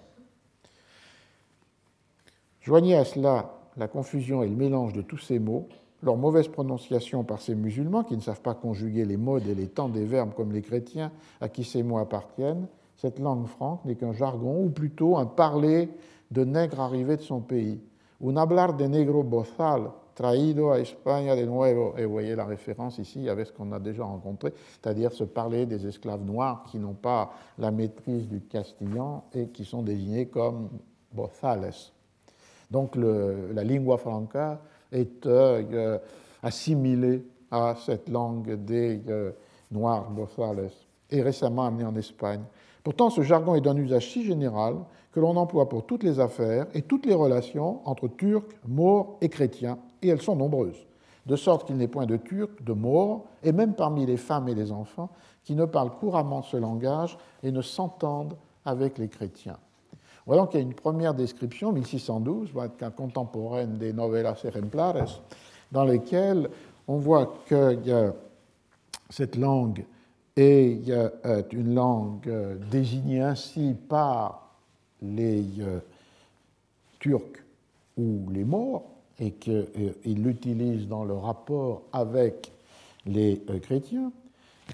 Joignez 2.62 2.96
à 2.96 3.04
cela 3.04 3.52
la 3.76 3.90
confusion 3.90 4.44
et 4.44 4.48
le 4.48 4.56
mélange 4.56 4.94
de 4.94 5.02
tous 5.02 5.18
ces 5.18 5.40
mots, 5.40 5.68
leur 6.02 6.16
mauvaise 6.16 6.48
prononciation 6.48 7.26
par 7.26 7.42
ces 7.42 7.54
musulmans 7.54 8.04
qui 8.04 8.16
ne 8.16 8.22
savent 8.22 8.40
pas 8.40 8.54
conjuguer 8.54 9.04
les 9.04 9.18
modes 9.18 9.46
et 9.46 9.56
les 9.56 9.68
temps 9.68 9.90
des 9.90 10.06
verbes 10.06 10.34
comme 10.36 10.54
les 10.54 10.62
chrétiens 10.62 11.12
à 11.42 11.50
qui 11.50 11.66
ces 11.66 11.84
mots 11.84 11.98
appartiennent, 11.98 12.68
cette 12.96 13.20
langue 13.20 13.48
franque 13.48 13.84
n'est 13.84 13.96
qu'un 13.96 14.14
jargon 14.14 14.64
ou 14.64 14.70
plutôt 14.70 15.18
un 15.18 15.26
parler 15.26 15.90
de 16.32 16.46
nègres 16.46 16.80
arrivés 16.80 17.18
de 17.18 17.24
son 17.24 17.42
pays. 17.42 17.82
Un 18.26 18.38
hablar 18.38 18.74
de 18.74 18.86
negro 18.86 19.22
bozal 19.22 19.92
traído 20.18 20.72
a 20.72 20.80
España 20.80 21.36
de 21.36 21.46
nuevo. 21.46 21.94
Et 21.96 22.04
vous 22.06 22.12
voyez 22.12 22.36
la 22.36 22.46
référence 22.46 22.98
ici 22.98 23.30
avec 23.30 23.46
ce 23.46 23.54
qu'on 23.54 23.72
a 23.72 23.80
déjà 23.80 24.04
rencontré, 24.04 24.52
c'est-à-dire 24.82 25.14
se 25.14 25.24
parler 25.24 25.68
des 25.68 25.86
esclaves 25.86 26.26
noirs 26.26 26.64
qui 26.72 26.80
n'ont 26.80 26.96
pas 26.96 27.32
la 27.60 27.70
maîtrise 27.70 28.28
du 28.28 28.42
castillan 28.42 29.24
et 29.36 29.50
qui 29.50 29.64
sont 29.64 29.84
désignés 29.84 30.26
comme 30.26 30.70
bozales. 31.14 31.72
Donc 32.72 32.96
la 32.96 33.64
lingua 33.64 33.98
franca 33.98 34.60
est 34.92 35.26
euh, 35.28 36.00
assimilée 36.42 37.24
à 37.52 37.76
cette 37.86 38.10
langue 38.10 38.56
des 38.66 39.02
euh, 39.08 39.32
Noirs 39.70 40.10
bozales 40.10 40.72
et 41.12 41.22
récemment 41.22 41.66
amenée 41.66 41.86
en 41.86 41.96
Espagne. 41.96 42.42
Pourtant, 42.84 43.10
ce 43.10 43.22
jargon 43.22 43.54
est 43.54 43.62
d'un 43.62 43.78
usage 43.78 44.12
si 44.12 44.24
général 44.24 44.78
que 45.12 45.20
l'on 45.20 45.36
emploie 45.36 45.70
pour 45.70 45.86
toutes 45.86 46.04
les 46.04 46.20
affaires 46.20 46.68
et 46.74 46.82
toutes 46.82 47.06
les 47.06 47.14
relations 47.14 47.82
entre 47.86 48.08
Turcs, 48.08 48.46
Maures 48.68 49.18
et 49.22 49.30
chrétiens, 49.30 49.78
et 50.02 50.10
elles 50.10 50.22
sont 50.22 50.36
nombreuses, 50.36 50.86
de 51.26 51.36
sorte 51.36 51.68
qu'il 51.68 51.78
n'est 51.78 51.88
point 51.88 52.06
de 52.06 52.18
Turcs, 52.18 52.64
de 52.64 52.74
Maures, 52.74 53.24
et 53.44 53.52
même 53.52 53.74
parmi 53.74 54.06
les 54.06 54.18
femmes 54.18 54.48
et 54.48 54.56
les 54.56 54.72
enfants, 54.72 55.10
qui 55.44 55.56
ne 55.56 55.66
parlent 55.66 55.92
couramment 55.92 56.42
ce 56.42 56.58
langage 56.58 57.18
et 57.44 57.52
ne 57.52 57.62
s'entendent 57.62 58.36
avec 58.66 58.98
les 58.98 59.08
chrétiens. 59.08 59.58
Voilà 60.26 60.46
qu'il 60.48 60.60
y 60.60 60.64
a 60.64 60.66
une 60.66 60.74
première 60.74 61.14
description, 61.14 61.72
1612, 61.72 62.52
contemporaine 62.96 63.78
des 63.78 63.94
Novelas 63.94 64.42
Ejemplares, 64.44 65.22
dans 65.72 65.86
lesquelles 65.86 66.50
on 66.88 66.98
voit 66.98 67.34
que 67.48 68.14
cette 69.10 69.38
langue 69.38 69.86
est 70.36 70.90
euh, 70.90 71.44
une 71.52 71.74
langue 71.74 72.28
euh, 72.28 72.56
désignée 72.70 73.22
ainsi 73.22 73.76
par 73.88 74.52
les 75.02 75.44
euh, 75.60 75.80
Turcs 77.00 77.44
ou 77.98 78.30
les 78.32 78.44
Maures, 78.44 78.84
et 79.20 79.32
qu'ils 79.32 80.24
l'utilisent 80.24 80.88
dans 80.88 81.04
le 81.04 81.14
rapport 81.14 81.84
avec 81.92 82.52
les 83.06 83.42
chrétiens, 83.62 84.12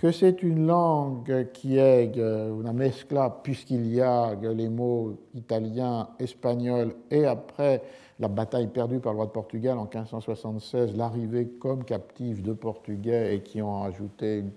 que 0.02 0.12
c'est 0.12 0.42
une 0.42 0.66
langue 0.66 1.48
qui 1.54 1.78
est 1.78 2.16
une 2.16 2.72
mescla, 2.74 3.30
puisqu'il 3.44 3.88
y 3.88 4.02
a 4.02 4.34
les 4.36 4.70
mots 4.70 5.18
italiens, 5.36 6.10
espagnols, 6.20 6.96
et 7.12 7.26
après 7.26 7.84
la 8.20 8.28
bataille 8.28 8.68
perdue 8.68 9.00
par 9.00 9.14
le 9.14 9.18
roi 9.18 9.26
de 9.28 9.32
Portugal 9.32 9.78
en 9.78 9.84
1576, 9.84 10.96
l'arrivée 10.96 11.48
comme 11.60 11.84
captive 11.84 12.42
de 12.42 12.54
Portugais 12.54 13.36
et 13.36 13.42
qui 13.42 13.62
ont 13.62 13.84
ajouté 13.84 14.40
une 14.40 14.52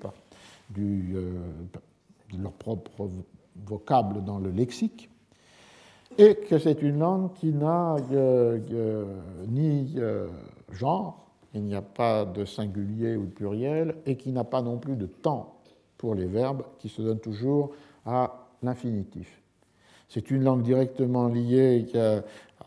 euh, 0.78 1.32
de 2.32 2.42
leur 2.42 2.52
propre 2.52 3.08
vocable 3.64 4.24
dans 4.24 4.38
le 4.38 4.50
lexique, 4.50 5.08
et 6.18 6.36
que 6.36 6.58
c'est 6.58 6.82
une 6.82 6.98
langue 6.98 7.32
qui 7.34 7.52
n'a 7.52 7.96
euh, 8.12 8.58
euh, 8.72 9.04
ni 9.48 9.96
genre, 10.72 11.26
il 11.54 11.62
n'y 11.62 11.74
a 11.74 11.82
pas 11.82 12.24
de 12.24 12.44
singulier 12.44 13.16
ou 13.16 13.26
de 13.26 13.30
pluriel, 13.30 13.96
et 14.06 14.16
qui 14.16 14.32
n'a 14.32 14.44
pas 14.44 14.62
non 14.62 14.78
plus 14.78 14.96
de 14.96 15.06
temps 15.06 15.56
pour 15.98 16.14
les 16.14 16.26
verbes, 16.26 16.62
qui 16.78 16.88
se 16.88 17.02
donnent 17.02 17.20
toujours 17.20 17.72
à 18.04 18.48
l'infinitif. 18.62 19.42
C'est 20.08 20.30
une 20.30 20.44
langue 20.44 20.62
directement 20.62 21.28
liée 21.28 21.86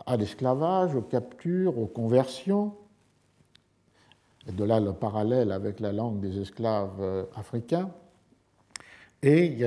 à 0.05 0.17
l'esclavage, 0.17 0.95
aux 0.95 1.01
captures, 1.01 1.77
aux 1.77 1.85
conversions. 1.85 2.73
Et 4.47 4.51
de 4.51 4.63
là 4.63 4.79
le 4.79 4.93
parallèle 4.93 5.51
avec 5.51 5.79
la 5.79 5.91
langue 5.91 6.19
des 6.19 6.39
esclaves 6.39 7.27
africains. 7.35 7.89
Et 9.21 9.59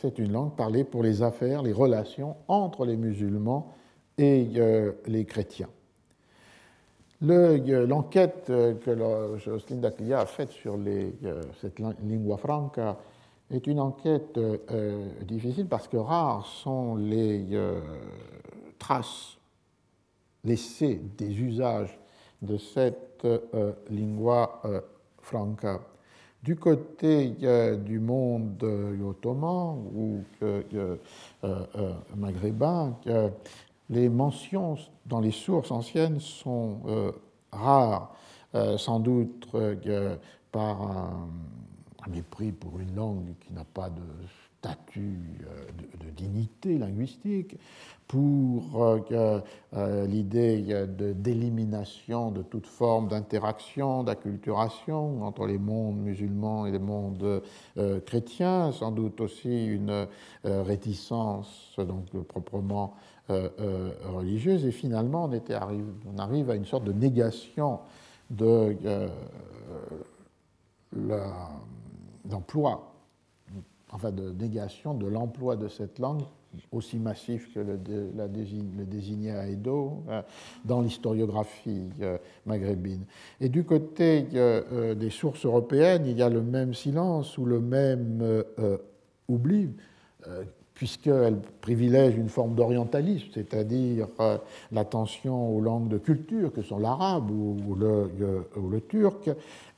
c'est 0.00 0.18
une 0.18 0.32
langue 0.32 0.54
parlée 0.54 0.84
pour 0.84 1.02
les 1.02 1.22
affaires, 1.22 1.62
les 1.62 1.72
relations 1.72 2.36
entre 2.46 2.86
les 2.86 2.96
musulmans 2.96 3.74
et 4.18 4.46
les 5.06 5.24
chrétiens. 5.24 5.68
L'enquête 7.20 8.44
que 8.46 9.38
Jocelyne 9.38 9.80
Daclia 9.80 10.20
a 10.20 10.26
faite 10.26 10.50
sur 10.50 10.78
cette 11.60 11.80
lingua 12.04 12.36
franca 12.36 12.98
est 13.50 13.66
une 13.66 13.80
enquête 13.80 14.38
euh, 14.38 15.08
difficile 15.22 15.66
parce 15.66 15.88
que 15.88 15.96
rares 15.96 16.46
sont 16.46 16.94
les 16.96 17.48
euh, 17.52 17.80
traces 18.78 19.36
laissées 20.44 21.00
des 21.18 21.40
usages 21.40 21.98
de 22.42 22.56
cette 22.56 23.24
euh, 23.24 23.72
lingua 23.90 24.62
franca. 25.20 25.80
Du 26.42 26.56
côté 26.56 27.34
du 27.84 28.00
monde 28.00 28.62
ottoman 28.62 29.76
ou 29.94 30.24
maghrébin, 32.16 32.96
les 33.90 34.08
mentions 34.08 34.76
dans 35.06 35.20
les 35.20 35.32
sources 35.32 35.70
anciennes 35.72 36.20
sont 36.20 36.80
euh, 36.86 37.12
rares, 37.52 38.14
euh, 38.54 38.78
sans 38.78 39.00
doute 39.00 39.48
euh, 39.54 40.16
par 40.52 40.82
un, 40.82 41.28
mépris 42.08 42.52
pour 42.52 42.80
une 42.80 42.94
langue 42.94 43.34
qui 43.40 43.52
n'a 43.52 43.64
pas 43.64 43.90
de 43.90 44.02
statut 44.60 45.18
de, 46.04 46.10
dignité 46.10 46.76
linguistique, 46.76 47.56
pour 48.06 48.98
l'idée 50.06 50.86
d'élimination 50.88 52.30
de 52.30 52.42
toute 52.42 52.66
forme 52.66 53.08
d'interaction, 53.08 54.02
d'acculturation 54.02 55.22
entre 55.22 55.46
les 55.46 55.56
mondes 55.56 55.98
musulmans 55.98 56.66
et 56.66 56.72
les 56.72 56.78
mondes 56.78 57.42
chrétiens, 58.04 58.72
sans 58.72 58.90
doute 58.90 59.20
aussi 59.22 59.66
une 59.66 60.06
réticence 60.44 61.76
donc 61.78 62.10
proprement 62.24 62.96
euh, 63.30 63.48
euh, 63.60 63.92
religieuse, 64.06 64.64
et 64.64 64.72
finalement 64.72 65.26
on, 65.26 65.32
était 65.32 65.54
on 65.54 66.18
arrive 66.18 66.50
à 66.50 66.56
une 66.56 66.64
sorte 66.64 66.82
de 66.82 66.92
négation 66.92 67.78
de 68.28 68.76
euh, 68.84 69.08
l'emploi, 72.28 72.89
enfin 73.92 74.10
de 74.10 74.30
négation 74.30 74.94
de 74.94 75.06
l'emploi 75.06 75.56
de 75.56 75.68
cette 75.68 75.98
langue 75.98 76.22
aussi 76.72 76.98
massif 76.98 77.52
que 77.54 77.60
le, 77.60 77.78
la 78.16 78.26
le 78.26 78.84
désigné 78.84 79.30
à 79.30 79.46
Edo 79.46 80.02
dans 80.64 80.80
l'historiographie 80.80 81.84
maghrébine. 82.44 83.04
Et 83.40 83.48
du 83.48 83.62
côté 83.62 84.26
des 84.96 85.10
sources 85.10 85.46
européennes, 85.46 86.06
il 86.06 86.18
y 86.18 86.22
a 86.22 86.28
le 86.28 86.42
même 86.42 86.74
silence 86.74 87.38
ou 87.38 87.44
le 87.44 87.60
même 87.60 88.42
oubli 89.28 89.70
puisqu'elle 90.80 91.36
privilège 91.60 92.16
une 92.16 92.30
forme 92.30 92.54
d'orientalisme, 92.54 93.28
c'est-à-dire 93.34 94.08
euh, 94.18 94.38
l'attention 94.72 95.54
aux 95.54 95.60
langues 95.60 95.88
de 95.88 95.98
culture 95.98 96.50
que 96.50 96.62
sont 96.62 96.78
l'arabe 96.78 97.30
ou, 97.30 97.74
le, 97.74 98.80
turc, 98.88 99.28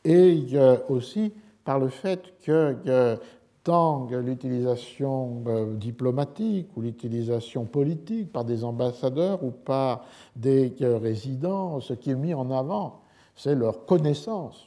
et 0.05 0.45
aussi 0.89 1.33
par 1.65 1.81
le 1.81 1.89
fait 1.89 2.21
que 2.45 3.19
tant 3.65 4.09
l'utilisation 4.11 5.43
euh, 5.47 5.75
diplomatique 5.77 6.69
ou 6.77 6.83
l'utilisation 6.83 7.65
politique 7.65 8.33
par 8.33 8.45
des 8.45 8.65
ambassadeurs 8.65 9.45
ou 9.45 9.51
par 9.51 10.05
des 10.37 10.75
résidents, 10.81 11.81
ce 11.81 11.93
qui 11.95 12.11
est 12.11 12.17
mis 12.17 12.35
en 12.35 12.51
avant, 12.51 13.03
c'est 13.37 13.55
leur 13.55 13.87
connaissance 13.87 14.67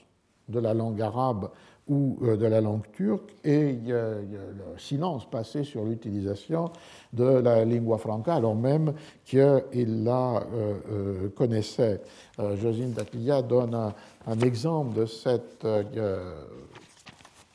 de 0.50 0.60
la 0.60 0.74
langue 0.74 1.02
arabe 1.02 1.50
ou 1.88 2.18
euh, 2.24 2.36
de 2.36 2.46
la 2.46 2.62
langue 2.62 2.90
turque, 2.94 3.34
et 3.44 3.78
le 3.86 4.78
silence 4.78 5.30
passé 5.30 5.64
sur 5.64 5.84
l'utilisation 5.84 6.72
de 7.14 7.24
la 7.26 7.64
lingua 7.64 7.98
franca, 7.98 8.36
alors 8.36 8.56
même 8.56 8.94
qu'il 9.24 10.04
la 10.04 10.44
euh, 10.54 10.74
euh, 10.92 11.30
connaissait. 11.30 12.02
Josine 12.56 12.92
Daclia 12.92 13.42
donne 13.42 13.76
un, 14.28 14.40
exemple 14.40 14.96
de 14.96 15.06
cette 15.06 15.66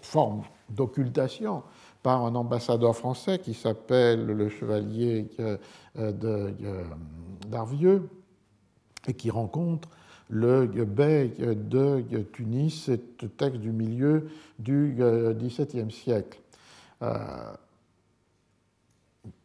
forme 0.01 0.43
d'occultation 0.70 1.62
par 2.02 2.24
un 2.24 2.34
ambassadeur 2.34 2.97
français 2.97 3.38
qui 3.38 3.55
s'appelle 3.55 4.26
le 4.26 4.48
chevalier 4.48 5.28
d'Arvieux 7.48 8.09
et 9.06 9.14
qui 9.14 9.30
rencontre 9.30 9.88
le 10.28 10.66
bey 10.84 11.32
de 11.38 12.22
Tunis, 12.32 12.84
c'est 12.84 13.36
texte 13.36 13.60
du 13.60 13.72
milieu 13.72 14.28
du 14.59 14.97
XVIIe 14.97 15.90
siècle. 15.90 16.40
Euh, 17.02 17.52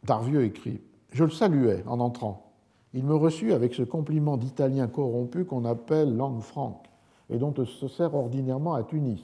Darvieux 0.04 0.44
écrit 0.44 0.80
Je 1.12 1.24
le 1.24 1.30
saluais 1.30 1.82
en 1.86 2.00
entrant. 2.00 2.52
Il 2.94 3.04
me 3.04 3.14
reçut 3.14 3.52
avec 3.52 3.74
ce 3.74 3.82
compliment 3.82 4.36
d'italien 4.36 4.86
corrompu 4.86 5.44
qu'on 5.44 5.64
appelle 5.64 6.16
langue 6.16 6.40
franque 6.40 6.86
et 7.28 7.38
dont 7.38 7.52
on 7.58 7.64
se 7.64 7.88
sert 7.88 8.14
ordinairement 8.14 8.74
à 8.74 8.84
Tunis. 8.84 9.22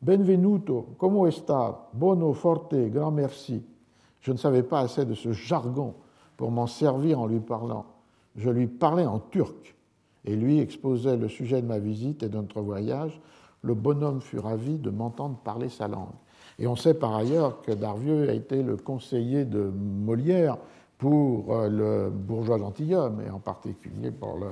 Benvenuto, 0.00 0.94
como 0.96 1.26
esta, 1.26 1.88
bono, 1.92 2.32
forte, 2.32 2.90
grand 2.90 3.12
merci. 3.12 3.62
Je 4.20 4.32
ne 4.32 4.38
savais 4.38 4.62
pas 4.62 4.80
assez 4.80 5.04
de 5.04 5.14
ce 5.14 5.32
jargon 5.32 5.94
pour 6.36 6.50
m'en 6.50 6.66
servir 6.66 7.20
en 7.20 7.26
lui 7.26 7.40
parlant. 7.40 7.84
Je 8.36 8.48
lui 8.48 8.66
parlais 8.66 9.06
en 9.06 9.18
turc 9.18 9.74
et 10.24 10.36
lui 10.36 10.58
exposait 10.58 11.16
le 11.16 11.28
sujet 11.28 11.60
de 11.62 11.66
ma 11.66 11.78
visite 11.78 12.22
et 12.22 12.28
de 12.28 12.36
notre 12.36 12.60
voyage, 12.60 13.20
le 13.62 13.74
bonhomme 13.74 14.20
fut 14.20 14.38
ravi 14.38 14.78
de 14.78 14.90
m'entendre 14.90 15.36
parler 15.36 15.68
sa 15.68 15.88
langue. 15.88 16.08
Et 16.58 16.66
on 16.66 16.76
sait 16.76 16.94
par 16.94 17.14
ailleurs 17.14 17.62
que 17.62 17.72
Darvieux 17.72 18.28
a 18.28 18.32
été 18.32 18.62
le 18.62 18.76
conseiller 18.76 19.44
de 19.44 19.70
Molière 19.70 20.56
pour 20.98 21.54
euh, 21.54 21.68
le 21.68 22.10
bourgeois 22.10 22.58
gentilhomme, 22.58 23.22
et 23.26 23.30
en 23.30 23.38
particulier 23.38 24.10
pour 24.10 24.36
le, 24.36 24.48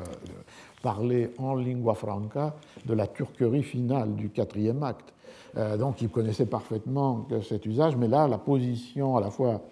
parler 0.83 1.31
en 1.39 1.55
lingua 1.55 1.95
franca 1.95 2.55
de 2.87 2.95
la 2.95 3.07
turquerie 3.07 3.63
finale 3.63 4.15
du 4.15 4.31
quatrième 4.31 4.83
acte. 4.83 5.13
Euh, 5.57 5.77
donc 5.77 6.03
il 6.03 6.09
connaissait 6.09 6.47
parfaitement 6.47 7.27
cet 7.43 7.67
usage, 7.67 7.97
mais 7.97 8.09
là, 8.09 8.29
la 8.29 8.39
position 8.39 9.17
à 9.17 9.21
la 9.21 9.31
fois 9.31 9.63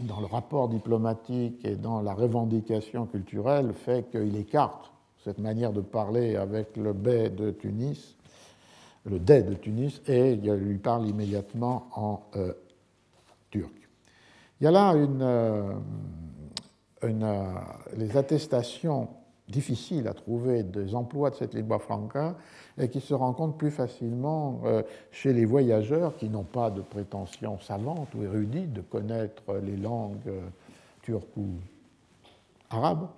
dans 0.00 0.20
le 0.20 0.26
rapport 0.26 0.68
diplomatique 0.68 1.64
et 1.64 1.76
dans 1.76 2.02
la 2.02 2.12
revendication 2.12 3.06
culturelle 3.06 3.72
fait 3.72 4.10
qu'il 4.10 4.36
écarte 4.36 4.90
cette 5.24 5.38
manière 5.38 5.72
de 5.72 5.80
parler 5.80 6.36
avec 6.36 6.76
le 6.76 6.92
bey 6.92 7.30
de 7.30 7.50
Tunis, 7.50 8.16
le 9.04 9.18
dey 9.18 9.42
de 9.42 9.54
Tunis, 9.54 10.00
et 10.06 10.32
il 10.32 10.50
lui 10.52 10.78
parle 10.78 11.06
immédiatement 11.06 11.88
en 11.94 12.20
euh, 12.36 12.52
turc. 13.50 13.72
Il 14.60 14.64
y 14.64 14.66
a 14.66 14.70
là 14.70 14.94
euh, 14.94 15.72
les 17.96 18.16
attestations 18.16 19.08
difficiles 19.48 20.06
à 20.08 20.14
trouver 20.14 20.62
des 20.62 20.94
emplois 20.94 21.30
de 21.30 21.36
cette 21.36 21.54
lingua 21.54 21.78
franca 21.78 22.36
et 22.78 22.88
qui 22.88 23.00
se 23.00 23.14
rencontrent 23.14 23.56
plus 23.56 23.70
facilement 23.70 24.60
chez 25.10 25.32
les 25.32 25.44
voyageurs 25.44 26.16
qui 26.16 26.28
n'ont 26.28 26.44
pas 26.44 26.70
de 26.70 26.80
prétention 26.80 27.58
savante 27.60 28.14
ou 28.14 28.22
érudite 28.22 28.72
de 28.72 28.80
connaître 28.80 29.42
les 29.62 29.76
langues 29.76 30.30
turques 31.02 31.36
ou 31.36 31.48
arabes, 32.70 33.08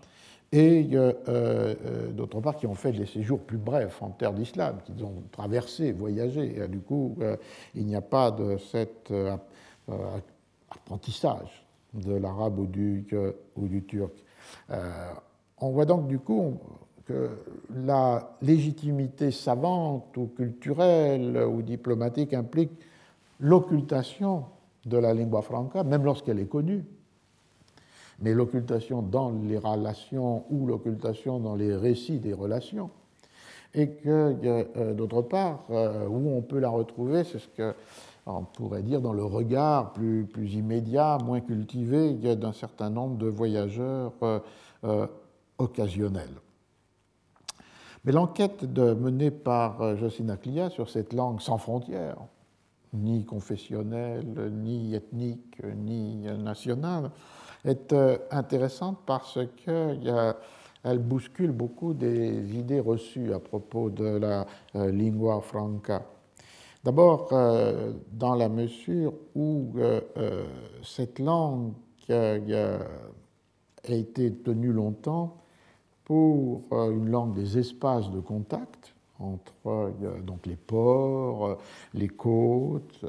et 0.52 0.90
euh, 0.92 1.12
euh, 1.28 2.08
d'autre 2.10 2.40
part 2.40 2.56
qui 2.56 2.66
ont 2.66 2.74
fait 2.74 2.92
des 2.92 3.06
séjours 3.06 3.40
plus 3.40 3.56
brefs 3.56 4.02
en 4.02 4.10
terre 4.10 4.34
d'islam, 4.34 4.78
qui 4.84 5.02
ont 5.02 5.22
traversé, 5.32 5.92
voyagé. 5.92 6.68
Du 6.68 6.80
coup, 6.80 7.16
euh, 7.20 7.36
il 7.74 7.86
n'y 7.86 7.96
a 7.96 8.02
pas 8.02 8.30
de 8.30 8.58
cet 8.58 9.12
apprentissage 10.70 11.66
de 11.94 12.14
l'arabe 12.14 12.58
ou 12.58 12.66
du, 12.66 13.06
ou 13.56 13.66
du 13.66 13.82
turc. 13.84 14.12
on 15.58 15.70
voit 15.70 15.84
donc 15.84 16.06
du 16.06 16.18
coup 16.18 16.58
que 17.06 17.30
la 17.84 18.36
légitimité 18.42 19.30
savante 19.30 20.16
ou 20.16 20.26
culturelle 20.26 21.36
ou 21.36 21.62
diplomatique 21.62 22.34
implique 22.34 22.72
l'occultation 23.40 24.44
de 24.86 24.98
la 24.98 25.14
lingua 25.14 25.42
franca, 25.42 25.84
même 25.84 26.04
lorsqu'elle 26.04 26.38
est 26.38 26.48
connue, 26.48 26.84
mais 28.20 28.34
l'occultation 28.34 29.02
dans 29.02 29.30
les 29.30 29.58
relations 29.58 30.44
ou 30.50 30.66
l'occultation 30.66 31.40
dans 31.40 31.56
les 31.56 31.74
récits 31.74 32.18
des 32.18 32.32
relations. 32.32 32.90
Et 33.74 33.88
que, 33.88 34.36
euh, 34.44 34.94
d'autre 34.94 35.22
part, 35.22 35.64
euh, 35.70 36.06
où 36.06 36.30
on 36.36 36.42
peut 36.42 36.58
la 36.58 36.68
retrouver, 36.68 37.24
c'est 37.24 37.38
ce 37.38 37.48
que 37.48 37.74
on 38.26 38.44
pourrait 38.44 38.82
dire 38.82 39.00
dans 39.00 39.12
le 39.12 39.24
regard 39.24 39.92
plus, 39.92 40.28
immédiat, 40.36 41.18
moins 41.24 41.40
cultivé 41.40 42.12
d'un 42.36 42.52
certain 42.52 42.88
nombre 42.88 43.16
de 43.16 43.26
voyageurs 43.26 44.12
euh, 44.84 45.06
occasionnels. 45.58 46.30
Mais 48.04 48.12
l'enquête 48.12 48.64
menée 48.64 49.30
par 49.30 49.96
Josina 49.96 50.36
Clia 50.36 50.70
sur 50.70 50.90
cette 50.90 51.12
langue 51.12 51.40
sans 51.40 51.58
frontières, 51.58 52.18
ni 52.92 53.24
confessionnelle, 53.24 54.50
ni 54.52 54.94
ethnique, 54.94 55.62
ni 55.76 56.26
nationale, 56.38 57.10
est 57.64 57.92
euh, 57.92 58.18
intéressante 58.30 58.98
parce 59.06 59.38
qu'elle 59.64 60.98
bouscule 60.98 61.52
beaucoup 61.52 61.94
des 61.94 62.56
idées 62.56 62.80
reçues 62.80 63.32
à 63.32 63.38
propos 63.38 63.90
de 63.90 64.04
la 64.04 64.46
euh, 64.74 64.90
lingua 64.90 65.40
franca. 65.40 66.02
D'abord, 66.84 67.28
euh, 67.32 67.92
dans 68.10 68.34
la 68.34 68.48
mesure 68.48 69.14
où 69.36 69.74
cette 70.82 71.20
langue 71.20 71.74
a 72.10 72.78
été 73.84 74.32
tenue 74.34 74.72
longtemps 74.72 75.41
pour 76.04 76.62
une 76.72 77.08
langue 77.08 77.34
des 77.34 77.58
espaces 77.58 78.10
de 78.10 78.20
contact 78.20 78.94
entre 79.18 79.92
donc 80.22 80.46
les 80.46 80.56
ports, 80.56 81.58
les 81.94 82.08
côtes, 82.08 83.04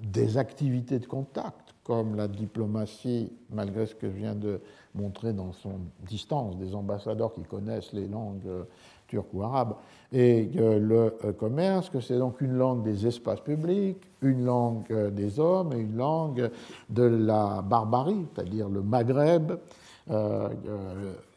des 0.00 0.36
activités 0.36 0.98
de 0.98 1.06
contact 1.06 1.64
comme 1.84 2.16
la 2.16 2.28
diplomatie, 2.28 3.30
malgré 3.50 3.86
ce 3.86 3.94
que 3.94 4.08
je 4.08 4.16
viens 4.16 4.34
de 4.34 4.60
montrer 4.94 5.32
dans 5.32 5.52
son 5.52 5.80
distance, 6.06 6.56
des 6.56 6.74
ambassadeurs 6.74 7.32
qui 7.32 7.42
connaissent 7.42 7.92
les 7.92 8.08
langues 8.08 8.46
euh, 8.46 8.64
turques 9.06 9.32
ou 9.34 9.42
arabes, 9.42 9.74
et 10.10 10.44
le 10.54 11.14
euh, 11.24 11.32
commerce, 11.32 11.90
que 11.90 12.00
c'est 12.00 12.18
donc 12.18 12.40
une 12.40 12.54
langue 12.54 12.82
des 12.82 13.06
espaces 13.06 13.40
publics, 13.40 13.98
une 14.22 14.46
langue 14.46 14.86
euh, 14.90 15.10
des 15.10 15.38
hommes 15.38 15.74
et 15.74 15.80
une 15.80 15.96
langue 15.96 16.50
de 16.88 17.02
la 17.02 17.60
barbarie, 17.60 18.24
c'est-à-dire 18.34 18.68
le 18.68 18.82
Maghreb, 18.82 19.52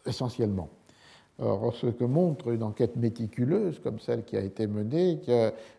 essentiellement. 0.08 0.70
Alors, 1.40 1.74
ce 1.76 1.88
que 1.88 2.04
montre 2.04 2.50
une 2.50 2.64
enquête 2.64 2.96
méticuleuse 2.96 3.80
comme 3.80 4.00
celle 4.00 4.24
qui 4.24 4.38
a 4.38 4.42
été 4.42 4.66
menée, 4.66 5.20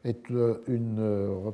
est 0.05 0.29
une 0.69 1.53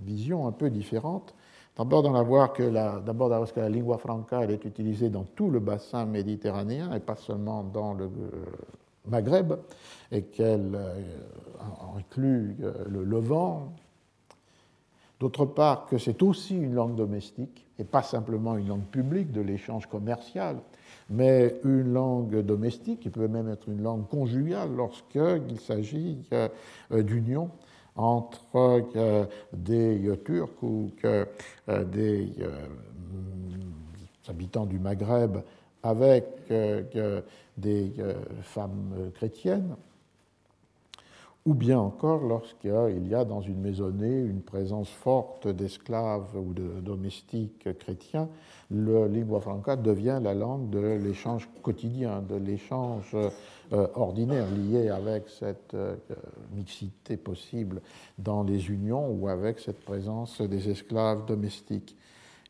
vision 0.00 0.46
un 0.46 0.52
peu 0.52 0.70
différente 0.70 1.34
D'abord, 1.76 2.02
d'en 2.02 2.14
avoir 2.14 2.54
que 2.54 2.70
d'abord 3.04 3.28
parce 3.28 3.52
que 3.52 3.60
la 3.60 3.68
lingua 3.68 3.98
franca 3.98 4.42
elle 4.42 4.50
est 4.50 4.64
utilisée 4.64 5.10
dans 5.10 5.24
tout 5.24 5.50
le 5.50 5.60
bassin 5.60 6.06
méditerranéen 6.06 6.90
et 6.94 7.00
pas 7.00 7.16
seulement 7.16 7.62
dans 7.62 7.92
le 7.92 8.04
euh, 8.04 8.10
Maghreb, 9.06 9.52
et 10.10 10.22
qu'elle 10.22 10.74
euh, 10.74 10.98
inclut 11.96 12.56
euh, 12.62 12.72
le 12.88 13.04
Levant. 13.04 13.74
D'autre 15.20 15.44
part, 15.44 15.86
que 15.86 15.98
c'est 15.98 16.22
aussi 16.22 16.56
une 16.56 16.74
langue 16.74 16.96
domestique 16.96 17.66
et 17.78 17.84
pas 17.84 18.02
simplement 18.02 18.56
une 18.56 18.68
langue 18.68 18.86
publique 18.86 19.30
de 19.30 19.42
l'échange 19.42 19.86
commercial, 19.86 20.56
mais 21.08 21.60
une 21.64 21.92
langue 21.92 22.40
domestique 22.40 23.00
qui 23.00 23.10
peut 23.10 23.28
même 23.28 23.48
être 23.48 23.68
une 23.68 23.82
langue 23.82 24.08
conjugale 24.08 24.70
lorsqu'il 24.74 25.60
s'agit 25.60 26.18
d'union 26.90 27.50
entre 27.96 28.84
euh, 28.96 29.24
des 29.52 30.08
euh, 30.08 30.16
Turcs 30.16 30.62
ou 30.62 30.90
euh, 31.04 31.24
des 31.84 32.32
habitants 34.28 34.66
du 34.66 34.78
Maghreb 34.78 35.38
avec 35.82 36.24
des 37.56 37.92
femmes 38.42 39.12
chrétiennes, 39.14 39.76
ou 41.46 41.54
bien 41.54 41.78
encore 41.78 42.24
lorsqu'il 42.26 43.08
y 43.08 43.14
a 43.14 43.24
dans 43.24 43.40
une 43.40 43.60
maisonnée 43.60 44.20
une 44.20 44.42
présence 44.42 44.90
forte 44.90 45.46
d'esclaves 45.46 46.36
ou 46.36 46.52
de 46.52 46.80
domestiques 46.80 47.68
chrétiens, 47.78 48.28
le 48.68 49.06
lingua 49.06 49.40
franca 49.40 49.76
devient 49.76 50.18
la 50.20 50.34
langue 50.34 50.70
de 50.70 50.80
l'échange 50.80 51.48
quotidien, 51.62 52.20
de 52.20 52.34
l'échange 52.34 53.14
euh, 53.14 53.86
ordinaire 53.94 54.46
lié 54.50 54.88
avec 54.88 55.28
cette 55.28 55.74
euh, 55.74 55.94
mixité 56.52 57.16
possible 57.16 57.80
dans 58.18 58.42
les 58.42 58.68
unions 58.68 59.08
ou 59.08 59.28
avec 59.28 59.60
cette 59.60 59.84
présence 59.84 60.40
des 60.40 60.68
esclaves 60.68 61.26
domestiques. 61.26 61.96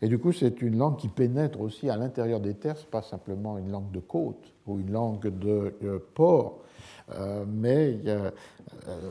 Et 0.00 0.08
du 0.08 0.18
coup, 0.18 0.32
c'est 0.32 0.62
une 0.62 0.78
langue 0.78 0.96
qui 0.96 1.08
pénètre 1.08 1.60
aussi 1.60 1.90
à 1.90 1.96
l'intérieur 1.96 2.40
des 2.40 2.54
terres, 2.54 2.78
ce 2.78 2.84
n'est 2.84 2.90
pas 2.90 3.02
simplement 3.02 3.58
une 3.58 3.70
langue 3.70 3.90
de 3.90 4.00
côte 4.00 4.52
ou 4.66 4.78
une 4.78 4.90
langue 4.90 5.28
de 5.38 5.74
euh, 5.84 5.98
port, 6.14 6.60
mais 7.46 8.00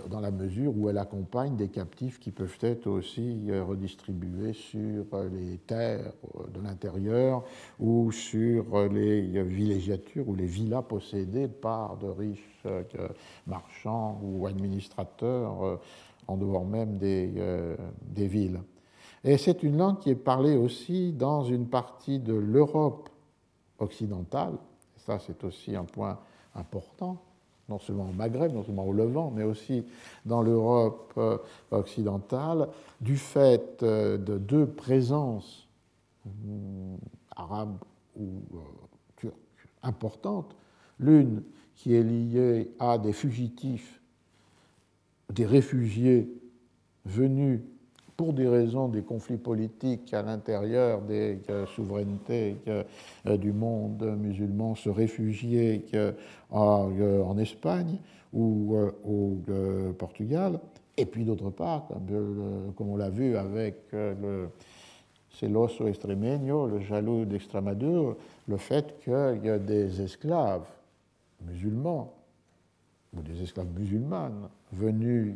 dans 0.09 0.19
la 0.19 0.31
mesure 0.31 0.73
où 0.77 0.89
elle 0.89 0.97
accompagne 0.97 1.55
des 1.55 1.69
captifs 1.69 2.19
qui 2.19 2.31
peuvent 2.31 2.57
être 2.61 2.87
aussi 2.87 3.47
redistribués 3.51 4.53
sur 4.53 5.05
les 5.31 5.57
terres 5.59 6.11
de 6.53 6.61
l'intérieur 6.61 7.43
ou 7.79 8.11
sur 8.11 8.89
les 8.89 9.43
villégiatures 9.43 10.27
ou 10.27 10.35
les 10.35 10.45
villas 10.45 10.83
possédées 10.87 11.47
par 11.47 11.97
de 11.97 12.07
riches 12.07 12.67
marchands 13.47 14.19
ou 14.21 14.45
administrateurs 14.45 15.79
en 16.27 16.37
dehors 16.37 16.65
même 16.65 16.97
des, 16.97 17.31
des 18.01 18.27
villes. 18.27 18.59
Et 19.25 19.37
c'est 19.39 19.63
une 19.63 19.77
langue 19.77 19.97
qui 19.97 20.11
est 20.11 20.15
parlée 20.15 20.55
aussi 20.55 21.11
dans 21.11 21.43
une 21.43 21.67
partie 21.67 22.19
de 22.19 22.35
l'Europe 22.35 23.09
occidentale. 23.79 24.53
ça, 24.97 25.17
c'est 25.17 25.43
aussi 25.43 25.75
un 25.75 25.83
point 25.83 26.19
important, 26.53 27.17
non 27.69 27.79
seulement 27.79 28.09
au 28.09 28.13
Maghreb, 28.13 28.53
non 28.53 28.63
seulement 28.63 28.85
au 28.85 28.93
Levant, 28.93 29.31
mais 29.35 29.43
aussi 29.43 29.83
dans 30.25 30.41
l'Europe 30.41 31.13
euh, 31.17 31.37
occidentale, 31.71 32.69
du 33.01 33.17
fait 33.17 33.81
euh, 33.83 34.17
de 34.17 34.37
deux 34.37 34.67
présences 34.67 35.67
hmm, 36.25 36.95
arabes 37.35 37.77
ou 38.15 38.41
euh, 38.53 38.59
turques 39.17 39.35
importantes. 39.81 40.55
L'une 40.99 41.43
qui 41.75 41.93
est 41.93 42.03
liée 42.03 42.71
à 42.79 42.97
des 42.97 43.13
fugitifs, 43.13 43.99
des 45.33 45.45
réfugiés 45.45 46.29
venus 47.05 47.61
pour 48.17 48.33
des 48.33 48.47
raisons 48.47 48.87
des 48.87 49.01
conflits 49.01 49.37
politiques 49.37 50.13
à 50.13 50.21
l'intérieur 50.21 51.01
des 51.01 51.39
souverainetés 51.75 52.57
euh, 52.67 52.83
du 53.37 53.51
monde 53.51 54.03
musulman 54.17 54.75
se 54.75 54.89
réfugier 54.89 55.85
euh, 55.93 56.13
en 56.51 57.37
Espagne 57.37 57.97
ou 58.33 58.75
euh, 58.75 58.91
au 59.05 59.37
Portugal, 59.97 60.59
et 60.97 61.05
puis 61.05 61.25
d'autre 61.25 61.49
part, 61.49 61.87
comme 62.75 62.89
on 62.89 62.95
l'a 62.95 63.09
vu 63.09 63.35
avec 63.35 63.75
le 63.91 64.49
celoso 65.29 65.87
extremeño, 65.87 66.67
le 66.67 66.79
jaloux 66.79 67.25
d'Extremadure, 67.25 68.15
le 68.47 68.57
fait 68.57 68.97
qu'il 69.03 69.41
y 69.43 69.49
a 69.49 69.59
des 69.59 70.01
esclaves 70.01 70.67
musulmans 71.45 72.14
ou 73.17 73.21
des 73.21 73.41
esclaves 73.41 73.71
musulmanes 73.77 74.49
venus 74.73 75.35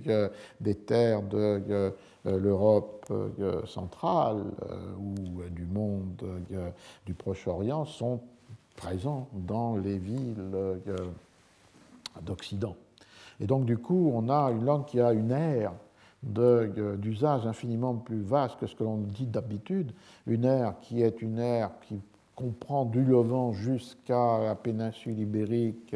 des 0.60 0.76
terres 0.76 1.24
de 1.24 1.94
euh, 2.26 2.38
l'Europe 2.38 3.06
euh, 3.12 3.66
centrale 3.66 4.44
euh, 4.70 4.76
ou 5.00 5.42
du 5.50 5.66
monde 5.66 6.22
du 7.06 7.14
Proche-Orient 7.14 7.86
sont 7.86 8.20
présents 8.76 9.30
dans 9.34 9.78
les 9.78 9.98
villes 9.98 10.36
d'Occident. 12.22 12.76
Et 13.40 13.48
donc, 13.48 13.66
du 13.66 13.78
coup, 13.78 14.12
on 14.14 14.30
a 14.30 14.52
une 14.52 14.66
langue 14.66 14.86
qui 14.86 15.00
a 15.00 15.14
une 15.14 15.32
ère 15.32 15.72
d'usage 16.22 17.48
infiniment 17.48 17.96
plus 17.96 18.22
vaste 18.22 18.60
que 18.60 18.68
ce 18.68 18.76
que 18.76 18.84
l'on 18.84 18.98
dit 18.98 19.26
d'habitude, 19.26 19.94
une 20.28 20.44
ère 20.44 20.76
qui 20.82 21.02
est 21.02 21.22
une 21.22 21.40
ère 21.40 21.72
qui 21.88 22.02
comprend 22.36 22.84
du 22.86 23.04
Levant 23.04 23.54
jusqu'à 23.54 24.40
la 24.40 24.56
péninsule 24.56 25.20
ibérique, 25.20 25.96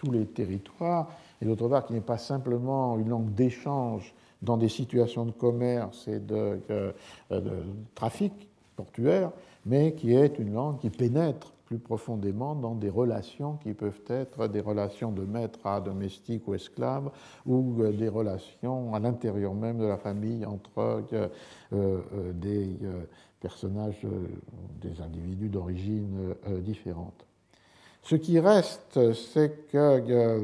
tous 0.00 0.10
les 0.10 0.24
territoires, 0.24 1.10
et 1.42 1.44
d'autre 1.44 1.68
part 1.68 1.84
qui 1.84 1.92
n'est 1.92 2.00
pas 2.00 2.16
simplement 2.16 2.98
une 2.98 3.10
langue 3.10 3.34
d'échange 3.34 4.14
dans 4.40 4.56
des 4.56 4.70
situations 4.70 5.26
de 5.26 5.30
commerce 5.30 6.08
et 6.08 6.18
de, 6.18 6.58
euh, 6.70 6.92
de, 7.30 7.52
trafic 7.94 8.32
portuaire, 8.76 9.30
mais 9.66 9.92
qui 9.92 10.14
est 10.14 10.38
une 10.38 10.54
langue 10.54 10.78
qui 10.78 10.88
pénètre 10.88 11.52
plus 11.66 11.78
profondément 11.78 12.54
dans 12.54 12.74
des 12.74 12.88
relations 12.88 13.58
qui 13.58 13.74
peuvent 13.74 14.00
être 14.08 14.48
des 14.48 14.62
relations 14.62 15.12
de 15.12 15.22
maître 15.22 15.66
à 15.66 15.82
domestique 15.82 16.48
ou 16.48 16.54
esclave, 16.54 17.10
ou 17.44 17.82
euh, 17.82 17.92
des 17.92 18.08
relations 18.08 18.94
à 18.94 19.00
l'intérieur 19.00 19.52
même 19.52 19.78
de 19.78 19.84
la 19.84 19.98
famille 19.98 20.46
entre 20.46 21.04
euh, 21.12 21.98
des 22.32 22.70
personnages, 23.38 24.06
des 24.80 25.02
individus 25.02 25.50
d'origine 25.50 26.34
différente. 26.62 27.26
Ce 28.02 28.16
qui 28.16 28.38
reste, 28.40 29.12
c'est 29.12 29.68
que 29.68 29.76
euh, 29.76 30.40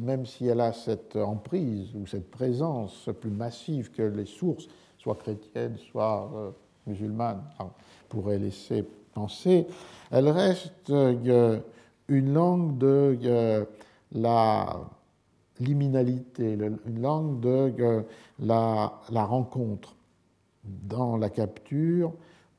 même 0.00 0.26
si 0.26 0.46
elle 0.46 0.60
a 0.60 0.72
cette 0.72 1.16
emprise 1.16 1.94
ou 1.94 2.06
cette 2.06 2.30
présence 2.30 3.08
plus 3.20 3.30
massive 3.30 3.90
que 3.90 4.02
les 4.02 4.26
sources, 4.26 4.66
soit 4.98 5.14
chrétiennes, 5.14 5.78
soit 5.90 6.30
euh, 6.34 6.50
musulmanes, 6.86 7.42
pourraient 8.08 8.38
laisser 8.38 8.84
penser, 9.14 9.66
elle 10.10 10.28
reste 10.28 10.90
euh, 10.90 11.60
une 12.08 12.34
langue 12.34 12.76
de 12.78 13.66
la 14.12 14.80
liminalité, 15.60 16.54
une 16.54 17.00
langue 17.00 17.40
de 17.40 18.04
la, 18.40 19.00
la 19.10 19.24
rencontre 19.24 19.94
dans 20.64 21.16
la 21.16 21.30
capture 21.30 22.12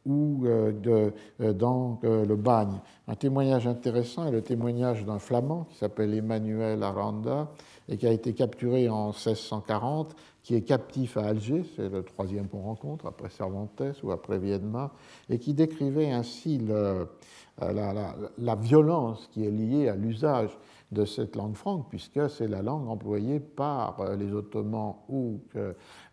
ou 0.06 0.46
euh, 0.46 1.12
euh, 1.42 1.54
dans 1.54 2.00
euh, 2.04 2.26
le 2.26 2.36
bagne. 2.36 2.80
Un 3.08 3.16
témoignage 3.16 3.68
intéressant 3.68 4.26
est 4.26 4.32
le 4.32 4.42
témoignage 4.42 5.06
d'un 5.06 5.20
flamand 5.20 5.66
qui 5.66 5.78
s'appelle 5.78 6.14
Emmanuel 6.14 6.82
Aranda 6.82 7.52
et 7.88 7.98
qui 7.98 8.08
a 8.08 8.12
été 8.12 8.34
capturé 8.34 8.90
en 8.90 9.08
1640, 9.08 10.16
qui 10.44 10.56
est 10.56 10.62
captif 10.62 11.18
à 11.18 11.26
Alger, 11.26 11.64
c'est 11.76 11.90
le 11.90 12.04
troisième 12.04 12.48
point 12.48 12.62
rencontre 12.62 13.06
après 13.06 13.30
Cervantes 13.30 13.84
ou 14.02 14.12
après 14.12 14.40
Viedma, 14.40 14.92
et 15.30 15.38
qui 15.38 15.54
décrivait 15.54 16.10
ainsi 16.10 16.60
la, 16.60 18.56
violence 18.56 19.30
qui 19.32 19.46
est 19.46 19.52
liée 19.52 19.90
à 19.90 19.96
l'usage 19.96 20.58
de 20.92 21.06
cette 21.06 21.36
langue 21.36 21.56
franque, 21.56 21.90
puisque 21.90 22.30
c'est 22.30 22.48
la 22.48 22.62
langue 22.62 22.88
employée 22.88 23.40
par 23.40 24.16
les 24.16 24.32
Ottomans 24.34 24.96
ou 25.10 25.42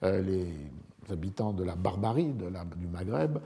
les 0.02 0.48
habitants 1.10 1.52
de 1.52 1.64
la 1.64 1.76
barbarie 1.76 2.32
du 2.32 2.86
Maghreb 2.86 3.38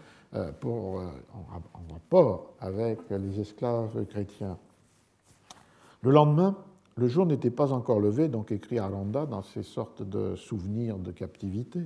pour, 0.60 1.00
euh, 1.00 1.06
en 1.34 1.92
rapport 1.92 2.54
avec 2.60 2.98
les 3.10 3.40
esclaves 3.40 4.04
chrétiens. 4.06 4.56
Le 6.02 6.10
lendemain, 6.10 6.56
le 6.96 7.06
jour 7.06 7.26
n'était 7.26 7.50
pas 7.50 7.72
encore 7.72 8.00
levé, 8.00 8.28
donc 8.28 8.50
écrit 8.50 8.78
Aranda 8.78 9.26
dans 9.26 9.42
ces 9.42 9.62
sortes 9.62 10.02
de 10.02 10.34
souvenirs 10.36 10.98
de 10.98 11.10
captivité. 11.12 11.80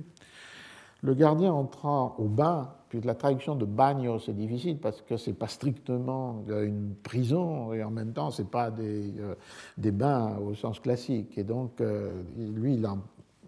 Le 1.01 1.13
gardien 1.13 1.53
entra 1.53 2.15
au 2.17 2.27
bain, 2.27 2.73
puis 2.89 3.01
la 3.01 3.15
traduction 3.15 3.55
de 3.55 3.65
bagno 3.65 4.17
c'est 4.17 4.33
difficile 4.33 4.79
parce 4.79 5.01
que 5.01 5.17
c'est 5.17 5.33
pas 5.33 5.47
strictement 5.47 6.43
une 6.47 6.95
prison 6.95 7.73
et 7.73 7.83
en 7.83 7.91
même 7.91 8.13
temps 8.13 8.31
c'est 8.31 8.49
pas 8.49 8.71
des, 8.71 9.13
euh, 9.19 9.35
des, 9.77 9.91
bains 9.91 10.37
au 10.37 10.55
sens 10.55 10.79
classique. 10.79 11.37
Et 11.37 11.43
donc 11.43 11.81
lui, 12.37 12.75
il 12.75 12.87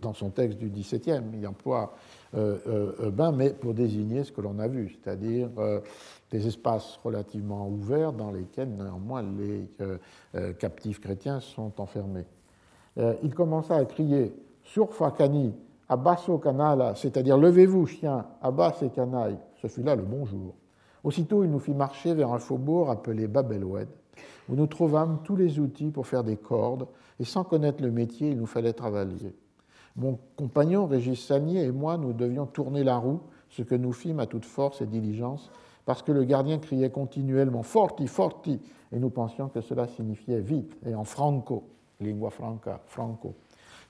dans 0.01 0.13
son 0.13 0.29
texte 0.29 0.57
du 0.57 0.69
XVIIe, 0.69 1.23
il 1.33 1.47
emploie 1.47 1.93
euh, 2.35 2.57
euh, 2.67 3.11
bain, 3.11 3.31
mais 3.31 3.51
pour 3.51 3.73
désigner 3.73 4.23
ce 4.23 4.31
que 4.31 4.41
l'on 4.41 4.59
a 4.59 4.67
vu, 4.67 4.89
c'est-à-dire 4.89 5.49
euh, 5.57 5.79
des 6.31 6.47
espaces 6.47 6.99
relativement 7.03 7.67
ouverts 7.67 8.13
dans 8.13 8.31
lesquels 8.31 8.69
néanmoins 8.69 9.23
les 9.23 9.67
captifs 10.59 10.99
chrétiens 10.99 11.39
sont 11.39 11.81
enfermés. 11.81 12.25
il 13.23 13.33
commença 13.33 13.75
à 13.75 13.85
crier 13.85 14.33
Surfa 14.63 15.09
cani, 15.09 15.55
abasso 15.87 16.37
canala, 16.37 16.93
c'est-à-dire 16.93 17.35
levez-vous, 17.35 17.87
chien, 17.87 18.27
abbas 18.43 18.77
et 18.83 18.89
canaille. 18.89 19.39
Ce 19.59 19.67
fut 19.67 19.81
là 19.81 19.95
le 19.95 20.03
bonjour. 20.03 20.53
Aussitôt, 21.03 21.43
il 21.43 21.49
nous 21.49 21.59
fit 21.59 21.73
marcher 21.73 22.13
vers 22.13 22.31
un 22.31 22.39
faubourg 22.39 22.91
appelé 22.91 23.27
Babelwed, 23.27 23.87
où 24.49 24.55
nous 24.55 24.67
trouvâmes 24.67 25.21
tous 25.23 25.35
les 25.35 25.59
outils 25.59 25.89
pour 25.89 26.05
faire 26.05 26.23
des 26.23 26.37
cordes, 26.37 26.87
et 27.19 27.25
sans 27.25 27.43
connaître 27.43 27.81
le 27.81 27.89
métier, 27.89 28.29
il 28.29 28.37
nous 28.37 28.45
fallait 28.45 28.73
travailler. 28.73 29.35
Mon 29.99 30.17
compagnon 30.37 30.87
Régis 30.87 31.25
Sagnier 31.25 31.65
et 31.65 31.71
moi, 31.73 31.97
nous 31.97 32.13
devions 32.13 32.45
tourner 32.45 32.85
la 32.85 32.97
roue, 32.97 33.19
ce 33.49 33.63
que 33.63 33.75
nous 33.75 33.91
fîmes 33.91 34.21
à 34.21 34.27
toute 34.27 34.45
force 34.45 34.81
et 34.81 34.85
diligence, 34.85 35.51
parce 35.85 36.03
que 36.03 36.13
le 36.13 36.23
gardien 36.23 36.57
criait 36.57 36.89
continuellement 36.89 37.63
Forti, 37.63 38.07
forti, 38.07 38.61
et 38.93 38.99
nous 38.99 39.09
pensions 39.09 39.49
que 39.49 39.59
cela 39.59 39.87
signifiait 39.87 40.39
vite, 40.39 40.77
et 40.85 40.95
en 40.95 41.03
franco, 41.03 41.63
lingua 41.99 42.29
franca, 42.29 42.79
franco. 42.85 43.35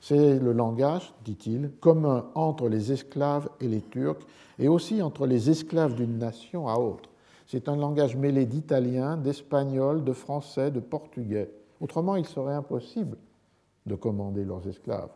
C'est 0.02 0.40
le 0.40 0.52
langage, 0.52 1.14
dit-il, 1.26 1.69
commun 1.80 2.26
entre 2.34 2.69
les 2.69 2.91
esclaves 2.91 3.48
et 3.61 3.68
les 3.68 3.81
Turcs, 3.81 4.26
et 4.57 4.68
aussi 4.68 5.03
entre 5.03 5.27
les 5.27 5.52
esclaves 5.52 5.94
d'une 5.94 6.18
nation 6.18 6.68
à 6.68 6.80
autre. 6.80 7.11
C'est 7.45 7.69
un 7.69 7.76
langage 7.76 8.15
mêlé 8.15 8.48
d'italien, 8.48 9.15
d'espagnol, 9.15 10.03
de 10.03 10.14
français, 10.14 10.72
de 10.72 10.80
portugais. 10.80 11.52
Autrement, 11.80 12.15
il 12.15 12.26
serait 12.26 12.56
impossible 12.56 13.18
de 13.86 13.94
commander 13.94 14.44
leurs 14.44 14.68
esclaves 14.68 15.11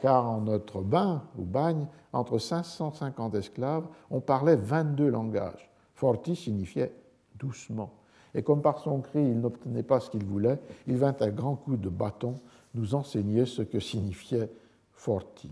car 0.00 0.28
en 0.28 0.42
notre 0.42 0.80
bain 0.80 1.22
ou 1.38 1.44
bagne, 1.44 1.86
entre 2.12 2.38
550 2.38 3.34
esclaves, 3.34 3.86
on 4.10 4.20
parlait 4.20 4.56
22 4.56 5.08
langages. 5.08 5.70
Forti 5.94 6.36
signifiait 6.36 6.92
doucement. 7.38 7.90
Et 8.34 8.42
comme 8.42 8.60
par 8.60 8.78
son 8.80 9.00
cri, 9.00 9.20
il 9.20 9.40
n'obtenait 9.40 9.82
pas 9.82 10.00
ce 10.00 10.10
qu'il 10.10 10.24
voulait, 10.24 10.58
il 10.86 10.96
vint 10.96 11.16
à 11.20 11.30
grands 11.30 11.56
coups 11.56 11.80
de 11.80 11.88
bâton 11.88 12.34
nous 12.74 12.94
enseigner 12.94 13.46
ce 13.46 13.62
que 13.62 13.80
signifiait 13.80 14.50
forti. 14.92 15.50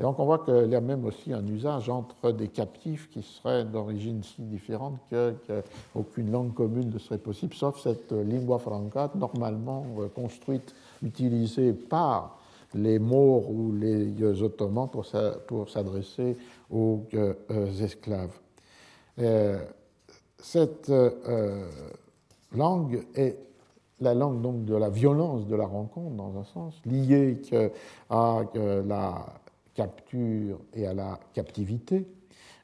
Et 0.00 0.02
donc 0.02 0.18
on 0.18 0.24
voit 0.24 0.40
qu'il 0.40 0.70
y 0.70 0.74
a 0.74 0.80
même 0.80 1.04
aussi 1.04 1.32
un 1.32 1.46
usage 1.46 1.88
entre 1.88 2.32
des 2.32 2.48
captifs 2.48 3.08
qui 3.10 3.22
seraient 3.22 3.64
d'origine 3.64 4.22
si 4.24 4.42
différente 4.42 4.98
qu'aucune 5.08 6.32
langue 6.32 6.54
commune 6.54 6.90
ne 6.90 6.98
serait 6.98 7.18
possible, 7.18 7.54
sauf 7.54 7.80
cette 7.80 8.10
lingua 8.10 8.58
franca 8.58 9.10
normalement 9.14 9.84
euh, 10.00 10.08
construite, 10.08 10.74
utilisée 11.04 11.72
par 11.72 12.38
les 12.74 12.98
Maures 12.98 13.50
ou 13.50 13.72
les 13.72 14.42
Ottomans 14.42 14.88
pour 15.46 15.68
s'adresser 15.68 16.36
aux 16.70 17.04
euh, 17.14 17.34
esclaves. 17.80 18.38
Cette 20.38 20.92
langue 22.52 23.06
est 23.14 23.38
la 24.00 24.14
langue 24.14 24.40
donc 24.40 24.64
de 24.64 24.74
la 24.74 24.90
violence 24.90 25.46
de 25.46 25.54
la 25.54 25.66
rencontre, 25.66 26.16
dans 26.16 26.36
un 26.36 26.44
sens, 26.44 26.74
liée 26.84 27.40
à 28.10 28.42
la 28.54 29.26
capture 29.74 30.58
et 30.74 30.86
à 30.86 30.94
la 30.94 31.18
captivité. 31.32 32.06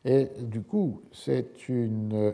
Et 0.05 0.29
du 0.41 0.63
coup, 0.63 1.03
c'est 1.13 1.69
une 1.69 2.13
euh, 2.15 2.33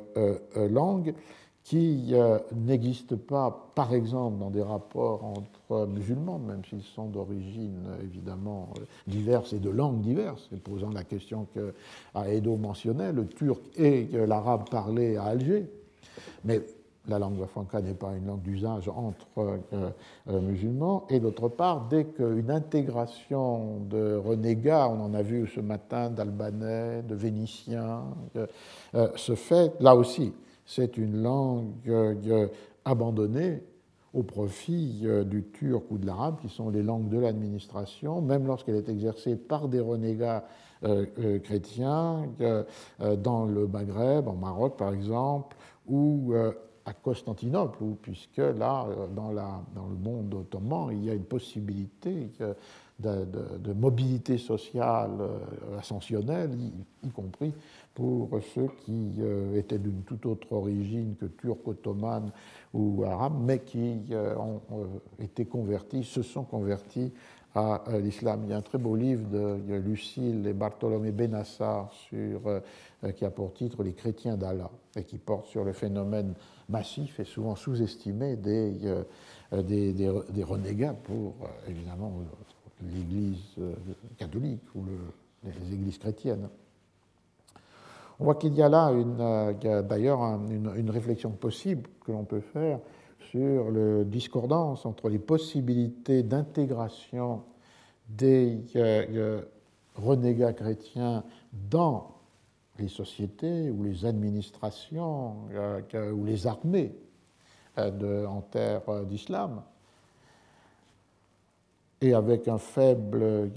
euh, 0.56 0.68
langue 0.68 1.14
qui 1.62 2.10
euh, 2.12 2.38
n'existe 2.54 3.16
pas, 3.16 3.72
par 3.74 3.94
exemple, 3.94 4.38
dans 4.38 4.50
des 4.50 4.62
rapports 4.62 5.24
entre 5.24 5.63
musulmans, 5.86 6.38
même 6.38 6.62
s'ils 6.68 6.82
sont 6.82 7.06
d'origine 7.06 7.82
évidemment 8.02 8.68
diverses 9.06 9.52
et 9.52 9.58
de 9.58 9.70
langues 9.70 10.00
diverses, 10.00 10.48
et 10.52 10.56
posant 10.56 10.90
la 10.90 11.04
question 11.04 11.46
que 11.54 11.74
Edo 12.26 12.56
mentionnait, 12.56 13.12
le 13.12 13.26
turc 13.26 13.60
et 13.76 14.08
l'arabe 14.26 14.68
parlé 14.70 15.16
à 15.16 15.24
Alger. 15.24 15.66
Mais 16.44 16.62
la 17.08 17.18
langue 17.18 17.44
franca 17.46 17.80
n'est 17.80 17.94
pas 17.94 18.14
une 18.16 18.26
langue 18.26 18.42
d'usage 18.42 18.88
entre 18.88 19.26
euh, 19.38 19.90
euh, 20.28 20.40
musulmans, 20.40 21.06
et 21.10 21.20
d'autre 21.20 21.48
part, 21.48 21.86
dès 21.88 22.04
qu'une 22.04 22.50
intégration 22.50 23.80
de 23.90 24.16
renégats, 24.16 24.88
on 24.88 25.00
en 25.02 25.14
a 25.14 25.22
vu 25.22 25.46
ce 25.54 25.60
matin 25.60 26.10
d'Albanais, 26.10 27.02
de 27.02 27.14
Vénitiens, 27.14 28.04
euh, 28.36 29.08
se 29.16 29.34
fait, 29.34 29.72
là 29.80 29.94
aussi, 29.94 30.32
c'est 30.66 30.96
une 30.96 31.22
langue 31.22 32.50
abandonnée 32.84 33.62
au 34.14 34.22
profit 34.22 35.06
du 35.26 35.44
turc 35.52 35.84
ou 35.90 35.98
de 35.98 36.06
l'arabe, 36.06 36.36
qui 36.40 36.48
sont 36.48 36.70
les 36.70 36.82
langues 36.82 37.08
de 37.08 37.18
l'administration, 37.18 38.22
même 38.22 38.46
lorsqu'elle 38.46 38.76
est 38.76 38.88
exercée 38.88 39.36
par 39.36 39.68
des 39.68 39.80
renégats 39.80 40.44
chrétiens 41.42 42.28
dans 43.18 43.44
le 43.44 43.66
Maghreb, 43.66 44.28
en 44.28 44.34
Maroc 44.34 44.76
par 44.76 44.94
exemple, 44.94 45.56
ou 45.88 46.32
à 46.86 46.92
Constantinople, 46.92 47.78
puisque 48.02 48.36
là, 48.38 48.86
euh, 48.88 49.06
dans, 49.08 49.30
le 49.30 49.96
monde 49.96 50.34
ottoman, 50.34 50.90
il 50.92 51.04
y 51.04 51.10
a 51.10 51.14
une 51.14 51.24
possibilité 51.24 52.30
de, 52.98 53.72
mobilité 53.72 54.38
sociale 54.38 55.12
euh, 55.20 55.78
ascensionnelle, 55.78 56.50
y, 57.02 57.10
compris 57.10 57.52
pour 57.94 58.30
ceux 58.54 58.68
qui 58.84 59.14
euh, 59.20 59.58
étaient 59.58 59.78
d'une 59.78 60.02
toute 60.02 60.26
autre 60.26 60.52
origine 60.52 61.14
que 61.18 61.26
turc, 61.26 61.66
ottomane 61.66 62.30
ou 62.74 63.04
arabe, 63.04 63.36
mais 63.40 63.60
qui 63.60 64.04
ont 64.36 64.60
été 65.18 65.46
convertis, 65.46 66.04
se 66.04 66.22
sont 66.22 66.44
convertis 66.44 67.12
à 67.54 67.84
l'islam. 68.02 68.40
Il 68.44 68.50
y 68.50 68.52
a 68.52 68.56
un 68.56 68.62
très 68.62 68.78
beau 68.78 68.96
livre 68.96 69.26
de 69.30 69.76
Lucille 69.76 70.46
et 70.46 70.52
Bartholomé 70.52 71.12
Benassar 71.12 71.92
sur, 71.92 72.40
qui 73.14 73.24
a 73.24 73.30
pour 73.30 73.54
titre 73.54 73.84
Les 73.84 73.92
chrétiens 73.92 74.36
d'Allah 74.36 74.70
et 74.96 75.04
qui 75.04 75.18
porte 75.18 75.46
sur 75.46 75.64
le 75.64 75.72
phénomène 75.72 76.34
massif 76.68 77.20
et 77.20 77.24
souvent 77.24 77.54
sous-estimé 77.54 78.36
des, 78.36 79.04
euh, 79.52 79.62
des, 79.62 80.42
renégats 80.42 80.94
pour, 80.94 81.34
euh, 81.42 81.70
évidemment, 81.70 82.12
l'Église 82.82 83.54
euh, 83.58 83.74
catholique 84.16 84.62
ou 84.74 84.84
les 85.44 85.74
Églises 85.74 85.98
chrétiennes. 85.98 86.48
On 88.20 88.24
voit 88.24 88.36
qu'il 88.36 88.54
y 88.54 88.62
a 88.62 88.68
là 88.68 88.92
d'ailleurs 89.82 90.20
une, 90.22 90.90
réflexion 90.90 91.30
possible 91.30 91.88
que 92.04 92.12
l'on 92.12 92.24
peut 92.24 92.40
faire 92.40 92.78
sur 93.30 93.70
la 93.70 94.04
discordance 94.04 94.86
entre 94.86 95.08
les 95.08 95.18
possibilités 95.18 96.22
d'intégration 96.22 97.42
des 98.08 98.60
renégats 99.96 100.52
chrétiens 100.52 101.24
dans 101.70 102.14
les 102.78 102.88
sociétés 102.88 103.70
ou 103.70 103.84
les 103.84 104.04
administrations 104.04 105.36
euh, 105.52 106.12
ou 106.12 106.24
les 106.24 106.46
armées 106.46 106.94
euh, 107.78 108.26
en 108.26 108.40
terre 108.40 108.82
euh, 108.88 109.04
d'islam, 109.04 109.62
et 112.00 112.14
avec 112.14 112.48
un 112.48 112.58
faible, 112.58 113.50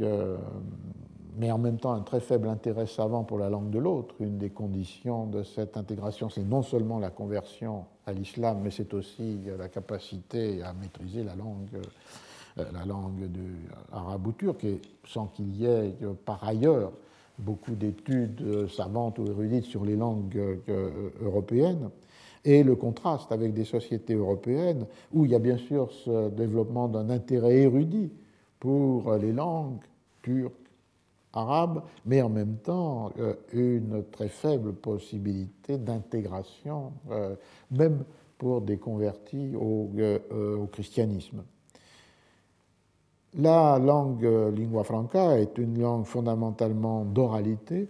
mais 1.37 1.51
en 1.51 1.57
même 1.57 1.77
temps 1.77 1.93
un 1.93 2.01
très 2.01 2.19
faible 2.19 2.49
intérêt 2.49 2.87
savant 2.87 3.23
pour 3.23 3.37
la 3.37 3.49
langue 3.49 3.69
de 3.69 3.79
l'autre. 3.79 4.15
Une 4.19 4.37
des 4.37 4.49
conditions 4.49 5.25
de 5.25 5.43
cette 5.43 5.77
intégration, 5.77 6.29
c'est 6.29 6.43
non 6.43 6.63
seulement 6.63 6.99
la 6.99 7.09
conversion 7.09 7.85
à 8.05 8.11
l'islam, 8.11 8.59
mais 8.63 8.71
c'est 8.71 8.93
aussi 8.93 9.39
la 9.57 9.69
capacité 9.69 10.61
à 10.63 10.73
maîtriser 10.73 11.23
la 11.23 11.35
langue, 11.35 11.69
la 12.57 12.85
langue 12.85 13.29
arabe 13.91 14.27
ou 14.27 14.31
turc, 14.31 14.65
sans 15.05 15.27
qu'il 15.27 15.55
y 15.55 15.65
ait 15.65 15.93
par 16.25 16.43
ailleurs 16.43 16.91
beaucoup 17.37 17.75
d'études 17.75 18.41
euh, 18.41 18.67
savantes 18.67 19.19
ou 19.19 19.27
érudites 19.27 19.65
sur 19.65 19.85
les 19.85 19.95
langues 19.95 20.37
euh, 20.37 20.55
euh, 20.69 21.09
européennes, 21.21 21.89
et 22.45 22.63
le 22.63 22.75
contraste 22.75 23.31
avec 23.31 23.53
des 23.53 23.65
sociétés 23.65 24.13
européennes 24.13 24.85
où 25.11 25.25
il 25.25 25.31
y 25.31 25.35
a 25.35 25.39
bien 25.39 25.57
sûr 25.57 25.91
ce 25.91 26.29
développement 26.29 26.87
d'un 26.87 27.09
intérêt 27.09 27.57
érudit 27.57 28.09
pour 28.59 29.13
les 29.15 29.33
langues 29.33 29.83
turques, 30.21 30.53
arabes, 31.37 31.83
mais 32.05 32.21
en 32.21 32.29
même 32.29 32.57
temps 32.57 33.11
une 33.53 34.03
très 34.11 34.27
faible 34.27 34.73
possibilité 34.73 35.77
d'intégration, 35.77 36.91
même 37.71 38.03
pour 38.37 38.61
des 38.61 38.77
convertis 38.77 39.55
au, 39.55 39.89
au 40.31 40.65
christianisme. 40.67 41.43
La 43.37 43.77
langue 43.77 44.25
euh, 44.25 44.51
lingua 44.51 44.83
franca 44.83 45.37
est 45.39 45.57
une 45.57 45.79
langue 45.79 46.05
fondamentalement 46.05 47.05
d'oralité. 47.05 47.87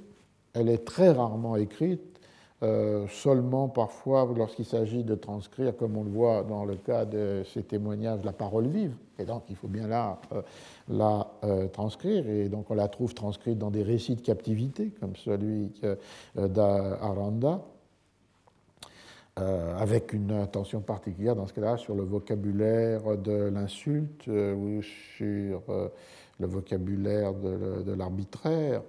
Elle 0.54 0.68
est 0.68 0.84
très 0.84 1.12
rarement 1.12 1.56
écrite, 1.56 2.02
euh, 2.02 2.17
seulement 2.62 3.70
parfois 3.70 4.28
lorsqu'il 4.36 4.66
s'agit 4.66 5.04
de 5.04 5.16
transcrire, 5.16 5.78
comme 5.78 5.96
on 5.96 6.04
le 6.04 6.10
voit 6.10 6.44
dans 6.44 6.66
le 6.66 6.76
cas 6.76 7.06
de 7.06 7.44
ces 7.54 7.64
témoignages, 7.64 8.24
la 8.24 8.34
parole 8.34 8.68
vive. 8.68 8.96
Et 9.20 9.26
donc 9.26 9.44
il 9.50 9.56
faut 9.56 9.68
bien 9.68 9.90
euh, 9.92 10.42
la 10.90 11.28
transcrire. 11.74 12.28
Et 12.28 12.50
donc 12.50 12.72
on 12.72 12.76
la 12.76 12.88
trouve 12.88 13.14
transcrite 13.14 13.58
dans 13.58 13.72
des 13.72 13.84
récits 13.84 14.16
de 14.16 14.22
captivité, 14.22 14.92
comme 15.00 15.16
celui 15.16 15.72
d'Aranda. 16.36 17.62
Euh, 19.40 19.78
avec 19.78 20.14
une 20.14 20.32
attention 20.32 20.82
particulière 20.82 21.36
dans 21.36 21.46
ce 21.46 21.54
cas-là 21.54 21.78
sur 21.78 21.94
le 21.94 22.02
vocabulaire 22.02 23.18
de 23.18 23.52
l'insulte 23.54 24.28
euh, 24.30 24.56
ou 24.56 24.82
sur 24.82 25.62
euh, 25.70 25.90
le 26.40 26.48
vocabulaire 26.48 27.36
de, 27.36 27.94
l'arbitraire, 27.94 28.82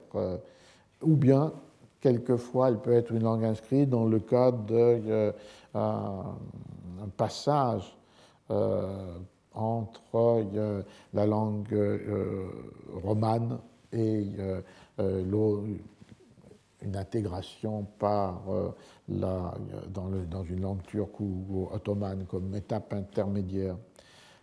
ou 1.02 1.16
bien 1.16 1.52
quelquefois 2.00 2.68
elle 2.68 2.78
peut 2.78 2.92
être 2.92 3.12
une 3.12 3.22
langue 3.22 3.44
inscrite 3.44 3.90
dans 3.90 4.06
le 4.06 4.18
cadre 4.20 4.64
d'un 5.74 6.14
passage 7.16 7.96
entre 9.54 10.44
la 11.12 11.26
langue 11.26 12.00
romane 13.02 13.58
et 13.92 14.26
une 16.82 16.96
intégration 16.96 17.86
dans, 19.08 20.44
une 20.48 20.60
langue 20.60 20.82
turque 20.82 21.20
ou, 21.20 21.68
ottomane 21.72 22.24
comme 22.26 22.54
étape 22.54 22.92
intermédiaire. 22.92 23.76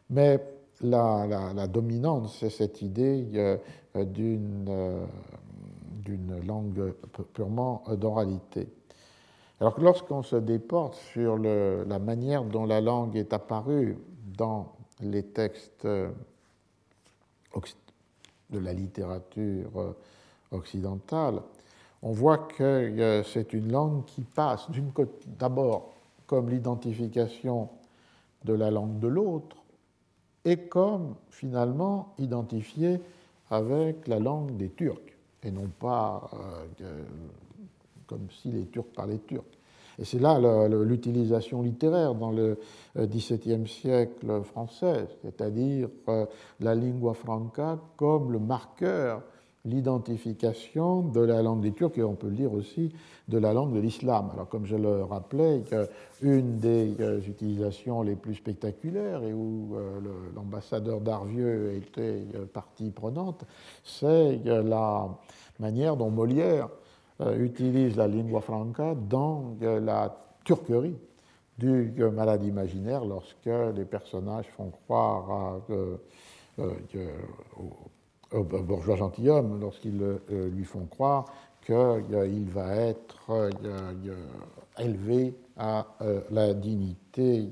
Mais 0.09 0.39
la, 0.81 1.67
dominante, 1.67 2.29
c'est 2.29 2.49
cette 2.49 2.81
idée 2.81 3.27
euh, 3.35 3.57
d'une 4.05 4.65
euh, 4.67 5.05
d'une 6.05 6.39
langue 6.45 6.93
purement 7.33 7.83
d'oralité. 7.97 8.69
Alors 9.59 9.75
que 9.75 9.81
lorsqu'on 9.81 10.21
se 10.21 10.35
déporte 10.35 10.95
sur 10.95 11.37
la 11.37 11.99
manière 11.99 12.43
dont 12.43 12.65
la 12.65 12.79
langue 12.79 13.15
est 13.15 13.33
apparue 13.33 13.97
dans 14.37 14.73
les 15.01 15.23
textes 15.23 15.85
euh, 15.85 16.09
de 18.49 18.59
la 18.59 18.73
littérature 18.73 19.95
occidentale, 20.51 21.41
on 22.01 22.11
voit 22.11 22.37
que 22.37 23.23
c'est 23.25 23.53
une 23.53 23.71
langue 23.71 24.05
qui 24.05 24.21
passe 24.21 24.67
d'abord 25.39 25.93
comme 26.27 26.49
l'identification 26.49 27.69
de 28.43 28.53
la 28.53 28.71
langue 28.71 28.99
de 28.99 29.07
l'autre 29.07 29.57
et 30.43 30.57
comme 30.67 31.15
finalement 31.29 32.13
identifiée 32.19 33.01
avec 33.49 34.07
la 34.07 34.19
langue 34.19 34.55
des 34.57 34.69
Turcs, 34.69 35.14
et 35.45 35.51
non 35.51 35.69
pas 35.79 36.29
euh, 36.81 37.03
comme 38.07 38.27
si 38.41 38.51
les 38.51 38.65
Turcs 38.65 38.91
parlaient 38.95 39.19
turc. 39.19 39.45
Et 39.97 40.03
c'est 40.03 40.19
là 40.19 40.39
l'utilisation 40.67 41.61
littéraire 41.61 42.15
dans 42.15 42.31
le 42.31 42.59
euh, 42.97 43.07
XVIIe 43.07 43.67
siècle 43.67 44.41
français, 44.43 45.07
c'est-à-dire 45.21 45.87
euh, 46.09 46.25
la 46.59 46.75
lingua 46.75 47.13
franca 47.13 47.79
comme 47.95 48.31
le 48.31 48.39
marqueur 48.39 49.21
l'identification 49.65 51.01
de 51.01 51.21
la 51.21 51.41
langue 51.41 51.61
des 51.61 51.71
Turcs 51.71 51.97
et 51.97 52.03
on 52.03 52.13
peut 52.13 52.27
le 52.29 52.35
dire 52.35 52.53
aussi 52.53 52.93
de 53.27 53.37
la 53.37 53.53
langue 53.53 53.73
de 53.73 53.79
l'islam. 53.79 54.29
Alors 54.33 54.47
comme 54.47 54.65
je 54.65 54.75
le 54.75 55.03
rappelais, 55.03 55.63
une 56.21 56.57
des 56.57 56.95
euh, 56.99 57.19
utilisations 57.21 58.01
les 58.01 58.15
plus 58.15 58.35
spectaculaires 58.35 59.23
et 59.23 59.33
où 59.33 59.75
euh, 59.75 59.99
l'ambassadeur 60.35 61.01
d'Arvieux 61.01 61.73
était 61.73 62.25
euh, 62.35 62.45
partie 62.45 62.91
prenante, 62.91 63.43
c'est 63.83 64.39
la 64.45 65.09
manière 65.59 65.97
dont 65.97 66.09
Molière 66.09 66.69
utilise 67.39 67.95
la 67.95 68.07
lingua 68.09 68.41
franca 68.41 68.93
dans 68.93 69.55
la 69.61 70.17
turquerie 70.43 70.97
du 71.57 71.93
malade 72.13 72.43
imaginaire 72.43 73.05
lorsque 73.05 73.45
les 73.45 73.85
personnages 73.85 74.47
font 74.57 74.69
croire 74.85 75.61
à, 76.59 76.67
bourgeois 78.31 78.95
gentilhomme 78.95 79.59
lorsqu'ils 79.59 80.01
euh, 80.01 80.49
lui 80.49 80.63
font 80.63 80.85
croire 80.85 81.25
qu'il 81.61 81.75
euh, 81.75 82.45
va 82.47 82.75
être 82.75 83.29
euh, 83.29 83.49
élevé 84.77 85.35
à 85.57 85.87
la 86.31 86.53
dignité 86.53 87.49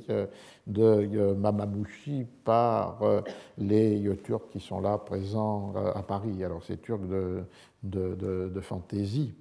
de 0.67 1.33
Mamamouchi 1.35 2.25
par 2.43 2.99
les 3.57 4.17
Turcs 4.25 4.49
qui 4.51 4.59
sont 4.59 4.81
là 4.81 4.97
présents 4.97 5.73
à 5.95 6.03
Paris. 6.03 6.43
Alors 6.43 6.61
ces 6.65 6.75
Turcs 6.75 6.99
de, 7.81 8.59
fantaisie 8.59 9.33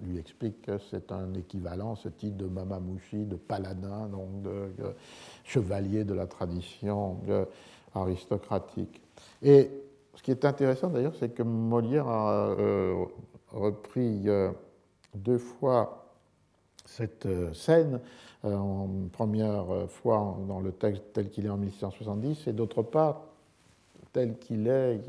lui 0.00 0.18
explique 0.18 0.62
que 0.62 0.78
c'est 0.90 1.12
un 1.12 1.34
équivalent, 1.34 1.94
ce 1.94 2.08
titre 2.08 2.38
de 2.38 2.46
Mamamouchi, 2.46 3.26
de 3.26 3.36
paladin, 3.36 4.08
donc 4.08 4.40
de, 4.40 4.72
chevalier 5.44 6.04
de 6.04 6.14
la 6.14 6.26
tradition 6.26 7.18
aristocratique. 7.94 9.02
Et 9.42 9.70
ce 10.14 10.22
qui 10.22 10.30
est 10.30 10.44
intéressant 10.44 10.88
d'ailleurs, 10.88 11.14
c'est 11.18 11.30
que 11.30 11.42
Molière 11.42 12.08
a 12.08 12.50
euh, 12.50 13.04
repris 13.50 14.28
euh, 14.28 14.50
deux 15.14 15.38
fois 15.38 16.06
cette 16.84 17.26
euh, 17.26 17.52
scène, 17.54 18.00
en 18.44 18.88
première 19.12 19.88
fois 19.88 20.36
dans 20.48 20.58
le 20.58 20.72
texte 20.72 21.04
tel 21.12 21.30
qu'il 21.30 21.46
est 21.46 21.48
en 21.48 21.58
1670 21.58 22.48
et 22.48 22.52
d'autre 22.52 22.82
part 22.82 23.22
tel 24.12 24.36
qu'il 24.36 24.66
est 24.66 25.00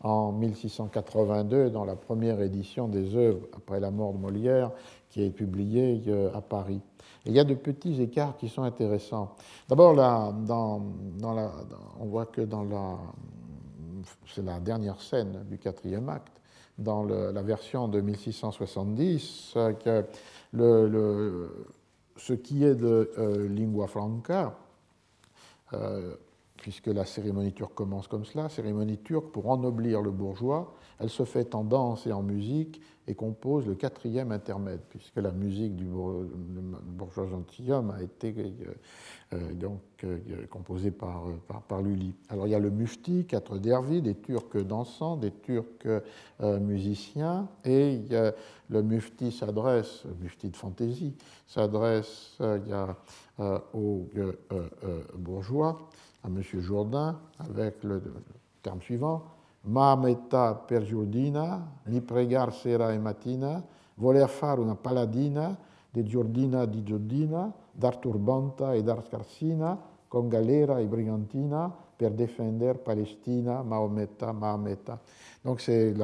en 0.00 0.32
1682 0.32 1.68
dans 1.68 1.84
la 1.84 1.96
première 1.96 2.40
édition 2.40 2.88
des 2.88 3.14
œuvres 3.14 3.46
après 3.54 3.78
la 3.78 3.90
mort 3.90 4.14
de 4.14 4.18
Molière 4.18 4.70
qui 5.10 5.22
est 5.22 5.28
publiée 5.28 6.02
à 6.34 6.40
Paris. 6.40 6.80
il 7.26 7.32
y 7.32 7.40
a 7.40 7.44
de 7.44 7.52
petits 7.52 8.00
écarts 8.00 8.38
qui 8.38 8.48
sont 8.48 8.62
intéressants. 8.62 9.36
D'abord, 9.68 9.94
on 12.00 12.04
voit 12.06 12.24
que 12.24 12.40
dans 12.40 12.64
la 12.64 12.96
c'est 14.26 14.44
la 14.44 14.60
dernière 14.60 15.00
scène 15.00 15.44
du 15.48 15.58
quatrième 15.58 16.08
acte, 16.08 16.40
dans 16.78 17.04
la 17.04 17.42
version 17.42 17.86
de 17.86 18.00
1670, 18.00 19.54
que 19.84 20.04
ce 22.16 22.32
qui 22.32 22.64
est 22.64 22.74
de 22.74 23.10
euh, 23.18 23.48
lingua 23.48 23.86
franca, 23.86 24.56
euh, 25.72 26.14
puisque 26.56 26.86
la 26.86 27.04
cérémonie 27.04 27.52
turque 27.52 27.74
commence 27.74 28.06
comme 28.06 28.24
cela, 28.24 28.48
cérémonie 28.48 28.98
turque 28.98 29.32
pour 29.32 29.50
ennoblir 29.50 30.02
le 30.02 30.10
bourgeois, 30.10 30.74
elle 31.00 31.10
se 31.10 31.24
fait 31.24 31.54
en 31.54 31.64
danse 31.64 32.06
et 32.06 32.12
en 32.12 32.22
musique 32.22 32.80
et 33.08 33.14
compose 33.14 33.66
le 33.66 33.74
quatrième 33.74 34.30
intermède, 34.30 34.80
puisque 34.88 35.16
la 35.16 35.32
musique 35.32 35.74
du 35.74 35.86
bourgeois 35.86 37.26
gentilhomme 37.26 37.90
a 37.90 38.00
été 38.00 38.34
euh, 38.38 38.74
euh, 39.32 39.52
donc, 39.54 39.80
euh, 40.04 40.18
composée 40.48 40.92
par, 40.92 41.24
par, 41.68 41.82
Lully. 41.82 42.14
Alors 42.28 42.46
il 42.46 42.50
y 42.50 42.54
a 42.54 42.60
le 42.60 42.70
mufti, 42.70 43.24
quatre 43.24 43.58
dervis, 43.58 44.02
des 44.02 44.14
Turcs 44.14 44.56
dansants, 44.64 45.16
des 45.16 45.32
Turcs 45.32 46.02
musiciens, 46.40 47.48
et 47.64 48.00
le 48.68 48.82
mufti 48.82 49.32
s'adresse, 49.32 50.04
mufti 50.20 50.48
de 50.50 50.56
fantaisie, 50.56 51.14
s'adresse 51.46 52.38
aux 53.72 54.06
bourgeois 55.16 55.88
à 56.22 56.28
M. 56.28 56.40
Jourdain 56.42 57.18
avec 57.38 57.82
le, 57.82 58.00
terme 58.62 58.80
suivant 58.80 59.24
Ma 59.64 59.94
metà 59.94 60.54
per 60.54 60.82
Giordina, 60.82 61.80
mi 61.84 62.00
pregar 62.00 62.52
sera 62.52 62.92
e 62.92 62.98
mattina, 62.98 63.64
voler 63.94 64.28
fare 64.28 64.60
una 64.60 64.74
paladina 64.74 65.56
di 65.88 66.04
Giordina 66.04 66.64
di 66.64 66.82
Giordina, 66.82 67.52
dar 67.70 67.96
turbanta 67.96 68.74
e 68.74 68.82
dar 68.82 69.04
scarsina, 69.04 69.78
con 70.08 70.28
galera 70.28 70.78
e 70.78 70.86
brigantina, 70.86 71.72
per 71.96 72.10
défendre 72.12 72.74
Palestina, 72.74 73.62
Mahometa, 73.62 74.32
Mahometa. 74.32 75.00
Donc 75.44 75.60
c'est 75.60 75.94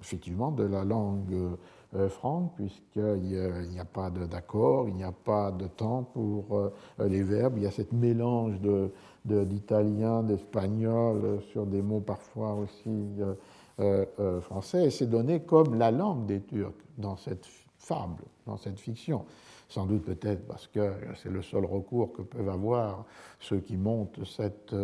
effectivement 0.00 0.50
de 0.50 0.64
la 0.64 0.84
langue 0.84 1.56
euh, 1.94 2.08
franque, 2.08 2.54
puisqu'il 2.56 3.20
n'y 3.22 3.78
a, 3.78 3.84
pas 3.84 4.10
d'accord, 4.10 4.88
il 4.88 4.94
n'y 4.94 5.04
a 5.04 5.12
pas 5.12 5.50
de 5.50 5.66
temps 5.66 6.02
pour 6.02 6.56
euh, 6.56 6.70
les 7.06 7.22
verbes, 7.22 7.56
il 7.56 7.62
y 7.62 7.66
a 7.66 7.70
ce 7.70 7.82
mélange 7.92 8.60
d'italien, 9.24 10.22
d'espagnol, 10.22 11.40
sur 11.50 11.66
des 11.66 11.82
mots 11.82 12.00
parfois 12.00 12.54
aussi 12.54 13.20
euh, 13.80 14.40
français, 14.40 14.86
et 14.86 14.90
c'est 14.90 15.06
donné 15.06 15.40
comme 15.40 15.78
la 15.78 15.90
langue 15.90 16.26
des 16.26 16.40
Turcs 16.40 16.72
dans 16.96 17.16
cette 17.16 17.46
fable, 17.78 18.24
dans 18.46 18.56
cette 18.56 18.80
fiction. 18.80 19.24
Sans 19.68 19.84
doute 19.84 20.04
peut-être 20.04 20.46
parce 20.46 20.66
que 20.66 20.92
c'est 21.22 21.28
le 21.28 21.42
seul 21.42 21.66
recours 21.66 22.12
que 22.12 22.22
peuvent 22.22 22.48
avoir 22.48 23.04
ceux 23.38 23.58
qui 23.58 23.76
montent 23.76 24.24
cette 24.24 24.74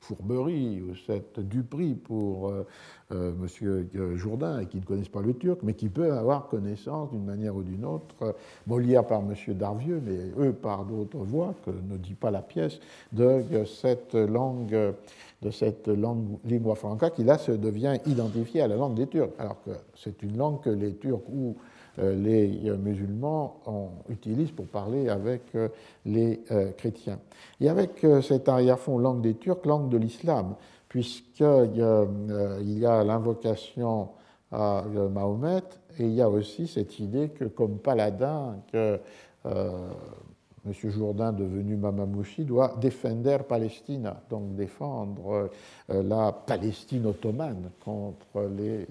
fourberie 0.00 0.80
ou 0.82 0.94
cette 1.06 1.40
duperie 1.40 1.94
pour 1.94 2.48
euh, 2.48 2.66
euh, 3.12 3.32
M. 3.32 3.84
Euh, 3.94 4.16
Jourdain 4.16 4.60
et 4.60 4.66
qui 4.66 4.78
ne 4.78 4.84
connaissent 4.84 5.08
pas 5.08 5.20
le 5.20 5.34
turc, 5.34 5.60
mais 5.62 5.74
qui 5.74 5.88
peut 5.88 6.12
avoir 6.12 6.48
connaissance 6.48 7.10
d'une 7.10 7.24
manière 7.24 7.54
ou 7.54 7.62
d'une 7.62 7.84
autre, 7.84 8.34
Molière 8.66 9.06
par 9.06 9.20
M. 9.20 9.34
Darvieux, 9.54 10.02
mais 10.04 10.44
eux 10.44 10.52
par 10.52 10.84
d'autres 10.84 11.18
voix, 11.18 11.54
que 11.64 11.70
ne 11.70 11.96
dit 11.96 12.14
pas 12.14 12.30
la 12.30 12.42
pièce, 12.42 12.80
de 13.12 13.42
cette 13.64 14.14
langue, 14.14 14.94
de 15.42 15.50
cette 15.50 15.88
langue 15.88 16.38
lingua 16.44 16.74
franca 16.74 17.10
qui 17.10 17.24
là 17.24 17.38
se 17.38 17.52
devient 17.52 17.98
identifiée 18.06 18.62
à 18.62 18.68
la 18.68 18.76
langue 18.76 18.94
des 18.94 19.06
Turcs, 19.06 19.30
alors 19.38 19.62
que 19.64 19.70
c'est 19.94 20.22
une 20.22 20.36
langue 20.36 20.60
que 20.60 20.70
les 20.70 20.94
Turcs 20.94 21.22
ou 21.32 21.56
les 22.00 22.68
euh, 22.68 22.76
musulmans 22.76 23.60
utilisent 24.08 24.52
pour 24.52 24.66
parler 24.66 25.08
avec 25.08 25.42
euh, 25.54 25.68
les 26.06 26.40
chrétiens. 26.76 27.18
Et 27.60 27.68
avec 27.68 28.04
cet 28.22 28.48
arrière-fond 28.48 28.98
langue 28.98 29.20
des 29.20 29.34
Turcs, 29.34 29.64
langue 29.66 29.88
de 29.88 29.98
l'islam, 29.98 30.54
puisqu'il 30.88 32.78
y 32.78 32.86
a 32.86 33.04
l'invocation 33.04 34.08
à 34.50 34.84
Mahomet 35.12 35.62
et 35.98 36.04
il 36.04 36.14
y 36.14 36.22
a 36.22 36.28
aussi 36.28 36.66
cette 36.66 36.98
idée 36.98 37.28
que 37.28 37.44
comme 37.44 37.78
paladin, 37.78 38.56
que 38.72 38.98
M. 39.44 40.72
Jourdain, 40.90 41.32
devenu 41.32 41.76
Mamamouchi, 41.76 42.44
doit 42.44 42.74
défendre 42.80 43.44
Palestina, 43.44 44.22
donc 44.28 44.56
défendre 44.56 45.50
la 45.88 46.32
Palestine 46.32 47.06
ottomane 47.06 47.70
contre 47.84 48.48
les 48.56 48.86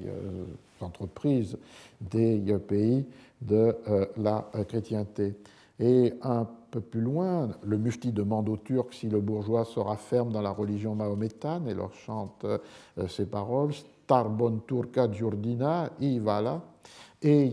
entreprises 0.84 1.58
des 2.02 2.40
pays 2.68 3.06
de 3.42 3.76
euh, 3.88 4.06
la 4.18 4.50
chrétienté. 4.68 5.36
Et 5.80 6.14
un 6.22 6.46
peu 6.72 6.82
plus 6.82 7.02
loin, 7.02 7.50
le 7.64 7.78
mufti 7.78 8.12
demande 8.12 8.50
aux 8.50 8.58
Turcs 8.58 8.94
si 8.94 9.10
le 9.10 9.22
bourgeois 9.22 9.66
sera 9.66 9.96
ferme 9.96 10.32
dans 10.32 10.42
la 10.42 10.52
religion 10.52 10.94
mahométane 10.94 11.68
et 11.68 11.74
leur 11.74 11.94
chante 11.94 12.46
euh, 12.46 12.58
ces 13.08 13.26
paroles 13.26 13.74
Starbon 13.74 14.60
Turca 14.68 15.10
Giordina, 15.12 15.90
Ivala. 16.00 16.62
Et 17.22 17.52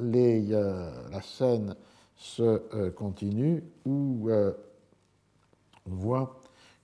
les, 0.00 0.42
la 0.48 1.22
scène 1.22 1.76
se 2.16 2.88
continue 2.88 3.62
où 3.84 4.30
on 4.30 5.94
voit 5.94 6.40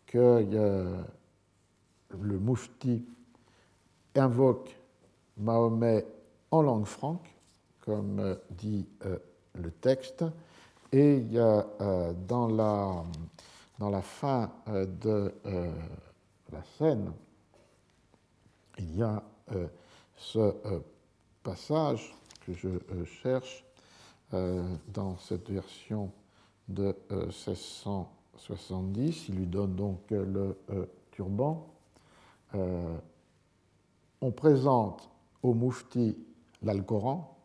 que 0.07 0.45
le 2.19 2.39
mufti 2.39 3.03
invoque 4.15 4.77
Mahomet 5.37 6.07
en 6.51 6.62
langue 6.62 6.87
franque, 6.87 7.28
comme 7.81 8.20
euh, 8.20 8.37
dit 8.51 8.87
euh, 9.05 9.19
le 9.55 9.70
texte, 9.70 10.24
et 10.93 11.16
il 11.16 11.32
y 11.32 11.39
a 11.39 11.66
euh, 11.81 12.12
dans, 12.27 12.49
la, 12.49 13.05
dans 13.78 13.91
la 13.91 14.03
fin 14.03 14.51
de 14.66 15.32
la 16.53 16.65
scène, 16.77 17.12
il 18.78 18.97
y 18.97 19.03
a 19.03 19.23
ce 20.16 20.55
passage 21.43 22.15
que 22.45 22.53
je 22.53 22.69
cherche 23.23 23.65
dans 24.32 25.16
cette 25.19 25.49
version 25.51 26.11
de 26.69 26.95
1670. 27.11 29.28
Il 29.28 29.37
lui 29.37 29.47
donne 29.47 29.77
donc 29.77 30.01
le 30.11 30.57
turban 31.11 31.66
on 34.21 34.31
présente 34.31 35.11
au 35.43 35.55
Moufti 35.55 36.17
l'Alcoran, 36.63 37.37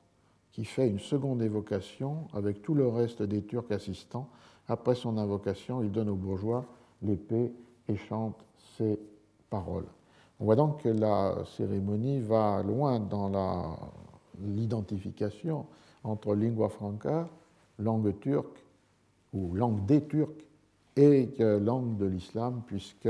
qui 0.52 0.66
fait 0.66 0.88
une 0.88 1.00
seconde 1.00 1.42
évocation 1.42 2.28
avec 2.34 2.62
tout 2.62 2.74
le 2.74 2.88
reste 2.88 3.22
des 3.22 3.44
Turcs 3.44 3.72
assistants. 3.72 4.30
Après 4.68 4.96
son 4.96 5.18
invocation, 5.18 5.82
il 5.82 5.92
donne 5.92 6.10
aux 6.10 6.16
bourgeois 6.16 6.66
l'épée 7.02 7.54
et 7.88 7.96
chante 7.96 8.44
ces 8.78 9.00
paroles. 9.50 9.88
On 10.40 10.46
voit 10.46 10.56
donc 10.56 10.82
que 10.82 10.90
la 10.90 11.44
cérémonie 11.58 12.20
va 12.20 12.62
loin 12.64 13.00
dans 13.00 13.78
l'identification 14.42 15.66
entre 16.04 16.36
lingua 16.36 16.70
franca, 16.70 17.28
langue 17.80 18.20
turque 18.20 18.66
ou 19.34 19.54
langue 19.56 19.86
des 19.86 20.04
Turcs, 20.06 20.46
et 20.98 21.30
langue 21.40 21.98
de 21.98 22.06
l'islam, 22.06 22.62
puisque 22.66 23.10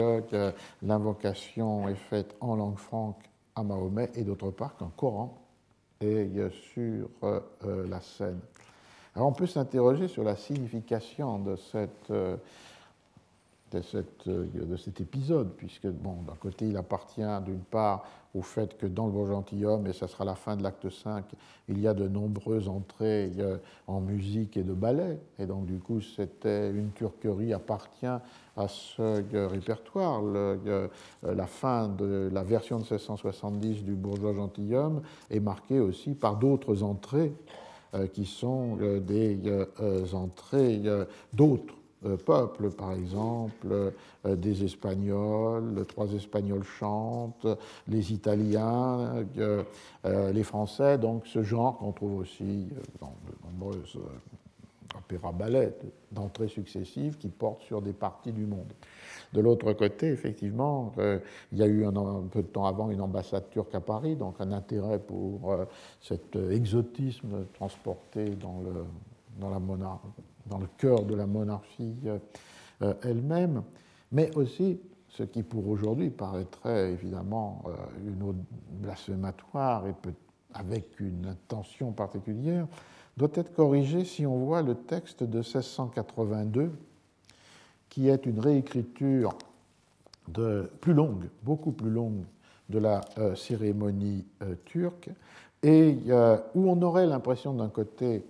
l'invocation 0.82 1.88
est 1.88 1.94
faite 1.96 2.36
en 2.42 2.56
langue 2.56 2.78
franque 2.78 3.30
à 3.56 3.64
Mahomet, 3.64 4.11
et 4.15 4.23
d'autre 4.23 4.52
part 4.52 4.76
qu'un 4.77 4.91
Coran 4.95 5.41
est 6.02 6.49
sur 6.52 7.10
euh, 7.23 7.40
la 7.88 8.02
scène. 8.02 8.40
Alors 9.15 9.30
on 9.30 9.34
peut 9.34 9.48
s'interroger 9.48 10.07
sur 10.07 10.23
la 10.23 10.36
signification 10.36 11.40
de 11.40 11.56
cette 11.56 12.11
euh, 12.11 12.36
euh, 13.74 14.46
de, 14.54 14.78
cet 14.78 15.02
épisode, 15.02 15.50
puisque, 15.58 15.88
bon, 15.88 16.18
d'un 16.28 16.36
côté, 16.36 16.68
il 16.68 16.78
appartient 16.78 17.22
d'une 17.44 17.60
part 17.60 18.06
au 18.36 18.42
fait 18.42 18.78
que 18.78 18.86
dans 18.86 19.08
le 19.08 19.12
Beau 19.12 19.26
Gentilhomme, 19.26 19.88
et 19.88 19.94
ça 19.94 20.08
sera 20.08 20.24
la 20.24 20.36
fin 20.36 20.56
de 20.56 20.64
l'acte 20.64 20.90
5, 20.90 21.26
il 21.68 21.80
y 21.80 21.88
a 21.88 21.94
de 21.94 22.08
nombreuses 22.08 22.70
entrées 22.70 23.32
en 23.88 24.02
musique 24.02 24.56
et 24.58 24.64
de 24.64 24.74
ballet, 24.74 25.20
et 25.40 25.46
donc 25.46 25.66
du 25.66 25.80
coup, 25.80 26.00
c'était 26.00 26.70
une 26.70 26.92
turquerie 26.92 27.54
appartient 27.54 28.06
à 28.06 28.68
ce 28.68 29.02
euh, 29.02 29.48
répertoire. 29.48 30.22
Euh, 30.24 30.88
la 31.24 31.48
fin 31.48 31.88
de 31.90 32.30
la 32.32 32.44
version 32.44 32.78
de 32.78 32.84
1670 32.84 33.84
du 33.84 33.94
Bourgeois 33.94 34.34
Gentilhomme 34.34 35.02
est 35.32 35.40
marquée 35.40 35.80
aussi 35.80 36.14
par 36.14 36.38
d'autres 36.38 36.84
entrées 36.84 37.34
qui 38.12 38.26
sont 38.26 38.76
des 38.76 39.38
entrées 40.14 40.82
d'autres 41.32 41.76
peuples, 42.10 42.69
par 42.69 42.94
exemple, 42.94 43.91
euh, 44.26 44.36
des 44.36 44.64
Espagnols, 44.64 45.86
trois 45.88 46.11
Espagnols 46.14 46.64
chantent, 46.64 47.48
les 47.88 48.14
Italiens, 48.14 49.26
euh, 49.38 50.32
les 50.32 50.44
Français, 50.44 50.98
donc 50.98 51.27
ce 51.27 51.44
genre 51.44 51.77
qu'on 51.77 51.91
trouve 51.91 52.18
aussi 52.18 52.68
dans 52.99 53.14
de 53.27 53.52
nombreuses 53.52 53.98
opéras 54.98 55.32
ballets 55.32 55.76
d'entrées 56.11 56.48
successives 56.48 57.18
qui 57.18 57.27
portent 57.27 57.64
sur 57.64 57.82
des 57.82 57.94
parties 57.94 58.32
du 58.32 58.45
monde. 58.45 58.72
De 59.34 59.41
l'autre 59.41 59.73
côté, 59.73 60.07
effectivement, 60.07 60.94
il 61.52 61.57
y 61.57 61.64
a 61.64 61.65
eu 61.65 61.86
un, 61.86 61.91
peu 62.32 62.41
de 62.41 62.48
temps 62.48 62.65
avant 62.65 62.90
une 62.90 63.02
ambassade 63.02 63.49
turque 63.49 63.76
à 63.76 63.82
Paris, 63.82 64.15
donc 64.15 64.36
un 64.40 64.53
intérêt 64.53 64.99
pour 64.99 65.53
cet 65.99 66.38
exotisme 66.38 67.45
transporté 67.53 68.30
dans, 68.30 68.61
le, 68.61 68.86
dans 69.38 69.49
la 69.49 69.60
monarchie 69.60 70.07
dans 70.45 70.57
le 70.57 70.67
cœur 70.77 71.03
de 71.03 71.15
la 71.15 71.26
monarchie 71.26 71.95
euh, 72.81 72.93
elle-même, 73.03 73.63
mais 74.11 74.35
aussi 74.35 74.80
ce 75.07 75.23
qui 75.23 75.43
pour 75.43 75.67
aujourd'hui 75.69 76.09
paraîtrait 76.09 76.91
évidemment 76.91 77.63
euh, 77.67 77.72
une 78.05 78.22
autre 78.22 78.39
blasphématoire 78.81 79.88
et 79.88 79.93
avec 80.53 80.99
une 80.99 81.26
intention 81.26 81.91
particulière, 81.91 82.67
doit 83.17 83.30
être 83.35 83.53
corrigé 83.53 84.03
si 84.03 84.26
on 84.26 84.38
voit 84.39 84.61
le 84.61 84.76
texte 84.76 85.23
de 85.23 85.38
1682, 85.38 86.72
qui 87.89 88.09
est 88.09 88.26
une 88.26 88.39
réécriture 88.39 89.38
plus 90.81 90.93
longue, 90.93 91.30
beaucoup 91.43 91.72
plus 91.72 91.89
longue, 91.89 92.23
de 92.67 92.80
la 92.80 93.01
euh, 93.19 93.35
cérémonie 93.35 94.26
turque, 94.65 95.09
et 95.61 95.97
où 96.53 96.69
on 96.69 96.81
aurait 96.81 97.07
l'impression 97.07 97.53
d'un 97.53 97.69
côté 97.69 98.23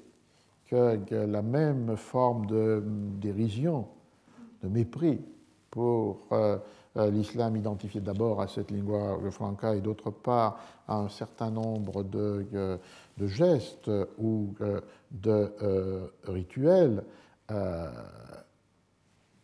que, 0.68 1.26
la 1.26 1.42
même 1.42 1.96
forme 1.96 2.46
de 2.46 2.84
dérision, 3.20 3.88
de 4.64 4.70
mépris 4.70 5.22
pour 5.70 6.28
euh, 6.32 6.58
euh, 6.98 7.12
l'islam 7.12 7.58
identifié 7.58 8.00
d'abord 8.00 8.42
à 8.42 8.48
cette 8.48 8.72
lingua 8.72 9.20
franca 9.30 9.76
et 9.76 9.82
d'autre 9.82 10.10
part 10.10 10.58
à 10.88 10.98
un 10.98 11.10
certain 11.10 11.52
nombre 11.52 12.04
de, 12.04 12.46
euh, 12.54 12.78
gestes 13.20 13.92
ou 14.18 14.56
de 15.12 15.52
rituels, 16.24 17.04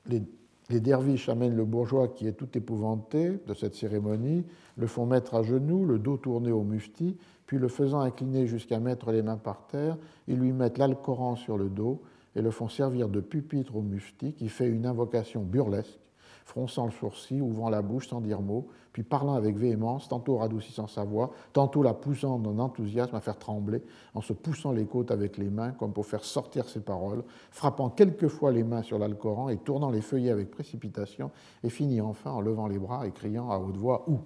les, 0.06 0.24
les 0.72 0.80
derviches 0.80 1.30
amènent 1.30 1.56
le 1.56 1.66
bourgeois 1.66 2.08
qui 2.08 2.28
est 2.28 2.34
tout 2.34 2.50
épouvanté 2.58 3.40
de 3.46 3.54
cette 3.54 3.76
cérémonie, 3.76 4.46
le 4.78 4.88
font 4.88 5.06
mettre 5.06 5.36
à 5.36 5.44
genoux, 5.44 5.86
le 5.86 6.00
dos 6.00 6.18
tourné 6.18 6.52
au 6.52 6.64
mufti, 6.64 7.18
puis 7.52 7.60
le 7.60 7.68
faisant 7.68 8.00
incliner 8.00 8.48
jusqu'à 8.48 8.80
mettre 8.80 9.12
les 9.12 9.22
mains 9.22 9.36
par 9.36 9.68
terre, 9.68 9.98
ils 10.30 10.38
lui 10.38 10.54
mettent 10.54 10.78
l'Alcoran 10.78 11.36
sur 11.36 11.58
le 11.58 11.68
dos 11.68 12.02
et 12.34 12.42
le 12.42 12.50
font 12.50 12.70
servir 12.70 13.10
de 13.10 13.20
pupitre 13.20 13.76
au 13.76 13.82
mufti 13.82 14.32
qui 14.32 14.48
fait 14.48 14.70
une 14.70 14.86
invocation 14.86 15.42
burlesque, 15.42 16.00
fronçant 16.46 16.86
le 16.86 16.94
sourcil, 16.94 17.42
ouvrant 17.42 17.70
la 17.70 17.82
bouche 17.82 18.08
sans 18.08 18.22
dire 18.22 18.42
mot, 18.42 18.70
puis 18.94 19.04
parlant 19.04 19.34
avec 19.34 19.58
véhémence, 19.58 20.08
tantôt 20.08 20.38
radoucissant 20.38 20.88
sa 20.88 21.04
voix, 21.04 21.32
tantôt 21.52 21.84
la 21.84 21.94
poussant 21.94 22.40
d'un 22.40 22.58
enthousiasme 22.58 23.18
à 23.18 23.20
faire 23.20 23.38
trembler, 23.38 23.84
en 24.14 24.22
se 24.22 24.32
poussant 24.32 24.72
les 24.72 24.86
côtes 24.86 25.12
avec 25.12 25.38
les 25.38 25.50
mains 25.50 25.72
comme 25.72 25.92
pour 25.92 26.06
faire 26.06 26.24
sortir 26.24 26.70
ses 26.70 26.80
paroles, 26.80 27.22
frappant 27.52 27.90
quelquefois 27.90 28.54
les 28.54 28.64
mains 28.64 28.82
sur 28.82 28.98
l'Alcoran 28.98 29.50
et 29.50 29.58
tournant 29.58 29.92
les 29.92 30.00
feuillets 30.00 30.32
avec 30.32 30.52
précipitation, 30.52 31.32
et 31.66 31.70
finit 31.70 32.00
enfin 32.00 32.32
en 32.32 32.40
levant 32.40 32.70
les 32.70 32.80
bras 32.80 33.06
et 33.06 33.12
criant 33.12 33.52
à 33.52 33.58
haute 33.58 33.76
voix 33.76 34.10
Où? 34.10 34.20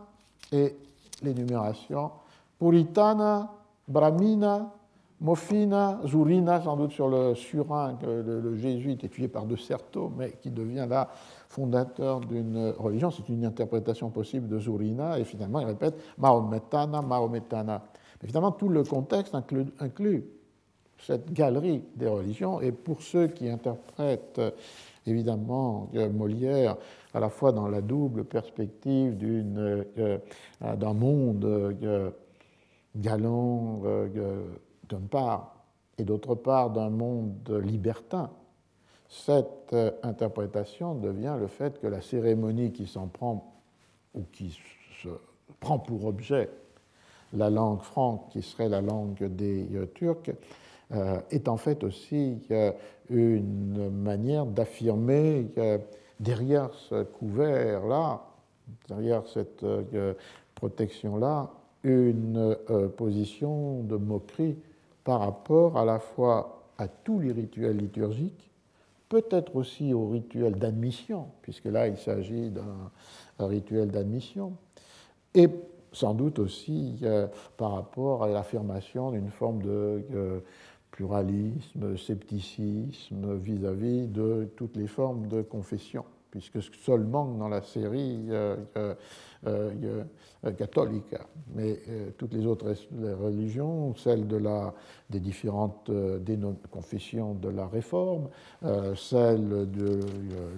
et 0.52 0.76
l'énumération, 1.22 2.10
puritana, 2.58 3.50
brahmina, 3.88 4.70
mofina, 5.18 6.00
zurina, 6.04 6.60
sans 6.60 6.76
doute 6.76 6.92
sur 6.92 7.08
le 7.08 7.34
surin 7.34 7.94
que 7.94 8.06
le, 8.06 8.56
jésuite 8.58 9.02
est 9.04 9.28
par 9.28 9.46
De 9.46 9.56
Certeau, 9.56 10.12
mais 10.14 10.32
qui 10.42 10.50
devient 10.50 10.86
là 10.86 11.08
fondateur 11.48 12.20
d'une 12.20 12.74
religion. 12.78 13.10
C'est 13.10 13.30
une 13.30 13.46
interprétation 13.46 14.10
possible 14.10 14.46
de 14.46 14.58
Zurina, 14.58 15.18
et 15.18 15.24
finalement 15.24 15.60
il 15.60 15.66
répète 15.66 15.94
Mahometana, 16.18 17.00
Mahometana. 17.00 17.82
Mais 18.20 18.28
finalement, 18.28 18.52
tout 18.52 18.68
le 18.68 18.82
contexte 18.84 19.34
inclut 19.78 20.24
cette 20.98 21.32
galerie 21.32 21.82
des 21.94 22.08
religions, 22.08 22.60
et 22.60 22.72
pour 22.72 23.00
ceux 23.00 23.28
qui 23.28 23.48
interprètent 23.48 24.40
évidemment 25.06 25.90
Molière, 26.12 26.76
à 27.14 27.20
la 27.20 27.30
fois 27.30 27.52
dans 27.52 27.68
la 27.68 27.80
double 27.80 28.24
perspective 28.24 29.18
euh, 29.22 30.18
d'un 30.60 30.92
monde 30.92 31.44
euh, 31.44 32.10
galant 32.94 33.82
euh, 33.84 34.44
d'une 34.88 35.08
part 35.08 35.64
et 35.98 36.04
d'autre 36.04 36.34
part 36.34 36.70
d'un 36.70 36.90
monde 36.90 37.50
libertin, 37.64 38.30
cette 39.08 39.74
interprétation 40.02 40.94
devient 40.94 41.36
le 41.38 41.46
fait 41.46 41.80
que 41.80 41.86
la 41.86 42.02
cérémonie 42.02 42.72
qui 42.72 42.86
s'en 42.86 43.06
prend 43.06 43.54
ou 44.14 44.24
qui 44.32 44.58
se 45.02 45.08
prend 45.60 45.78
pour 45.78 46.04
objet 46.04 46.50
la 47.32 47.48
langue 47.48 47.80
franque, 47.80 48.28
qui 48.30 48.42
serait 48.42 48.68
la 48.68 48.80
langue 48.80 49.24
des 49.24 49.68
Turcs, 49.94 50.32
est 51.30 51.48
en 51.48 51.56
fait 51.56 51.82
aussi 51.82 52.38
une 53.10 53.90
manière 53.90 54.46
d'affirmer 54.46 55.48
derrière 56.20 56.72
ce 56.74 57.02
couvert-là, 57.02 58.22
derrière 58.88 59.26
cette 59.26 59.64
protection-là, 60.54 61.50
une 61.82 62.56
position 62.96 63.82
de 63.82 63.96
moquerie 63.96 64.56
par 65.04 65.20
rapport 65.20 65.76
à 65.76 65.84
la 65.84 65.98
fois 65.98 66.70
à 66.78 66.88
tous 66.88 67.20
les 67.20 67.32
rituels 67.32 67.76
liturgiques, 67.76 68.50
peut-être 69.08 69.54
aussi 69.56 69.94
au 69.94 70.08
rituel 70.08 70.56
d'admission, 70.56 71.26
puisque 71.42 71.66
là 71.66 71.88
il 71.88 71.96
s'agit 71.96 72.50
d'un 72.50 73.46
rituel 73.46 73.90
d'admission, 73.90 74.52
et 75.34 75.48
sans 75.92 76.14
doute 76.14 76.38
aussi 76.38 76.98
euh, 77.02 77.26
par 77.56 77.72
rapport 77.72 78.24
à 78.24 78.28
l'affirmation 78.28 79.12
d'une 79.12 79.30
forme 79.30 79.62
de 79.62 80.04
euh, 80.14 80.40
pluralisme, 80.96 81.96
scepticisme 81.98 83.36
vis-à-vis 83.36 84.06
de 84.08 84.48
toutes 84.56 84.76
les 84.76 84.86
formes 84.86 85.26
de 85.28 85.42
confession, 85.42 86.04
puisque 86.30 86.62
seul 86.62 87.04
manque 87.04 87.38
dans 87.38 87.48
la 87.48 87.60
série 87.60 88.24
euh, 88.30 88.56
euh, 88.78 88.94
euh, 89.44 90.52
catholique, 90.52 91.14
mais 91.54 91.78
toutes 92.16 92.32
les 92.32 92.46
autres 92.46 92.74
religions, 93.22 93.94
celles 93.94 94.26
de 94.26 94.38
la, 94.38 94.72
des 95.10 95.20
différentes 95.20 95.90
confessions 96.70 97.34
de 97.34 97.50
la 97.50 97.66
Réforme, 97.66 98.28
celle 98.96 99.70
de 99.70 100.00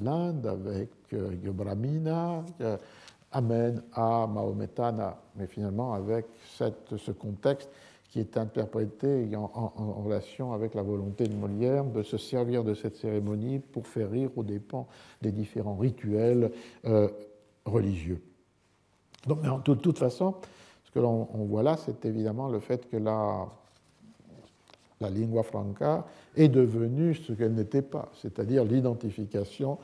l'Inde 0.03 0.47
avec 0.47 0.91
Brahmina, 1.53 2.45
amènent 3.33 3.83
à 3.93 4.27
Mahometana, 4.27 5.19
mais 5.37 5.47
finalement 5.47 5.95
avec 5.95 6.27
cette, 6.57 6.97
ce 6.97 7.11
contexte 7.11 7.71
qui 8.09 8.21
est 8.21 8.37
interprété 8.37 9.29
en, 9.37 10.03
relation 10.03 10.53
avec 10.53 10.75
la 10.75 10.83
volonté 10.83 11.27
de 11.27 11.35
Molière 11.35 11.85
de 11.85 12.03
se 12.03 12.17
servir 12.17 12.65
de 12.65 12.75
cette 12.75 12.97
cérémonie 12.97 13.59
pour 13.59 13.87
faire 13.87 14.11
rire 14.11 14.31
aux 14.37 14.43
dépens 14.43 14.87
des 15.21 15.31
différents 15.31 15.77
rituels 15.77 16.51
religieux. 17.67 18.23
Donc, 19.27 19.41
mais 19.43 19.49
toute 19.65 19.99
façon, 19.99 20.37
ce 20.85 20.91
que 20.91 21.01
l'on 21.01 21.25
voit 21.25 21.63
là, 21.63 21.77
c'est 21.77 22.07
évidemment 22.07 22.49
le 22.49 22.61
fait 22.61 22.89
que 22.89 22.97
la, 22.97 23.47
la 25.01 25.11
lingua 25.11 25.43
franca 25.43 26.07
est 26.37 26.49
devenue 26.49 27.15
ce 27.15 27.33
qu'elle 27.33 27.55
n'était 27.55 27.83
pas, 27.83 28.11
c'est-à-dire 28.15 28.65
l'identification 28.65 29.79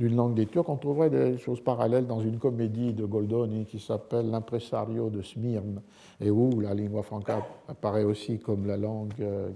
d'une 0.00 0.16
langue 0.16 0.34
des 0.34 0.46
Turcs. 0.46 0.68
On 0.68 0.76
trouverait 0.76 1.10
des 1.10 1.36
choses 1.36 1.60
parallèles 1.60 2.06
dans 2.06 2.20
une 2.20 2.38
comédie 2.38 2.94
de 2.94 3.04
Goldoni 3.04 3.66
qui 3.66 3.78
s'appelle 3.78 4.30
L'impresario 4.30 5.10
de 5.10 5.20
Smyrne, 5.20 5.82
et 6.18 6.30
où 6.30 6.58
la 6.58 6.72
lingua 6.72 7.02
franca 7.02 7.46
apparaît 7.68 8.04
aussi 8.04 8.38
comme 8.38 8.66
la 8.66 8.78
langue 8.78 9.12
euh, 9.20 9.50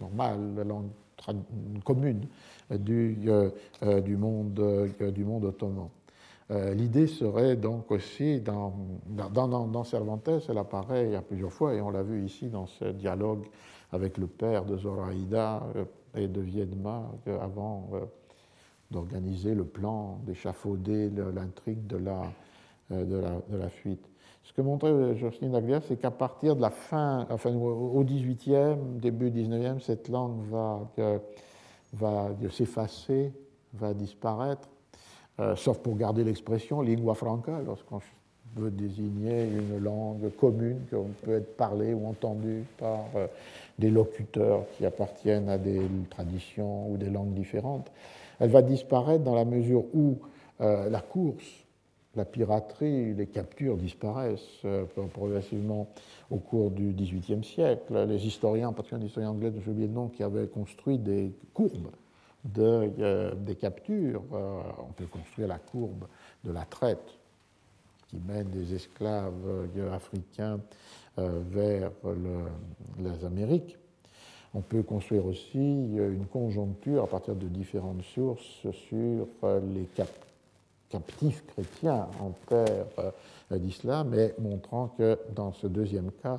normale, 0.00 0.54
la 0.56 0.64
langue 0.64 0.88
commune 1.84 2.26
du, 2.70 3.18
euh, 3.26 3.50
euh, 3.82 4.00
du, 4.00 4.16
monde, 4.16 4.88
du 5.14 5.24
monde 5.24 5.44
ottoman. 5.44 5.88
L'idée 6.74 7.06
serait 7.06 7.56
donc 7.56 7.90
aussi, 7.90 8.40
dans, 8.40 8.74
dans, 9.06 9.84
Cervantes, 9.84 10.28
elle 10.46 10.58
apparaît 10.58 11.14
à 11.14 11.22
plusieurs 11.22 11.52
fois, 11.52 11.72
et 11.72 11.80
on 11.80 11.88
l'a 11.88 12.02
vu 12.02 12.26
ici 12.26 12.48
dans 12.48 12.66
ce 12.66 12.84
dialogue 12.84 13.46
avec 13.90 14.18
le 14.18 14.26
père 14.26 14.66
de 14.66 14.76
Zoraïda 14.76 15.62
et 16.14 16.28
de 16.28 16.40
Viedma, 16.42 17.10
avant 17.40 17.88
d'organiser 18.92 19.54
le 19.54 19.64
plan, 19.64 20.18
d'échafauder 20.26 21.10
l'intrigue 21.34 21.86
de 21.86 21.96
la, 21.96 22.22
de, 22.90 23.56
la, 23.56 23.68
fuite. 23.68 24.08
Ce 24.44 24.52
que 24.52 24.60
montrait 24.60 25.16
Jocelyne 25.16 25.54
Aglia, 25.54 25.80
c'est 25.80 25.96
qu'à 25.96 26.10
partir 26.10 26.54
de 26.54 26.60
la 26.60 26.70
fin, 26.70 27.26
enfin 27.30 27.54
au 27.54 28.04
18e, 28.04 29.00
début 29.00 29.30
19e, 29.30 29.80
cette 29.80 30.08
langue 30.08 30.38
va, 30.50 30.88
va 31.92 32.30
s'effacer, 32.50 33.32
va 33.74 33.94
disparaître, 33.94 34.68
euh, 35.40 35.56
sauf 35.56 35.78
pour 35.78 35.96
garder 35.96 36.24
l'expression 36.24 36.82
lingua 36.82 37.14
franca, 37.14 37.60
lorsqu'on 37.64 38.00
veut 38.56 38.70
désigner 38.70 39.44
une 39.44 39.78
langue 39.82 40.30
commune 40.36 40.80
qu'on 40.90 41.08
peut 41.22 41.36
être 41.36 41.56
parlée 41.56 41.94
ou 41.94 42.06
entendue 42.06 42.64
par 42.76 43.06
euh, 43.16 43.26
des 43.78 43.90
locuteurs 43.90 44.66
qui 44.76 44.84
appartiennent 44.84 45.48
à 45.48 45.56
des 45.56 45.80
traditions 46.10 46.90
ou 46.90 46.98
des 46.98 47.08
langues 47.08 47.32
différentes. 47.32 47.90
Elle 48.42 48.50
va 48.50 48.60
disparaître 48.60 49.22
dans 49.22 49.36
la 49.36 49.44
mesure 49.44 49.84
où 49.94 50.18
euh, 50.60 50.90
la 50.90 51.00
course, 51.00 51.64
la 52.16 52.24
piraterie, 52.24 53.14
les 53.14 53.26
captures 53.28 53.76
disparaissent 53.76 54.66
progressivement 55.14 55.86
au 56.30 56.36
cours 56.36 56.70
du 56.70 56.92
XVIIIe 56.92 57.44
siècle. 57.44 58.04
Les 58.06 58.26
historiens, 58.26 58.68
en 58.68 58.72
particulier 58.72 59.02
les 59.02 59.06
historiens 59.06 59.30
anglais, 59.30 59.52
j'ai 59.64 59.70
oublié 59.70 59.86
le 59.86 59.94
nom, 59.94 60.08
qui 60.08 60.22
avaient 60.22 60.48
construit 60.48 60.98
des 60.98 61.32
courbes 61.54 61.92
euh, 62.58 63.34
des 63.36 63.54
captures. 63.54 64.24
Euh, 64.32 64.62
on 64.80 64.92
peut 64.92 65.06
construire 65.06 65.46
la 65.46 65.58
courbe 65.58 66.06
de 66.42 66.50
la 66.50 66.64
traite 66.64 67.14
qui 68.08 68.16
mène 68.26 68.50
des 68.50 68.74
esclaves 68.74 69.46
euh, 69.46 69.94
africains 69.94 70.60
vers 71.16 71.90
les 72.98 73.24
Amériques. 73.24 73.76
On 74.54 74.60
peut 74.60 74.82
construire 74.82 75.24
aussi 75.26 75.58
une 75.58 76.26
conjoncture 76.26 77.04
à 77.04 77.06
partir 77.06 77.34
de 77.34 77.46
différentes 77.46 78.02
sources 78.02 78.66
sur 78.90 79.26
les 79.74 79.88
captifs 80.90 81.42
chrétiens 81.46 82.06
en 82.20 82.32
terre 82.46 82.86
d'islam, 83.50 84.08
mais 84.10 84.34
montrant 84.38 84.88
que 84.98 85.18
dans 85.34 85.52
ce 85.52 85.66
deuxième 85.66 86.10
cas, 86.22 86.38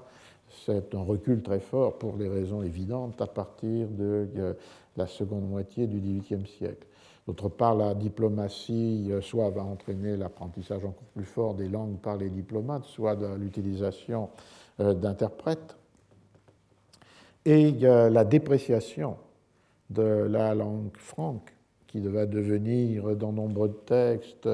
c'est 0.65 0.93
un 0.93 1.01
recul 1.01 1.41
très 1.41 1.59
fort 1.59 1.97
pour 1.97 2.13
des 2.13 2.29
raisons 2.29 2.61
évidentes 2.61 3.19
à 3.19 3.25
partir 3.25 3.87
de 3.87 4.55
la 4.95 5.07
seconde 5.07 5.49
moitié 5.49 5.87
du 5.87 5.99
XVIIIe 5.99 6.45
siècle. 6.45 6.85
D'autre 7.27 7.47
part, 7.47 7.75
la 7.75 7.93
diplomatie 7.93 9.07
euh, 9.09 9.21
soit 9.21 9.49
va 9.49 9.63
entraîner 9.63 10.17
l'apprentissage 10.17 10.83
encore 10.83 11.07
plus 11.13 11.23
fort 11.23 11.53
des 11.53 11.69
langues 11.69 11.97
par 11.99 12.17
les 12.17 12.29
diplomates, 12.29 12.83
soit 12.85 13.17
l'utilisation 13.37 14.29
euh, 14.81 14.93
d'interprètes. 14.93 15.77
Et 17.45 17.71
la 17.71 18.25
dépréciation 18.25 19.17
de 19.89 20.01
la 20.01 20.55
langue 20.55 20.95
franque, 20.97 21.53
qui 21.87 21.99
va 21.99 22.25
devenir 22.25 23.15
dans 23.15 23.31
nombreux 23.31 23.81
textes 23.85 24.49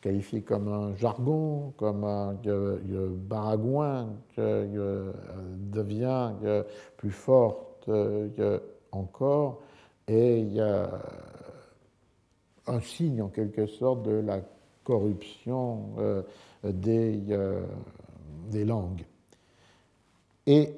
qualifié 0.00 0.42
comme 0.42 0.68
un 0.68 0.94
jargon, 0.96 1.72
comme 1.76 2.04
un 2.04 2.36
baragouin, 3.28 4.10
qui 4.34 4.40
devient 5.72 6.32
plus 6.96 7.10
forte 7.10 7.90
encore 8.92 9.62
et 10.08 10.60
un 12.66 12.80
signe 12.80 13.22
en 13.22 13.28
quelque 13.28 13.66
sorte 13.66 14.02
de 14.02 14.12
la 14.12 14.40
corruption 14.84 15.90
euh, 15.98 16.22
des, 16.64 17.20
euh, 17.30 17.62
des, 18.50 18.64
langues. 18.64 19.04
Et 20.46 20.72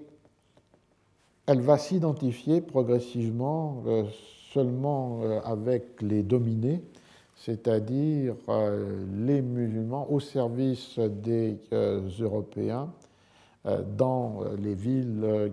elle 1.49 1.61
va 1.61 1.79
s'identifier 1.79 2.61
progressivement 2.61 3.83
euh, 3.87 4.05
seulement 4.53 5.21
avec 5.45 6.01
les 6.01 6.23
dominés, 6.23 6.81
c'est-à-dire 7.35 8.35
les 9.17 9.43
musulmans 9.43 10.11
au 10.11 10.21
service 10.21 10.99
des 10.99 11.59
Européens 12.19 12.89
dans 13.97 14.41
les 14.59 14.75
villes 14.75 15.53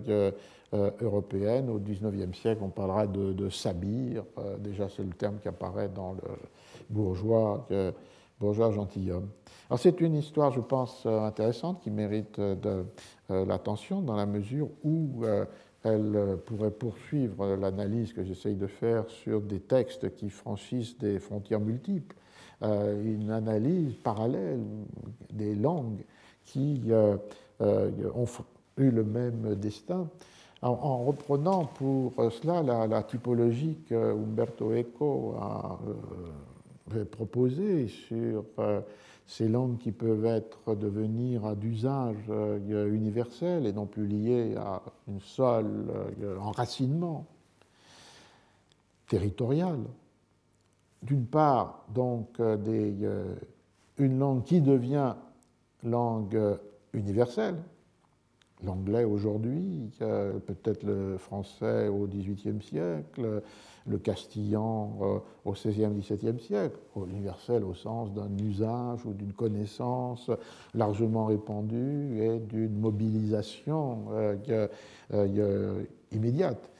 euh, 0.74 0.90
européenne. 1.00 1.70
Au 1.70 1.78
XIXe 1.78 2.36
siècle, 2.36 2.60
on 2.64 2.70
parlera 2.70 3.06
de, 3.06 3.48
sabir. 3.50 4.24
Euh, 4.36 4.56
déjà, 4.58 4.88
c'est 4.88 5.04
le 5.04 5.12
terme 5.12 5.38
qui 5.40 5.46
apparaît 5.46 5.88
dans 5.88 6.14
le 6.14 6.22
bourgeois, 6.90 7.64
euh, 7.70 7.92
bourgeois 8.40 8.72
gentilhomme. 8.72 9.28
Alors, 9.70 9.78
c'est 9.78 10.00
une 10.00 10.16
histoire, 10.16 10.50
je 10.50 10.58
pense, 10.58 11.06
intéressante 11.06 11.80
qui 11.82 11.90
mérite 11.90 12.40
de 12.40 12.84
l'attention 13.28 14.00
dans 14.00 14.16
la 14.16 14.26
mesure 14.26 14.68
où 14.82 15.24
elle 15.86 16.38
pourrait 16.44 16.70
poursuivre 16.70 17.56
l'analyse 17.56 18.12
que 18.12 18.24
j'essaye 18.24 18.56
de 18.56 18.66
faire 18.66 19.08
sur 19.08 19.40
des 19.40 19.60
textes 19.60 20.14
qui 20.16 20.30
franchissent 20.30 20.98
des 20.98 21.18
frontières 21.18 21.60
multiples, 21.60 22.16
une 22.62 23.30
analyse 23.30 23.94
parallèle 24.02 24.60
des 25.32 25.54
langues 25.54 26.02
qui 26.44 26.90
ont 27.60 28.26
eu 28.78 28.90
le 28.90 29.04
même 29.04 29.54
destin. 29.56 30.08
En, 30.62 31.04
reprenant 31.04 31.66
pour 31.66 32.14
cela 32.30 32.86
la, 32.86 33.02
typologie 33.02 33.78
que 33.88 33.94
Umberto 33.94 34.72
Eco 34.72 35.34
a 35.38 35.78
euh, 36.94 37.04
proposée 37.04 37.88
sur 37.88 38.44
euh, 38.60 38.80
ces 39.26 39.48
langues 39.48 39.78
qui 39.78 39.92
peuvent 39.92 40.24
être 40.24 40.74
devenir 40.74 41.56
d'usage 41.56 42.16
euh, 42.28 42.92
universel 42.92 43.66
et 43.66 43.72
non 43.72 43.86
plus 43.86 44.06
liées 44.06 44.54
à 44.56 44.82
une 45.08 45.20
seule 45.20 45.86
enracinement 46.40 47.26
territorial. 49.08 49.78
D'une 51.02 51.26
part, 51.26 51.84
donc, 51.94 52.40
des 52.40 52.94
une 53.98 54.18
langue 54.18 54.44
qui 54.44 54.60
devient 54.60 55.14
langue 55.82 56.58
universelle, 56.92 57.56
l'anglais 58.64 59.04
aujourd'hui, 59.04 59.90
peut-être 59.98 60.82
le 60.82 61.16
français 61.18 61.88
au 61.88 62.06
XVIIIe 62.06 62.62
siècle, 62.62 63.42
le 63.86 63.98
castillan 63.98 64.98
euh, 65.00 65.18
au 65.44 65.52
XVIe, 65.52 65.88
XVIIe 65.98 66.40
siècle, 66.40 66.78
universel 67.08 67.64
au 67.64 67.74
sens 67.74 68.12
d'un 68.12 68.30
usage 68.38 69.04
ou 69.04 69.12
d'une 69.12 69.32
connaissance 69.32 70.30
largement 70.74 71.26
répandue 71.26 72.20
et 72.20 72.38
d'une 72.38 72.78
mobilisation 72.78 74.06
euh, 74.12 74.68
euh, 75.14 75.82
immédiate. 76.12 76.70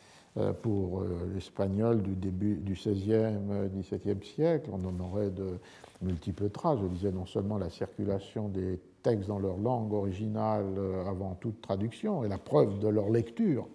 Pour 0.61 1.03
l'espagnol 1.33 2.03
du 2.03 2.15
début 2.15 2.57
du 2.57 2.75
XVIe, 2.75 3.39
XVIIe 3.75 4.23
siècle, 4.23 4.69
on 4.71 4.87
en 4.87 5.01
aurait 5.03 5.31
de 5.31 5.59
multiples 6.03 6.51
traces. 6.51 6.79
Je 6.83 6.89
disais 6.89 7.11
non 7.11 7.25
seulement 7.25 7.57
la 7.57 7.71
circulation 7.71 8.51
des 8.51 8.79
textes 9.03 9.29
dans 9.29 9.39
leur 9.39 9.57
langue 9.57 9.95
originale 9.95 10.79
avant 11.09 11.39
toute 11.41 11.63
traduction 11.63 12.23
et 12.23 12.29
la 12.29 12.37
preuve 12.37 12.79
de 12.81 12.89
leur 12.89 13.09
lecture 13.09 13.67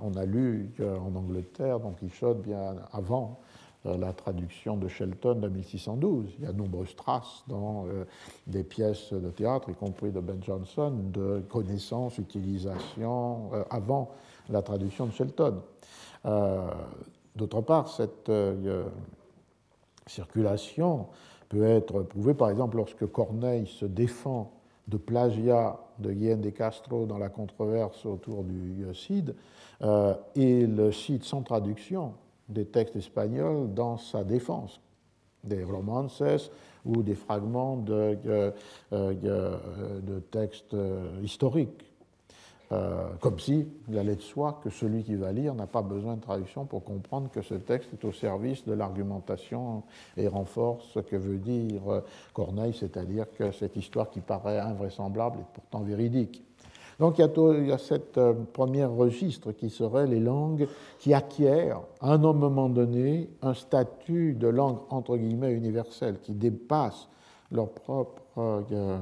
on 0.00 0.14
a 0.14 0.24
lu 0.24 0.72
en 0.80 1.14
Angleterre 1.16 1.80
Don 1.80 1.92
Quichotte 1.92 2.42
bien 2.42 2.76
avant 2.92 3.40
euh, 3.86 3.96
la 3.96 4.12
traduction 4.12 4.76
de 4.76 4.88
Shelton 4.88 5.36
de 5.36 5.48
1612. 5.48 6.34
Il 6.38 6.44
y 6.44 6.46
a 6.46 6.52
de 6.52 6.58
nombreuses 6.58 6.94
traces 6.96 7.44
dans 7.48 7.86
euh, 7.86 8.04
des 8.46 8.62
pièces 8.62 9.12
de 9.14 9.30
théâtre, 9.30 9.70
y 9.70 9.74
compris 9.74 10.12
de 10.12 10.20
Ben 10.20 10.42
Jonson, 10.42 10.90
de 10.90 11.42
connaissances, 11.48 12.18
utilisation 12.18 13.50
avant 13.70 14.10
la 14.50 14.60
traduction 14.60 15.06
de 15.06 15.12
Shelton. 15.12 15.62
D'autre 17.36 17.60
part, 17.62 17.88
cette 17.88 18.30
circulation 20.06 21.06
peut 21.48 21.64
être 21.64 22.02
prouvée, 22.02 22.34
par 22.34 22.50
exemple, 22.50 22.76
lorsque 22.76 23.06
Corneille 23.06 23.66
se 23.66 23.86
défend 23.86 24.52
de 24.90 24.96
plagiat 24.96 25.78
de 25.98 26.12
Guillaume 26.12 26.40
de 26.40 26.50
Castro 26.50 27.06
dans 27.06 27.18
la 27.18 27.28
controverse 27.28 28.04
autour 28.04 28.42
du 28.42 28.84
Cid, 28.94 29.34
euh, 29.82 30.14
et 30.34 30.66
le 30.66 30.92
cite 30.92 31.24
sans 31.24 31.42
traduction 31.42 32.14
des 32.48 32.66
textes 32.66 32.96
espagnols 32.96 33.72
dans 33.72 33.96
sa 33.96 34.24
défense, 34.24 34.80
des 35.44 35.62
romances 35.62 36.22
ou 36.84 37.02
des 37.02 37.14
fragments 37.14 37.76
de, 37.76 38.18
euh, 38.26 38.50
euh, 38.92 40.00
de 40.00 40.18
textes 40.18 40.76
historiques. 41.22 41.89
Comme 43.20 43.40
si 43.40 43.66
il 43.88 43.98
allait 43.98 44.14
de 44.14 44.20
soi 44.20 44.60
que 44.62 44.70
celui 44.70 45.02
qui 45.02 45.16
va 45.16 45.32
lire 45.32 45.54
n'a 45.54 45.66
pas 45.66 45.82
besoin 45.82 46.14
de 46.14 46.20
traduction 46.20 46.66
pour 46.66 46.84
comprendre 46.84 47.28
que 47.28 47.42
ce 47.42 47.54
texte 47.54 47.90
est 47.92 48.04
au 48.04 48.12
service 48.12 48.64
de 48.64 48.72
l'argumentation 48.72 49.82
et 50.16 50.28
renforce 50.28 50.86
ce 50.94 51.00
que 51.00 51.16
veut 51.16 51.38
dire 51.38 51.82
Corneille, 52.32 52.74
c'est-à-dire 52.78 53.26
que 53.36 53.50
cette 53.50 53.74
histoire 53.74 54.08
qui 54.08 54.20
paraît 54.20 54.60
invraisemblable 54.60 55.40
est 55.40 55.52
pourtant 55.52 55.80
véridique. 55.80 56.44
Donc 57.00 57.18
il 57.18 57.66
y 57.66 57.72
a, 57.72 57.78
ce 57.78 57.94
euh, 58.18 58.34
premier 58.52 58.84
registre 58.84 59.52
qui 59.52 59.70
serait 59.70 60.06
les 60.06 60.20
langues 60.20 60.68
qui 60.98 61.14
acquièrent 61.14 61.80
à 62.02 62.12
un 62.12 62.18
moment 62.18 62.68
donné 62.68 63.30
un 63.40 63.54
statut 63.54 64.34
de 64.34 64.46
langue 64.46 64.80
entre 64.90 65.16
guillemets 65.16 65.52
universelle, 65.52 66.18
qui 66.22 66.32
dépasse 66.32 67.08
leur 67.50 67.70
propre, 67.70 68.22
euh, 68.70 68.98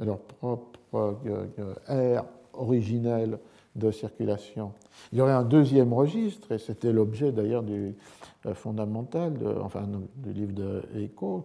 leur 0.00 0.18
propre 0.18 0.80
euh, 0.94 1.74
ère 1.88 2.24
originelle 2.58 3.38
de 3.76 3.90
circulation. 3.90 4.72
Il 5.12 5.18
y 5.18 5.20
aurait 5.20 5.32
un 5.32 5.44
deuxième 5.44 5.92
registre, 5.92 6.52
et 6.52 6.58
c'était 6.58 6.92
l'objet 6.92 7.32
d'ailleurs 7.32 7.62
du 7.62 7.94
euh, 8.46 8.54
fondamental, 8.54 9.32
enfin 9.62 9.88
du 10.16 10.32
livre 10.32 10.52
de 10.52 10.82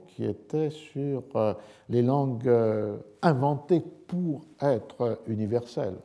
qui 0.07 0.26
était 0.26 0.69
sur 0.69 1.23
euh, 1.36 1.53
les 1.90 2.02
langues 2.02 2.48
euh, 2.48 2.98
inventées 3.22 3.84
pour 4.07 4.41
être 4.61 5.19
universelles. 5.27 5.98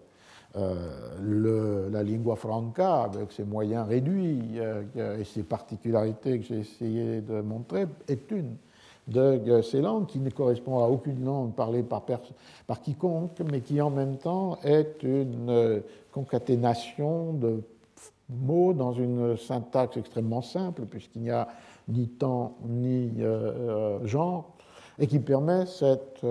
la 0.55 2.03
lingua 2.03 2.37
franca, 2.37 3.03
avec 3.03 3.33
ses 3.33 3.45
moyens 3.45 3.89
réduits 3.89 4.61
et 4.97 5.25
ses 5.25 5.43
particularités 5.43 6.39
que 6.39 6.47
j'ai 6.47 6.61
essayé 6.61 7.21
de 7.23 7.41
montrer, 7.41 7.87
est 8.07 8.31
une 8.31 8.57
de 9.09 9.61
ces 9.61 9.81
langues 9.81 10.07
qui 10.07 10.19
ne 10.19 10.31
correspond 10.31 10.79
à 10.83 10.89
aucune 10.89 11.25
langue 11.25 11.53
parlée 11.53 11.83
par, 11.83 12.05
par 12.67 12.81
quiconque, 12.81 13.39
mais 13.51 13.61
qui 13.61 13.81
en 13.81 13.91
même 13.91 14.17
temps 14.17 14.59
est 14.65 15.03
une 15.03 15.51
euh, 15.51 15.81
concaténation 16.11 17.35
de 17.35 17.63
mots 18.31 18.73
dans 18.73 18.93
une 18.93 19.37
syntaxe 19.37 19.99
extrêmement 19.99 20.41
simple, 20.41 20.83
puisqu'il 20.87 21.23
n'y 21.23 21.31
a 21.31 21.49
ni 21.89 22.09
temps 22.09 22.57
ni 22.67 23.13
euh, 23.21 23.99
euh, 24.01 24.07
genre, 24.07 24.55
et 24.99 25.07
qui 25.07 25.19
permet 25.19 25.67
cette, 25.67 26.25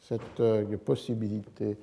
cette 0.00 0.76
possibilité 0.84 1.76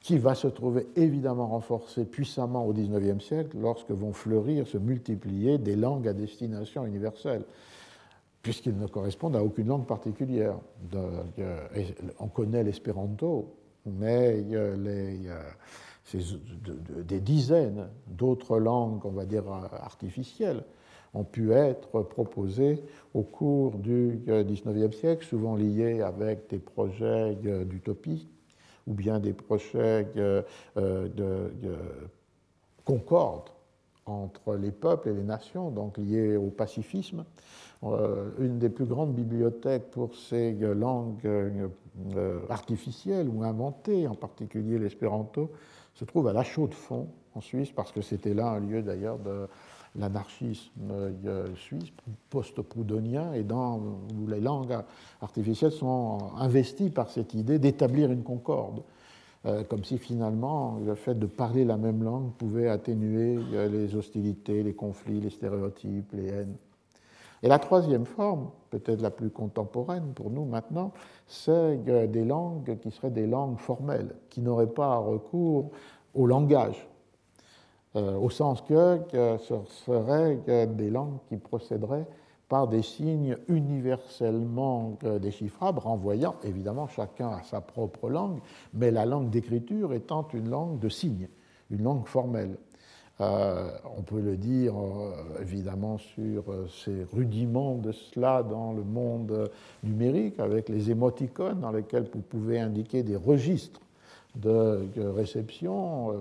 qui 0.00 0.16
va 0.16 0.34
se 0.34 0.48
trouver 0.48 0.86
évidemment 0.96 1.48
renforcée 1.48 2.04
puissamment 2.04 2.66
au 2.66 2.72
XIXe 2.72 3.22
siècle 3.22 3.58
lorsque 3.60 3.90
vont 3.90 4.14
fleurir, 4.14 4.66
se 4.66 4.78
multiplier 4.78 5.58
des 5.58 5.76
langues 5.76 6.08
à 6.08 6.14
destination 6.14 6.86
universelle 6.86 7.44
puisqu'ils 8.48 8.78
ne 8.78 8.86
correspondent 8.86 9.36
à 9.36 9.44
aucune 9.44 9.66
langue 9.66 9.86
particulière. 9.86 10.54
on 12.18 12.28
connaît 12.28 12.64
l'espéranto, 12.64 13.54
mais 13.84 14.40
y 14.40 14.56
a, 14.56 14.72
des 17.04 17.20
dizaines 17.20 17.88
d'autres 18.06 18.58
langues, 18.58 19.04
on 19.04 19.10
va 19.10 19.26
dire, 19.26 19.44
artificielles 19.82 20.64
ont 21.12 21.24
pu 21.24 21.52
être 21.52 22.00
proposées 22.04 22.82
au 23.12 23.20
cours 23.20 23.76
du 23.76 24.22
XIXe 24.26 24.96
siècle, 24.96 25.26
souvent 25.26 25.54
liées 25.54 26.00
avec 26.00 26.48
des 26.48 26.58
projets 26.58 27.34
d'utopie 27.66 28.30
ou 28.86 28.94
bien 28.94 29.20
des 29.20 29.34
projets 29.34 30.06
de 30.14 30.42
concorde 32.86 33.50
entre 34.06 34.54
les 34.54 34.70
peuples 34.70 35.10
et 35.10 35.12
les 35.12 35.22
nations, 35.22 35.70
donc 35.70 35.98
liés 35.98 36.36
au 36.36 36.48
pacifisme. 36.48 37.26
Euh, 37.84 38.30
une 38.40 38.58
des 38.58 38.70
plus 38.70 38.86
grandes 38.86 39.14
bibliothèques 39.14 39.90
pour 39.92 40.14
ces 40.14 40.52
langues 40.52 41.24
euh, 41.24 42.40
artificielles 42.48 43.28
ou 43.28 43.44
inventées, 43.44 44.08
en 44.08 44.16
particulier 44.16 44.78
l'espéranto, 44.78 45.52
se 45.94 46.04
trouve 46.04 46.26
à 46.26 46.32
La 46.32 46.42
Chaux-de-Fonds, 46.42 47.08
en 47.34 47.40
Suisse, 47.40 47.70
parce 47.70 47.92
que 47.92 48.00
c'était 48.00 48.34
là 48.34 48.48
un 48.48 48.58
lieu 48.58 48.82
d'ailleurs 48.82 49.18
de 49.18 49.46
l'anarchisme 49.94 50.72
euh, 50.90 51.46
suisse, 51.54 51.92
post-proudhonien, 52.30 53.32
et 53.34 53.44
dans, 53.44 53.78
où 53.78 54.26
les 54.26 54.40
langues 54.40 54.76
artificielles 55.22 55.72
sont 55.72 56.18
investies 56.36 56.90
par 56.90 57.10
cette 57.10 57.34
idée 57.34 57.60
d'établir 57.60 58.10
une 58.10 58.24
concorde. 58.24 58.82
comme 59.68 59.84
si 59.84 59.98
finalement 59.98 60.78
le 60.84 60.96
fait 60.96 61.14
de 61.14 61.26
parler 61.26 61.64
la 61.64 61.76
même 61.76 62.02
langue 62.02 62.32
pouvait 62.32 62.68
atténuer 62.68 63.38
les 63.70 63.94
hostilités, 63.94 64.64
les 64.64 64.74
conflits, 64.74 65.20
les 65.20 65.30
stéréotypes, 65.30 66.12
les 66.12 66.26
haines. 66.26 66.56
Et 67.42 67.48
la 67.48 67.58
troisième 67.58 68.04
forme, 68.04 68.50
peut-être 68.70 69.00
la 69.00 69.10
plus 69.10 69.30
contemporaine 69.30 70.12
pour 70.14 70.30
nous 70.30 70.44
maintenant, 70.44 70.92
c'est 71.26 71.76
des 72.10 72.24
langues 72.24 72.78
qui 72.80 72.90
seraient 72.90 73.10
des 73.10 73.26
langues 73.26 73.58
formelles, 73.58 74.14
qui 74.28 74.40
n'auraient 74.40 74.66
pas 74.66 74.96
recours 74.96 75.70
au 76.14 76.26
langage, 76.26 76.88
euh, 77.96 78.16
au 78.16 78.30
sens 78.30 78.62
que, 78.62 79.00
ce 79.38 79.54
seraient 79.86 80.66
des 80.66 80.90
langues 80.90 81.18
qui 81.28 81.36
procéderaient 81.36 82.06
par 82.48 82.66
des 82.66 82.82
signes 82.82 83.36
universellement 83.48 84.96
déchiffrables, 85.20 85.80
renvoyant 85.80 86.34
évidemment 86.44 86.88
chacun 86.88 87.28
à 87.28 87.42
sa 87.42 87.60
propre 87.60 88.08
langue, 88.08 88.38
mais 88.72 88.90
la 88.90 89.04
langue 89.04 89.28
d'écriture 89.28 89.92
étant 89.92 90.26
une 90.32 90.48
langue 90.48 90.78
de 90.78 90.88
signes, 90.88 91.28
une 91.70 91.82
langue 91.82 92.06
formelle. 92.06 92.56
Euh, 93.20 93.68
on 93.96 94.02
peut 94.02 94.20
le 94.20 94.36
dire 94.36 94.74
euh, 94.78 95.42
évidemment 95.42 95.98
sur 95.98 96.44
euh, 96.48 96.68
ces 96.84 97.04
rudiments 97.12 97.74
de 97.74 97.90
cela 97.90 98.44
dans 98.44 98.72
le 98.72 98.84
monde 98.84 99.50
numérique, 99.82 100.38
avec 100.38 100.68
les 100.68 100.92
émoticônes 100.92 101.58
dans 101.58 101.72
lesquels 101.72 102.08
vous 102.14 102.20
pouvez 102.20 102.60
indiquer 102.60 103.02
des 103.02 103.16
registres 103.16 103.80
de, 104.36 104.88
réception 105.16 106.12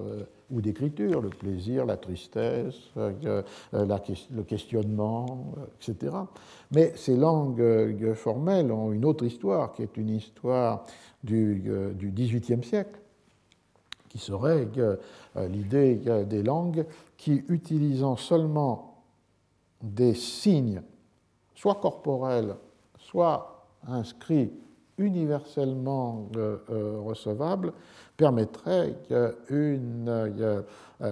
ou 0.49 0.59
d'écriture, 0.59 1.21
le 1.21 1.29
plaisir, 1.29 1.85
la 1.85 1.97
tristesse, 1.97 2.89
le 2.95 4.43
questionnement, 4.43 5.53
etc. 5.75 6.15
Mais 6.71 6.93
ces 6.95 7.15
langues 7.15 8.13
formelles 8.15 8.71
ont 8.71 8.91
une 8.91 9.05
autre 9.05 9.23
histoire, 9.23 9.73
qui 9.73 9.83
est 9.83 9.97
une 9.97 10.09
histoire 10.09 10.85
du 11.23 11.61
XVIIIe 12.15 12.63
siècle 12.63 12.99
qui 14.17 14.23
serait 14.23 14.67
euh, 14.77 14.95
l'idée 15.47 15.95
des 16.25 16.41
langues 16.41 16.85
qui, 17.17 17.43
utilisant 17.49 18.15
seulement 18.15 19.03
des 19.81 20.15
signes, 20.15 20.81
soit 21.53 21.75
corporels, 21.75 22.55
soit 22.97 23.67
inscrits 23.87 24.51
universellement 24.97 26.29
euh, 26.35 26.57
euh, 26.71 26.99
recevables, 26.99 27.73
permettrait 28.17 28.95
une 29.49 30.25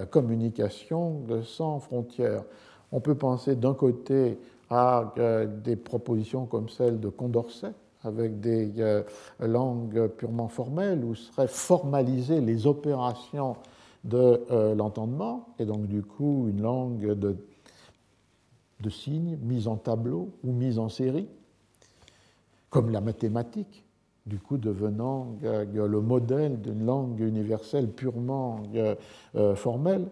communication 0.09 1.21
sans 1.43 1.79
frontières. 1.79 2.43
On 2.91 2.99
peut 2.99 3.13
penser 3.13 3.55
d'un 3.55 3.75
côté 3.75 4.39
à 4.71 5.13
des 5.63 5.75
propositions 5.75 6.47
comme 6.47 6.67
celle 6.67 6.99
de 6.99 7.09
Condorcet, 7.09 7.73
avec 8.05 8.39
des 8.39 8.71
langues 9.39 10.07
purement 10.07 10.47
formelles, 10.47 11.03
où 11.03 11.15
seraient 11.15 11.47
formalisées 11.47 12.41
les 12.41 12.67
opérations 12.67 13.55
de 14.03 14.45
l'entendement, 14.75 15.47
et 15.59 15.65
donc 15.65 15.87
du 15.87 16.03
coup 16.03 16.47
une 16.49 16.61
langue 16.61 17.13
de, 17.13 17.35
de 18.81 18.89
signes 18.89 19.37
mise 19.41 19.67
en 19.67 19.77
tableau 19.77 20.29
ou 20.43 20.51
mise 20.51 20.77
en 20.77 20.89
série, 20.89 21.27
comme 22.69 22.91
la 22.91 23.01
mathématique, 23.01 23.83
du 24.25 24.37
coup 24.39 24.57
devenant 24.57 25.35
le 25.41 26.01
modèle 26.01 26.61
d'une 26.61 26.85
langue 26.85 27.19
universelle 27.19 27.89
purement 27.89 28.61
formelle 29.55 30.07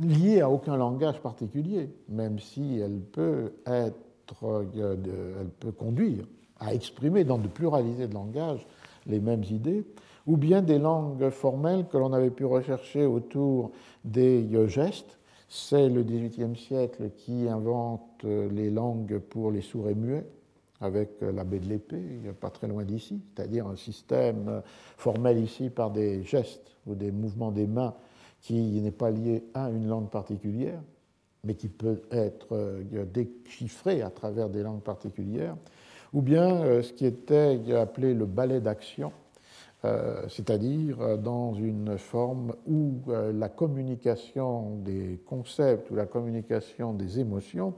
liée 0.00 0.40
à 0.40 0.50
aucun 0.50 0.76
langage 0.76 1.20
particulier, 1.20 1.90
même 2.08 2.38
si 2.38 2.78
elle 2.78 3.00
peut 3.00 3.52
être, 3.66 3.96
euh, 3.96 4.09
elle 4.42 5.50
peut 5.58 5.72
conduire 5.72 6.24
à 6.60 6.74
exprimer 6.74 7.24
dans 7.24 7.38
de 7.38 7.48
pluralité 7.48 8.06
de 8.06 8.14
langages 8.14 8.66
les 9.06 9.18
mêmes 9.18 9.44
idées, 9.44 9.84
ou 10.26 10.36
bien 10.36 10.62
des 10.62 10.78
langues 10.78 11.30
formelles 11.30 11.86
que 11.88 11.96
l'on 11.96 12.12
avait 12.12 12.30
pu 12.30 12.44
rechercher 12.44 13.06
autour 13.06 13.72
des 14.04 14.46
euh, 14.54 14.68
gestes. 14.68 15.18
C'est 15.48 15.88
le 15.88 16.02
XVIIIe 16.02 16.56
siècle 16.56 17.10
qui 17.16 17.48
invente 17.48 18.24
euh, 18.24 18.48
les 18.50 18.70
langues 18.70 19.18
pour 19.18 19.50
les 19.50 19.62
sourds 19.62 19.88
et 19.88 19.94
muets, 19.94 20.26
avec 20.82 21.20
l'abbé 21.20 21.58
de 21.58 21.66
l'épée, 21.66 22.02
pas 22.40 22.48
très 22.48 22.66
loin 22.66 22.84
d'ici, 22.84 23.20
c'est-à-dire 23.34 23.66
un 23.66 23.76
système 23.76 24.62
formel 24.96 25.38
ici 25.38 25.68
par 25.68 25.90
des 25.90 26.22
gestes 26.22 26.74
ou 26.86 26.94
des 26.94 27.10
mouvements 27.10 27.50
des 27.50 27.66
mains 27.66 27.94
qui 28.40 28.80
n'est 28.80 28.90
pas 28.90 29.10
lié 29.10 29.44
à 29.52 29.68
une 29.68 29.86
langue 29.86 30.08
particulière, 30.08 30.80
mais 31.44 31.54
qui 31.54 31.68
peut 31.68 32.02
être 32.10 32.48
euh, 32.52 32.82
déchiffré 33.12 34.02
à 34.02 34.10
travers 34.10 34.48
des 34.48 34.62
langues 34.62 34.82
particulières, 34.82 35.56
ou 36.12 36.22
bien 36.22 36.62
euh, 36.62 36.82
ce 36.82 36.92
qui 36.92 37.06
était 37.06 37.60
appelé 37.74 38.14
le 38.14 38.26
ballet 38.26 38.60
d'action, 38.60 39.12
euh, 39.84 40.22
c'est-à-dire 40.28 41.16
dans 41.18 41.54
une 41.54 41.96
forme 41.96 42.54
où 42.66 43.00
la 43.32 43.48
communication 43.48 44.76
des 44.76 45.18
concepts 45.24 45.90
ou 45.90 45.94
la 45.94 46.04
communication 46.04 46.92
des 46.92 47.18
émotions 47.18 47.72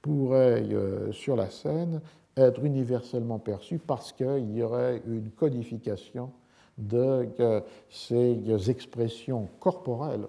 pourrait, 0.00 0.64
sur 1.12 1.36
la 1.36 1.50
scène, 1.50 2.00
être 2.38 2.64
universellement 2.64 3.38
perçue 3.38 3.78
parce 3.78 4.12
qu'il 4.12 4.56
y 4.56 4.62
aurait 4.62 5.02
une 5.06 5.30
codification 5.30 6.30
de 6.78 7.28
ces 7.90 8.70
expressions 8.70 9.48
corporelles 9.60 10.26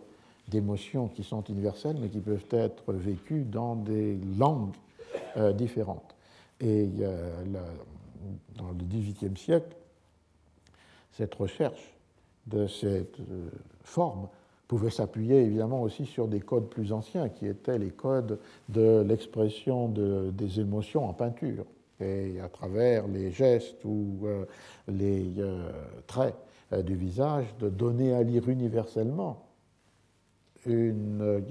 d'émotions 0.47 1.07
qui 1.07 1.23
sont 1.23 1.43
universelles, 1.43 1.97
mais 1.99 2.09
qui 2.09 2.19
peuvent 2.19 2.45
être 2.51 2.93
vécues 2.93 3.43
dans 3.43 3.75
des 3.75 4.17
langues 4.37 4.75
euh, 5.37 5.53
différentes. 5.53 6.15
Et 6.59 6.87
dans 8.55 8.69
le 8.69 8.85
XVIIIe 8.85 9.35
siècle, 9.35 9.75
cette 11.11 11.33
recherche 11.35 11.97
de 12.47 12.67
cette 12.67 13.19
euh, 13.19 13.49
forme 13.83 14.27
pouvait 14.67 14.89
s'appuyer 14.89 15.41
évidemment 15.41 15.81
aussi 15.81 16.05
sur 16.05 16.27
des 16.27 16.39
codes 16.39 16.69
plus 16.69 16.93
anciens, 16.93 17.29
qui 17.29 17.47
étaient 17.47 17.77
les 17.77 17.91
codes 17.91 18.39
de 18.69 19.01
l'expression 19.01 19.89
des 19.89 20.59
émotions 20.59 21.07
en 21.07 21.13
peinture 21.13 21.65
et 21.99 22.39
à 22.41 22.49
travers 22.49 23.07
les 23.07 23.31
gestes 23.31 23.83
ou 23.85 24.19
euh, 24.23 24.45
les 24.87 25.33
euh, 25.37 25.69
traits 26.07 26.35
euh, 26.71 26.81
du 26.81 26.95
visage, 26.95 27.45
de 27.59 27.69
donner 27.69 28.13
à 28.13 28.23
lire 28.23 28.49
universellement 28.49 29.42
une 30.65 31.43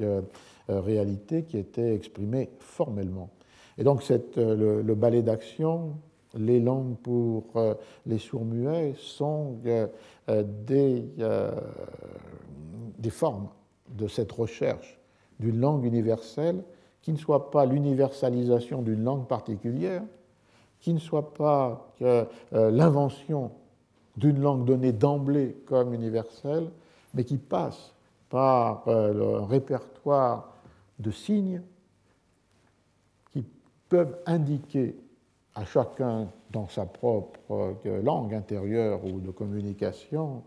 réalité 0.68 1.43
qui 1.44 1.59
était 1.59 1.94
exprimée 1.94 2.51
formellement. 2.59 3.30
Et 3.78 3.84
donc 3.84 4.02
cette, 4.02 4.36
le, 4.36 4.94
ballet 4.94 5.22
d'action, 5.22 5.94
les 6.34 6.60
langues 6.60 6.97
pour 7.02 7.44
les 8.06 8.18
sourds-muets 8.18 8.94
sont 8.98 9.56
des, 10.28 11.05
des 12.98 13.10
formes 13.10 13.48
de 13.90 14.06
cette 14.09 14.32
recherche 14.32 14.98
d'une 15.40 15.59
langue 15.60 15.84
universelle 15.84 16.62
qui 17.02 17.12
ne 17.12 17.18
soit 17.18 17.51
pas 17.51 17.66
l'universalisation 17.66 18.80
d'une 18.80 19.02
langue 19.02 19.26
particulière, 19.26 20.02
qui 20.80 20.94
ne 20.94 20.98
soit 20.98 21.34
pas 21.34 21.89
euh, 22.02 22.24
l'invention 22.52 23.51
d'une 24.16 24.40
langue 24.40 24.64
donnée 24.64 24.93
d'emblée 24.93 25.56
comme 25.66 25.94
universelle, 25.94 26.70
mais 27.14 27.24
qui 27.24 27.39
passe 27.39 27.93
par 28.32 28.88
euh, 28.88 29.12
le 29.12 29.40
répertoire 29.44 30.56
de 30.98 31.10
signes 31.10 31.60
qui 33.30 33.44
peuvent 33.90 34.16
indiquer 34.24 34.96
à 35.54 35.66
chacun 35.66 36.28
dans 36.50 36.66
sa 36.66 36.86
propre 36.86 37.76
euh, 37.84 38.02
langue 38.02 38.32
intérieure 38.32 39.04
ou 39.04 39.20
de 39.20 39.30
communication 39.30 40.42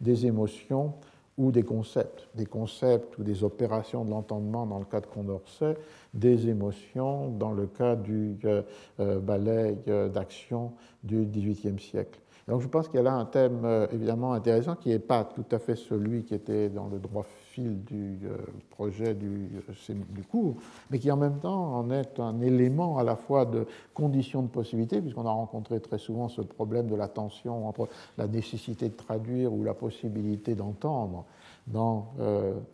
des 0.00 0.24
émotions 0.24 0.94
ou 1.36 1.52
des 1.52 1.64
concepts, 1.64 2.28
des 2.34 2.46
concepts 2.46 3.18
ou 3.18 3.24
des 3.24 3.44
opérations 3.44 4.06
de 4.06 4.10
l'entendement 4.10 4.64
dans 4.64 4.78
le 4.78 4.86
cas 4.86 5.02
de 5.02 5.06
Condorcet, 5.06 5.76
des 6.14 6.48
émotions 6.48 7.28
dans 7.28 7.52
le 7.52 7.66
cas 7.66 7.94
du 7.94 8.38
euh, 8.46 9.20
ballet 9.20 9.76
d'action 10.14 10.72
du 11.04 11.26
XVIIIe 11.26 11.78
siècle. 11.78 12.21
Donc 12.48 12.60
je 12.60 12.68
pense 12.68 12.88
qu'il 12.88 12.96
y 12.96 13.00
a 13.00 13.02
là 13.02 13.14
un 13.14 13.24
thème 13.24 13.66
évidemment 13.92 14.32
intéressant 14.32 14.74
qui 14.74 14.88
n'est 14.88 14.98
pas 14.98 15.24
tout 15.24 15.44
à 15.50 15.58
fait 15.58 15.76
celui 15.76 16.24
qui 16.24 16.34
était 16.34 16.68
dans 16.68 16.88
le 16.88 16.98
droit 16.98 17.24
fil 17.52 17.84
du 17.84 18.18
projet 18.70 19.14
du, 19.14 19.50
du, 20.10 20.22
cours, 20.24 20.56
mais 20.90 20.98
qui 20.98 21.10
en 21.10 21.16
même 21.16 21.38
temps 21.38 21.76
en 21.76 21.90
est 21.90 22.18
un 22.18 22.40
élément 22.40 22.98
à 22.98 23.04
la 23.04 23.14
fois 23.14 23.44
de 23.44 23.66
conditions 23.94 24.42
de 24.42 24.48
possibilité, 24.48 25.00
puisqu'on 25.00 25.26
a 25.26 25.30
rencontré 25.30 25.78
très 25.80 25.98
souvent 25.98 26.28
ce 26.28 26.40
problème 26.40 26.86
de 26.88 26.96
la 26.96 27.08
tension 27.08 27.68
entre 27.68 27.88
la 28.16 28.26
nécessité 28.26 28.88
de 28.88 28.94
traduire 28.94 29.52
ou 29.52 29.62
la 29.64 29.74
possibilité 29.74 30.54
d'entendre 30.54 31.26
dans 31.66 32.14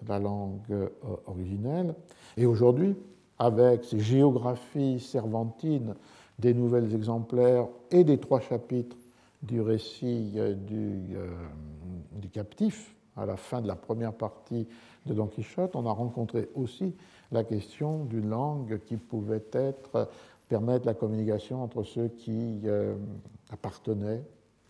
la 0.06 0.18
langue 0.18 0.88
originelle. 1.26 1.94
Et 2.36 2.46
aujourd'hui, 2.46 2.94
avec 3.38 3.84
ces 3.84 4.00
géographies 4.00 5.00
servantines 5.00 5.94
des 6.38 6.54
nouvelles 6.54 6.94
exemplaires 6.94 7.66
et 7.90 8.04
des 8.04 8.18
trois 8.18 8.40
chapitres 8.40 8.96
du 9.42 9.60
récit 9.60 10.32
euh, 10.36 10.54
du, 10.54 11.16
euh, 11.16 11.30
du, 12.12 12.28
captif, 12.28 12.94
à 13.16 13.26
la 13.26 13.36
fin 13.36 13.60
de 13.60 13.68
la 13.68 13.76
première 13.76 14.12
partie 14.12 14.66
de 15.06 15.14
Don 15.14 15.26
Quichotte, 15.26 15.74
on 15.76 15.86
a 15.86 15.92
rencontré 15.92 16.48
aussi 16.54 16.94
la 17.32 17.44
question 17.44 18.04
d'une 18.04 18.28
langue 18.28 18.80
qui 18.84 18.96
pouvait 18.96 19.44
être, 19.52 20.08
permettre 20.48 20.86
la 20.86 20.94
communication 20.94 21.62
entre 21.62 21.82
ceux 21.82 22.08
qui 22.08 22.60
euh, 22.64 22.96
appartenaient 23.50 24.22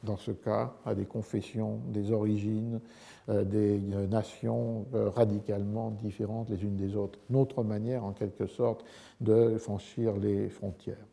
dans 0.04 0.16
ce 0.16 0.30
cas, 0.30 0.74
à 0.84 0.94
des 0.94 1.04
confessions, 1.04 1.80
des 1.88 2.12
origines, 2.12 2.80
euh, 3.28 3.44
des 3.44 3.80
euh, 3.92 4.06
nations 4.06 4.86
euh, 4.94 5.10
radicalement 5.10 5.90
différentes 5.90 6.50
les 6.50 6.62
unes 6.62 6.76
des 6.76 6.96
autres. 6.96 7.18
Notre 7.30 7.62
manière, 7.62 8.04
en 8.04 8.12
quelque 8.12 8.46
sorte, 8.46 8.84
de 9.20 9.58
franchir 9.58 10.16
les 10.16 10.48
frontières. 10.48 11.06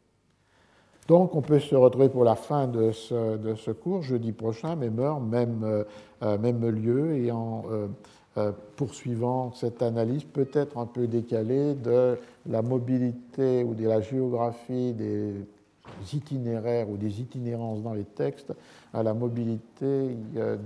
Donc, 1.07 1.36
on 1.36 1.41
peut 1.41 1.60
se 1.60 1.76
retrouver 1.76 2.10
pour 2.10 2.23
la 2.23 2.36
fin 2.36 2.68
de 2.68 2.91
ce, 2.91 3.72
cours, 3.72 4.02
jeudi 4.02 4.32
prochain, 4.32 4.76
même 4.76 4.99
heure, 4.99 5.19
même, 5.19 5.86
même 6.22 6.68
lieu, 6.68 7.15
et 7.15 7.32
en 7.32 7.64
poursuivant 8.76 9.53
cette 9.53 9.82
analyse 9.82 10.23
peut-être 10.23 10.77
un 10.77 10.86
peu 10.86 11.07
décalée 11.07 11.73
de 11.76 12.18
la 12.48 12.61
mobilité 12.61 13.64
ou 13.64 13.76
de 13.76 13.88
la 13.88 14.02
géographie 14.02 14.94
des 14.94 15.34
itinéraires 16.14 16.90
ou 16.90 16.98
des 16.98 17.22
itinérances 17.22 17.82
dans 17.82 17.94
les 17.94 18.03
textes 18.03 18.53
à 18.94 19.03
la 19.03 19.14
mobilité 19.14 20.18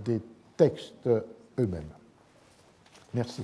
des 0.06 0.22
textes 0.58 1.10
eux-mêmes. 1.60 1.84
Merci. 3.14 3.44